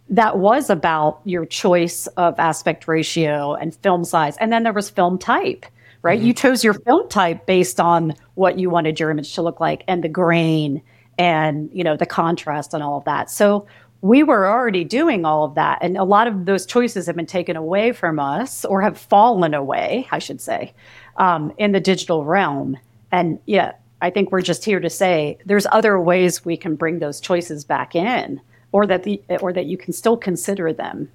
that 0.10 0.38
was 0.38 0.70
about 0.70 1.22
your 1.26 1.46
choice 1.46 2.08
of 2.08 2.40
aspect 2.40 2.88
ratio 2.88 3.56
and 3.56 3.76
film 3.76 4.04
size. 4.04 4.38
And 4.38 4.52
then 4.52 4.64
there 4.64 4.74
was 4.74 4.90
film 4.90 5.18
type, 5.18 5.66
right? 6.02 6.20
You 6.20 6.34
chose 6.34 6.64
your 6.64 6.76
film 6.76 7.10
type 7.10 7.46
based 7.48 7.80
on 7.80 8.14
what 8.36 8.60
you 8.60 8.70
wanted 8.70 9.00
your 9.00 9.10
image 9.10 9.34
to 9.36 9.42
look 9.42 9.60
like 9.60 9.84
and 9.88 10.04
the 10.04 10.10
grain 10.10 10.84
and, 11.18 11.70
you 11.74 11.84
know, 11.84 11.98
the 11.98 12.06
contrast 12.06 12.74
and 12.74 12.84
all 12.84 12.98
of 12.98 13.06
that. 13.06 13.32
So 13.32 13.66
we 14.02 14.22
were 14.22 14.48
already 14.48 14.84
doing 14.84 15.26
all 15.26 15.46
of 15.46 15.56
that. 15.56 15.80
And 15.82 15.98
a 15.98 16.04
lot 16.04 16.28
of 16.28 16.46
those 16.46 16.68
choices 16.68 17.08
have 17.08 17.16
been 17.16 17.26
taken 17.26 17.56
away 17.56 17.92
from 17.92 18.20
us 18.20 18.64
or 18.64 18.82
have 18.82 19.00
fallen 19.00 19.56
away, 19.56 20.08
I 20.12 20.20
should 20.20 20.40
say, 20.40 20.76
um, 21.18 21.52
in 21.58 21.72
the 21.72 21.80
digital 21.80 22.24
realm. 22.24 22.78
And 23.12 23.40
yeah, 23.48 23.72
I 24.02 24.12
think 24.12 24.32
we're 24.32 24.42
just 24.42 24.64
here 24.64 24.80
to 24.80 24.90
say 24.90 25.40
there's 25.46 25.66
other 25.72 26.00
ways 26.00 26.46
we 26.46 26.58
can 26.58 26.76
bring 26.76 27.00
those 27.00 27.20
choices 27.20 27.64
back 27.64 27.96
in 27.96 28.40
or 28.72 28.86
that 28.88 29.04
the 29.04 29.22
or 29.42 29.54
that 29.54 29.66
you 29.66 29.78
can 29.78 29.94
still 29.94 30.18
consider 30.18 30.74
them. 30.74 31.10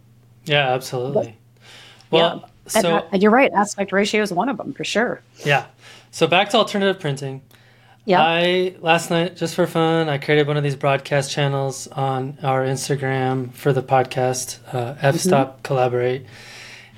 yeah 0.44 0.72
absolutely 0.72 1.36
well 2.10 2.42
And, 2.74 2.82
so 2.84 2.96
uh, 2.96 3.08
and 3.12 3.22
you're 3.22 3.32
right, 3.32 3.50
aspect 3.52 3.92
ratio 3.92 4.22
is 4.22 4.32
one 4.32 4.48
of 4.48 4.56
them 4.56 4.72
for 4.72 4.84
sure. 4.84 5.22
yeah 5.44 5.66
so 6.10 6.26
back 6.26 6.50
to 6.50 6.56
alternative 6.56 7.00
printing 7.00 7.42
Yeah. 8.06 8.20
I 8.22 8.74
last 8.80 9.10
night 9.10 9.36
just 9.36 9.54
for 9.54 9.66
fun 9.66 10.08
I 10.08 10.18
created 10.18 10.46
one 10.46 10.56
of 10.56 10.62
these 10.62 10.76
broadcast 10.76 11.30
channels 11.30 11.86
on 11.88 12.38
our 12.42 12.64
Instagram 12.64 13.52
for 13.52 13.72
the 13.72 13.82
podcast 13.82 14.58
uh, 14.74 14.94
F 15.00 15.14
Mm-hmm. 15.14 15.28
Stop 15.28 15.62
Collaborate 15.62 16.26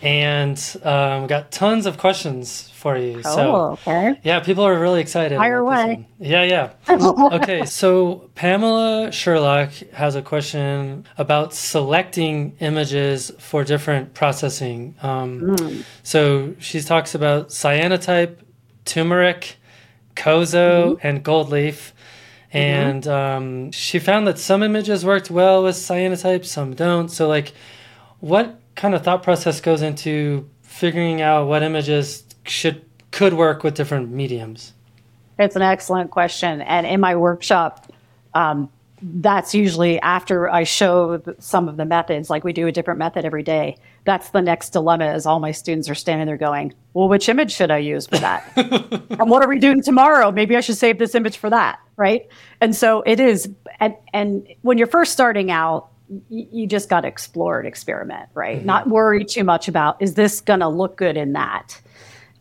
and 0.02 0.76
um, 0.82 1.26
got 1.26 1.50
tons 1.52 1.86
of 1.86 1.96
questions 1.96 2.68
for 2.70 2.96
you 2.96 3.22
oh, 3.24 3.34
so 3.34 3.54
okay. 3.86 4.18
yeah 4.24 4.40
people 4.40 4.64
are 4.64 4.78
really 4.78 5.00
excited 5.00 5.36
Fire 5.38 5.58
away. 5.58 6.06
yeah 6.18 6.42
yeah 6.42 6.70
okay 7.32 7.64
so 7.64 8.28
Pamela 8.34 9.12
Sherlock 9.12 9.70
has 9.92 10.16
a 10.16 10.22
question 10.22 11.06
about 11.16 11.54
selecting 11.54 12.56
images 12.60 13.30
for 13.38 13.62
different 13.64 14.14
processing 14.14 14.94
um, 15.02 15.56
Hmm. 15.56 15.80
so 16.02 16.54
she 16.58 16.80
talks 16.80 17.14
about 17.14 17.48
cyanotype 17.48 18.38
turmeric 18.84 19.56
Kozo 20.16 20.96
Mm-hmm. 20.96 21.06
and 21.06 21.22
gold 21.22 21.48
leaf. 21.50 21.94
And 22.52 23.06
um, 23.08 23.72
she 23.72 23.98
found 23.98 24.26
that 24.26 24.38
some 24.38 24.62
images 24.62 25.06
worked 25.06 25.30
well 25.30 25.62
with 25.62 25.74
cyanotype, 25.76 26.44
some 26.44 26.74
don't. 26.74 27.08
So, 27.08 27.26
like, 27.26 27.54
what 28.20 28.60
kind 28.74 28.94
of 28.94 29.02
thought 29.02 29.22
process 29.22 29.60
goes 29.60 29.82
into 29.82 30.48
figuring 30.62 31.20
out 31.20 31.46
what 31.46 31.62
images 31.62 32.24
should 32.44 32.84
could 33.10 33.34
work 33.34 33.62
with 33.62 33.74
different 33.74 34.10
mediums? 34.10 34.72
It's 35.38 35.56
an 35.56 35.62
excellent 35.62 36.10
question. 36.10 36.62
And 36.62 36.86
in 36.86 37.00
my 37.00 37.16
workshop, 37.16 37.92
um, 38.34 38.70
that's 39.02 39.54
usually 39.54 40.00
after 40.00 40.48
I 40.48 40.64
show 40.64 41.20
some 41.40 41.68
of 41.68 41.76
the 41.76 41.84
methods, 41.84 42.30
like 42.30 42.44
we 42.44 42.52
do 42.52 42.66
a 42.66 42.72
different 42.72 42.98
method 42.98 43.24
every 43.24 43.42
day. 43.42 43.76
That's 44.04 44.30
the 44.30 44.40
next 44.40 44.70
dilemma 44.70 45.14
is 45.14 45.26
all 45.26 45.40
my 45.40 45.50
students 45.50 45.88
are 45.88 45.94
standing 45.94 46.26
there 46.26 46.36
going, 46.36 46.72
well, 46.94 47.08
which 47.08 47.28
image 47.28 47.52
should 47.52 47.70
I 47.70 47.78
use 47.78 48.06
for 48.06 48.18
that? 48.18 48.44
and 48.56 49.28
what 49.30 49.42
are 49.42 49.48
we 49.48 49.58
doing 49.58 49.82
tomorrow? 49.82 50.30
Maybe 50.30 50.56
I 50.56 50.60
should 50.60 50.76
save 50.76 50.98
this 50.98 51.14
image 51.14 51.36
for 51.36 51.50
that. 51.50 51.80
Right. 51.96 52.28
And 52.60 52.74
so 52.74 53.02
it 53.02 53.20
is. 53.20 53.48
And, 53.80 53.94
and 54.12 54.46
when 54.62 54.78
you're 54.78 54.86
first 54.86 55.12
starting 55.12 55.50
out, 55.50 55.88
y- 56.28 56.48
you 56.50 56.66
just 56.66 56.88
got 56.88 57.02
to 57.02 57.08
explore 57.08 57.58
and 57.58 57.68
experiment, 57.68 58.28
right? 58.34 58.58
Mm-hmm. 58.58 58.66
Not 58.66 58.88
worry 58.88 59.24
too 59.24 59.44
much 59.44 59.68
about, 59.68 60.00
is 60.00 60.14
this 60.14 60.40
going 60.40 60.60
to 60.60 60.68
look 60.68 60.96
good 60.96 61.16
in 61.16 61.32
that? 61.32 61.80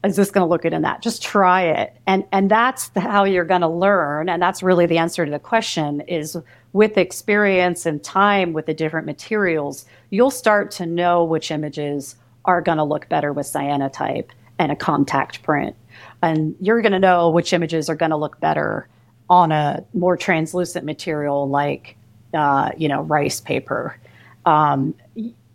is 0.03 0.15
this 0.15 0.31
going 0.31 0.43
to 0.43 0.49
look 0.49 0.63
good 0.63 0.73
in 0.73 0.81
that 0.81 1.01
just 1.01 1.21
try 1.21 1.61
it 1.63 1.95
and 2.07 2.25
and 2.31 2.49
that's 2.49 2.89
the, 2.89 3.01
how 3.01 3.23
you're 3.23 3.45
going 3.45 3.61
to 3.61 3.67
learn 3.67 4.29
and 4.29 4.41
that's 4.41 4.63
really 4.63 4.85
the 4.85 4.97
answer 4.97 5.25
to 5.25 5.31
the 5.31 5.39
question 5.39 6.01
is 6.01 6.37
with 6.73 6.97
experience 6.97 7.85
and 7.85 8.03
time 8.03 8.53
with 8.53 8.65
the 8.65 8.73
different 8.73 9.05
materials 9.05 9.85
you'll 10.09 10.31
start 10.31 10.71
to 10.71 10.85
know 10.85 11.23
which 11.23 11.51
images 11.51 12.15
are 12.45 12.61
going 12.61 12.77
to 12.77 12.83
look 12.83 13.07
better 13.09 13.31
with 13.31 13.45
cyanotype 13.45 14.29
and 14.57 14.71
a 14.71 14.75
contact 14.75 15.43
print 15.43 15.75
and 16.21 16.55
you're 16.59 16.81
going 16.81 16.91
to 16.91 16.99
know 16.99 17.29
which 17.29 17.53
images 17.53 17.89
are 17.89 17.95
going 17.95 18.11
to 18.11 18.17
look 18.17 18.39
better 18.39 18.87
on 19.29 19.51
a 19.51 19.83
more 19.93 20.17
translucent 20.17 20.83
material 20.83 21.47
like 21.47 21.95
uh, 22.33 22.71
you 22.77 22.87
know 22.87 23.01
rice 23.03 23.39
paper. 23.39 23.97
Um, 24.45 24.95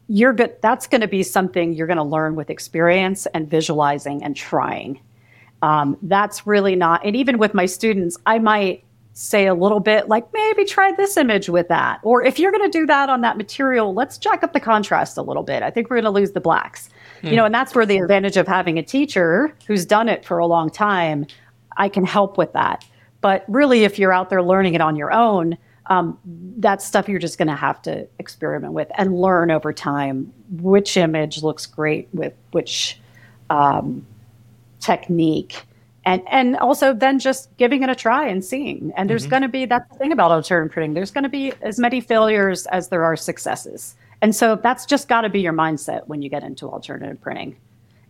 you're 0.09 0.33
good 0.33 0.55
that's 0.63 0.87
going 0.87 1.01
to 1.01 1.09
be 1.09 1.23
something 1.23 1.73
you're 1.73 1.87
going 1.87 1.97
to 1.97 2.03
learn 2.03 2.37
with 2.37 2.51
experience 2.51 3.27
and 3.27 3.49
visualizing 3.49 4.23
and 4.23 4.37
trying. 4.37 5.01
Um, 5.63 5.97
that's 6.03 6.47
really 6.47 6.77
not 6.77 7.05
and 7.05 7.17
even 7.17 7.39
with 7.39 7.55
my 7.55 7.65
students 7.65 8.19
i 8.27 8.39
might 8.39 8.85
say 9.15 9.47
a 9.47 9.55
little 9.55 9.81
bit 9.81 10.09
like 10.09 10.31
maybe 10.35 10.67
try 10.67 10.93
this 10.93 11.17
image 11.17 11.49
with 11.49 11.69
that. 11.69 12.01
Or 12.03 12.23
if 12.23 12.39
you're 12.39 12.53
going 12.53 12.71
to 12.71 12.79
do 12.79 12.85
that 12.85 13.09
on 13.09 13.23
that 13.23 13.39
material 13.39 13.95
let's 13.95 14.19
jack 14.19 14.45
up 14.45 14.53
the 14.53 14.61
contrast 14.61 15.17
a 15.17 15.23
little 15.23 15.43
bit. 15.43 15.63
I 15.63 15.71
think 15.71 15.89
we're 15.89 15.97
going 15.97 16.05
to 16.05 16.11
lose 16.11 16.33
the 16.33 16.41
blacks. 16.41 16.91
You 17.23 17.37
know 17.37 17.47
and 17.47 17.55
that's 17.55 17.75
where 17.75 17.87
the 17.87 17.97
advantage 17.97 18.37
of 18.37 18.47
having 18.47 18.79
a 18.79 18.83
teacher 18.83 19.57
who's 19.67 19.87
done 19.87 20.11
it 20.11 20.25
for 20.25 20.39
a 20.39 20.47
long 20.47 20.69
time 20.69 21.27
i 21.79 21.89
can 21.89 22.05
help 22.05 22.37
with 22.37 22.53
that. 22.53 22.85
But 23.23 23.47
really 23.49 23.85
if 23.85 23.99
you're 23.99 24.13
out 24.13 24.29
there 24.29 24.43
learning 24.43 24.75
it 24.75 24.83
on 24.83 24.97
your 24.97 25.11
own 25.11 25.57
um, 25.89 26.19
that's 26.59 26.85
stuff 26.85 27.09
you're 27.09 27.19
just 27.19 27.39
going 27.39 27.49
to 27.49 27.57
have 27.57 27.81
to 27.83 28.07
experiment 28.19 28.73
with 28.73 28.89
and 28.97 29.21
learn 29.21 29.51
over 29.51 29.73
time 29.73 30.33
which 30.51 30.97
image 30.97 31.43
looks 31.43 31.67
great 31.67 32.09
with 32.13 32.33
which 32.53 33.01
um, 33.51 34.07
technique. 34.81 35.63
And 36.05 36.23
and 36.29 36.57
also 36.59 36.95
then 36.95 37.19
just 37.19 37.57
giving 37.57 37.83
it 37.83 37.89
a 37.89 37.95
try 37.95 38.29
and 38.29 38.45
seeing. 38.45 38.93
And 38.97 39.11
there's 39.11 39.27
going 39.27 39.43
to 39.43 39.49
be 39.49 39.65
that's 39.65 39.91
the 39.91 39.99
thing 39.99 40.13
about 40.13 40.31
alternative 40.31 40.73
printing 40.73 40.95
there's 40.95 41.11
going 41.11 41.25
to 41.25 41.31
be 41.31 41.53
as 41.63 41.81
many 41.81 42.01
failures 42.01 42.67
as 42.67 42.89
there 42.89 43.05
are 43.05 43.17
successes. 43.17 43.97
And 44.23 44.35
so 44.35 44.57
that's 44.57 44.87
just 44.87 45.09
got 45.09 45.23
to 45.23 45.29
be 45.29 45.41
your 45.41 45.53
mindset 45.53 46.07
when 46.07 46.23
you 46.23 46.29
get 46.29 46.43
into 46.43 46.69
alternative 46.69 47.21
printing 47.21 47.57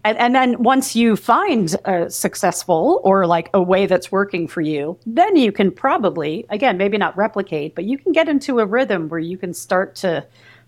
and, 0.06 0.16
and 0.18 0.34
then 0.36 0.62
once 0.62 0.94
you 0.94 1.16
find 1.16 1.74
a 1.84 2.08
successful 2.08 3.00
or 3.02 3.26
like 3.26 3.50
a 3.52 3.60
way 3.60 3.86
that's 3.86 4.12
working 4.12 4.46
for 4.46 4.60
you, 4.60 4.96
then 5.04 5.34
you 5.34 5.50
can 5.50 5.72
probably, 5.72 6.46
again, 6.48 6.76
maybe 6.78 6.96
not 6.96 7.16
replicate, 7.16 7.74
but 7.74 7.84
you 7.84 7.98
can 7.98 8.12
get 8.12 8.28
into 8.28 8.60
a 8.60 8.66
rhythm 8.66 9.08
where 9.08 9.18
you 9.18 9.36
can 9.36 9.52
start 9.52 9.96
to 9.96 10.24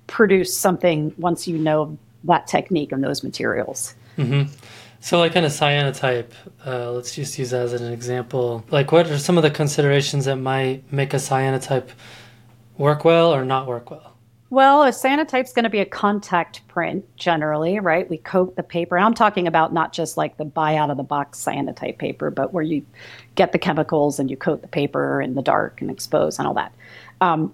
produce 0.08 0.56
something 0.56 1.14
once 1.18 1.46
you 1.46 1.56
know 1.56 1.96
that 2.24 2.48
technique 2.48 2.90
and 2.90 3.04
those 3.04 3.22
materials. 3.22 3.94
So, 5.00 5.20
like 5.20 5.36
in 5.36 5.44
a 5.44 5.48
cyanotype, 5.48 6.32
uh, 6.66 6.90
let's 6.90 7.14
just 7.14 7.38
use 7.38 7.50
that 7.50 7.62
as 7.62 7.72
an 7.72 7.92
example. 7.92 8.64
Like, 8.70 8.90
what 8.90 9.08
are 9.08 9.18
some 9.18 9.36
of 9.36 9.44
the 9.44 9.50
considerations 9.50 10.24
that 10.24 10.34
might 10.36 10.92
make 10.92 11.14
a 11.14 11.18
cyanotype 11.18 11.90
work 12.76 13.04
well 13.04 13.32
or 13.32 13.44
not 13.44 13.68
work 13.68 13.92
well? 13.92 14.17
Well, 14.50 14.82
a 14.82 14.88
cyanotype's 14.88 15.52
going 15.52 15.64
to 15.64 15.70
be 15.70 15.80
a 15.80 15.84
contact 15.84 16.66
print 16.68 17.04
generally, 17.16 17.78
right? 17.80 18.08
We 18.08 18.16
coat 18.16 18.56
the 18.56 18.62
paper. 18.62 18.98
I'm 18.98 19.12
talking 19.12 19.46
about 19.46 19.74
not 19.74 19.92
just 19.92 20.16
like 20.16 20.38
the 20.38 20.46
buy 20.46 20.76
out 20.76 20.88
of 20.90 20.96
the 20.96 21.02
box 21.02 21.44
cyanotype 21.44 21.98
paper, 21.98 22.30
but 22.30 22.54
where 22.54 22.62
you 22.62 22.84
get 23.34 23.52
the 23.52 23.58
chemicals 23.58 24.18
and 24.18 24.30
you 24.30 24.38
coat 24.38 24.62
the 24.62 24.68
paper 24.68 25.20
in 25.20 25.34
the 25.34 25.42
dark 25.42 25.82
and 25.82 25.90
expose 25.90 26.38
and 26.38 26.48
all 26.48 26.54
that. 26.54 26.72
Um, 27.20 27.52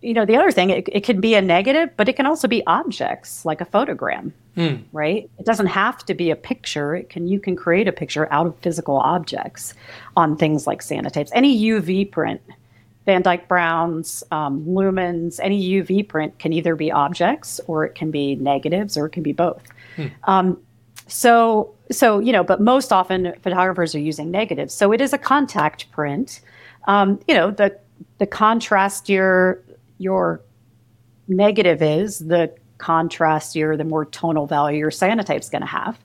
you 0.00 0.12
know, 0.12 0.24
the 0.24 0.36
other 0.36 0.50
thing, 0.50 0.70
it, 0.70 0.88
it 0.90 1.04
can 1.04 1.20
be 1.20 1.34
a 1.36 1.40
negative, 1.40 1.90
but 1.96 2.08
it 2.08 2.14
can 2.14 2.26
also 2.26 2.48
be 2.48 2.66
objects 2.66 3.44
like 3.44 3.60
a 3.60 3.66
photogram, 3.66 4.32
Mm. 4.56 4.82
right? 4.92 5.30
It 5.38 5.46
doesn't 5.46 5.68
have 5.68 6.04
to 6.04 6.12
be 6.12 6.30
a 6.30 6.36
picture. 6.36 6.94
It 6.94 7.08
can 7.08 7.26
you 7.26 7.40
can 7.40 7.56
create 7.56 7.88
a 7.88 7.92
picture 7.92 8.30
out 8.30 8.46
of 8.46 8.54
physical 8.58 8.96
objects 8.96 9.72
on 10.14 10.36
things 10.36 10.66
like 10.66 10.82
cyanotypes. 10.82 11.30
Any 11.32 11.58
UV 11.70 12.10
print, 12.10 12.42
Van 13.06 13.22
Dyke 13.22 13.48
Browns, 13.48 14.22
um, 14.30 14.64
lumens, 14.64 15.40
any 15.42 15.60
UV 15.60 16.06
print 16.06 16.38
can 16.38 16.52
either 16.52 16.76
be 16.76 16.92
objects 16.92 17.60
or 17.66 17.84
it 17.84 17.94
can 17.94 18.10
be 18.10 18.36
negatives 18.36 18.96
or 18.96 19.06
it 19.06 19.10
can 19.10 19.22
be 19.22 19.32
both. 19.32 19.62
Um, 20.24 20.58
so 21.08 21.74
so 21.90 22.20
you 22.20 22.32
know, 22.32 22.44
but 22.44 22.60
most 22.60 22.92
often 22.92 23.34
photographers 23.42 23.94
are 23.94 24.00
using 24.00 24.30
negatives. 24.30 24.72
So 24.72 24.92
it 24.92 25.00
is 25.00 25.12
a 25.12 25.18
contact 25.18 25.90
print. 25.90 26.40
Um, 26.86 27.20
you 27.28 27.34
know, 27.34 27.50
the 27.50 27.76
the 28.18 28.26
contrast 28.26 29.08
your 29.08 29.60
your 29.98 30.40
negative 31.28 31.82
is, 31.82 32.20
the 32.20 32.52
contrastier, 32.78 33.76
the 33.76 33.84
more 33.84 34.04
tonal 34.04 34.46
value 34.46 34.78
your 34.78 34.90
cyanotype 34.90 35.40
is 35.40 35.48
going 35.48 35.62
to 35.62 35.68
have. 35.68 35.98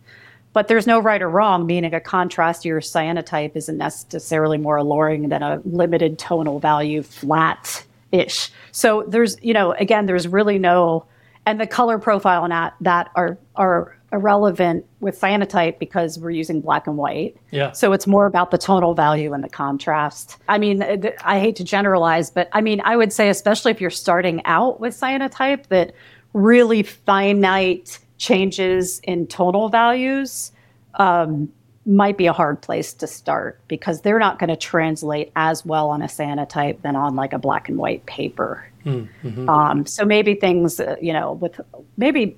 But 0.54 0.68
there's 0.68 0.88
no 0.88 1.00
right 1.00 1.22
or 1.22 1.30
wrong, 1.30 1.68
meaning 1.68 1.94
a 1.94 2.00
contrastier 2.00 2.78
cyanotype 2.78 3.56
isn't 3.56 3.78
necessarily 3.78 4.58
more 4.58 4.78
alluring 4.78 5.30
than 5.30 5.44
a 5.44 5.62
limited 5.66 6.18
tonal 6.18 6.60
value 6.60 7.04
flat 7.04 7.86
ish. 8.12 8.52
So 8.72 9.04
there's, 9.08 9.38
you 9.44 9.54
know, 9.54 9.74
again, 9.74 10.06
there's 10.08 10.28
really 10.28 10.58
no, 10.58 11.06
and 11.46 11.60
the 11.60 11.68
color 11.68 12.00
profile 12.00 12.44
and 12.44 12.52
that, 12.52 12.74
that 12.82 13.12
are, 13.16 13.38
are 13.56 13.98
irrelevant 14.12 14.86
with 15.00 15.20
cyanotype 15.20 15.80
because 15.80 16.18
we're 16.18 16.32
using 16.32 16.62
black 16.62 16.88
and 16.88 16.98
white. 16.98 17.36
Yeah. 17.52 17.74
So 17.74 17.94
it's 17.94 18.08
more 18.08 18.26
about 18.26 18.52
the 18.52 18.58
tonal 18.58 18.94
value 18.94 19.34
and 19.34 19.44
the 19.44 19.50
contrast. 19.50 20.38
I 20.48 20.58
mean, 20.58 20.82
I 21.24 21.40
hate 21.40 21.58
to 21.58 21.64
generalize, 21.64 22.32
but 22.32 22.50
I 22.54 22.62
mean, 22.62 22.82
I 22.86 22.96
would 22.96 23.12
say, 23.12 23.30
especially 23.30 23.72
if 23.72 23.82
you're 23.82 23.90
starting 23.90 24.42
out 24.46 24.80
with 24.80 24.96
cyanotype, 25.00 25.68
that 25.68 25.94
really 26.34 26.84
finite 26.84 28.00
changes 28.18 29.00
in 29.04 29.28
tonal 29.28 29.70
values 29.70 30.52
um, 30.96 31.52
might 31.86 32.18
be 32.18 32.26
a 32.26 32.34
hard 32.34 32.62
place 32.62 32.94
to 32.94 33.08
start 33.08 33.62
because 33.68 34.02
they're 34.02 34.20
not 34.20 34.40
going 34.40 34.50
to 34.50 34.58
translate 34.58 35.32
as 35.36 35.66
well 35.66 35.90
on 35.90 36.02
a 36.02 36.08
cyanotype 36.08 36.82
than 36.82 36.96
on 36.96 37.16
like 37.16 37.34
a 37.34 37.40
black 37.40 37.70
and 37.70 37.78
white 37.78 38.06
paper. 38.06 38.68
Um, 39.50 39.86
so 39.86 40.06
maybe 40.06 40.36
things, 40.36 40.80
uh, 40.80 40.96
you 41.02 41.14
know, 41.14 41.34
with 41.34 41.60
maybe 41.98 42.38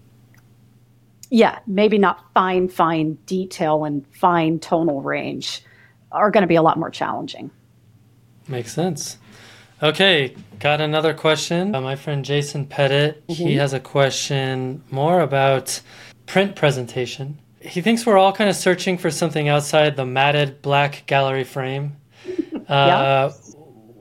yeah, 1.31 1.60
maybe 1.68 1.97
not 1.97 2.26
fine, 2.34 2.68
fine 2.69 3.14
detail 3.26 3.85
and 3.85 4.06
fine 4.15 4.60
tonal 4.60 5.01
range 5.01 5.64
are 6.11 6.31
going 6.31 6.41
to 6.41 6.47
be 6.47 6.56
a 6.56 6.61
lot 6.61 6.77
more 6.77 6.89
challenging. 6.89 7.51
Makes 8.47 8.73
sense. 8.73 9.18
Okay, 9.81 10.35
got 10.60 10.81
another 10.81 11.14
question. 11.14 11.73
Uh, 11.73 11.80
my 11.80 11.95
friend 11.95 12.26
Jason 12.26 12.65
Pettit, 12.65 13.23
he 13.27 13.56
has 13.56 13.73
a 13.73 13.80
question 13.80 14.84
more 14.91 15.22
about 15.22 15.80
print 16.26 16.56
presentation. 16.56 17.39
He 17.61 17.81
thinks 17.81 18.06
we're 18.06 18.18
all 18.18 18.34
kind 18.34 18.49
of 18.49 18.56
searching 18.56 18.97
for 18.97 19.10
something 19.10 19.47
outside 19.47 19.95
the 19.95 20.06
matted 20.06 20.61
black 20.61 21.03
gallery 21.06 21.43
frame. 21.43 21.95
Uh, 22.69 23.31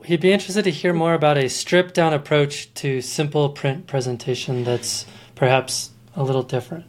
He'd 0.05 0.21
be 0.21 0.31
interested 0.33 0.65
to 0.65 0.71
hear 0.71 0.93
more 0.93 1.15
about 1.15 1.39
a 1.39 1.49
stripped 1.49 1.95
down 1.95 2.13
approach 2.13 2.73
to 2.75 3.01
simple 3.01 3.49
print 3.51 3.87
presentation 3.87 4.65
that's 4.65 5.07
perhaps 5.35 5.91
a 6.17 6.23
little 6.23 6.43
different. 6.43 6.85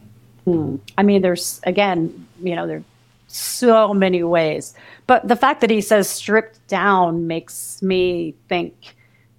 I 0.97 1.03
mean, 1.03 1.21
there's 1.21 1.59
again, 1.63 2.27
you 2.41 2.55
know, 2.55 2.67
there's 2.67 2.83
so 3.31 3.93
many 3.93 4.23
ways. 4.23 4.73
But 5.07 5.27
the 5.27 5.35
fact 5.35 5.61
that 5.61 5.69
he 5.69 5.81
says 5.81 6.09
stripped 6.09 6.65
down 6.67 7.27
makes 7.27 7.81
me 7.81 8.35
think. 8.47 8.95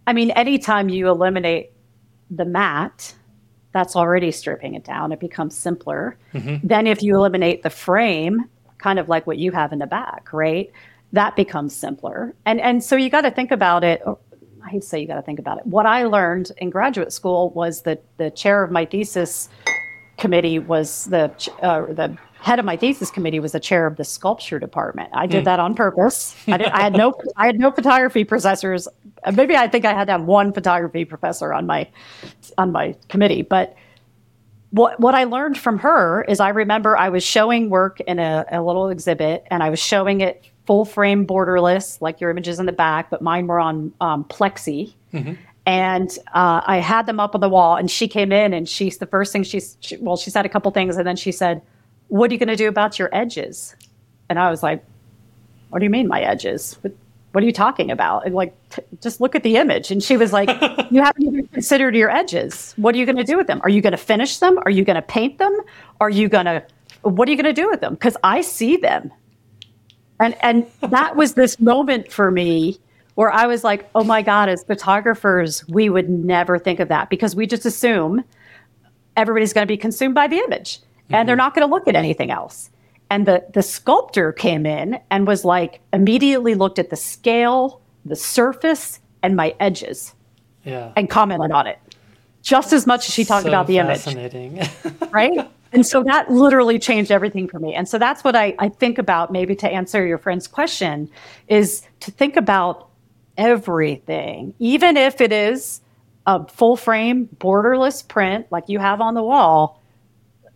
I 0.06 0.12
mean, 0.12 0.30
anytime 0.32 0.88
you 0.88 1.08
eliminate 1.08 1.72
the 2.30 2.44
mat, 2.44 3.14
that's 3.72 3.94
already 3.94 4.32
stripping 4.32 4.74
it 4.74 4.84
down. 4.84 5.12
It 5.12 5.20
becomes 5.20 5.56
simpler. 5.56 6.16
Then, 6.62 6.86
if 6.86 7.02
you 7.02 7.16
eliminate 7.16 7.62
the 7.62 7.70
frame, 7.70 8.44
kind 8.78 8.98
of 8.98 9.08
like 9.08 9.26
what 9.26 9.38
you 9.38 9.52
have 9.52 9.72
in 9.72 9.78
the 9.78 9.86
back, 9.86 10.32
right? 10.32 10.70
That 11.12 11.36
becomes 11.36 11.74
simpler. 11.74 12.34
And 12.46 12.60
and 12.60 12.82
so 12.82 12.96
you 12.96 13.10
got 13.10 13.22
to 13.22 13.30
think 13.30 13.50
about 13.50 13.84
it. 13.84 14.02
I 14.64 14.68
hate 14.68 14.82
to 14.82 14.86
say 14.88 15.00
you 15.00 15.06
got 15.06 15.16
to 15.16 15.22
think 15.22 15.38
about 15.38 15.58
it. 15.58 15.66
What 15.66 15.86
I 15.86 16.04
learned 16.04 16.52
in 16.58 16.70
graduate 16.70 17.12
school 17.12 17.50
was 17.50 17.82
that 17.82 18.02
the 18.18 18.30
chair 18.30 18.62
of 18.62 18.70
my 18.70 18.84
thesis 18.84 19.48
committee 20.18 20.58
was 20.58 21.06
the 21.06 21.32
uh, 21.62 21.86
the 21.92 22.16
head 22.42 22.58
of 22.58 22.64
my 22.64 22.76
thesis 22.76 23.10
committee 23.10 23.40
was 23.40 23.52
the 23.52 23.60
chair 23.60 23.86
of 23.86 23.96
the 23.96 24.04
sculpture 24.04 24.58
department. 24.58 25.10
I 25.12 25.26
did 25.26 25.44
that 25.44 25.60
on 25.60 25.74
purpose. 25.74 26.34
I, 26.46 26.56
did, 26.56 26.66
I 26.68 26.82
had 26.82 26.94
no 26.94 27.14
I 27.36 27.46
had 27.46 27.58
no 27.58 27.70
photography 27.70 28.24
professors. 28.24 28.88
Uh, 29.24 29.32
Maybe 29.32 29.56
I 29.56 29.68
think 29.68 29.84
I 29.84 29.92
had 29.92 30.06
to 30.06 30.12
have 30.12 30.24
one 30.24 30.52
photography 30.52 31.04
professor 31.04 31.52
on 31.52 31.66
my 31.66 31.88
on 32.58 32.72
my 32.72 32.96
committee, 33.08 33.42
but 33.42 33.76
what 34.70 34.98
what 35.00 35.14
I 35.14 35.24
learned 35.24 35.58
from 35.58 35.78
her 35.78 36.22
is 36.28 36.40
I 36.40 36.48
remember 36.48 36.96
I 36.96 37.08
was 37.08 37.22
showing 37.22 37.70
work 37.70 38.00
in 38.00 38.18
a, 38.18 38.44
a 38.50 38.62
little 38.62 38.88
exhibit 38.88 39.44
and 39.50 39.62
I 39.62 39.70
was 39.70 39.80
showing 39.80 40.20
it 40.20 40.44
full 40.66 40.84
frame 40.84 41.26
borderless, 41.26 42.00
like 42.00 42.20
your 42.20 42.30
images 42.30 42.60
in 42.60 42.66
the 42.66 42.72
back, 42.72 43.10
but 43.10 43.20
mine 43.20 43.46
were 43.48 43.58
on 43.58 43.92
um, 44.00 44.24
plexi. 44.24 44.94
And 45.66 46.10
uh, 46.32 46.62
I 46.66 46.78
had 46.78 47.06
them 47.06 47.20
up 47.20 47.34
on 47.34 47.40
the 47.40 47.48
wall, 47.48 47.76
and 47.76 47.90
she 47.90 48.08
came 48.08 48.32
in, 48.32 48.52
and 48.52 48.68
she's 48.68 48.98
the 48.98 49.06
first 49.06 49.32
thing 49.32 49.42
she's 49.42 49.76
she, 49.80 49.96
well, 49.98 50.16
she 50.16 50.30
said 50.30 50.46
a 50.46 50.48
couple 50.48 50.70
things, 50.70 50.96
and 50.96 51.06
then 51.06 51.16
she 51.16 51.32
said, 51.32 51.60
"What 52.10 52.30
are 52.30 52.34
you 52.34 52.38
going 52.38 52.48
to 52.48 52.56
do 52.56 52.68
about 52.68 52.98
your 52.98 53.08
edges?" 53.12 53.74
And 54.28 54.38
I 54.38 54.50
was 54.50 54.62
like, 54.62 54.84
"What 55.70 55.78
do 55.78 55.84
you 55.84 55.90
mean 55.90 56.06
my 56.06 56.20
edges? 56.20 56.76
What, 56.82 56.92
what 57.32 57.42
are 57.42 57.46
you 57.46 57.52
talking 57.52 57.90
about?" 57.90 58.26
And 58.26 58.34
like, 58.34 58.54
t- 58.70 58.82
just 59.00 59.20
look 59.20 59.34
at 59.34 59.42
the 59.42 59.56
image. 59.56 59.90
And 59.90 60.02
she 60.02 60.16
was 60.16 60.32
like, 60.32 60.48
"You 60.90 61.02
haven't 61.02 61.22
even 61.22 61.46
considered 61.48 61.94
your 61.94 62.10
edges. 62.10 62.74
What 62.76 62.94
are 62.94 62.98
you 62.98 63.06
going 63.06 63.16
to 63.16 63.24
do 63.24 63.36
with 63.36 63.46
them? 63.46 63.60
Are 63.62 63.70
you 63.70 63.80
going 63.80 63.92
to 63.92 63.96
finish 63.96 64.38
them? 64.38 64.58
Are 64.64 64.70
you 64.70 64.84
going 64.84 64.96
to 64.96 65.02
paint 65.02 65.38
them? 65.38 65.56
Are 66.00 66.10
you 66.10 66.28
going 66.28 66.46
to 66.46 66.62
what 67.02 67.26
are 67.28 67.30
you 67.30 67.36
going 67.36 67.54
to 67.54 67.60
do 67.62 67.68
with 67.68 67.80
them? 67.80 67.94
Because 67.94 68.16
I 68.22 68.40
see 68.42 68.76
them." 68.76 69.12
And 70.18 70.36
and 70.42 70.66
that 70.80 71.16
was 71.16 71.34
this 71.34 71.58
moment 71.58 72.12
for 72.12 72.30
me 72.30 72.78
where 73.14 73.32
I 73.32 73.46
was 73.46 73.64
like, 73.64 73.88
"Oh 73.94 74.04
my 74.04 74.22
god, 74.22 74.48
as 74.48 74.64
photographers, 74.64 75.66
we 75.68 75.88
would 75.88 76.08
never 76.08 76.58
think 76.58 76.80
of 76.80 76.88
that 76.88 77.08
because 77.08 77.34
we 77.36 77.46
just 77.46 77.64
assume 77.66 78.24
everybody's 79.16 79.52
going 79.52 79.66
to 79.66 79.72
be 79.72 79.76
consumed 79.76 80.14
by 80.14 80.26
the 80.26 80.38
image 80.38 80.80
and 81.10 81.28
they're 81.28 81.36
mm-hmm. 81.36 81.38
not 81.38 81.54
going 81.54 81.66
to 81.66 81.72
look 81.72 81.88
at 81.88 81.94
anything 81.96 82.30
else." 82.30 82.70
And 83.10 83.26
the 83.26 83.44
the 83.52 83.62
sculptor 83.62 84.32
came 84.32 84.66
in 84.66 84.98
and 85.10 85.26
was 85.26 85.44
like 85.44 85.80
immediately 85.92 86.54
looked 86.54 86.78
at 86.78 86.90
the 86.90 86.96
scale, 86.96 87.80
the 88.04 88.16
surface, 88.16 89.00
and 89.22 89.36
my 89.36 89.54
edges 89.60 90.14
Yeah. 90.64 90.92
and 90.96 91.08
commented 91.10 91.50
on 91.50 91.66
it. 91.66 91.78
Just 92.42 92.72
as 92.72 92.86
much 92.86 93.08
as 93.08 93.14
she 93.14 93.24
talked 93.24 93.42
So 93.42 93.48
about 93.50 93.66
the 93.66 93.78
image 93.78 94.06
right? 95.10 95.50
And 95.72 95.86
so 95.86 96.02
that 96.04 96.30
literally 96.30 96.78
changed 96.78 97.10
everything 97.12 97.48
for 97.48 97.58
me. 97.58 97.74
And 97.74 97.88
so 97.88 97.98
that's 97.98 98.24
what 98.24 98.34
I, 98.34 98.54
I 98.58 98.68
think 98.68 98.98
about, 98.98 99.30
maybe 99.30 99.54
to 99.56 99.68
answer 99.70 100.04
your 100.06 100.18
friend's 100.18 100.48
question, 100.48 101.08
is 101.48 101.82
to 102.00 102.10
think 102.10 102.36
about 102.36 102.88
everything, 103.36 104.54
even 104.58 104.96
if 104.96 105.20
it 105.20 105.32
is 105.32 105.80
a 106.26 106.46
full 106.48 106.76
frame, 106.76 107.28
borderless 107.38 108.06
print 108.06 108.46
like 108.50 108.64
you 108.68 108.78
have 108.78 109.00
on 109.00 109.14
the 109.14 109.22
wall. 109.22 109.79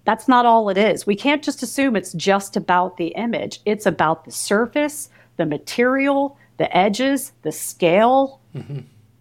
That's 0.05 0.29
not 0.29 0.45
all 0.45 0.69
it 0.69 0.77
is. 0.77 1.07
We 1.07 1.17
can't 1.17 1.43
just 1.43 1.63
assume 1.63 1.97
it's 1.97 2.13
just 2.13 2.57
about 2.57 2.97
the 2.97 3.09
image. 3.09 3.61
It's 3.65 3.87
about 3.87 4.25
the 4.25 4.31
surface, 4.31 5.09
the 5.37 5.47
material, 5.47 6.39
the 6.59 6.75
edges, 6.77 7.33
the 7.43 7.53
scale, 7.53 8.41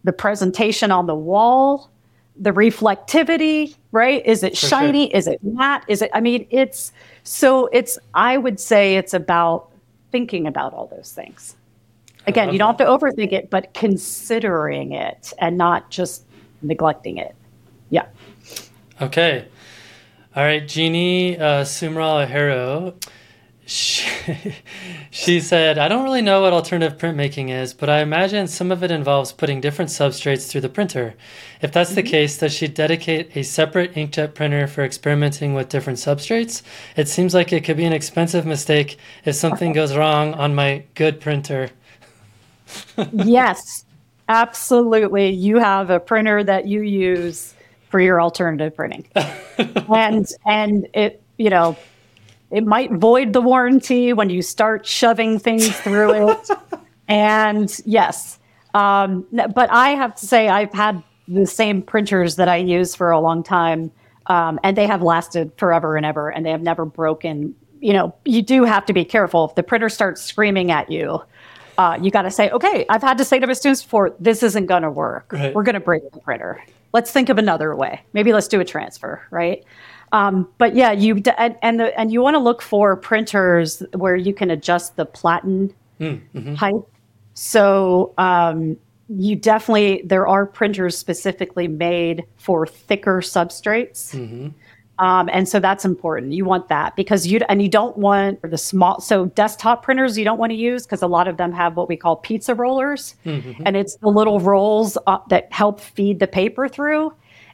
the 0.03 0.13
presentation 0.13 0.91
on 0.91 1.07
the 1.07 1.15
wall, 1.15 1.89
the 2.35 2.51
reflectivity, 2.51 3.75
right? 3.91 4.25
Is 4.25 4.43
it 4.43 4.57
sure. 4.57 4.69
shiny? 4.69 5.13
Is 5.13 5.27
it 5.27 5.43
matte? 5.43 5.85
Is 5.87 6.01
it, 6.01 6.11
I 6.13 6.19
mean, 6.19 6.45
it's 6.49 6.91
so 7.23 7.67
it's, 7.67 7.97
I 8.13 8.37
would 8.37 8.59
say 8.59 8.97
it's 8.97 9.13
about 9.13 9.71
thinking 10.11 10.47
about 10.47 10.73
all 10.73 10.87
those 10.87 11.11
things. 11.13 11.55
Again, 12.27 12.53
you 12.53 12.59
don't 12.59 12.77
have 12.77 12.77
to 12.77 12.85
overthink 12.85 13.33
it, 13.33 13.49
but 13.49 13.73
considering 13.73 14.93
it 14.93 15.33
and 15.39 15.57
not 15.57 15.89
just 15.89 16.23
neglecting 16.61 17.17
it. 17.17 17.35
Yeah. 17.89 18.05
Okay. 19.01 19.45
All 20.35 20.43
right, 20.43 20.67
Jeannie 20.67 21.37
uh, 21.37 21.63
Sumral. 21.63 22.95
She, 23.67 24.55
she 25.11 25.39
said, 25.39 25.77
I 25.77 25.87
don't 25.87 26.03
really 26.03 26.23
know 26.23 26.41
what 26.41 26.53
alternative 26.53 26.97
printmaking 26.97 27.49
is, 27.49 27.71
but 27.75 27.87
I 27.87 27.99
imagine 27.99 28.47
some 28.47 28.71
of 28.71 28.83
it 28.83 28.89
involves 28.89 29.31
putting 29.31 29.61
different 29.61 29.91
substrates 29.91 30.49
through 30.49 30.61
the 30.61 30.69
printer. 30.69 31.13
If 31.61 31.71
that's 31.71 31.93
the 31.93 32.01
case, 32.01 32.39
does 32.39 32.51
she 32.51 32.67
dedicate 32.67 33.37
a 33.37 33.43
separate 33.43 33.93
inkjet 33.93 34.33
printer 34.33 34.65
for 34.65 34.83
experimenting 34.83 35.53
with 35.53 35.69
different 35.69 35.99
substrates? 35.99 36.63
It 36.97 37.07
seems 37.07 37.35
like 37.35 37.53
it 37.53 37.63
could 37.63 37.77
be 37.77 37.85
an 37.85 37.93
expensive 37.93 38.43
mistake 38.43 38.97
if 39.25 39.35
something 39.35 39.71
goes 39.73 39.95
wrong 39.95 40.33
on 40.33 40.55
my 40.55 40.83
good 40.95 41.21
printer. 41.21 41.69
yes, 43.13 43.85
absolutely 44.29 45.29
you 45.29 45.59
have 45.59 45.91
a 45.91 45.99
printer 45.99 46.43
that 46.43 46.65
you 46.65 46.81
use 46.81 47.52
for 47.93 47.99
your 47.99 48.19
alternative 48.19 48.75
printing. 48.75 49.05
and 49.93 50.27
and 50.47 50.87
it, 50.95 51.21
you 51.37 51.51
know, 51.51 51.77
it 52.49 52.65
might 52.65 52.91
void 52.91 53.33
the 53.33 53.39
warranty 53.39 54.13
when 54.13 54.31
you 54.31 54.41
start 54.41 54.83
shoving 54.83 55.37
things 55.37 55.69
through 55.81 56.31
it. 56.31 56.49
and 57.07 57.79
yes, 57.85 58.39
um, 58.73 59.27
but 59.31 59.69
I 59.69 59.89
have 59.89 60.15
to 60.15 60.25
say 60.25 60.49
I've 60.49 60.73
had 60.73 61.03
the 61.27 61.45
same 61.45 61.83
printers 61.83 62.35
that 62.37 62.49
I 62.49 62.55
use 62.55 62.95
for 62.95 63.11
a 63.11 63.19
long 63.19 63.43
time, 63.43 63.91
um, 64.25 64.59
and 64.63 64.75
they 64.75 64.87
have 64.87 65.03
lasted 65.03 65.51
forever 65.57 65.95
and 65.95 66.03
ever, 66.03 66.31
and 66.31 66.43
they 66.43 66.49
have 66.49 66.63
never 66.63 66.85
broken. 66.85 67.53
You 67.79 67.93
know, 67.93 68.15
you 68.25 68.41
do 68.41 68.63
have 68.63 68.87
to 68.87 68.93
be 68.93 69.05
careful 69.05 69.45
if 69.45 69.53
the 69.53 69.61
printer 69.61 69.89
starts 69.89 70.23
screaming 70.23 70.71
at 70.71 70.89
you 70.89 71.21
uh, 71.77 71.97
you 72.01 72.11
got 72.11 72.23
to 72.23 72.31
say, 72.31 72.49
okay, 72.51 72.85
I've 72.89 73.01
had 73.01 73.17
to 73.17 73.25
say 73.25 73.39
to 73.39 73.47
my 73.47 73.53
students 73.53 73.81
before, 73.81 74.15
this 74.19 74.43
isn't 74.43 74.67
going 74.67 74.83
to 74.83 74.91
work. 74.91 75.31
Right. 75.31 75.53
We're 75.53 75.63
going 75.63 75.73
to 75.73 75.79
break 75.79 76.03
the 76.11 76.19
printer. 76.19 76.63
Let's 76.93 77.11
think 77.11 77.29
of 77.29 77.37
another 77.37 77.75
way. 77.75 78.01
Maybe 78.13 78.33
let's 78.33 78.47
do 78.47 78.59
a 78.59 78.65
transfer, 78.65 79.21
right? 79.31 79.63
Um, 80.11 80.47
but 80.59 80.75
yeah, 80.75 80.91
you 80.91 81.21
and 81.37 81.57
and, 81.61 81.79
the, 81.79 81.99
and 81.99 82.11
you 82.11 82.21
want 82.21 82.35
to 82.35 82.39
look 82.39 82.61
for 82.61 82.95
printers 82.95 83.81
where 83.93 84.15
you 84.15 84.33
can 84.33 84.51
adjust 84.51 84.95
the 84.95 85.05
platen 85.05 85.73
mm, 85.99 86.21
mm-hmm. 86.35 86.53
height. 86.53 86.83
So 87.33 88.13
um, 88.19 88.77
you 89.09 89.35
definitely 89.35 90.03
there 90.05 90.27
are 90.27 90.45
printers 90.45 90.97
specifically 90.97 91.67
made 91.67 92.23
for 92.37 92.67
thicker 92.67 93.21
substrates. 93.21 94.13
Mm-hmm. 94.15 94.49
Um, 94.99 95.27
and 95.33 95.49
so 95.49 95.59
that's 95.59 95.85
important. 95.85 96.33
You 96.33 96.45
want 96.45 96.67
that 96.67 96.95
because 96.95 97.25
you 97.25 97.39
and 97.49 97.61
you 97.61 97.69
don't 97.69 97.97
want 97.97 98.39
the 98.43 98.57
small. 98.57 99.01
So 99.01 99.25
desktop 99.25 99.83
printers 99.83 100.17
you 100.17 100.23
don't 100.23 100.37
want 100.37 100.51
to 100.51 100.55
use 100.55 100.85
because 100.85 101.01
a 101.01 101.07
lot 101.07 101.27
of 101.27 101.37
them 101.37 101.51
have 101.51 101.75
what 101.75 101.89
we 101.89 101.97
call 101.97 102.15
pizza 102.15 102.53
rollers, 102.53 103.15
mm-hmm. 103.25 103.63
and 103.65 103.75
it's 103.75 103.95
the 103.97 104.09
little 104.09 104.39
rolls 104.39 104.97
uh, 105.07 105.17
that 105.29 105.51
help 105.51 105.79
feed 105.79 106.19
the 106.19 106.27
paper 106.27 106.67
through. 106.67 107.11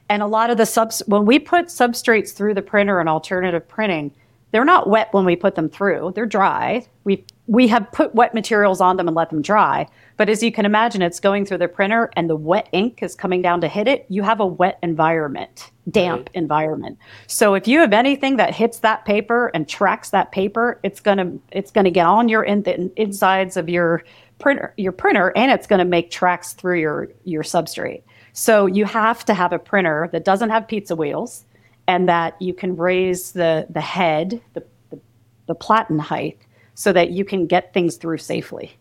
And 0.10 0.22
a 0.22 0.28
lot 0.28 0.49
of 0.49 0.57
the 0.57 0.66
subs 0.66 1.02
when 1.07 1.26
we 1.26 1.40
put 1.40 1.68
substrates 1.68 2.34
through 2.34 2.56
the 2.56 2.61
printer 2.61 2.99
and 2.99 3.07
alternative 3.07 3.66
printing, 3.68 4.11
they're 4.52 4.66
not 4.66 4.90
wet 4.90 5.14
when 5.14 5.24
we 5.24 5.36
put 5.36 5.56
them 5.56 5.70
through. 5.70 6.11
They're 6.16 6.26
dry. 6.26 6.86
We 7.06 7.24
we 7.48 7.68
have 7.70 7.90
put 7.94 8.14
wet 8.14 8.34
materials 8.34 8.82
on 8.82 8.98
them 8.98 9.07
and 9.07 9.16
let 9.16 9.30
them 9.30 9.41
dry. 9.41 9.88
But 10.20 10.28
as 10.28 10.44
you 10.44 10.52
can 10.52 10.66
imagine, 10.66 11.02
it's 11.02 11.22
going 11.22 11.46
through 11.46 11.60
the 11.60 11.70
printer 11.70 12.12
and 12.18 12.30
the 12.30 12.36
wet 12.36 12.68
ink 12.74 13.02
is 13.02 13.16
coming 13.16 13.41
down 13.41 13.62
to 13.62 13.70
hit 13.70 13.88
it. 13.88 14.06
You 14.10 14.22
have 14.24 14.41
a 14.41 14.46
wet 14.46 14.78
environment, 14.84 15.72
damp 15.90 16.28
right. 16.28 16.30
environment. 16.34 16.98
So 17.28 17.54
if 17.54 17.70
you 17.70 17.80
have 17.80 17.94
anything 17.94 18.36
that 18.36 18.54
hits 18.54 18.80
that 18.80 19.06
paper 19.06 19.50
and 19.54 19.66
tracks 19.66 20.10
that 20.10 20.34
paper, 20.34 20.78
it's 20.84 21.00
gonna 21.00 21.38
it's 21.54 21.72
gonna 21.72 21.90
get 21.90 22.06
on 22.06 22.28
your 22.28 22.44
in 22.44 22.64
the 22.64 22.91
insides 23.02 23.56
of 23.56 23.70
your 23.70 24.04
printer 24.40 24.74
your 24.76 24.91
printer 24.91 25.32
and 25.38 25.52
it's 25.52 25.68
gonna 25.68 25.86
make 25.86 26.12
tracks 26.12 26.52
through 26.52 26.82
your 26.82 27.08
your 27.24 27.44
substrate. 27.44 28.04
So 28.34 28.66
you 28.66 28.84
have 28.84 29.24
to 29.24 29.34
have 29.34 29.54
a 29.54 29.60
printer 29.60 30.10
that 30.12 30.26
doesn't 30.26 30.50
have 30.50 30.68
pizza 30.68 30.98
wheels 30.98 31.46
and 31.88 32.10
that 32.10 32.36
you 32.41 32.54
can 32.54 32.76
raise 32.76 33.32
the 33.32 33.68
the 33.70 33.80
head, 33.80 34.41
the, 34.54 34.66
the, 34.90 35.00
the 35.48 35.56
platen 35.56 35.98
height 35.98 36.41
so 36.76 36.91
that 36.91 37.12
you 37.12 37.24
can 37.24 37.48
get 37.48 37.74
things 37.74 37.96
through 37.96 38.18
safely. 38.18 38.76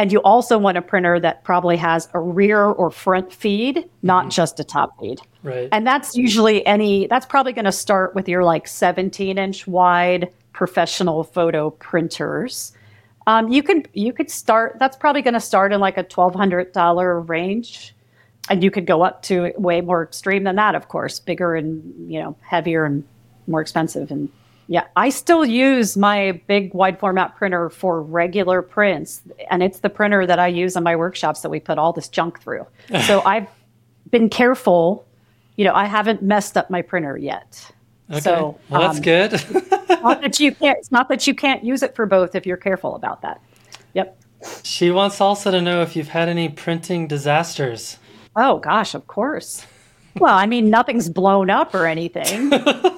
And 0.00 0.10
you 0.10 0.20
also 0.20 0.56
want 0.56 0.78
a 0.78 0.82
printer 0.82 1.20
that 1.20 1.44
probably 1.44 1.76
has 1.76 2.08
a 2.14 2.20
rear 2.20 2.64
or 2.64 2.90
front 2.90 3.30
feed, 3.30 3.86
not 4.02 4.22
mm-hmm. 4.22 4.30
just 4.30 4.58
a 4.58 4.64
top 4.64 4.98
feed. 4.98 5.20
Right. 5.42 5.68
And 5.72 5.86
that's 5.86 6.16
usually 6.16 6.64
any, 6.64 7.06
that's 7.06 7.26
probably 7.26 7.52
going 7.52 7.66
to 7.66 7.72
start 7.72 8.14
with 8.14 8.26
your 8.26 8.42
like 8.42 8.66
17 8.66 9.36
inch 9.36 9.66
wide 9.66 10.32
professional 10.54 11.22
photo 11.22 11.68
printers. 11.68 12.72
Um, 13.26 13.52
you 13.52 13.62
can 13.62 13.84
you 13.92 14.14
could 14.14 14.30
start. 14.30 14.78
That's 14.78 14.96
probably 14.96 15.20
going 15.20 15.34
to 15.34 15.40
start 15.40 15.74
in 15.74 15.80
like 15.80 15.98
a 15.98 16.02
twelve 16.02 16.34
hundred 16.34 16.72
dollar 16.72 17.20
range, 17.20 17.94
and 18.48 18.64
you 18.64 18.70
could 18.70 18.86
go 18.86 19.02
up 19.02 19.22
to 19.24 19.52
way 19.58 19.82
more 19.82 20.02
extreme 20.02 20.44
than 20.44 20.56
that. 20.56 20.74
Of 20.74 20.88
course, 20.88 21.20
bigger 21.20 21.54
and 21.54 22.10
you 22.10 22.18
know 22.18 22.34
heavier 22.40 22.86
and 22.86 23.04
more 23.46 23.60
expensive 23.60 24.10
and 24.10 24.30
yeah, 24.70 24.86
I 24.94 25.08
still 25.08 25.44
use 25.44 25.96
my 25.96 26.40
big 26.46 26.72
wide 26.74 27.00
format 27.00 27.34
printer 27.34 27.70
for 27.70 28.00
regular 28.00 28.62
prints, 28.62 29.20
and 29.50 29.64
it's 29.64 29.80
the 29.80 29.90
printer 29.90 30.28
that 30.28 30.38
I 30.38 30.46
use 30.46 30.76
in 30.76 30.84
my 30.84 30.94
workshops 30.94 31.40
that 31.40 31.48
we 31.48 31.58
put 31.58 31.76
all 31.76 31.92
this 31.92 32.08
junk 32.08 32.40
through. 32.40 32.64
so 33.04 33.20
I've 33.22 33.48
been 34.10 34.28
careful. 34.28 35.04
You 35.56 35.64
know, 35.64 35.74
I 35.74 35.86
haven't 35.86 36.22
messed 36.22 36.56
up 36.56 36.70
my 36.70 36.82
printer 36.82 37.18
yet. 37.18 37.68
Okay. 38.12 38.20
So 38.20 38.60
well, 38.68 38.80
that's 38.82 38.98
um, 38.98 39.02
good. 39.02 39.32
not 40.02 40.20
that 40.20 40.38
you 40.38 40.54
can't. 40.54 40.78
It's 40.78 40.92
not 40.92 41.08
that 41.08 41.26
you 41.26 41.34
can't 41.34 41.64
use 41.64 41.82
it 41.82 41.96
for 41.96 42.06
both 42.06 42.36
if 42.36 42.46
you're 42.46 42.56
careful 42.56 42.94
about 42.94 43.22
that. 43.22 43.42
Yep. 43.94 44.22
She 44.62 44.92
wants 44.92 45.20
also 45.20 45.50
to 45.50 45.60
know 45.60 45.82
if 45.82 45.96
you've 45.96 46.10
had 46.10 46.28
any 46.28 46.48
printing 46.48 47.08
disasters. 47.08 47.98
Oh 48.36 48.60
gosh, 48.60 48.94
of 48.94 49.08
course. 49.08 49.66
Well, 50.18 50.34
I 50.34 50.46
mean, 50.46 50.70
nothing's 50.70 51.08
blown 51.08 51.50
up 51.50 51.74
or 51.74 51.86
anything. 51.86 52.52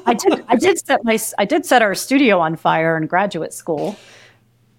I 0.07 0.15
did. 0.15 0.45
I 0.49 0.57
did 0.57 0.85
set 0.85 1.05
my. 1.05 1.19
I 1.39 1.45
did 1.45 1.67
set 1.67 1.83
our 1.83 1.95
studio 1.95 2.41
on 2.41 2.57
fire 2.57 2.97
in 2.97 3.07
graduate 3.07 3.53
school. 3.53 3.97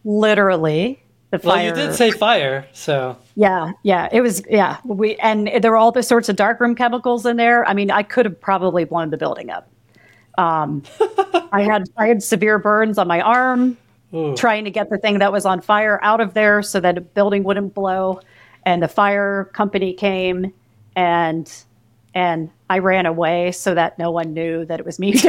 Literally, 0.04 1.02
the 1.30 1.40
fire. 1.40 1.56
Well, 1.56 1.66
you 1.66 1.74
did 1.74 1.96
say 1.96 2.12
fire, 2.12 2.68
so. 2.74 3.18
Yeah, 3.36 3.72
yeah, 3.84 4.10
it 4.12 4.22
was. 4.22 4.44
Yeah, 4.50 4.78
we 4.84 5.16
and 5.18 5.50
there 5.62 5.72
were 5.72 5.78
all 5.78 5.92
the 5.92 6.04
sorts 6.04 6.30
of 6.30 6.36
darkroom 6.36 6.76
chemicals 6.76 7.26
in 7.26 7.38
there. 7.38 7.68
I 7.68 7.74
mean, 7.74 7.92
I 7.92 8.04
could 8.04 8.26
have 8.26 8.40
probably 8.40 8.84
blown 8.84 9.12
the 9.12 9.18
building 9.18 9.50
up. 9.50 9.70
Um, 10.38 10.84
I 11.52 11.62
had 11.62 11.90
I 11.98 12.08
had 12.08 12.24
severe 12.24 12.58
burns 12.58 12.98
on 12.98 13.08
my 13.08 13.22
arm, 13.22 13.78
Ooh. 14.14 14.36
trying 14.36 14.64
to 14.66 14.72
get 14.72 14.90
the 14.90 14.98
thing 14.98 15.20
that 15.20 15.32
was 15.32 15.46
on 15.46 15.62
fire 15.62 16.00
out 16.02 16.20
of 16.20 16.34
there 16.34 16.64
so 16.64 16.80
that 16.80 16.98
a 16.98 17.02
building 17.02 17.44
wouldn't 17.44 17.74
blow. 17.74 18.20
And 18.66 18.82
the 18.82 18.88
fire 18.88 19.50
company 19.54 19.94
came 19.94 20.54
and 20.96 21.52
and 22.14 22.50
I 22.70 22.80
ran 22.80 23.06
away 23.06 23.52
so 23.52 23.74
that 23.74 23.98
no 23.98 24.12
one 24.12 24.34
knew 24.34 24.66
that 24.66 24.80
it 24.80 24.86
was 24.86 25.00
me. 25.00 25.14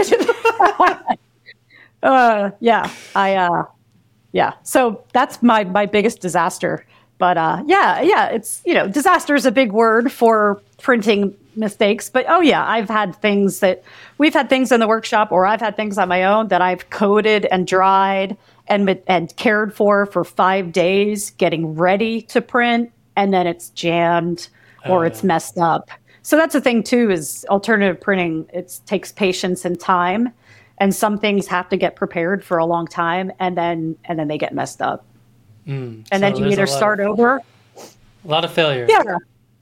uh, 2.02 2.50
yeah, 2.60 2.90
I, 3.14 3.36
uh, 3.36 3.64
yeah. 4.32 4.54
So 4.62 5.02
that's 5.12 5.42
my 5.42 5.64
my 5.64 5.86
biggest 5.86 6.20
disaster. 6.20 6.84
But 7.18 7.38
uh, 7.38 7.62
yeah, 7.66 8.00
yeah, 8.00 8.26
it's 8.26 8.60
you 8.64 8.74
know, 8.74 8.88
disaster 8.88 9.34
is 9.34 9.46
a 9.46 9.52
big 9.52 9.72
word 9.72 10.12
for 10.12 10.60
printing 10.80 11.34
mistakes. 11.56 12.10
But 12.10 12.26
oh 12.28 12.40
yeah, 12.40 12.66
I've 12.66 12.88
had 12.88 13.16
things 13.16 13.60
that 13.60 13.82
we've 14.18 14.34
had 14.34 14.48
things 14.48 14.72
in 14.72 14.80
the 14.80 14.88
workshop, 14.88 15.32
or 15.32 15.46
I've 15.46 15.60
had 15.60 15.76
things 15.76 15.98
on 15.98 16.08
my 16.08 16.24
own 16.24 16.48
that 16.48 16.60
I've 16.60 16.90
coated 16.90 17.46
and 17.46 17.66
dried 17.66 18.36
and 18.66 19.00
and 19.06 19.34
cared 19.36 19.74
for 19.74 20.06
for 20.06 20.24
five 20.24 20.72
days, 20.72 21.30
getting 21.32 21.74
ready 21.74 22.22
to 22.22 22.40
print, 22.40 22.92
and 23.16 23.32
then 23.32 23.46
it's 23.46 23.70
jammed 23.70 24.48
or 24.86 25.04
uh. 25.04 25.06
it's 25.06 25.22
messed 25.22 25.56
up 25.56 25.88
so 26.24 26.38
that's 26.38 26.54
the 26.54 26.60
thing 26.60 26.82
too 26.82 27.10
is 27.10 27.46
alternative 27.50 28.00
printing 28.00 28.48
it 28.52 28.80
takes 28.86 29.12
patience 29.12 29.64
and 29.64 29.78
time 29.78 30.32
and 30.78 30.94
some 30.94 31.18
things 31.18 31.46
have 31.46 31.68
to 31.68 31.76
get 31.76 31.96
prepared 31.96 32.42
for 32.42 32.58
a 32.58 32.64
long 32.64 32.86
time 32.86 33.30
and 33.38 33.56
then 33.56 33.96
and 34.06 34.18
then 34.18 34.26
they 34.26 34.38
get 34.38 34.54
messed 34.54 34.82
up. 34.82 35.04
Mm, 35.66 36.06
and 36.10 36.12
so 36.12 36.18
then 36.18 36.36
you 36.36 36.46
either 36.46 36.66
start 36.66 37.00
of, 37.00 37.08
over 37.08 37.40
a 37.76 37.82
lot 38.24 38.44
of 38.44 38.52
failure. 38.52 38.86
Yeah. 38.88 39.18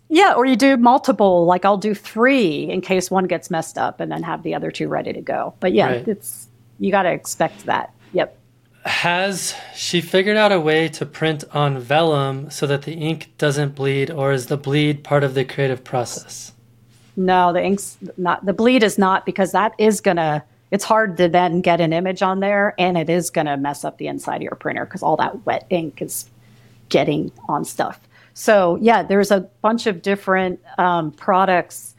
Yeah 0.08 0.34
or 0.34 0.46
you 0.46 0.56
do 0.56 0.76
multiple 0.76 1.44
like 1.46 1.64
i'll 1.64 1.78
do 1.78 1.94
three 1.94 2.70
in 2.70 2.80
case 2.80 3.10
one 3.10 3.26
gets 3.26 3.50
messed 3.50 3.76
up 3.76 3.98
and 3.98 4.12
then 4.12 4.22
have 4.22 4.42
the 4.42 4.54
other 4.54 4.70
two 4.70 4.88
ready 4.88 5.12
to 5.12 5.20
go. 5.20 5.54
But 5.58 5.72
yeah 5.72 5.86
right. 5.86 6.08
it's 6.08 6.46
you 6.78 6.90
got 6.90 7.02
to 7.02 7.12
expect 7.12 7.66
that. 7.66 7.92
Yep. 8.12 8.38
Has 8.84 9.54
she 9.74 10.00
figured 10.00 10.36
out 10.36 10.50
a 10.50 10.60
way 10.60 10.88
to 10.88 11.06
print 11.06 11.44
on 11.52 11.78
vellum 11.78 12.50
so 12.50 12.66
that 12.66 12.82
the 12.82 12.94
ink 12.94 13.30
doesn't 13.38 13.76
bleed, 13.76 14.10
or 14.10 14.32
is 14.32 14.46
the 14.46 14.56
bleed 14.56 15.04
part 15.04 15.22
of 15.22 15.34
the 15.34 15.44
creative 15.44 15.84
process? 15.84 16.51
No, 17.16 17.52
the 17.52 17.62
ink's 17.62 17.98
not. 18.16 18.44
The 18.44 18.52
bleed 18.52 18.82
is 18.82 18.98
not 18.98 19.26
because 19.26 19.52
that 19.52 19.74
is 19.78 20.00
gonna. 20.00 20.44
It's 20.70 20.84
hard 20.84 21.18
to 21.18 21.28
then 21.28 21.60
get 21.60 21.80
an 21.80 21.92
image 21.92 22.22
on 22.22 22.40
there, 22.40 22.74
and 22.78 22.96
it 22.96 23.10
is 23.10 23.30
gonna 23.30 23.56
mess 23.56 23.84
up 23.84 23.98
the 23.98 24.06
inside 24.06 24.36
of 24.36 24.42
your 24.42 24.54
printer 24.54 24.84
because 24.84 25.02
all 25.02 25.16
that 25.16 25.44
wet 25.44 25.66
ink 25.70 26.00
is 26.00 26.28
getting 26.88 27.30
on 27.48 27.64
stuff. 27.64 28.00
So 28.34 28.78
yeah, 28.80 29.02
there's 29.02 29.30
a 29.30 29.40
bunch 29.60 29.86
of 29.86 30.02
different 30.02 30.60
um, 30.78 31.12
products. 31.12 31.94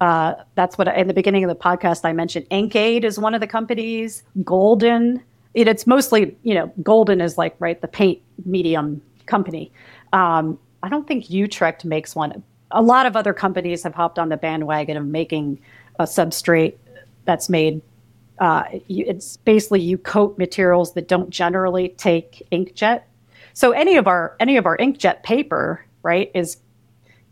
Uh, 0.00 0.34
that's 0.54 0.78
what 0.78 0.88
in 0.88 1.08
the 1.08 1.14
beginning 1.14 1.44
of 1.44 1.48
the 1.48 1.56
podcast 1.56 2.04
I 2.04 2.12
mentioned. 2.12 2.46
Inkaid 2.50 3.04
is 3.04 3.18
one 3.18 3.34
of 3.34 3.40
the 3.40 3.46
companies. 3.46 4.22
Golden 4.44 5.22
it, 5.54 5.68
it's 5.68 5.86
mostly 5.86 6.36
you 6.42 6.54
know 6.54 6.72
golden 6.82 7.20
is 7.20 7.36
like 7.36 7.54
right 7.58 7.80
the 7.80 7.88
paint 7.88 8.20
medium 8.44 9.00
company 9.26 9.70
um, 10.12 10.58
i 10.82 10.88
don't 10.88 11.06
think 11.06 11.30
utrecht 11.30 11.84
makes 11.84 12.14
one 12.14 12.42
a 12.70 12.82
lot 12.82 13.06
of 13.06 13.16
other 13.16 13.32
companies 13.32 13.82
have 13.82 13.94
hopped 13.94 14.18
on 14.18 14.28
the 14.28 14.36
bandwagon 14.36 14.96
of 14.96 15.06
making 15.06 15.58
a 15.98 16.04
substrate 16.04 16.76
that's 17.24 17.48
made 17.48 17.82
uh, 18.38 18.64
it's 18.88 19.36
basically 19.38 19.80
you 19.80 19.98
coat 19.98 20.38
materials 20.38 20.94
that 20.94 21.06
don't 21.06 21.30
generally 21.30 21.90
take 21.90 22.46
inkjet 22.50 23.02
so 23.52 23.72
any 23.72 23.96
of 23.96 24.06
our 24.06 24.34
any 24.40 24.56
of 24.56 24.66
our 24.66 24.76
inkjet 24.78 25.22
paper 25.22 25.84
right 26.02 26.30
is 26.34 26.56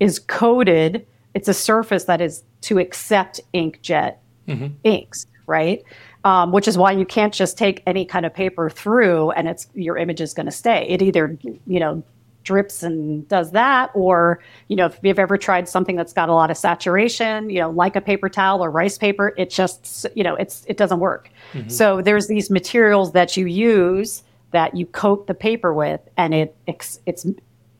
is 0.00 0.18
coated 0.18 1.06
it's 1.34 1.48
a 1.48 1.54
surface 1.54 2.04
that 2.04 2.20
is 2.20 2.44
to 2.60 2.78
accept 2.78 3.40
inkjet 3.54 4.16
mm-hmm. 4.46 4.68
inks 4.84 5.26
right 5.46 5.82
um, 6.24 6.52
which 6.52 6.68
is 6.68 6.76
why 6.76 6.92
you 6.92 7.06
can't 7.06 7.32
just 7.32 7.56
take 7.56 7.82
any 7.86 8.04
kind 8.04 8.26
of 8.26 8.34
paper 8.34 8.68
through 8.68 9.30
and 9.32 9.48
it's 9.48 9.66
your 9.74 9.96
image 9.96 10.20
is 10.20 10.34
going 10.34 10.46
to 10.46 10.52
stay. 10.52 10.86
It 10.88 11.00
either 11.00 11.38
you 11.66 11.80
know 11.80 12.02
drips 12.48 12.82
and 12.82 13.28
does 13.28 13.50
that. 13.52 13.90
Or, 13.94 14.40
you 14.68 14.76
know, 14.76 14.86
if 14.86 14.98
you've 15.02 15.18
ever 15.18 15.36
tried 15.36 15.68
something 15.68 15.96
that's 15.96 16.14
got 16.14 16.28
a 16.30 16.32
lot 16.32 16.50
of 16.50 16.56
saturation, 16.56 17.50
you 17.50 17.60
know, 17.60 17.70
like 17.70 17.94
a 17.94 18.00
paper 18.00 18.30
towel 18.30 18.64
or 18.64 18.70
rice 18.70 18.96
paper, 18.96 19.34
it 19.36 19.50
just, 19.50 20.06
you 20.14 20.24
know, 20.24 20.34
it's 20.34 20.64
it 20.66 20.78
doesn't 20.78 21.00
work. 21.00 21.28
Mm-hmm. 21.52 21.68
So 21.68 22.00
there's 22.00 22.26
these 22.26 22.50
materials 22.50 23.12
that 23.12 23.36
you 23.36 23.44
use 23.46 24.22
that 24.50 24.74
you 24.74 24.86
coat 24.86 25.26
the 25.26 25.34
paper 25.34 25.74
with, 25.74 26.00
and 26.16 26.32
it 26.32 26.56
it's 26.66 27.26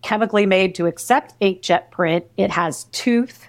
chemically 0.03 0.47
made 0.47 0.75
to 0.75 0.87
accept 0.87 1.35
inkjet 1.41 1.91
print. 1.91 2.27
It 2.37 2.51
has 2.51 2.85
tooth, 2.93 3.49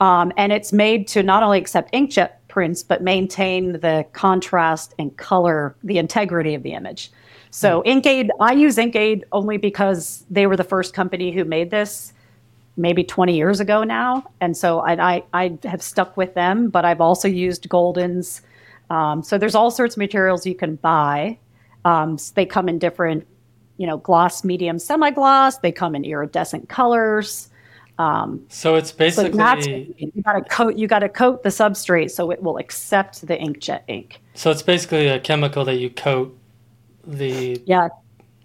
um, 0.00 0.32
and 0.36 0.52
it's 0.52 0.72
made 0.72 1.06
to 1.14 1.22
not 1.22 1.44
only 1.44 1.58
accept 1.58 1.92
inkjet 1.92 2.30
prints 2.48 2.82
but 2.82 3.00
maintain 3.00 3.78
the 3.78 4.04
contrast 4.12 4.94
and 4.98 5.16
color, 5.16 5.76
the 5.84 5.98
integrity 5.98 6.54
of 6.56 6.64
the 6.64 6.72
image. 6.72 7.12
So. 7.50 7.82
Inkaid, 7.82 8.30
I 8.40 8.52
use 8.52 8.76
Inkaid 8.76 9.24
only 9.32 9.56
because 9.56 10.24
they 10.30 10.46
were 10.46 10.56
the 10.56 10.64
first 10.64 10.94
company 10.94 11.32
who 11.32 11.44
made 11.44 11.70
this 11.70 12.12
maybe 12.76 13.04
20 13.04 13.36
years 13.36 13.60
ago 13.60 13.84
now. 13.84 14.24
And 14.40 14.56
so 14.56 14.80
I, 14.80 15.16
I, 15.16 15.22
I 15.32 15.58
have 15.64 15.82
stuck 15.82 16.16
with 16.16 16.34
them, 16.34 16.70
but 16.70 16.84
I've 16.84 17.00
also 17.00 17.28
used 17.28 17.68
Golden's. 17.68 18.42
Um, 18.88 19.22
so 19.22 19.38
there's 19.38 19.54
all 19.54 19.70
sorts 19.70 19.94
of 19.94 19.98
materials 19.98 20.46
you 20.46 20.54
can 20.54 20.76
buy. 20.76 21.38
Um, 21.84 22.18
they 22.34 22.46
come 22.46 22.68
in 22.68 22.78
different, 22.78 23.26
you 23.76 23.86
know, 23.86 23.98
gloss, 23.98 24.44
medium, 24.44 24.78
semi-gloss. 24.78 25.58
They 25.58 25.72
come 25.72 25.94
in 25.94 26.04
iridescent 26.04 26.68
colors. 26.68 27.48
Um, 27.98 28.46
so 28.48 28.76
it's 28.76 28.92
basically 28.92 29.32
so 29.38 29.66
you 29.98 30.22
got 30.22 30.32
to 30.32 30.42
coat 30.48 30.76
you 30.76 30.86
got 30.86 31.00
to 31.00 31.08
coat 31.10 31.42
the 31.42 31.50
substrate 31.50 32.10
so 32.10 32.30
it 32.30 32.42
will 32.42 32.56
accept 32.56 33.26
the 33.26 33.36
inkjet 33.36 33.82
ink. 33.88 34.22
So 34.32 34.50
it's 34.50 34.62
basically 34.62 35.06
a 35.08 35.20
chemical 35.20 35.66
that 35.66 35.76
you 35.76 35.90
coat 35.90 36.34
the 37.06 37.60
yeah 37.66 37.88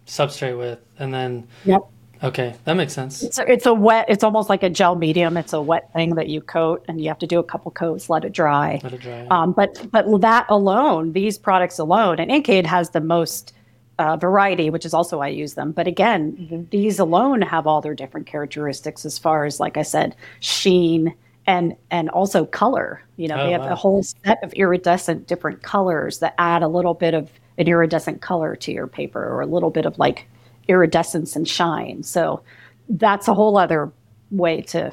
substrate 0.08 0.58
with, 0.58 0.80
and 1.00 1.14
then 1.14 1.48
yep. 1.64 1.82
Okay, 2.24 2.56
that 2.64 2.74
makes 2.74 2.94
sense. 2.94 3.22
It's 3.22 3.38
a, 3.38 3.52
it's 3.52 3.66
a 3.66 3.74
wet. 3.74 4.06
It's 4.08 4.24
almost 4.24 4.50
like 4.50 4.64
a 4.64 4.70
gel 4.70 4.96
medium. 4.96 5.38
It's 5.38 5.54
a 5.54 5.62
wet 5.62 5.92
thing 5.94 6.16
that 6.16 6.28
you 6.28 6.42
coat, 6.42 6.84
and 6.88 7.00
you 7.00 7.10
have 7.10 7.20
to 7.20 7.28
do 7.28 7.40
a 7.40 7.44
couple 7.44 7.72
coats, 7.72 8.10
let 8.10 8.24
it 8.24 8.32
dry. 8.32 8.80
Let 8.84 8.94
it 8.94 9.02
dry. 9.02 9.28
Um, 9.30 9.52
but 9.52 9.88
but 9.92 10.22
that 10.22 10.46
alone, 10.50 11.12
these 11.12 11.38
products 11.38 11.78
alone, 11.78 12.20
and 12.20 12.32
Inkaid 12.32 12.66
has 12.66 12.92
the 12.92 13.02
most 13.02 13.54
uh, 14.00 14.18
variety, 14.18 14.70
which 14.70 14.86
is 14.86 14.94
also 14.94 15.20
why 15.20 15.28
I 15.28 15.30
use 15.30 15.54
them. 15.54 15.72
But 15.72 15.88
again, 15.88 16.68
these 16.72 17.00
alone 17.00 17.42
have 17.42 17.68
all 17.68 17.82
their 17.82 17.94
different 17.94 18.28
characteristics 18.28 19.06
as 19.06 19.18
far 19.20 19.46
as, 19.46 19.60
like 19.60 19.78
I 19.78 19.84
said, 19.84 20.16
sheen 20.40 21.14
and 21.48 21.76
and 21.92 22.10
also 22.10 22.46
color. 22.46 23.04
You 23.18 23.28
know, 23.28 23.36
oh, 23.36 23.46
they 23.46 23.52
have 23.52 23.62
wow. 23.62 23.72
a 23.72 23.76
whole 23.76 24.04
set 24.04 24.44
of 24.44 24.54
iridescent 24.54 25.28
different 25.28 25.62
colors 25.62 26.20
that 26.20 26.34
add 26.38 26.64
a 26.64 26.68
little 26.68 26.94
bit 26.94 27.14
of 27.14 27.30
an 27.58 27.68
iridescent 27.68 28.22
color 28.22 28.56
to 28.56 28.72
your 28.72 28.88
paper 28.88 29.24
or 29.24 29.42
a 29.42 29.46
little 29.46 29.70
bit 29.70 29.86
of 29.86 29.98
like 29.98 30.28
iridescence 30.68 31.36
and 31.36 31.48
shine. 31.48 32.04
So 32.04 32.42
that's 32.90 33.28
a 33.28 33.34
whole 33.34 33.58
other 33.58 33.92
way 34.32 34.62
to 34.62 34.92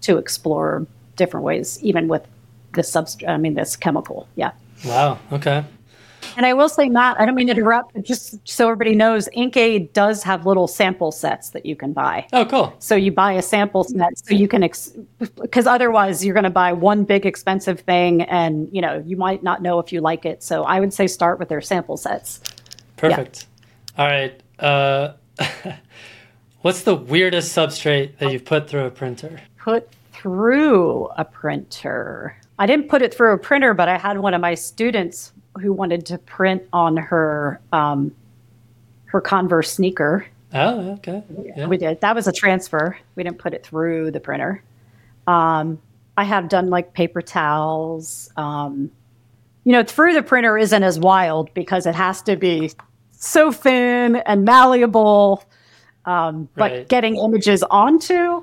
to 0.00 0.16
explore 0.16 0.86
different 1.16 1.44
ways, 1.44 1.82
even 1.82 2.08
with 2.08 2.26
this 2.74 2.90
substrate. 2.90 3.28
I 3.28 3.36
mean, 3.36 3.54
this 3.54 3.76
chemical. 3.76 4.28
Yeah. 4.36 4.52
Wow. 4.84 5.18
Okay. 5.32 5.64
And 6.36 6.46
I 6.46 6.54
will 6.54 6.68
say, 6.68 6.88
Matt, 6.88 7.20
I 7.20 7.26
don't 7.26 7.34
mean 7.34 7.46
to 7.48 7.52
interrupt, 7.52 7.94
but 7.94 8.04
just 8.04 8.46
so 8.48 8.66
everybody 8.66 8.94
knows, 8.94 9.28
Inkaid 9.36 9.92
does 9.92 10.22
have 10.22 10.46
little 10.46 10.66
sample 10.66 11.12
sets 11.12 11.50
that 11.50 11.66
you 11.66 11.76
can 11.76 11.92
buy. 11.92 12.26
Oh, 12.32 12.44
cool. 12.44 12.74
So 12.78 12.94
you 12.94 13.12
buy 13.12 13.32
a 13.32 13.42
sample 13.42 13.84
set 13.84 14.18
so 14.18 14.34
you 14.34 14.48
can, 14.48 14.60
because 14.60 14.94
ex- 15.42 15.66
otherwise 15.66 16.24
you're 16.24 16.34
going 16.34 16.44
to 16.44 16.50
buy 16.50 16.72
one 16.72 17.04
big 17.04 17.26
expensive 17.26 17.80
thing 17.80 18.22
and, 18.22 18.68
you 18.72 18.80
know, 18.80 19.02
you 19.06 19.16
might 19.16 19.42
not 19.42 19.62
know 19.62 19.78
if 19.78 19.92
you 19.92 20.00
like 20.00 20.24
it. 20.24 20.42
So 20.42 20.64
I 20.64 20.80
would 20.80 20.92
say 20.92 21.06
start 21.06 21.38
with 21.38 21.48
their 21.48 21.60
sample 21.60 21.96
sets. 21.96 22.40
Perfect. 22.96 23.46
Yeah. 23.96 24.02
All 24.02 24.10
right. 24.10 24.42
Uh, 24.58 25.14
what's 26.62 26.82
the 26.82 26.94
weirdest 26.94 27.56
substrate 27.56 28.18
that 28.18 28.32
you've 28.32 28.44
put 28.44 28.68
through 28.68 28.84
a 28.84 28.90
printer? 28.90 29.40
Put 29.56 29.88
through 30.12 31.06
a 31.16 31.24
printer. 31.24 32.36
I 32.58 32.66
didn't 32.66 32.88
put 32.88 33.02
it 33.02 33.14
through 33.14 33.32
a 33.32 33.38
printer, 33.38 33.72
but 33.72 33.88
I 33.88 33.98
had 33.98 34.18
one 34.18 34.34
of 34.34 34.40
my 34.40 34.54
students 34.54 35.32
who 35.58 35.72
wanted 35.72 36.06
to 36.06 36.18
print 36.18 36.62
on 36.72 36.96
her 36.96 37.60
um, 37.72 38.14
her 39.06 39.20
Converse 39.20 39.72
sneaker. 39.72 40.26
Oh, 40.52 40.92
okay. 40.92 41.22
Yeah. 41.44 41.66
We 41.66 41.76
did. 41.76 42.00
That 42.00 42.14
was 42.14 42.26
a 42.26 42.32
transfer. 42.32 42.96
We 43.16 43.22
didn't 43.22 43.38
put 43.38 43.52
it 43.54 43.64
through 43.64 44.10
the 44.12 44.20
printer. 44.20 44.62
Um, 45.26 45.80
I 46.16 46.24
have 46.24 46.48
done 46.48 46.70
like 46.70 46.94
paper 46.94 47.20
towels. 47.20 48.30
Um, 48.36 48.90
you 49.64 49.72
know, 49.72 49.82
through 49.82 50.14
the 50.14 50.22
printer 50.22 50.56
isn't 50.56 50.82
as 50.82 50.98
wild 50.98 51.52
because 51.52 51.84
it 51.86 51.94
has 51.94 52.22
to 52.22 52.36
be 52.36 52.72
so 53.10 53.52
thin 53.52 54.16
and 54.16 54.44
malleable. 54.44 55.44
Um, 56.06 56.48
but 56.56 56.72
right. 56.72 56.88
getting 56.88 57.16
images 57.16 57.62
onto, 57.64 58.42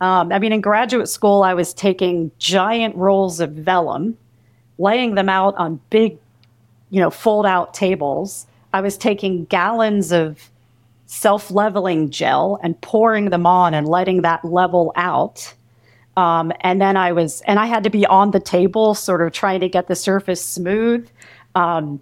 um, 0.00 0.32
I 0.32 0.38
mean, 0.38 0.52
in 0.52 0.60
graduate 0.60 1.08
school, 1.08 1.42
I 1.42 1.54
was 1.54 1.74
taking 1.74 2.30
giant 2.38 2.96
rolls 2.96 3.40
of 3.40 3.52
vellum, 3.52 4.16
laying 4.78 5.14
them 5.14 5.28
out 5.28 5.54
on 5.56 5.80
big 5.90 6.18
you 6.90 7.00
know, 7.00 7.10
fold 7.10 7.46
out 7.46 7.74
tables. 7.74 8.46
I 8.72 8.80
was 8.80 8.96
taking 8.96 9.44
gallons 9.46 10.12
of 10.12 10.50
self 11.06 11.50
leveling 11.50 12.10
gel 12.10 12.58
and 12.62 12.80
pouring 12.80 13.30
them 13.30 13.46
on 13.46 13.74
and 13.74 13.88
letting 13.88 14.22
that 14.22 14.44
level 14.44 14.92
out. 14.96 15.54
Um, 16.16 16.52
and 16.60 16.80
then 16.80 16.96
I 16.96 17.12
was, 17.12 17.42
and 17.42 17.58
I 17.58 17.66
had 17.66 17.84
to 17.84 17.90
be 17.90 18.06
on 18.06 18.30
the 18.30 18.40
table, 18.40 18.94
sort 18.94 19.22
of 19.22 19.32
trying 19.32 19.60
to 19.60 19.68
get 19.68 19.86
the 19.86 19.94
surface 19.94 20.44
smooth. 20.44 21.08
Um, 21.54 22.00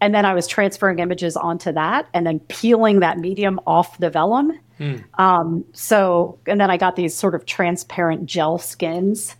and 0.00 0.14
then 0.14 0.24
I 0.24 0.34
was 0.34 0.46
transferring 0.46 0.98
images 0.98 1.36
onto 1.36 1.72
that 1.72 2.08
and 2.12 2.26
then 2.26 2.40
peeling 2.40 3.00
that 3.00 3.18
medium 3.18 3.58
off 3.66 3.98
the 3.98 4.10
vellum. 4.10 4.58
Mm. 4.78 5.04
Um, 5.18 5.64
so, 5.72 6.38
and 6.46 6.60
then 6.60 6.70
I 6.70 6.76
got 6.76 6.96
these 6.96 7.14
sort 7.14 7.34
of 7.34 7.46
transparent 7.46 8.26
gel 8.26 8.58
skins. 8.58 9.36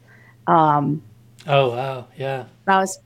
Um, 0.47 1.03
oh, 1.47 1.71
wow. 1.71 2.09
Yeah. 2.17 2.47
That 2.65 2.79
was 2.79 2.99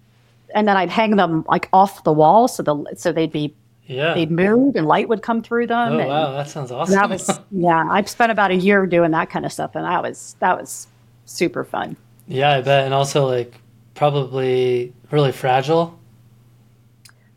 and 0.55 0.67
then 0.67 0.77
I'd 0.77 0.91
hang 0.91 1.17
them 1.17 1.45
like 1.49 1.69
off 1.73 2.05
the 2.05 2.13
wall 2.13 2.49
so 2.49 2.63
the 2.63 2.95
so 2.97 3.13
they'd 3.13 3.33
be 3.33 3.55
yeah 3.87 4.15
they'd 4.15 4.31
move 4.31 4.77
and 4.77 4.87
light 4.87 5.09
would 5.09 5.23
come 5.23 5.43
through 5.43 5.67
them. 5.67 5.93
Oh 5.95 6.07
wow, 6.07 6.33
that 6.33 6.49
sounds 6.49 6.71
awesome. 6.71 6.95
That 6.95 7.09
was 7.09 7.41
yeah. 7.51 7.87
I've 7.91 8.09
spent 8.09 8.33
about 8.33 8.51
a 8.51 8.57
year 8.57 8.87
doing 8.87 9.11
that 9.13 9.31
kind 9.31 9.45
of 9.45 9.53
stuff, 9.53 9.75
and 9.75 9.85
that 9.85 10.03
was 10.03 10.37
that 10.41 10.59
was 10.59 10.87
super 11.25 11.65
fun. 11.65 11.97
Yeah, 12.27 12.53
I 12.53 12.61
bet, 12.61 12.85
and 12.85 12.95
also 12.95 13.27
like 13.27 13.55
probably 13.95 14.93
really 15.11 15.33
fragile. 15.33 15.99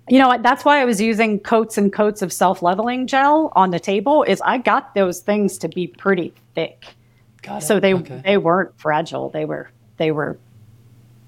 You 0.09 0.19
know, 0.19 0.37
that's 0.41 0.65
why 0.65 0.81
I 0.81 0.85
was 0.85 0.99
using 0.99 1.39
coats 1.39 1.77
and 1.77 1.91
coats 1.91 2.21
of 2.21 2.33
self 2.33 2.61
leveling 2.61 3.07
gel 3.07 3.51
on 3.55 3.71
the 3.71 3.79
table. 3.79 4.23
Is 4.23 4.41
I 4.41 4.57
got 4.57 4.93
those 4.95 5.21
things 5.21 5.57
to 5.59 5.69
be 5.69 5.87
pretty 5.87 6.33
thick, 6.55 6.85
so 7.59 7.79
they 7.79 7.93
okay. 7.93 8.21
they 8.23 8.37
weren't 8.37 8.77
fragile. 8.77 9.29
They 9.29 9.45
were 9.45 9.69
they 9.97 10.11
were 10.11 10.37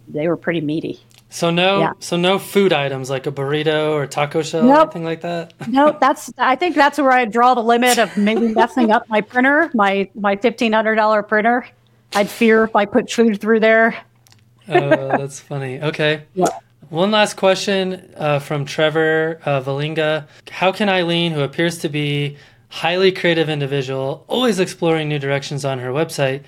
they 0.08 0.28
were 0.28 0.38
pretty 0.38 0.62
meaty. 0.62 1.00
So 1.36 1.50
no, 1.50 1.80
yeah. 1.82 1.94
so 2.00 2.16
no 2.16 2.40
food 2.40 2.72
items 2.72 3.10
like 3.10 3.28
a 3.28 3.32
burrito 3.32 3.92
or 3.92 4.08
taco 4.08 4.42
shell 4.42 4.64
nope. 4.64 4.78
or 4.78 4.82
anything 4.84 5.04
like 5.04 5.20
that. 5.20 5.54
no, 5.68 5.98
that's. 6.00 6.32
I 6.38 6.56
think 6.56 6.76
that's 6.76 6.98
where 6.98 7.12
I 7.12 7.26
draw 7.26 7.54
the 7.56 7.62
limit 7.62 7.98
of 7.98 8.16
maybe 8.16 8.54
messing 8.54 8.90
up 8.90 9.10
my 9.10 9.20
printer, 9.20 9.70
my 9.74 10.10
my 10.16 10.38
fifteen 10.38 10.72
hundred 10.72 10.96
dollar 10.96 11.24
printer. 11.24 11.68
I'd 12.14 12.30
fear 12.30 12.64
if 12.64 12.74
I 12.74 12.86
put 12.86 13.12
food 13.12 13.42
through 13.42 13.60
there. 13.60 13.98
Oh, 14.70 14.90
that's 14.90 15.42
funny. 15.42 15.82
Okay. 15.82 16.24
Yeah. 16.36 16.48
One 16.90 17.12
last 17.12 17.34
question 17.36 18.14
uh, 18.16 18.40
from 18.40 18.64
Trevor 18.64 19.42
uh, 19.44 19.60
Valinga. 19.60 20.28
How 20.50 20.72
can 20.72 20.88
Eileen, 20.88 21.34
who 21.34 21.42
appears 21.42 21.80
to 21.80 21.90
be 21.90 22.38
highly 22.70 23.12
creative 23.12 23.50
individual, 23.50 24.24
always 24.28 24.60
exploring 24.60 25.10
new 25.10 25.20
directions 25.20 25.66
on 25.66 25.80
her 25.80 25.90
website, 25.90 26.44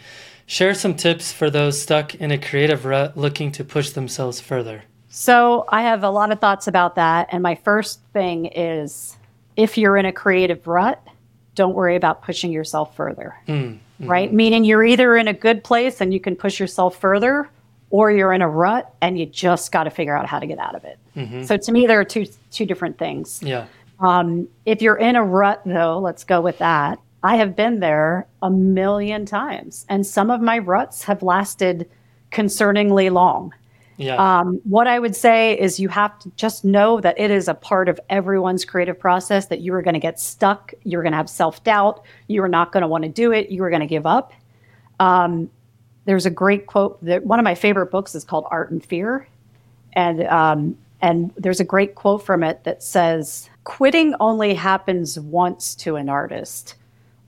Share 0.50 0.74
some 0.74 0.96
tips 0.96 1.34
for 1.34 1.50
those 1.50 1.80
stuck 1.80 2.16
in 2.16 2.32
a 2.32 2.38
creative 2.38 2.86
rut 2.86 3.18
looking 3.18 3.52
to 3.52 3.66
push 3.66 3.90
themselves 3.92 4.40
further. 4.40 4.84
So, 5.10 5.66
I 5.70 5.82
have 5.82 6.04
a 6.04 6.10
lot 6.10 6.32
of 6.32 6.40
thoughts 6.40 6.68
about 6.68 6.96
that. 6.96 7.28
And 7.32 7.44
my 7.44 7.56
first 7.56 8.00
thing 8.14 8.46
is 8.46 9.18
if 9.58 9.78
you're 9.78 9.98
in 9.98 10.06
a 10.06 10.14
creative 10.14 10.66
rut, 10.66 11.06
don't 11.56 11.76
worry 11.76 11.98
about 11.98 12.24
pushing 12.24 12.52
yourself 12.52 12.96
further. 12.96 13.36
Mm, 13.48 13.74
mm-hmm. 13.74 14.08
Right? 14.08 14.32
Meaning 14.32 14.64
you're 14.64 14.86
either 14.86 15.18
in 15.18 15.28
a 15.28 15.34
good 15.34 15.66
place 15.66 16.00
and 16.00 16.14
you 16.14 16.20
can 16.22 16.36
push 16.36 16.62
yourself 16.62 16.98
further, 16.98 17.50
or 17.90 18.12
you're 18.12 18.32
in 18.32 18.42
a 18.42 18.50
rut 18.50 18.94
and 19.02 19.20
you 19.20 19.26
just 19.26 19.74
got 19.74 19.84
to 19.84 19.90
figure 19.90 20.16
out 20.16 20.28
how 20.28 20.40
to 20.40 20.48
get 20.48 20.60
out 20.60 20.76
of 20.76 20.86
it. 20.86 20.98
Mm-hmm. 21.16 21.44
So 21.44 21.58
to 21.58 21.72
me, 21.74 21.88
there 21.88 22.00
are 22.00 22.06
two 22.06 22.26
two 22.52 22.66
different 22.66 22.98
things. 22.98 23.42
Yeah. 23.44 23.66
Um, 24.00 24.48
if 24.66 24.82
you're 24.82 24.98
in 24.98 25.18
a 25.18 25.24
rut, 25.24 25.62
though, 25.66 26.00
let's 26.00 26.24
go 26.24 26.40
with 26.40 26.60
that. 26.60 27.00
I 27.28 27.36
have 27.36 27.58
been 27.58 27.82
there 27.82 28.26
a 28.42 28.50
million 28.50 29.26
times, 29.26 29.86
and 29.90 30.08
some 30.08 30.32
of 30.32 30.40
my 30.40 30.60
ruts 30.60 31.04
have 31.04 31.22
lasted 31.22 31.90
concerningly 32.32 33.12
long. 33.12 33.54
Yeah. 33.98 34.16
Um, 34.16 34.62
what 34.64 34.88
I 34.88 34.98
would 34.98 35.14
say 35.14 35.60
is 35.60 35.78
you 35.78 35.90
have 35.90 36.18
to 36.20 36.32
just 36.38 36.64
know 36.64 37.02
that 37.02 37.20
it 37.20 37.30
is 37.30 37.50
a 37.50 37.54
part 37.54 37.90
of 37.90 38.00
everyone's 38.10 38.64
creative 38.64 38.98
process 38.98 39.48
that 39.48 39.60
you 39.60 39.74
are 39.74 39.82
going 39.82 39.96
to 39.96 40.00
get 40.00 40.22
stuck. 40.22 40.74
You're 40.86 41.02
going 41.02 41.12
to 41.12 41.18
have 41.18 41.30
self 41.30 41.62
doubt. 41.66 42.02
You 42.28 42.42
are 42.44 42.48
not 42.48 42.72
going 42.72 42.84
to 42.84 42.88
want 42.88 43.04
to 43.04 43.10
do 43.10 43.34
it. 43.34 43.50
You 43.50 43.62
are 43.66 43.70
going 43.70 43.82
to 43.82 43.88
give 43.88 44.06
up. 44.06 44.32
Um, 45.02 45.50
there's 46.06 46.26
a 46.26 46.32
great 46.32 46.66
quote 46.66 47.04
that 47.04 47.26
one 47.26 47.40
of 47.40 47.44
my 47.44 47.56
favorite 47.56 47.92
books 47.92 48.16
is 48.16 48.24
called 48.24 48.46
Art 48.52 48.72
and 48.72 48.82
Fear. 48.86 49.28
And 49.92 50.24
um, 50.28 50.78
And 51.02 51.34
there's 51.36 51.60
a 51.60 51.66
great 51.66 51.96
quote 51.96 52.24
from 52.24 52.42
it 52.42 52.64
that 52.64 52.82
says, 52.84 53.50
Quitting 53.66 54.16
only 54.22 54.54
happens 54.54 55.20
once 55.20 55.76
to 55.76 55.98
an 55.98 56.08
artist. 56.08 56.76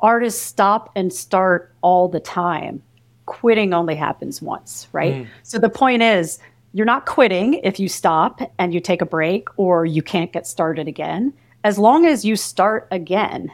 Artists 0.02 0.42
stop 0.42 0.92
and 0.96 1.12
start 1.12 1.74
all 1.82 2.08
the 2.08 2.20
time. 2.20 2.82
Quitting 3.26 3.74
only 3.74 3.96
happens 3.96 4.42
once, 4.42 4.88
right? 4.92 5.16
Mm. 5.16 5.28
So 5.44 5.60
the 5.60 5.70
point 5.70 6.02
is, 6.02 6.40
you're 6.74 6.86
not 6.86 7.06
quitting 7.06 7.56
if 7.56 7.80
you 7.80 7.88
stop 7.88 8.42
and 8.60 8.74
you 8.74 8.80
take 8.80 9.02
a 9.02 9.06
break 9.06 9.48
or 9.58 9.86
you 9.86 10.02
can't 10.02 10.32
get 10.32 10.46
started 10.46 10.88
again. 10.88 11.34
As 11.64 11.78
long 11.78 12.06
as 12.06 12.24
you 12.24 12.36
start 12.36 12.88
again, 12.92 13.52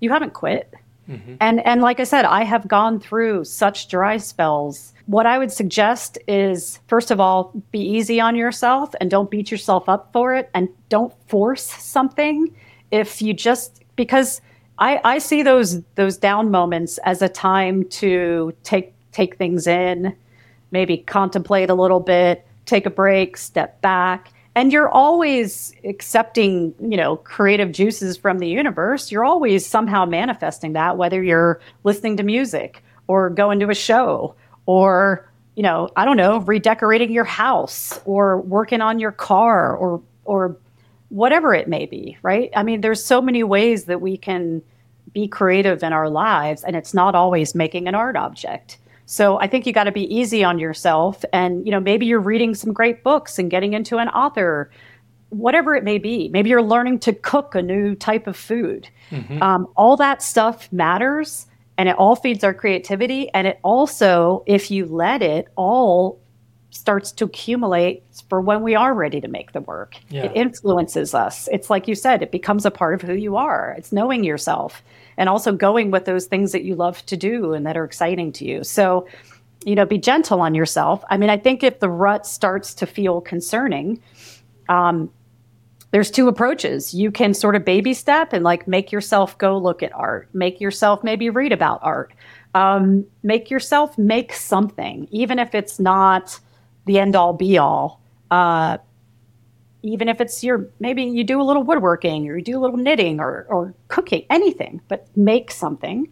you 0.00 0.10
haven't 0.10 0.32
quit. 0.32 0.72
Mm-hmm. 1.08 1.34
And 1.40 1.64
and 1.66 1.82
like 1.82 2.00
I 2.00 2.04
said, 2.04 2.24
I 2.24 2.44
have 2.44 2.68
gone 2.68 3.00
through 3.00 3.44
such 3.44 3.88
dry 3.88 4.16
spells. 4.16 4.94
What 5.06 5.26
I 5.26 5.38
would 5.38 5.50
suggest 5.50 6.18
is 6.28 6.78
first 6.86 7.10
of 7.10 7.20
all, 7.20 7.52
be 7.72 7.80
easy 7.80 8.20
on 8.20 8.36
yourself 8.36 8.94
and 9.00 9.10
don't 9.10 9.30
beat 9.30 9.50
yourself 9.50 9.88
up 9.88 10.12
for 10.12 10.34
it 10.34 10.50
and 10.54 10.68
don't 10.88 11.12
force 11.28 11.64
something 11.64 12.54
if 12.90 13.20
you 13.20 13.34
just 13.34 13.82
because 13.96 14.40
I, 14.80 15.00
I 15.04 15.18
see 15.18 15.42
those 15.42 15.82
those 15.94 16.16
down 16.16 16.50
moments 16.50 16.98
as 16.98 17.22
a 17.22 17.28
time 17.28 17.84
to 17.90 18.54
take 18.64 18.94
take 19.12 19.36
things 19.36 19.66
in, 19.66 20.16
maybe 20.70 20.98
contemplate 20.98 21.68
a 21.68 21.74
little 21.74 22.00
bit, 22.00 22.46
take 22.64 22.86
a 22.86 22.90
break, 22.90 23.36
step 23.36 23.80
back. 23.82 24.32
And 24.56 24.72
you're 24.72 24.88
always 24.88 25.72
accepting 25.84 26.74
you 26.80 26.96
know 26.96 27.16
creative 27.16 27.72
juices 27.72 28.16
from 28.16 28.38
the 28.38 28.48
universe. 28.48 29.12
You're 29.12 29.24
always 29.24 29.66
somehow 29.66 30.06
manifesting 30.06 30.72
that 30.72 30.96
whether 30.96 31.22
you're 31.22 31.60
listening 31.84 32.16
to 32.16 32.22
music 32.22 32.82
or 33.06 33.28
going 33.28 33.60
to 33.60 33.68
a 33.68 33.74
show 33.74 34.34
or 34.66 35.26
you 35.56 35.64
know 35.64 35.88
i 35.96 36.04
don't 36.04 36.16
know 36.16 36.38
redecorating 36.38 37.10
your 37.10 37.24
house 37.24 37.98
or 38.04 38.40
working 38.42 38.80
on 38.80 39.00
your 39.00 39.10
car 39.10 39.74
or 39.74 40.00
or 40.24 40.56
whatever 41.08 41.52
it 41.52 41.66
may 41.66 41.86
be 41.86 42.16
right? 42.22 42.50
I 42.54 42.62
mean 42.62 42.80
there's 42.80 43.04
so 43.04 43.20
many 43.20 43.42
ways 43.42 43.84
that 43.86 44.00
we 44.00 44.16
can 44.16 44.62
be 45.12 45.26
creative 45.28 45.82
in 45.82 45.92
our 45.92 46.08
lives 46.08 46.64
and 46.64 46.76
it's 46.76 46.94
not 46.94 47.14
always 47.14 47.54
making 47.54 47.88
an 47.88 47.94
art 47.94 48.16
object 48.16 48.78
so 49.10 49.40
I 49.40 49.48
think 49.48 49.66
you 49.66 49.72
got 49.72 49.84
to 49.84 49.92
be 49.92 50.04
easy 50.14 50.44
on 50.44 50.60
yourself. 50.60 51.24
And, 51.32 51.66
you 51.66 51.72
know, 51.72 51.80
maybe 51.80 52.06
you're 52.06 52.20
reading 52.20 52.54
some 52.54 52.72
great 52.72 53.02
books 53.02 53.40
and 53.40 53.50
getting 53.50 53.72
into 53.72 53.98
an 53.98 54.08
author, 54.10 54.70
whatever 55.30 55.74
it 55.74 55.82
may 55.82 55.98
be. 55.98 56.28
Maybe 56.28 56.48
you're 56.48 56.62
learning 56.62 57.00
to 57.00 57.12
cook 57.12 57.56
a 57.56 57.60
new 57.60 57.96
type 57.96 58.28
of 58.28 58.36
food. 58.36 58.88
Mm-hmm. 59.10 59.42
Um, 59.42 59.66
all 59.74 59.96
that 59.96 60.22
stuff 60.22 60.72
matters 60.72 61.48
and 61.76 61.88
it 61.88 61.96
all 61.96 62.14
feeds 62.14 62.44
our 62.44 62.54
creativity. 62.54 63.28
And 63.34 63.48
it 63.48 63.58
also, 63.64 64.44
if 64.46 64.70
you 64.70 64.86
let 64.86 65.22
it, 65.22 65.48
all 65.56 66.20
starts 66.70 67.10
to 67.10 67.24
accumulate 67.24 68.04
for 68.28 68.40
when 68.40 68.62
we 68.62 68.76
are 68.76 68.94
ready 68.94 69.20
to 69.20 69.26
make 69.26 69.50
the 69.50 69.60
work. 69.62 69.96
Yeah. 70.08 70.26
It 70.26 70.36
influences 70.36 71.14
us. 71.14 71.48
It's 71.50 71.68
like 71.68 71.88
you 71.88 71.96
said, 71.96 72.22
it 72.22 72.30
becomes 72.30 72.64
a 72.64 72.70
part 72.70 72.94
of 72.94 73.02
who 73.02 73.14
you 73.14 73.36
are. 73.36 73.74
It's 73.76 73.90
knowing 73.90 74.22
yourself 74.22 74.84
and 75.20 75.28
also 75.28 75.52
going 75.52 75.90
with 75.90 76.06
those 76.06 76.24
things 76.24 76.50
that 76.52 76.64
you 76.64 76.74
love 76.74 77.04
to 77.04 77.14
do 77.14 77.52
and 77.52 77.66
that 77.66 77.76
are 77.76 77.84
exciting 77.84 78.32
to 78.32 78.46
you. 78.46 78.64
So, 78.64 79.06
you 79.66 79.74
know, 79.74 79.84
be 79.84 79.98
gentle 79.98 80.40
on 80.40 80.54
yourself. 80.54 81.04
I 81.10 81.18
mean, 81.18 81.28
I 81.28 81.36
think 81.36 81.62
if 81.62 81.78
the 81.78 81.90
rut 81.90 82.26
starts 82.26 82.72
to 82.74 82.86
feel 82.86 83.20
concerning, 83.20 84.00
um, 84.70 85.10
there's 85.90 86.10
two 86.10 86.26
approaches. 86.26 86.94
You 86.94 87.10
can 87.10 87.34
sort 87.34 87.54
of 87.54 87.66
baby 87.66 87.92
step 87.92 88.32
and 88.32 88.42
like 88.42 88.66
make 88.66 88.90
yourself 88.90 89.36
go 89.36 89.58
look 89.58 89.82
at 89.82 89.92
art, 89.92 90.30
make 90.32 90.58
yourself 90.58 91.04
maybe 91.04 91.28
read 91.28 91.52
about 91.52 91.80
art, 91.82 92.14
um, 92.54 93.04
make 93.22 93.50
yourself 93.50 93.98
make 93.98 94.32
something, 94.32 95.06
even 95.10 95.38
if 95.38 95.54
it's 95.54 95.78
not 95.78 96.40
the 96.86 96.98
end 96.98 97.14
all 97.14 97.34
be 97.34 97.58
all. 97.58 98.00
Uh, 98.30 98.78
even 99.82 100.08
if 100.08 100.20
it's 100.20 100.44
your 100.44 100.68
maybe 100.78 101.02
you 101.04 101.24
do 101.24 101.40
a 101.40 101.44
little 101.44 101.62
woodworking 101.62 102.28
or 102.28 102.36
you 102.36 102.44
do 102.44 102.58
a 102.58 102.60
little 102.60 102.76
knitting 102.76 103.20
or, 103.20 103.46
or 103.48 103.74
cooking 103.88 104.24
anything 104.30 104.80
but 104.88 105.06
make 105.16 105.50
something 105.50 106.08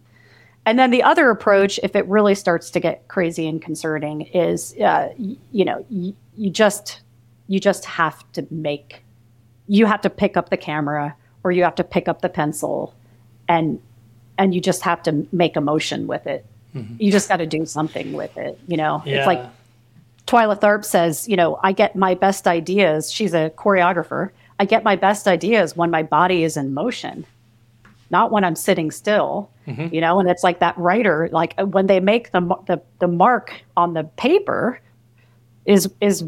and 0.65 0.77
then 0.77 0.91
the 0.91 1.03
other 1.03 1.29
approach 1.29 1.79
if 1.83 1.95
it 1.95 2.05
really 2.07 2.35
starts 2.35 2.69
to 2.71 2.79
get 2.79 3.07
crazy 3.07 3.47
and 3.47 3.61
concerning 3.61 4.21
is 4.21 4.75
uh, 4.77 5.09
you, 5.17 5.37
you 5.51 5.65
know 5.65 5.85
you, 5.89 6.15
you 6.35 6.49
just 6.49 7.01
you 7.47 7.59
just 7.59 7.85
have 7.85 8.29
to 8.33 8.45
make 8.51 9.03
you 9.67 9.85
have 9.85 10.01
to 10.01 10.09
pick 10.09 10.37
up 10.37 10.49
the 10.49 10.57
camera 10.57 11.15
or 11.43 11.51
you 11.51 11.63
have 11.63 11.75
to 11.75 11.83
pick 11.83 12.07
up 12.07 12.21
the 12.21 12.29
pencil 12.29 12.93
and 13.47 13.81
and 14.37 14.55
you 14.55 14.61
just 14.61 14.81
have 14.81 15.03
to 15.03 15.27
make 15.31 15.55
a 15.55 15.61
motion 15.61 16.07
with 16.07 16.25
it 16.27 16.45
mm-hmm. 16.75 16.95
you 16.99 17.11
just 17.11 17.29
got 17.29 17.37
to 17.37 17.45
do 17.45 17.65
something 17.65 18.13
with 18.13 18.35
it 18.37 18.59
you 18.67 18.77
know 18.77 19.01
yeah. 19.05 19.17
it's 19.17 19.27
like 19.27 19.43
Twyla 20.29 20.59
Tharp 20.59 20.85
says, 20.85 21.27
you 21.27 21.35
know, 21.35 21.59
I 21.63 21.71
get 21.71 21.95
my 21.95 22.13
best 22.13 22.47
ideas. 22.47 23.11
She's 23.11 23.33
a 23.33 23.49
choreographer. 23.57 24.29
I 24.59 24.65
get 24.65 24.83
my 24.83 24.95
best 24.95 25.27
ideas 25.27 25.75
when 25.75 25.89
my 25.89 26.03
body 26.03 26.43
is 26.43 26.55
in 26.55 26.71
motion, 26.71 27.25
not 28.11 28.31
when 28.31 28.43
I'm 28.43 28.55
sitting 28.55 28.91
still. 28.91 29.49
Mm-hmm. 29.65 29.91
You 29.93 30.01
know, 30.01 30.19
and 30.19 30.29
it's 30.29 30.43
like 30.43 30.59
that 30.59 30.77
writer, 30.77 31.29
like 31.31 31.55
uh, 31.57 31.65
when 31.65 31.87
they 31.87 31.99
make 31.99 32.31
the, 32.31 32.41
the 32.67 32.79
the 32.99 33.07
mark 33.07 33.63
on 33.75 33.93
the 33.93 34.03
paper, 34.03 34.79
is 35.65 35.91
is 35.99 36.23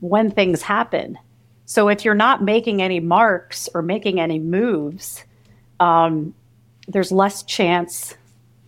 when 0.00 0.32
things 0.32 0.60
happen. 0.62 1.16
So 1.64 1.88
if 1.88 2.04
you're 2.04 2.14
not 2.14 2.42
making 2.42 2.82
any 2.82 2.98
marks 2.98 3.68
or 3.72 3.82
making 3.82 4.18
any 4.18 4.40
moves, 4.40 5.24
um, 5.78 6.34
there's 6.88 7.12
less 7.12 7.44
chance 7.44 8.16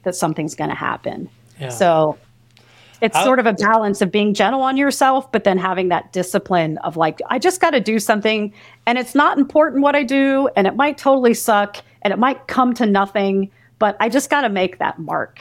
that 0.04 0.14
something's 0.14 0.54
going 0.54 0.70
to 0.70 0.76
happen. 0.76 1.28
Yeah. 1.58 1.70
So 1.70 2.18
it's 3.00 3.22
sort 3.22 3.38
of 3.38 3.46
a 3.46 3.52
balance 3.52 4.00
of 4.00 4.10
being 4.10 4.34
gentle 4.34 4.62
on 4.62 4.76
yourself, 4.76 5.30
but 5.32 5.44
then 5.44 5.58
having 5.58 5.88
that 5.88 6.12
discipline 6.12 6.78
of 6.78 6.96
like, 6.96 7.20
I 7.28 7.38
just 7.38 7.60
got 7.60 7.70
to 7.70 7.80
do 7.80 7.98
something 7.98 8.52
and 8.86 8.98
it's 8.98 9.14
not 9.14 9.38
important 9.38 9.82
what 9.82 9.96
I 9.96 10.02
do 10.02 10.48
and 10.56 10.66
it 10.66 10.76
might 10.76 10.98
totally 10.98 11.34
suck 11.34 11.78
and 12.02 12.12
it 12.12 12.18
might 12.18 12.46
come 12.46 12.74
to 12.74 12.86
nothing, 12.86 13.50
but 13.78 13.96
I 14.00 14.08
just 14.08 14.30
got 14.30 14.42
to 14.42 14.48
make 14.48 14.78
that 14.78 14.98
mark. 14.98 15.38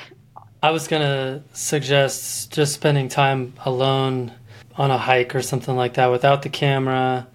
I 0.62 0.72
was 0.72 0.88
going 0.88 1.02
to 1.02 1.44
suggest 1.54 2.52
just 2.52 2.74
spending 2.74 3.08
time 3.08 3.54
alone 3.66 4.34
on 4.76 4.92
a 4.92 4.98
hike 4.98 5.36
or 5.36 5.42
something 5.42 5.76
like 5.76 5.96
that 5.96 6.08
without 6.08 6.42
the 6.42 6.50
camera. 6.50 7.28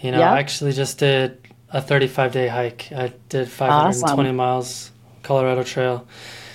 You 0.00 0.10
know, 0.12 0.20
I 0.20 0.38
actually 0.38 0.72
just 0.72 0.98
did 0.98 1.38
a 1.70 1.80
35 1.80 2.32
day 2.32 2.48
hike. 2.48 2.92
I 2.92 3.12
did 3.28 3.48
520 3.48 4.28
awesome. 4.28 4.36
miles 4.36 4.90
Colorado 5.22 5.62
Trail 5.62 6.06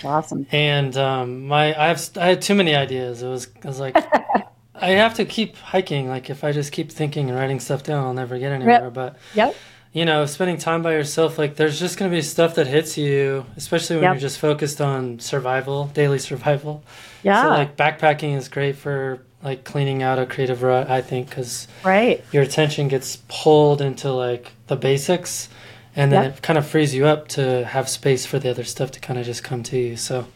Awesome. 0.03 0.47
And 0.51 0.95
um, 0.97 1.47
my 1.47 1.79
I 1.79 1.87
have 1.87 2.09
I 2.17 2.27
had 2.27 2.41
too 2.41 2.55
many 2.55 2.75
ideas. 2.75 3.21
It 3.21 3.27
was 3.27 3.47
I 3.63 3.67
was 3.67 3.79
like 3.79 3.95
I 4.75 4.91
have 4.91 5.15
to 5.15 5.25
keep 5.25 5.55
hiking. 5.57 6.09
Like 6.09 6.29
if 6.29 6.43
I 6.43 6.51
just 6.51 6.71
keep 6.71 6.91
thinking 6.91 7.29
and 7.29 7.37
writing 7.37 7.59
stuff 7.59 7.83
down, 7.83 8.05
I'll 8.05 8.13
never 8.13 8.37
get 8.39 8.51
anywhere. 8.51 8.83
Yep. 8.85 8.93
But 8.93 9.17
yep. 9.33 9.55
You 9.93 10.05
know, 10.05 10.25
spending 10.25 10.57
time 10.57 10.83
by 10.83 10.93
yourself, 10.93 11.37
like 11.37 11.55
there's 11.55 11.77
just 11.77 11.97
gonna 11.97 12.11
be 12.11 12.21
stuff 12.21 12.55
that 12.55 12.65
hits 12.65 12.97
you, 12.97 13.45
especially 13.57 13.97
when 13.97 14.03
yep. 14.03 14.13
you're 14.13 14.21
just 14.21 14.39
focused 14.39 14.79
on 14.79 15.19
survival, 15.19 15.87
daily 15.87 16.19
survival. 16.19 16.83
Yeah. 17.23 17.43
So 17.43 17.49
like 17.49 17.75
backpacking 17.75 18.37
is 18.37 18.47
great 18.47 18.77
for 18.77 19.21
like 19.43 19.63
cleaning 19.63 20.01
out 20.01 20.19
a 20.19 20.25
creative 20.25 20.63
rut, 20.63 20.89
I 20.89 21.01
think, 21.01 21.29
because 21.29 21.67
right, 21.83 22.23
your 22.31 22.43
attention 22.43 22.87
gets 22.87 23.17
pulled 23.27 23.81
into 23.81 24.11
like 24.11 24.53
the 24.67 24.75
basics 24.75 25.49
and 25.95 26.11
then 26.11 26.23
yep. 26.23 26.37
it 26.37 26.41
kind 26.41 26.57
of 26.57 26.65
frees 26.65 26.93
you 26.95 27.05
up 27.05 27.27
to 27.29 27.65
have 27.65 27.89
space 27.89 28.25
for 28.25 28.39
the 28.39 28.49
other 28.49 28.63
stuff 28.63 28.91
to 28.91 28.99
kind 28.99 29.19
of 29.19 29.25
just 29.25 29.43
come 29.43 29.63
to 29.63 29.77
you 29.77 29.95
so. 29.95 30.27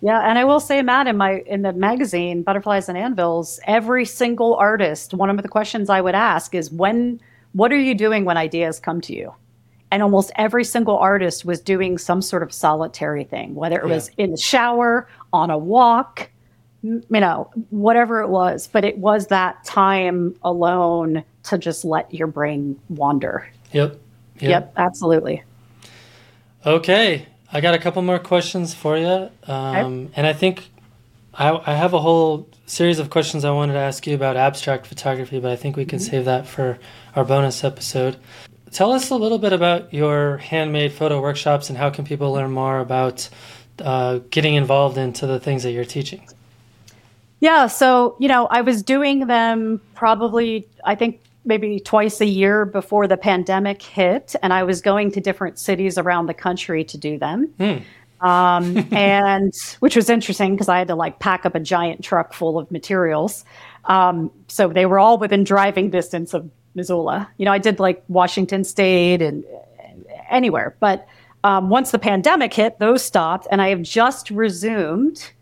Yeah 0.00 0.20
and 0.28 0.36
i 0.36 0.44
will 0.44 0.58
say 0.58 0.82
matt 0.82 1.06
in 1.06 1.16
my 1.16 1.42
in 1.46 1.62
the 1.62 1.72
magazine 1.72 2.42
butterflies 2.42 2.88
and 2.88 2.98
anvils 2.98 3.60
every 3.68 4.04
single 4.04 4.56
artist 4.56 5.14
one 5.14 5.30
of 5.30 5.40
the 5.40 5.48
questions 5.48 5.88
i 5.88 6.00
would 6.00 6.16
ask 6.16 6.56
is 6.56 6.72
when 6.72 7.20
what 7.52 7.72
are 7.72 7.78
you 7.78 7.94
doing 7.94 8.24
when 8.24 8.36
ideas 8.36 8.80
come 8.80 9.00
to 9.02 9.14
you? 9.14 9.34
And 9.90 10.02
almost 10.02 10.32
every 10.36 10.64
single 10.64 10.96
artist 10.96 11.44
was 11.44 11.60
doing 11.60 11.98
some 11.98 12.22
sort 12.22 12.42
of 12.42 12.52
solitary 12.52 13.24
thing 13.24 13.54
whether 13.54 13.78
it 13.78 13.86
was 13.86 14.10
in 14.16 14.30
the 14.30 14.38
shower 14.38 15.06
on 15.34 15.50
a 15.50 15.58
walk 15.58 16.30
you 16.82 17.02
know 17.10 17.50
whatever 17.68 18.22
it 18.22 18.28
was 18.28 18.66
but 18.66 18.84
it 18.84 18.96
was 18.98 19.26
that 19.26 19.62
time 19.64 20.34
alone 20.42 21.22
to 21.44 21.58
just 21.58 21.84
let 21.84 22.12
your 22.12 22.26
brain 22.26 22.80
wander. 22.88 23.46
Yep 23.72 24.00
Yep. 24.40 24.50
yep, 24.50 24.72
absolutely. 24.76 25.42
Okay, 26.64 27.26
I 27.52 27.60
got 27.60 27.74
a 27.74 27.78
couple 27.78 28.02
more 28.02 28.18
questions 28.18 28.74
for 28.74 28.96
you, 28.96 29.30
um, 29.46 30.10
and 30.14 30.26
I 30.26 30.32
think 30.32 30.70
I, 31.34 31.60
I, 31.66 31.74
have 31.74 31.92
a 31.92 31.98
whole 31.98 32.48
series 32.66 32.98
of 32.98 33.10
questions 33.10 33.44
I 33.44 33.50
wanted 33.50 33.74
to 33.74 33.78
ask 33.78 34.06
you 34.06 34.14
about 34.14 34.36
abstract 34.36 34.86
photography, 34.86 35.40
but 35.40 35.50
I 35.50 35.56
think 35.56 35.76
we 35.76 35.84
can 35.84 35.98
mm-hmm. 35.98 36.10
save 36.10 36.24
that 36.26 36.46
for 36.46 36.78
our 37.16 37.24
bonus 37.24 37.64
episode. 37.64 38.16
Tell 38.70 38.92
us 38.92 39.10
a 39.10 39.16
little 39.16 39.38
bit 39.38 39.52
about 39.52 39.92
your 39.92 40.38
handmade 40.38 40.92
photo 40.92 41.20
workshops 41.20 41.68
and 41.68 41.76
how 41.76 41.90
can 41.90 42.04
people 42.04 42.32
learn 42.32 42.50
more 42.50 42.78
about 42.78 43.28
uh, 43.80 44.20
getting 44.30 44.54
involved 44.54 44.98
into 44.98 45.26
the 45.26 45.40
things 45.40 45.62
that 45.62 45.72
you're 45.72 45.84
teaching. 45.84 46.26
Yeah, 47.40 47.66
so 47.66 48.16
you 48.18 48.28
know, 48.28 48.46
I 48.46 48.60
was 48.60 48.82
doing 48.82 49.26
them 49.26 49.80
probably 49.94 50.66
I 50.84 50.94
think 50.94 51.20
maybe 51.44 51.80
twice 51.80 52.20
a 52.20 52.26
year 52.26 52.64
before 52.64 53.06
the 53.06 53.16
pandemic 53.16 53.82
hit, 53.82 54.34
and 54.42 54.52
I 54.52 54.62
was 54.62 54.80
going 54.80 55.10
to 55.12 55.20
different 55.20 55.58
cities 55.58 55.98
around 55.98 56.26
the 56.26 56.34
country 56.34 56.84
to 56.84 56.98
do 56.98 57.18
them. 57.18 57.52
Mm. 57.58 57.82
Um, 58.20 58.86
and 58.92 59.52
which 59.80 59.96
was 59.96 60.08
interesting 60.08 60.54
because 60.54 60.68
I 60.68 60.78
had 60.78 60.88
to 60.88 60.94
like 60.94 61.18
pack 61.18 61.44
up 61.44 61.54
a 61.54 61.60
giant 61.60 62.04
truck 62.04 62.32
full 62.32 62.58
of 62.58 62.70
materials. 62.70 63.44
Um, 63.86 64.30
so 64.46 64.68
they 64.68 64.86
were 64.86 64.98
all 64.98 65.18
within 65.18 65.42
driving 65.42 65.90
distance 65.90 66.32
of 66.32 66.48
Missoula. 66.74 67.28
You 67.36 67.44
know, 67.44 67.52
I 67.52 67.58
did 67.58 67.80
like 67.80 68.04
Washington 68.08 68.62
State 68.64 69.20
and 69.20 69.44
anywhere, 70.30 70.76
but 70.78 71.06
um, 71.44 71.68
once 71.68 71.90
the 71.90 71.98
pandemic 71.98 72.54
hit, 72.54 72.78
those 72.78 73.02
stopped, 73.04 73.48
and 73.50 73.60
I 73.60 73.70
have 73.70 73.82
just 73.82 74.30
resumed 74.30 75.32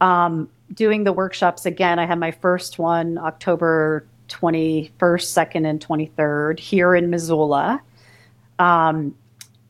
um, 0.00 0.50
doing 0.74 1.04
the 1.04 1.12
workshops 1.12 1.66
again. 1.66 1.98
I 1.98 2.06
had 2.06 2.18
my 2.18 2.32
first 2.32 2.78
one 2.78 3.18
October 3.18 4.06
21st, 4.28 4.90
2nd, 4.98 5.66
and 5.66 5.86
23rd 5.86 6.58
here 6.58 6.94
in 6.94 7.10
Missoula. 7.10 7.80
Um, 8.58 9.14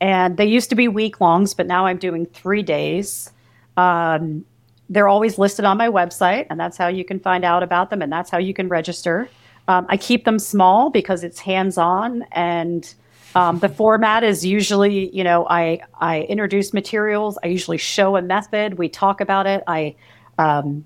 and 0.01 0.37
they 0.37 0.47
used 0.47 0.71
to 0.71 0.77
be 0.77 0.89
week 0.89 1.21
longs, 1.21 1.55
but 1.55 1.67
now 1.67 1.87
I'm 1.87 1.99
doing 1.99 2.27
three 2.27 2.63
days. 2.63 3.31
Um, 3.77 4.45
they're 4.89 5.09
always 5.09 5.39
listed 5.39 5.65
on 5.65 5.77
my 5.77 5.89
website, 5.89 6.47
and 6.51 6.61
that's 6.61 6.77
how 6.77 6.89
you 6.89 7.05
can 7.05 7.19
find 7.19 7.45
out 7.45 7.63
about 7.63 7.91
them, 7.91 8.03
and 8.03 8.13
that's 8.13 8.31
how 8.31 8.39
you 8.39 8.55
can 8.55 8.69
register. 8.69 9.29
Um, 9.69 9.87
I 9.89 9.97
keep 9.97 10.25
them 10.25 10.39
small 10.39 10.91
because 10.91 11.25
it's 11.25 11.41
hands 11.41 11.77
on, 11.77 12.25
and 12.33 12.95
um, 13.35 13.59
the 13.59 13.69
format 13.69 14.23
is 14.23 14.47
usually, 14.47 15.15
you 15.15 15.25
know, 15.25 15.47
I 15.49 15.81
I 16.01 16.23
introduce 16.23 16.73
materials. 16.73 17.39
I 17.43 17.49
usually 17.49 17.79
show 17.79 18.17
a 18.17 18.23
method. 18.23 18.79
We 18.79 18.89
talk 18.89 19.21
about 19.21 19.47
it. 19.47 19.65
I 19.67 19.97
um, 20.39 20.85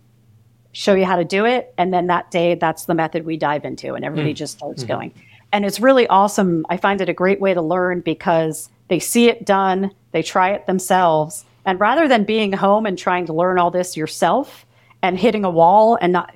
show 0.72 0.94
you 0.94 1.04
how 1.04 1.16
to 1.16 1.24
do 1.24 1.44
it, 1.44 1.74
and 1.78 1.92
then 1.92 2.06
that 2.06 2.30
day, 2.30 2.54
that's 2.54 2.84
the 2.84 2.94
method 2.94 3.24
we 3.24 3.36
dive 3.36 3.64
into, 3.64 3.94
and 3.94 4.04
everybody 4.04 4.32
mm. 4.32 4.36
just 4.36 4.58
starts 4.58 4.82
mm-hmm. 4.82 4.92
going. 4.92 5.14
And 5.52 5.64
it's 5.64 5.80
really 5.80 6.06
awesome. 6.06 6.64
I 6.70 6.76
find 6.76 7.00
it 7.00 7.08
a 7.08 7.12
great 7.12 7.40
way 7.40 7.54
to 7.54 7.62
learn 7.62 8.00
because 8.00 8.68
they 8.88 9.00
see 9.00 9.28
it 9.28 9.44
done, 9.44 9.90
they 10.12 10.22
try 10.22 10.50
it 10.50 10.66
themselves, 10.66 11.44
and 11.64 11.78
rather 11.80 12.08
than 12.08 12.24
being 12.24 12.52
home 12.52 12.86
and 12.86 12.96
trying 12.96 13.26
to 13.26 13.32
learn 13.32 13.58
all 13.58 13.70
this 13.70 13.96
yourself 13.96 14.64
and 15.02 15.18
hitting 15.18 15.44
a 15.44 15.50
wall 15.50 15.98
and 16.00 16.12
not 16.12 16.32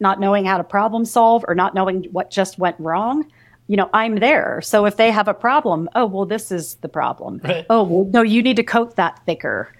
not 0.00 0.18
knowing 0.18 0.44
how 0.44 0.56
to 0.56 0.64
problem 0.64 1.04
solve 1.04 1.44
or 1.46 1.54
not 1.54 1.74
knowing 1.74 2.04
what 2.10 2.30
just 2.30 2.58
went 2.58 2.74
wrong, 2.80 3.24
you 3.68 3.76
know, 3.76 3.88
I'm 3.92 4.16
there. 4.16 4.60
So 4.60 4.86
if 4.86 4.96
they 4.96 5.10
have 5.10 5.28
a 5.28 5.34
problem, 5.34 5.88
oh, 5.94 6.06
well, 6.06 6.26
this 6.26 6.50
is 6.50 6.74
the 6.76 6.88
problem. 6.88 7.40
Right. 7.44 7.64
Oh, 7.70 7.82
well, 7.84 8.04
no, 8.12 8.22
you 8.22 8.42
need 8.42 8.56
to 8.56 8.64
coat 8.64 8.96
that 8.96 9.24
thicker. 9.24 9.72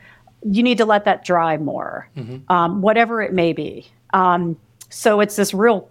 You 0.44 0.62
need 0.62 0.78
to 0.78 0.84
let 0.84 1.04
that 1.04 1.24
dry 1.24 1.56
more, 1.56 2.08
mm-hmm. 2.16 2.50
um, 2.52 2.82
whatever 2.82 3.22
it 3.22 3.32
may 3.32 3.52
be. 3.52 3.86
Um, 4.12 4.56
so 4.88 5.20
it's 5.20 5.36
this 5.36 5.54
real 5.54 5.88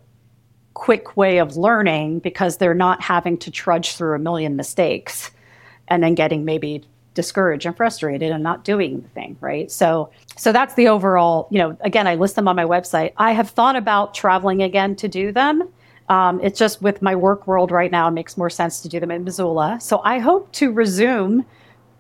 quick 0.73 1.17
way 1.17 1.37
of 1.39 1.57
learning 1.57 2.19
because 2.19 2.57
they're 2.57 2.73
not 2.73 3.01
having 3.01 3.37
to 3.37 3.51
trudge 3.51 3.95
through 3.95 4.15
a 4.15 4.19
million 4.19 4.55
mistakes 4.55 5.31
and 5.87 6.01
then 6.01 6.15
getting 6.15 6.45
maybe 6.45 6.83
discouraged 7.13 7.65
and 7.65 7.75
frustrated 7.75 8.31
and 8.31 8.41
not 8.41 8.63
doing 8.63 9.01
the 9.01 9.07
thing 9.09 9.35
right 9.41 9.69
so 9.69 10.09
so 10.37 10.53
that's 10.53 10.75
the 10.75 10.87
overall 10.87 11.47
you 11.51 11.57
know 11.57 11.75
again 11.81 12.07
i 12.07 12.15
list 12.15 12.35
them 12.35 12.47
on 12.47 12.55
my 12.55 12.63
website 12.63 13.11
i 13.17 13.33
have 13.33 13.49
thought 13.49 13.75
about 13.75 14.13
traveling 14.13 14.63
again 14.63 14.95
to 14.95 15.07
do 15.09 15.31
them 15.31 15.67
um, 16.07 16.41
it's 16.41 16.57
just 16.57 16.81
with 16.81 17.01
my 17.01 17.15
work 17.15 17.47
world 17.47 17.69
right 17.69 17.91
now 17.91 18.07
it 18.07 18.11
makes 18.11 18.37
more 18.37 18.49
sense 18.49 18.79
to 18.81 18.87
do 18.87 18.97
them 18.97 19.11
in 19.11 19.25
missoula 19.25 19.77
so 19.81 19.99
i 20.05 20.19
hope 20.19 20.49
to 20.53 20.71
resume 20.71 21.45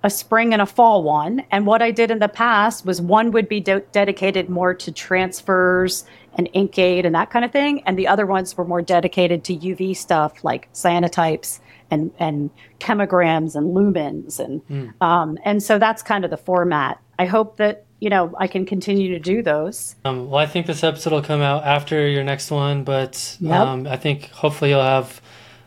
a 0.03 0.09
spring 0.09 0.53
and 0.53 0.61
a 0.61 0.65
fall 0.65 1.03
one 1.03 1.43
and 1.51 1.65
what 1.65 1.81
i 1.81 1.91
did 1.91 2.11
in 2.11 2.19
the 2.19 2.27
past 2.27 2.85
was 2.85 3.01
one 3.01 3.31
would 3.31 3.47
be 3.47 3.59
de- 3.59 3.81
dedicated 3.91 4.49
more 4.49 4.73
to 4.73 4.91
transfers 4.91 6.05
and 6.35 6.49
ink 6.53 6.77
aid 6.77 7.05
and 7.05 7.13
that 7.13 7.29
kind 7.29 7.45
of 7.45 7.51
thing 7.51 7.81
and 7.85 7.97
the 7.97 8.07
other 8.07 8.25
ones 8.25 8.57
were 8.57 8.65
more 8.65 8.81
dedicated 8.81 9.43
to 9.43 9.55
uv 9.57 9.95
stuff 9.95 10.43
like 10.43 10.71
cyanotypes 10.73 11.59
and 11.91 12.11
and 12.17 12.49
chemigrams 12.79 13.55
and 13.55 13.75
lumens 13.75 14.39
and 14.39 14.65
mm. 14.67 15.05
um, 15.05 15.37
and 15.43 15.61
so 15.61 15.77
that's 15.77 16.01
kind 16.01 16.25
of 16.25 16.31
the 16.31 16.37
format. 16.37 16.99
I 17.19 17.25
hope 17.25 17.57
that 17.57 17.85
you 17.99 18.09
know 18.09 18.33
I 18.39 18.47
can 18.47 18.65
continue 18.65 19.09
to 19.09 19.19
do 19.19 19.43
those. 19.43 19.95
Um, 20.05 20.29
well, 20.29 20.39
I 20.39 20.47
think 20.47 20.65
this 20.65 20.83
episode 20.83 21.11
will 21.11 21.21
come 21.21 21.41
out 21.41 21.63
after 21.63 22.07
your 22.07 22.23
next 22.23 22.49
one, 22.49 22.83
but 22.83 23.37
yep. 23.39 23.59
um, 23.59 23.85
I 23.85 23.97
think 23.97 24.29
hopefully 24.31 24.71
you'll 24.71 24.81
have 24.81 25.21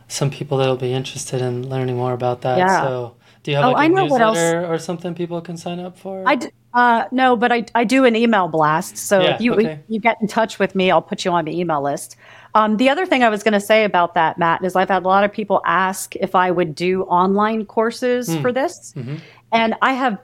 some 0.07 0.29
people 0.29 0.57
that'll 0.57 0.75
be 0.75 0.91
interested 0.91 1.41
in 1.41 1.69
learning 1.69 1.95
more 1.95 2.13
about 2.13 2.41
that. 2.41 2.57
Yeah. 2.57 2.81
So. 2.81 3.15
Do 3.45 3.51
you 3.51 3.57
have 3.57 3.65
oh, 3.65 3.71
like 3.73 3.91
a 3.91 3.93
newsletter 3.93 4.65
or 4.65 4.79
something 4.79 5.13
people 5.13 5.39
can 5.39 5.55
sign 5.55 5.79
up 5.79 5.95
for? 5.99 6.23
I 6.25 6.33
d- 6.33 6.49
uh, 6.73 7.05
no, 7.11 7.35
but 7.35 7.51
I, 7.51 7.63
I 7.75 7.83
do 7.83 8.03
an 8.03 8.15
email 8.15 8.47
blast. 8.47 8.97
So 8.97 9.21
yeah, 9.21 9.35
if 9.35 9.41
you 9.41 9.53
okay. 9.53 9.81
you 9.87 9.99
get 9.99 10.17
in 10.19 10.27
touch 10.27 10.57
with 10.57 10.73
me, 10.73 10.89
I'll 10.89 10.99
put 10.99 11.23
you 11.23 11.29
on 11.29 11.45
the 11.45 11.55
email 11.55 11.79
list. 11.79 12.15
Um, 12.55 12.77
the 12.77 12.89
other 12.89 13.05
thing 13.05 13.21
I 13.21 13.29
was 13.29 13.43
going 13.43 13.53
to 13.53 13.59
say 13.59 13.83
about 13.83 14.15
that, 14.15 14.39
Matt, 14.39 14.65
is 14.65 14.75
I've 14.75 14.89
had 14.89 15.03
a 15.03 15.07
lot 15.07 15.23
of 15.23 15.31
people 15.31 15.61
ask 15.63 16.15
if 16.15 16.33
I 16.33 16.49
would 16.49 16.73
do 16.73 17.03
online 17.03 17.67
courses 17.67 18.29
mm. 18.29 18.41
for 18.41 18.51
this. 18.51 18.95
Mm-hmm. 18.97 19.17
And 19.51 19.75
I 19.83 19.93
have 19.93 20.17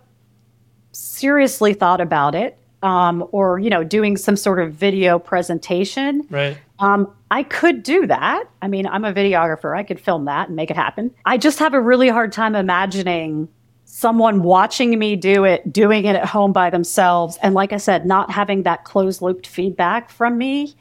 seriously 0.93 1.75
thought 1.75 2.01
about 2.01 2.33
it. 2.33 2.57
Um, 2.81 3.23
or 3.31 3.59
you 3.59 3.69
know, 3.69 3.83
doing 3.83 4.17
some 4.17 4.35
sort 4.35 4.59
of 4.59 4.73
video 4.73 5.19
presentation. 5.19 6.25
Right. 6.31 6.57
Um, 6.81 7.13
I 7.29 7.43
could 7.43 7.83
do 7.83 8.07
that. 8.07 8.45
I 8.61 8.67
mean, 8.67 8.87
I'm 8.87 9.05
a 9.05 9.13
videographer. 9.13 9.77
I 9.77 9.83
could 9.83 9.99
film 9.99 10.25
that 10.25 10.47
and 10.47 10.55
make 10.55 10.71
it 10.71 10.75
happen. 10.75 11.11
I 11.25 11.37
just 11.37 11.59
have 11.59 11.73
a 11.73 11.79
really 11.79 12.09
hard 12.09 12.33
time 12.33 12.55
imagining 12.55 13.47
someone 13.85 14.41
watching 14.41 14.97
me 14.97 15.15
do 15.15 15.43
it, 15.43 15.71
doing 15.71 16.05
it 16.05 16.15
at 16.15 16.25
home 16.25 16.53
by 16.53 16.69
themselves, 16.69 17.37
and 17.43 17.53
like 17.53 17.71
I 17.73 17.77
said, 17.77 18.05
not 18.05 18.31
having 18.31 18.63
that 18.63 18.83
closed 18.85 19.21
looped 19.21 19.45
feedback 19.45 20.09
from 20.09 20.37
me. 20.37 20.73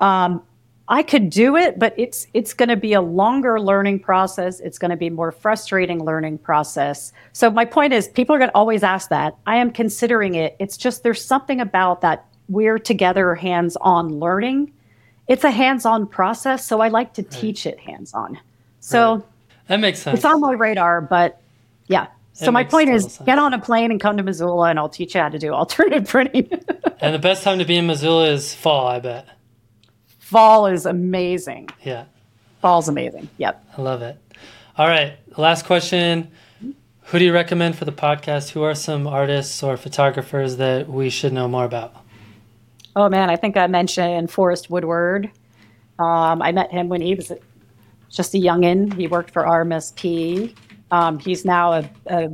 Um, 0.00 0.42
I 0.88 1.02
could 1.02 1.30
do 1.30 1.56
it, 1.56 1.78
but 1.78 1.94
it's 1.98 2.26
it's 2.32 2.54
going 2.54 2.68
to 2.68 2.76
be 2.76 2.92
a 2.92 3.00
longer 3.00 3.60
learning 3.60 4.00
process. 4.00 4.60
It's 4.60 4.78
going 4.78 4.90
to 4.90 4.96
be 4.96 5.10
more 5.10 5.32
frustrating 5.32 6.04
learning 6.04 6.38
process. 6.38 7.12
So 7.32 7.50
my 7.50 7.64
point 7.64 7.92
is 7.92 8.08
people 8.08 8.34
are 8.34 8.38
going 8.38 8.50
to 8.50 8.56
always 8.56 8.82
ask 8.82 9.10
that. 9.10 9.36
I 9.46 9.56
am 9.56 9.70
considering 9.70 10.34
it. 10.34 10.56
It's 10.58 10.76
just 10.76 11.02
there's 11.02 11.24
something 11.24 11.60
about 11.60 12.00
that 12.02 12.26
we're 12.48 12.78
together 12.78 13.34
hands-on 13.34 14.18
learning. 14.20 14.72
It's 15.28 15.44
a 15.44 15.50
hands-on 15.50 16.06
process, 16.06 16.64
so 16.64 16.80
I 16.80 16.88
like 16.88 17.14
to 17.14 17.22
right. 17.22 17.30
teach 17.30 17.66
it 17.66 17.78
hands-on. 17.80 18.38
So 18.80 19.14
right. 19.14 19.24
that 19.68 19.80
makes 19.80 20.00
sense. 20.00 20.18
It's 20.18 20.24
on 20.24 20.40
my 20.40 20.52
radar, 20.52 21.00
but 21.00 21.40
yeah. 21.88 22.08
So 22.32 22.52
my 22.52 22.64
point 22.64 22.90
is 22.90 23.04
sense. 23.04 23.18
get 23.24 23.38
on 23.38 23.54
a 23.54 23.58
plane 23.58 23.90
and 23.90 23.98
come 23.98 24.18
to 24.18 24.22
Missoula 24.22 24.68
and 24.68 24.78
I'll 24.78 24.90
teach 24.90 25.14
you 25.14 25.22
how 25.22 25.30
to 25.30 25.38
do 25.38 25.52
alternative 25.52 26.06
printing. 26.08 26.50
and 27.00 27.14
the 27.14 27.18
best 27.18 27.42
time 27.42 27.58
to 27.60 27.64
be 27.64 27.76
in 27.76 27.86
Missoula 27.86 28.28
is 28.28 28.54
fall, 28.54 28.86
I 28.86 29.00
bet. 29.00 29.26
Fall 30.18 30.66
is 30.66 30.84
amazing. 30.84 31.70
Yeah. 31.82 32.04
Fall's 32.60 32.88
amazing. 32.88 33.28
Yep. 33.38 33.64
I 33.78 33.80
love 33.80 34.02
it. 34.02 34.18
All 34.76 34.86
right. 34.86 35.14
Last 35.36 35.64
question. 35.64 36.30
Who 37.04 37.18
do 37.18 37.24
you 37.24 37.32
recommend 37.32 37.76
for 37.76 37.84
the 37.84 37.92
podcast? 37.92 38.50
Who 38.50 38.62
are 38.64 38.74
some 38.74 39.06
artists 39.06 39.62
or 39.62 39.76
photographers 39.76 40.56
that 40.56 40.88
we 40.88 41.08
should 41.08 41.32
know 41.32 41.48
more 41.48 41.64
about? 41.64 41.94
Oh 42.96 43.10
man, 43.10 43.28
I 43.28 43.36
think 43.36 43.58
I 43.58 43.66
mentioned 43.66 44.30
Forrest 44.30 44.70
Woodward. 44.70 45.30
Um, 45.98 46.40
I 46.40 46.50
met 46.50 46.72
him 46.72 46.88
when 46.88 47.02
he 47.02 47.14
was 47.14 47.30
just 48.08 48.34
a 48.34 48.38
youngin. 48.38 48.90
He 48.94 49.06
worked 49.06 49.32
for 49.32 49.42
RMSP. 49.42 50.56
Um, 50.90 51.18
he's 51.18 51.44
now 51.44 51.74
a, 51.74 51.90
a, 52.06 52.30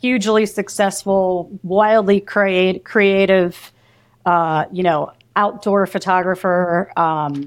hugely 0.00 0.46
successful, 0.46 1.50
wildly 1.62 2.20
create, 2.20 2.84
creative, 2.84 3.70
uh, 4.24 4.64
you 4.72 4.82
know, 4.82 5.12
outdoor 5.36 5.86
photographer, 5.86 6.90
um, 6.96 7.44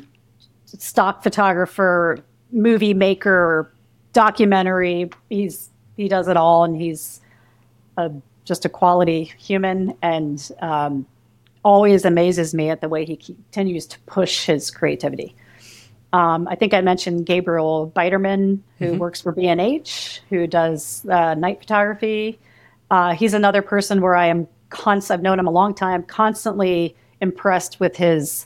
stock 0.65 1.23
photographer, 1.23 2.19
movie 2.51 2.93
maker, 2.93 3.73
documentary. 4.13 5.09
He's 5.31 5.71
he 5.97 6.07
does 6.07 6.27
it 6.27 6.37
all, 6.37 6.63
and 6.63 6.75
he's 6.79 7.21
a, 7.97 8.11
just 8.43 8.65
a 8.65 8.69
quality 8.69 9.31
human, 9.37 9.95
and 10.03 10.51
um, 10.61 11.07
always 11.65 12.05
amazes 12.05 12.53
me 12.53 12.69
at 12.69 12.79
the 12.79 12.87
way 12.87 13.03
he 13.03 13.17
continues 13.17 13.87
to 13.87 13.99
push 14.01 14.45
his 14.45 14.69
creativity. 14.69 15.35
Um, 16.13 16.47
I 16.47 16.55
think 16.55 16.73
I 16.73 16.79
mentioned 16.79 17.25
Gabriel 17.25 17.91
Biderman, 17.93 18.59
who 18.77 18.85
mm-hmm. 18.85 18.97
works 18.99 19.19
for 19.19 19.33
B&H, 19.33 20.21
who 20.29 20.47
does 20.47 21.05
uh, 21.09 21.33
night 21.33 21.59
photography. 21.59 22.39
Uh, 22.89 23.15
he's 23.15 23.33
another 23.33 23.63
person 23.63 23.99
where 23.99 24.15
I 24.15 24.27
am 24.27 24.47
const- 24.69 25.11
I've 25.11 25.23
known 25.23 25.39
him 25.39 25.47
a 25.47 25.51
long 25.51 25.73
time, 25.73 26.03
constantly 26.03 26.95
impressed 27.19 27.79
with 27.79 27.97
his 27.97 28.45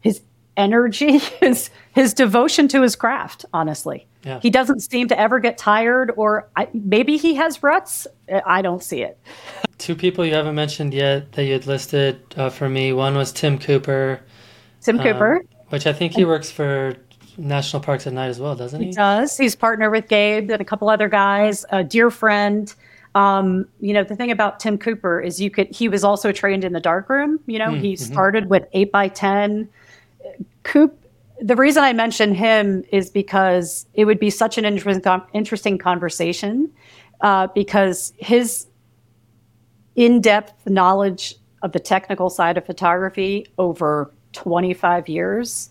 his 0.00 0.20
energy, 0.56 1.18
his 1.40 1.70
his 1.92 2.12
devotion 2.12 2.68
to 2.68 2.82
his 2.82 2.94
craft. 2.94 3.46
Honestly, 3.52 4.06
yeah. 4.22 4.38
he 4.40 4.50
doesn't 4.50 4.80
seem 4.80 5.08
to 5.08 5.18
ever 5.18 5.40
get 5.40 5.56
tired, 5.56 6.12
or 6.16 6.48
I, 6.54 6.68
maybe 6.74 7.16
he 7.16 7.34
has 7.34 7.62
ruts. 7.62 8.06
I 8.44 8.62
don't 8.62 8.82
see 8.82 9.02
it. 9.02 9.18
Two 9.78 9.94
people 9.94 10.24
you 10.24 10.34
haven't 10.34 10.54
mentioned 10.54 10.94
yet 10.94 11.32
that 11.32 11.44
you 11.44 11.52
had 11.52 11.66
listed 11.66 12.20
uh, 12.36 12.50
for 12.50 12.68
me. 12.68 12.92
One 12.92 13.14
was 13.14 13.32
Tim 13.32 13.58
Cooper. 13.58 14.20
Tim 14.80 14.98
um, 14.98 15.04
Cooper, 15.04 15.42
which 15.68 15.86
I 15.86 15.92
think 15.92 16.14
he 16.14 16.24
works 16.24 16.50
for 16.50 16.94
National 17.36 17.82
Parks 17.82 18.06
at 18.06 18.12
Night 18.12 18.28
as 18.28 18.40
well, 18.40 18.56
doesn't 18.56 18.80
he? 18.80 18.88
He 18.88 18.92
does. 18.92 19.36
He's 19.36 19.54
partnered 19.54 19.92
with 19.92 20.08
Gabe 20.08 20.50
and 20.50 20.60
a 20.60 20.64
couple 20.64 20.88
other 20.88 21.08
guys. 21.08 21.64
A 21.70 21.84
dear 21.84 22.10
friend. 22.10 22.72
Um, 23.14 23.66
you 23.80 23.94
know, 23.94 24.04
the 24.04 24.14
thing 24.14 24.30
about 24.30 24.60
Tim 24.60 24.76
Cooper 24.76 25.20
is 25.20 25.40
you 25.40 25.50
could, 25.50 25.68
he 25.68 25.88
was 25.88 26.04
also 26.04 26.32
trained 26.32 26.64
in 26.64 26.74
the 26.74 26.80
darkroom. 26.80 27.40
You 27.46 27.58
know, 27.58 27.70
mm, 27.70 27.80
he 27.80 27.94
mm-hmm. 27.94 28.12
started 28.12 28.50
with 28.50 28.66
8 28.74 28.92
by 28.92 29.08
10 29.08 29.68
Coop, 30.62 30.98
the 31.40 31.56
reason 31.56 31.82
I 31.82 31.92
mention 31.92 32.34
him 32.34 32.84
is 32.90 33.10
because 33.10 33.86
it 33.94 34.04
would 34.04 34.18
be 34.18 34.30
such 34.30 34.58
an 34.58 34.64
interesting, 34.64 35.22
interesting 35.32 35.78
conversation 35.78 36.70
uh, 37.20 37.48
because 37.48 38.12
his 38.18 38.66
in 39.96 40.20
depth 40.20 40.68
knowledge 40.68 41.34
of 41.62 41.72
the 41.72 41.80
technical 41.80 42.30
side 42.30 42.56
of 42.56 42.64
photography 42.64 43.46
over 43.58 44.10
25 44.32 45.08
years 45.08 45.70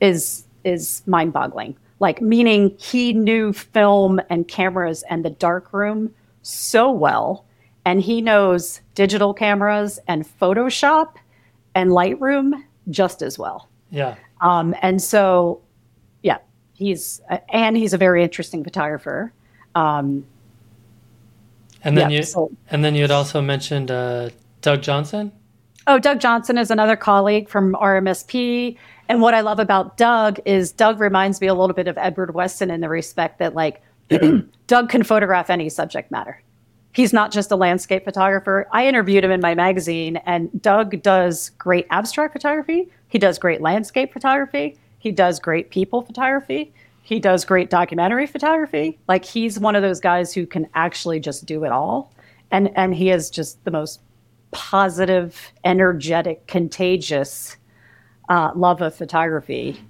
is 0.00 0.44
is 0.64 1.02
mind-boggling. 1.06 1.76
Like 2.00 2.20
meaning 2.20 2.74
he 2.78 3.12
knew 3.12 3.52
film 3.52 4.20
and 4.28 4.46
cameras 4.48 5.04
and 5.08 5.24
the 5.24 5.30
darkroom 5.30 6.12
so 6.42 6.90
well 6.90 7.44
and 7.84 8.00
he 8.00 8.20
knows 8.20 8.80
digital 8.94 9.32
cameras 9.32 9.98
and 10.06 10.26
Photoshop 10.40 11.14
and 11.74 11.90
Lightroom 11.90 12.62
just 12.90 13.22
as 13.22 13.38
well. 13.38 13.68
Yeah. 13.90 14.16
Um, 14.40 14.74
and 14.82 15.02
so, 15.02 15.60
yeah, 16.22 16.38
he's 16.74 17.20
uh, 17.30 17.38
and 17.48 17.76
he's 17.76 17.92
a 17.92 17.98
very 17.98 18.22
interesting 18.22 18.64
photographer. 18.64 19.32
Um, 19.74 20.26
And 21.82 21.96
then 21.96 22.10
Yeah, 22.10 22.18
you 22.18 22.22
so- 22.24 22.50
and 22.70 22.84
then 22.84 22.94
you 22.94 23.02
had 23.02 23.10
also 23.10 23.40
mentioned 23.40 23.90
uh, 23.90 24.30
Doug 24.60 24.82
Johnson. 24.82 25.32
oh, 25.86 25.98
Doug 25.98 26.20
Johnson 26.20 26.58
is 26.58 26.70
another 26.70 26.96
colleague 26.96 27.48
from 27.48 27.74
RMSP. 27.74 28.76
And 29.08 29.20
what 29.20 29.34
I 29.34 29.40
love 29.40 29.58
about 29.58 29.96
Doug 29.96 30.38
is 30.44 30.70
Doug 30.72 31.00
reminds 31.00 31.40
me 31.40 31.46
a 31.48 31.54
little 31.54 31.74
bit 31.74 31.88
of 31.88 31.98
Edward 31.98 32.34
Weston 32.34 32.70
in 32.70 32.80
the 32.80 32.88
respect 32.88 33.38
that 33.38 33.54
like 33.54 33.82
Doug 34.66 34.88
can 34.88 35.02
photograph 35.02 35.50
any 35.50 35.68
subject 35.68 36.10
matter. 36.10 36.40
He's 36.92 37.12
not 37.12 37.30
just 37.30 37.50
a 37.52 37.56
landscape 37.56 38.04
photographer. 38.04 38.66
I 38.72 38.86
interviewed 38.88 39.22
him 39.24 39.30
in 39.30 39.40
my 39.40 39.54
magazine, 39.54 40.16
and 40.26 40.50
Doug 40.60 41.02
does 41.02 41.50
great 41.50 41.86
abstract 41.90 42.32
photography. 42.32 42.88
He 43.08 43.18
does 43.18 43.38
great 43.38 43.60
landscape 43.60 44.12
photography. 44.12 44.76
He 44.98 45.12
does 45.12 45.38
great 45.38 45.70
people 45.70 46.02
photography. 46.02 46.72
He 47.10 47.18
does 47.18 47.44
great 47.44 47.70
documentary 47.70 48.28
photography. 48.28 48.96
Like 49.08 49.24
he's 49.24 49.58
one 49.58 49.74
of 49.74 49.82
those 49.82 49.98
guys 49.98 50.32
who 50.32 50.46
can 50.46 50.68
actually 50.76 51.18
just 51.18 51.44
do 51.44 51.64
it 51.64 51.72
all. 51.72 52.14
And 52.52 52.70
and 52.76 52.94
he 52.94 53.10
is 53.10 53.30
just 53.30 53.64
the 53.64 53.72
most 53.72 54.00
positive, 54.52 55.52
energetic, 55.64 56.46
contagious 56.46 57.56
uh, 58.28 58.52
love 58.54 58.80
of 58.80 58.94
photography. 58.94 59.80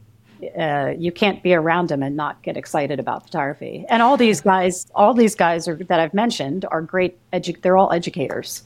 Uh, 0.58 0.94
you 0.96 1.12
can't 1.12 1.42
be 1.42 1.52
around 1.52 1.90
him 1.90 2.02
and 2.02 2.16
not 2.16 2.42
get 2.42 2.56
excited 2.56 2.98
about 2.98 3.24
photography. 3.24 3.84
And 3.90 4.00
all 4.00 4.16
these 4.16 4.40
guys, 4.40 4.86
all 4.94 5.12
these 5.12 5.34
guys 5.34 5.68
are, 5.68 5.76
that 5.76 6.00
I've 6.00 6.14
mentioned 6.14 6.64
are 6.70 6.80
great. 6.80 7.18
Edu- 7.34 7.60
they're 7.60 7.76
all 7.76 7.92
educators. 7.92 8.62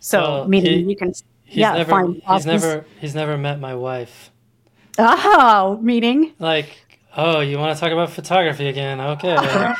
So 0.00 0.20
Well, 0.22 0.48
meaning 0.48 0.84
he- 0.84 0.90
you 0.90 0.96
can, 0.96 1.12
He's 1.44 1.58
yeah, 1.58 1.74
never 1.74 1.90
find 1.90 2.22
he's 2.30 2.46
never 2.46 2.86
he's 2.98 3.14
never 3.14 3.36
met 3.36 3.60
my 3.60 3.74
wife. 3.74 4.30
Oh, 4.98 5.78
meaning. 5.82 6.32
Like, 6.38 6.78
oh, 7.16 7.40
you 7.40 7.58
want 7.58 7.76
to 7.76 7.80
talk 7.80 7.92
about 7.92 8.10
photography 8.10 8.68
again? 8.68 9.00
Okay. 9.00 9.36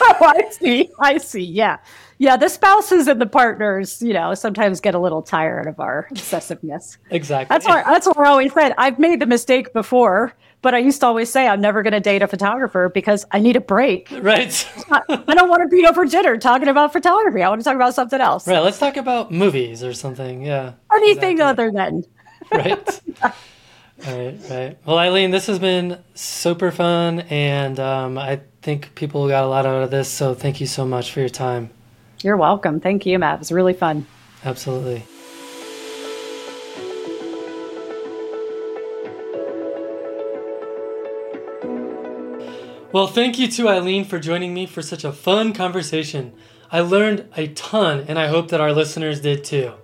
Oh, 0.00 0.16
I 0.20 0.50
see. 0.50 0.90
I 0.98 1.18
see. 1.18 1.44
Yeah. 1.44 1.76
Yeah. 2.18 2.36
The 2.36 2.48
spouses 2.48 3.06
and 3.06 3.20
the 3.20 3.26
partners, 3.26 4.00
you 4.02 4.12
know, 4.12 4.34
sometimes 4.34 4.80
get 4.80 4.94
a 4.94 4.98
little 4.98 5.22
tired 5.22 5.66
of 5.66 5.78
our 5.78 6.08
obsessiveness. 6.10 6.96
exactly. 7.10 7.54
That's 7.54 7.66
why 7.66 7.82
that's 7.82 8.06
what 8.06 8.18
I 8.18 8.28
always 8.28 8.52
said. 8.52 8.74
I've 8.78 8.98
made 8.98 9.20
the 9.20 9.26
mistake 9.26 9.72
before, 9.72 10.34
but 10.62 10.74
I 10.74 10.78
used 10.78 11.00
to 11.00 11.06
always 11.06 11.30
say 11.30 11.46
I'm 11.46 11.60
never 11.60 11.82
going 11.82 11.92
to 11.92 12.00
date 12.00 12.22
a 12.22 12.26
photographer 12.26 12.88
because 12.88 13.24
I 13.30 13.38
need 13.38 13.54
a 13.56 13.60
break. 13.60 14.08
right. 14.22 14.68
I 14.90 15.34
don't 15.34 15.48
want 15.48 15.62
to 15.62 15.68
be 15.68 15.86
over 15.86 16.04
dinner 16.04 16.36
talking 16.38 16.68
about 16.68 16.92
photography. 16.92 17.42
I 17.42 17.48
want 17.48 17.60
to 17.60 17.64
talk 17.64 17.76
about 17.76 17.94
something 17.94 18.20
else. 18.20 18.48
Right. 18.48 18.60
Let's 18.60 18.78
talk 18.78 18.96
about 18.96 19.30
movies 19.30 19.84
or 19.84 19.92
something. 19.92 20.42
Yeah. 20.42 20.72
Anything 20.92 21.32
exactly. 21.38 21.42
other 21.42 21.70
than. 21.70 22.04
right? 22.50 23.00
right, 24.04 24.38
right. 24.50 24.78
Well, 24.84 24.98
Eileen, 24.98 25.30
this 25.30 25.46
has 25.46 25.58
been 25.58 25.98
super 26.14 26.70
fun, 26.70 27.20
and 27.20 27.80
um, 27.80 28.18
I 28.18 28.40
think 28.62 28.94
people 28.94 29.26
got 29.28 29.44
a 29.44 29.48
lot 29.48 29.66
out 29.66 29.82
of 29.82 29.90
this. 29.90 30.08
So 30.08 30.34
thank 30.34 30.60
you 30.60 30.66
so 30.66 30.86
much 30.86 31.12
for 31.12 31.20
your 31.20 31.28
time. 31.28 31.70
You're 32.22 32.36
welcome. 32.36 32.80
Thank 32.80 33.06
you, 33.06 33.18
Matt. 33.18 33.36
It 33.36 33.38
was 33.40 33.52
really 33.52 33.74
fun. 33.74 34.06
Absolutely. 34.44 35.04
Well, 42.92 43.06
thank 43.06 43.38
you 43.38 43.46
to 43.48 43.68
Eileen 43.68 44.04
for 44.06 44.18
joining 44.18 44.54
me 44.54 44.64
for 44.64 44.80
such 44.80 45.04
a 45.04 45.12
fun 45.12 45.52
conversation. 45.52 46.32
I 46.72 46.80
learned 46.80 47.28
a 47.36 47.48
ton, 47.48 48.06
and 48.08 48.18
I 48.18 48.28
hope 48.28 48.48
that 48.48 48.60
our 48.60 48.72
listeners 48.72 49.20
did 49.20 49.44
too. 49.44 49.74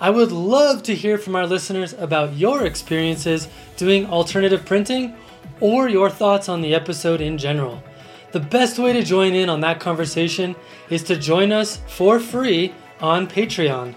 I 0.00 0.10
would 0.10 0.30
love 0.30 0.84
to 0.84 0.94
hear 0.94 1.18
from 1.18 1.34
our 1.34 1.46
listeners 1.46 1.92
about 1.92 2.34
your 2.36 2.64
experiences 2.64 3.48
doing 3.76 4.06
alternative 4.06 4.64
printing 4.64 5.16
or 5.60 5.88
your 5.88 6.08
thoughts 6.08 6.48
on 6.48 6.60
the 6.60 6.74
episode 6.74 7.20
in 7.20 7.36
general. 7.36 7.82
The 8.30 8.38
best 8.38 8.78
way 8.78 8.92
to 8.92 9.02
join 9.02 9.34
in 9.34 9.48
on 9.48 9.60
that 9.62 9.80
conversation 9.80 10.54
is 10.88 11.02
to 11.04 11.16
join 11.16 11.50
us 11.50 11.80
for 11.88 12.20
free 12.20 12.74
on 13.00 13.26
Patreon. 13.26 13.96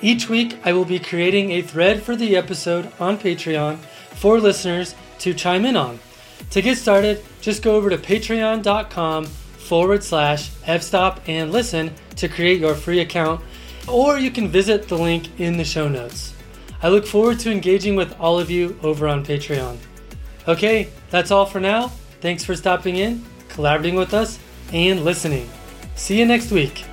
Each 0.00 0.28
week, 0.28 0.58
I 0.64 0.72
will 0.72 0.86
be 0.86 0.98
creating 0.98 1.50
a 1.52 1.62
thread 1.62 2.02
for 2.02 2.16
the 2.16 2.34
episode 2.34 2.90
on 2.98 3.18
Patreon 3.18 3.76
for 3.76 4.40
listeners 4.40 4.94
to 5.18 5.34
chime 5.34 5.66
in 5.66 5.76
on. 5.76 5.98
To 6.50 6.62
get 6.62 6.78
started, 6.78 7.22
just 7.40 7.62
go 7.62 7.76
over 7.76 7.90
to 7.90 7.98
patreon.com 7.98 9.26
forward 9.26 10.02
slash 10.02 10.50
fstop 10.50 11.20
and 11.26 11.52
listen 11.52 11.92
to 12.16 12.28
create 12.28 12.60
your 12.60 12.74
free 12.74 13.00
account, 13.00 13.40
or 13.88 14.18
you 14.18 14.30
can 14.30 14.48
visit 14.48 14.88
the 14.88 14.98
link 14.98 15.40
in 15.40 15.56
the 15.56 15.64
show 15.64 15.88
notes. 15.88 16.34
I 16.82 16.88
look 16.88 17.06
forward 17.06 17.38
to 17.40 17.50
engaging 17.50 17.94
with 17.96 18.18
all 18.18 18.38
of 18.38 18.50
you 18.50 18.78
over 18.82 19.06
on 19.06 19.24
Patreon. 19.24 19.78
Okay, 20.48 20.88
that's 21.10 21.30
all 21.30 21.46
for 21.46 21.60
now. 21.60 21.88
Thanks 22.20 22.44
for 22.44 22.56
stopping 22.56 22.96
in, 22.96 23.24
collaborating 23.48 23.96
with 23.96 24.14
us, 24.14 24.38
and 24.72 25.04
listening. 25.04 25.48
See 25.94 26.18
you 26.18 26.26
next 26.26 26.50
week. 26.50 26.84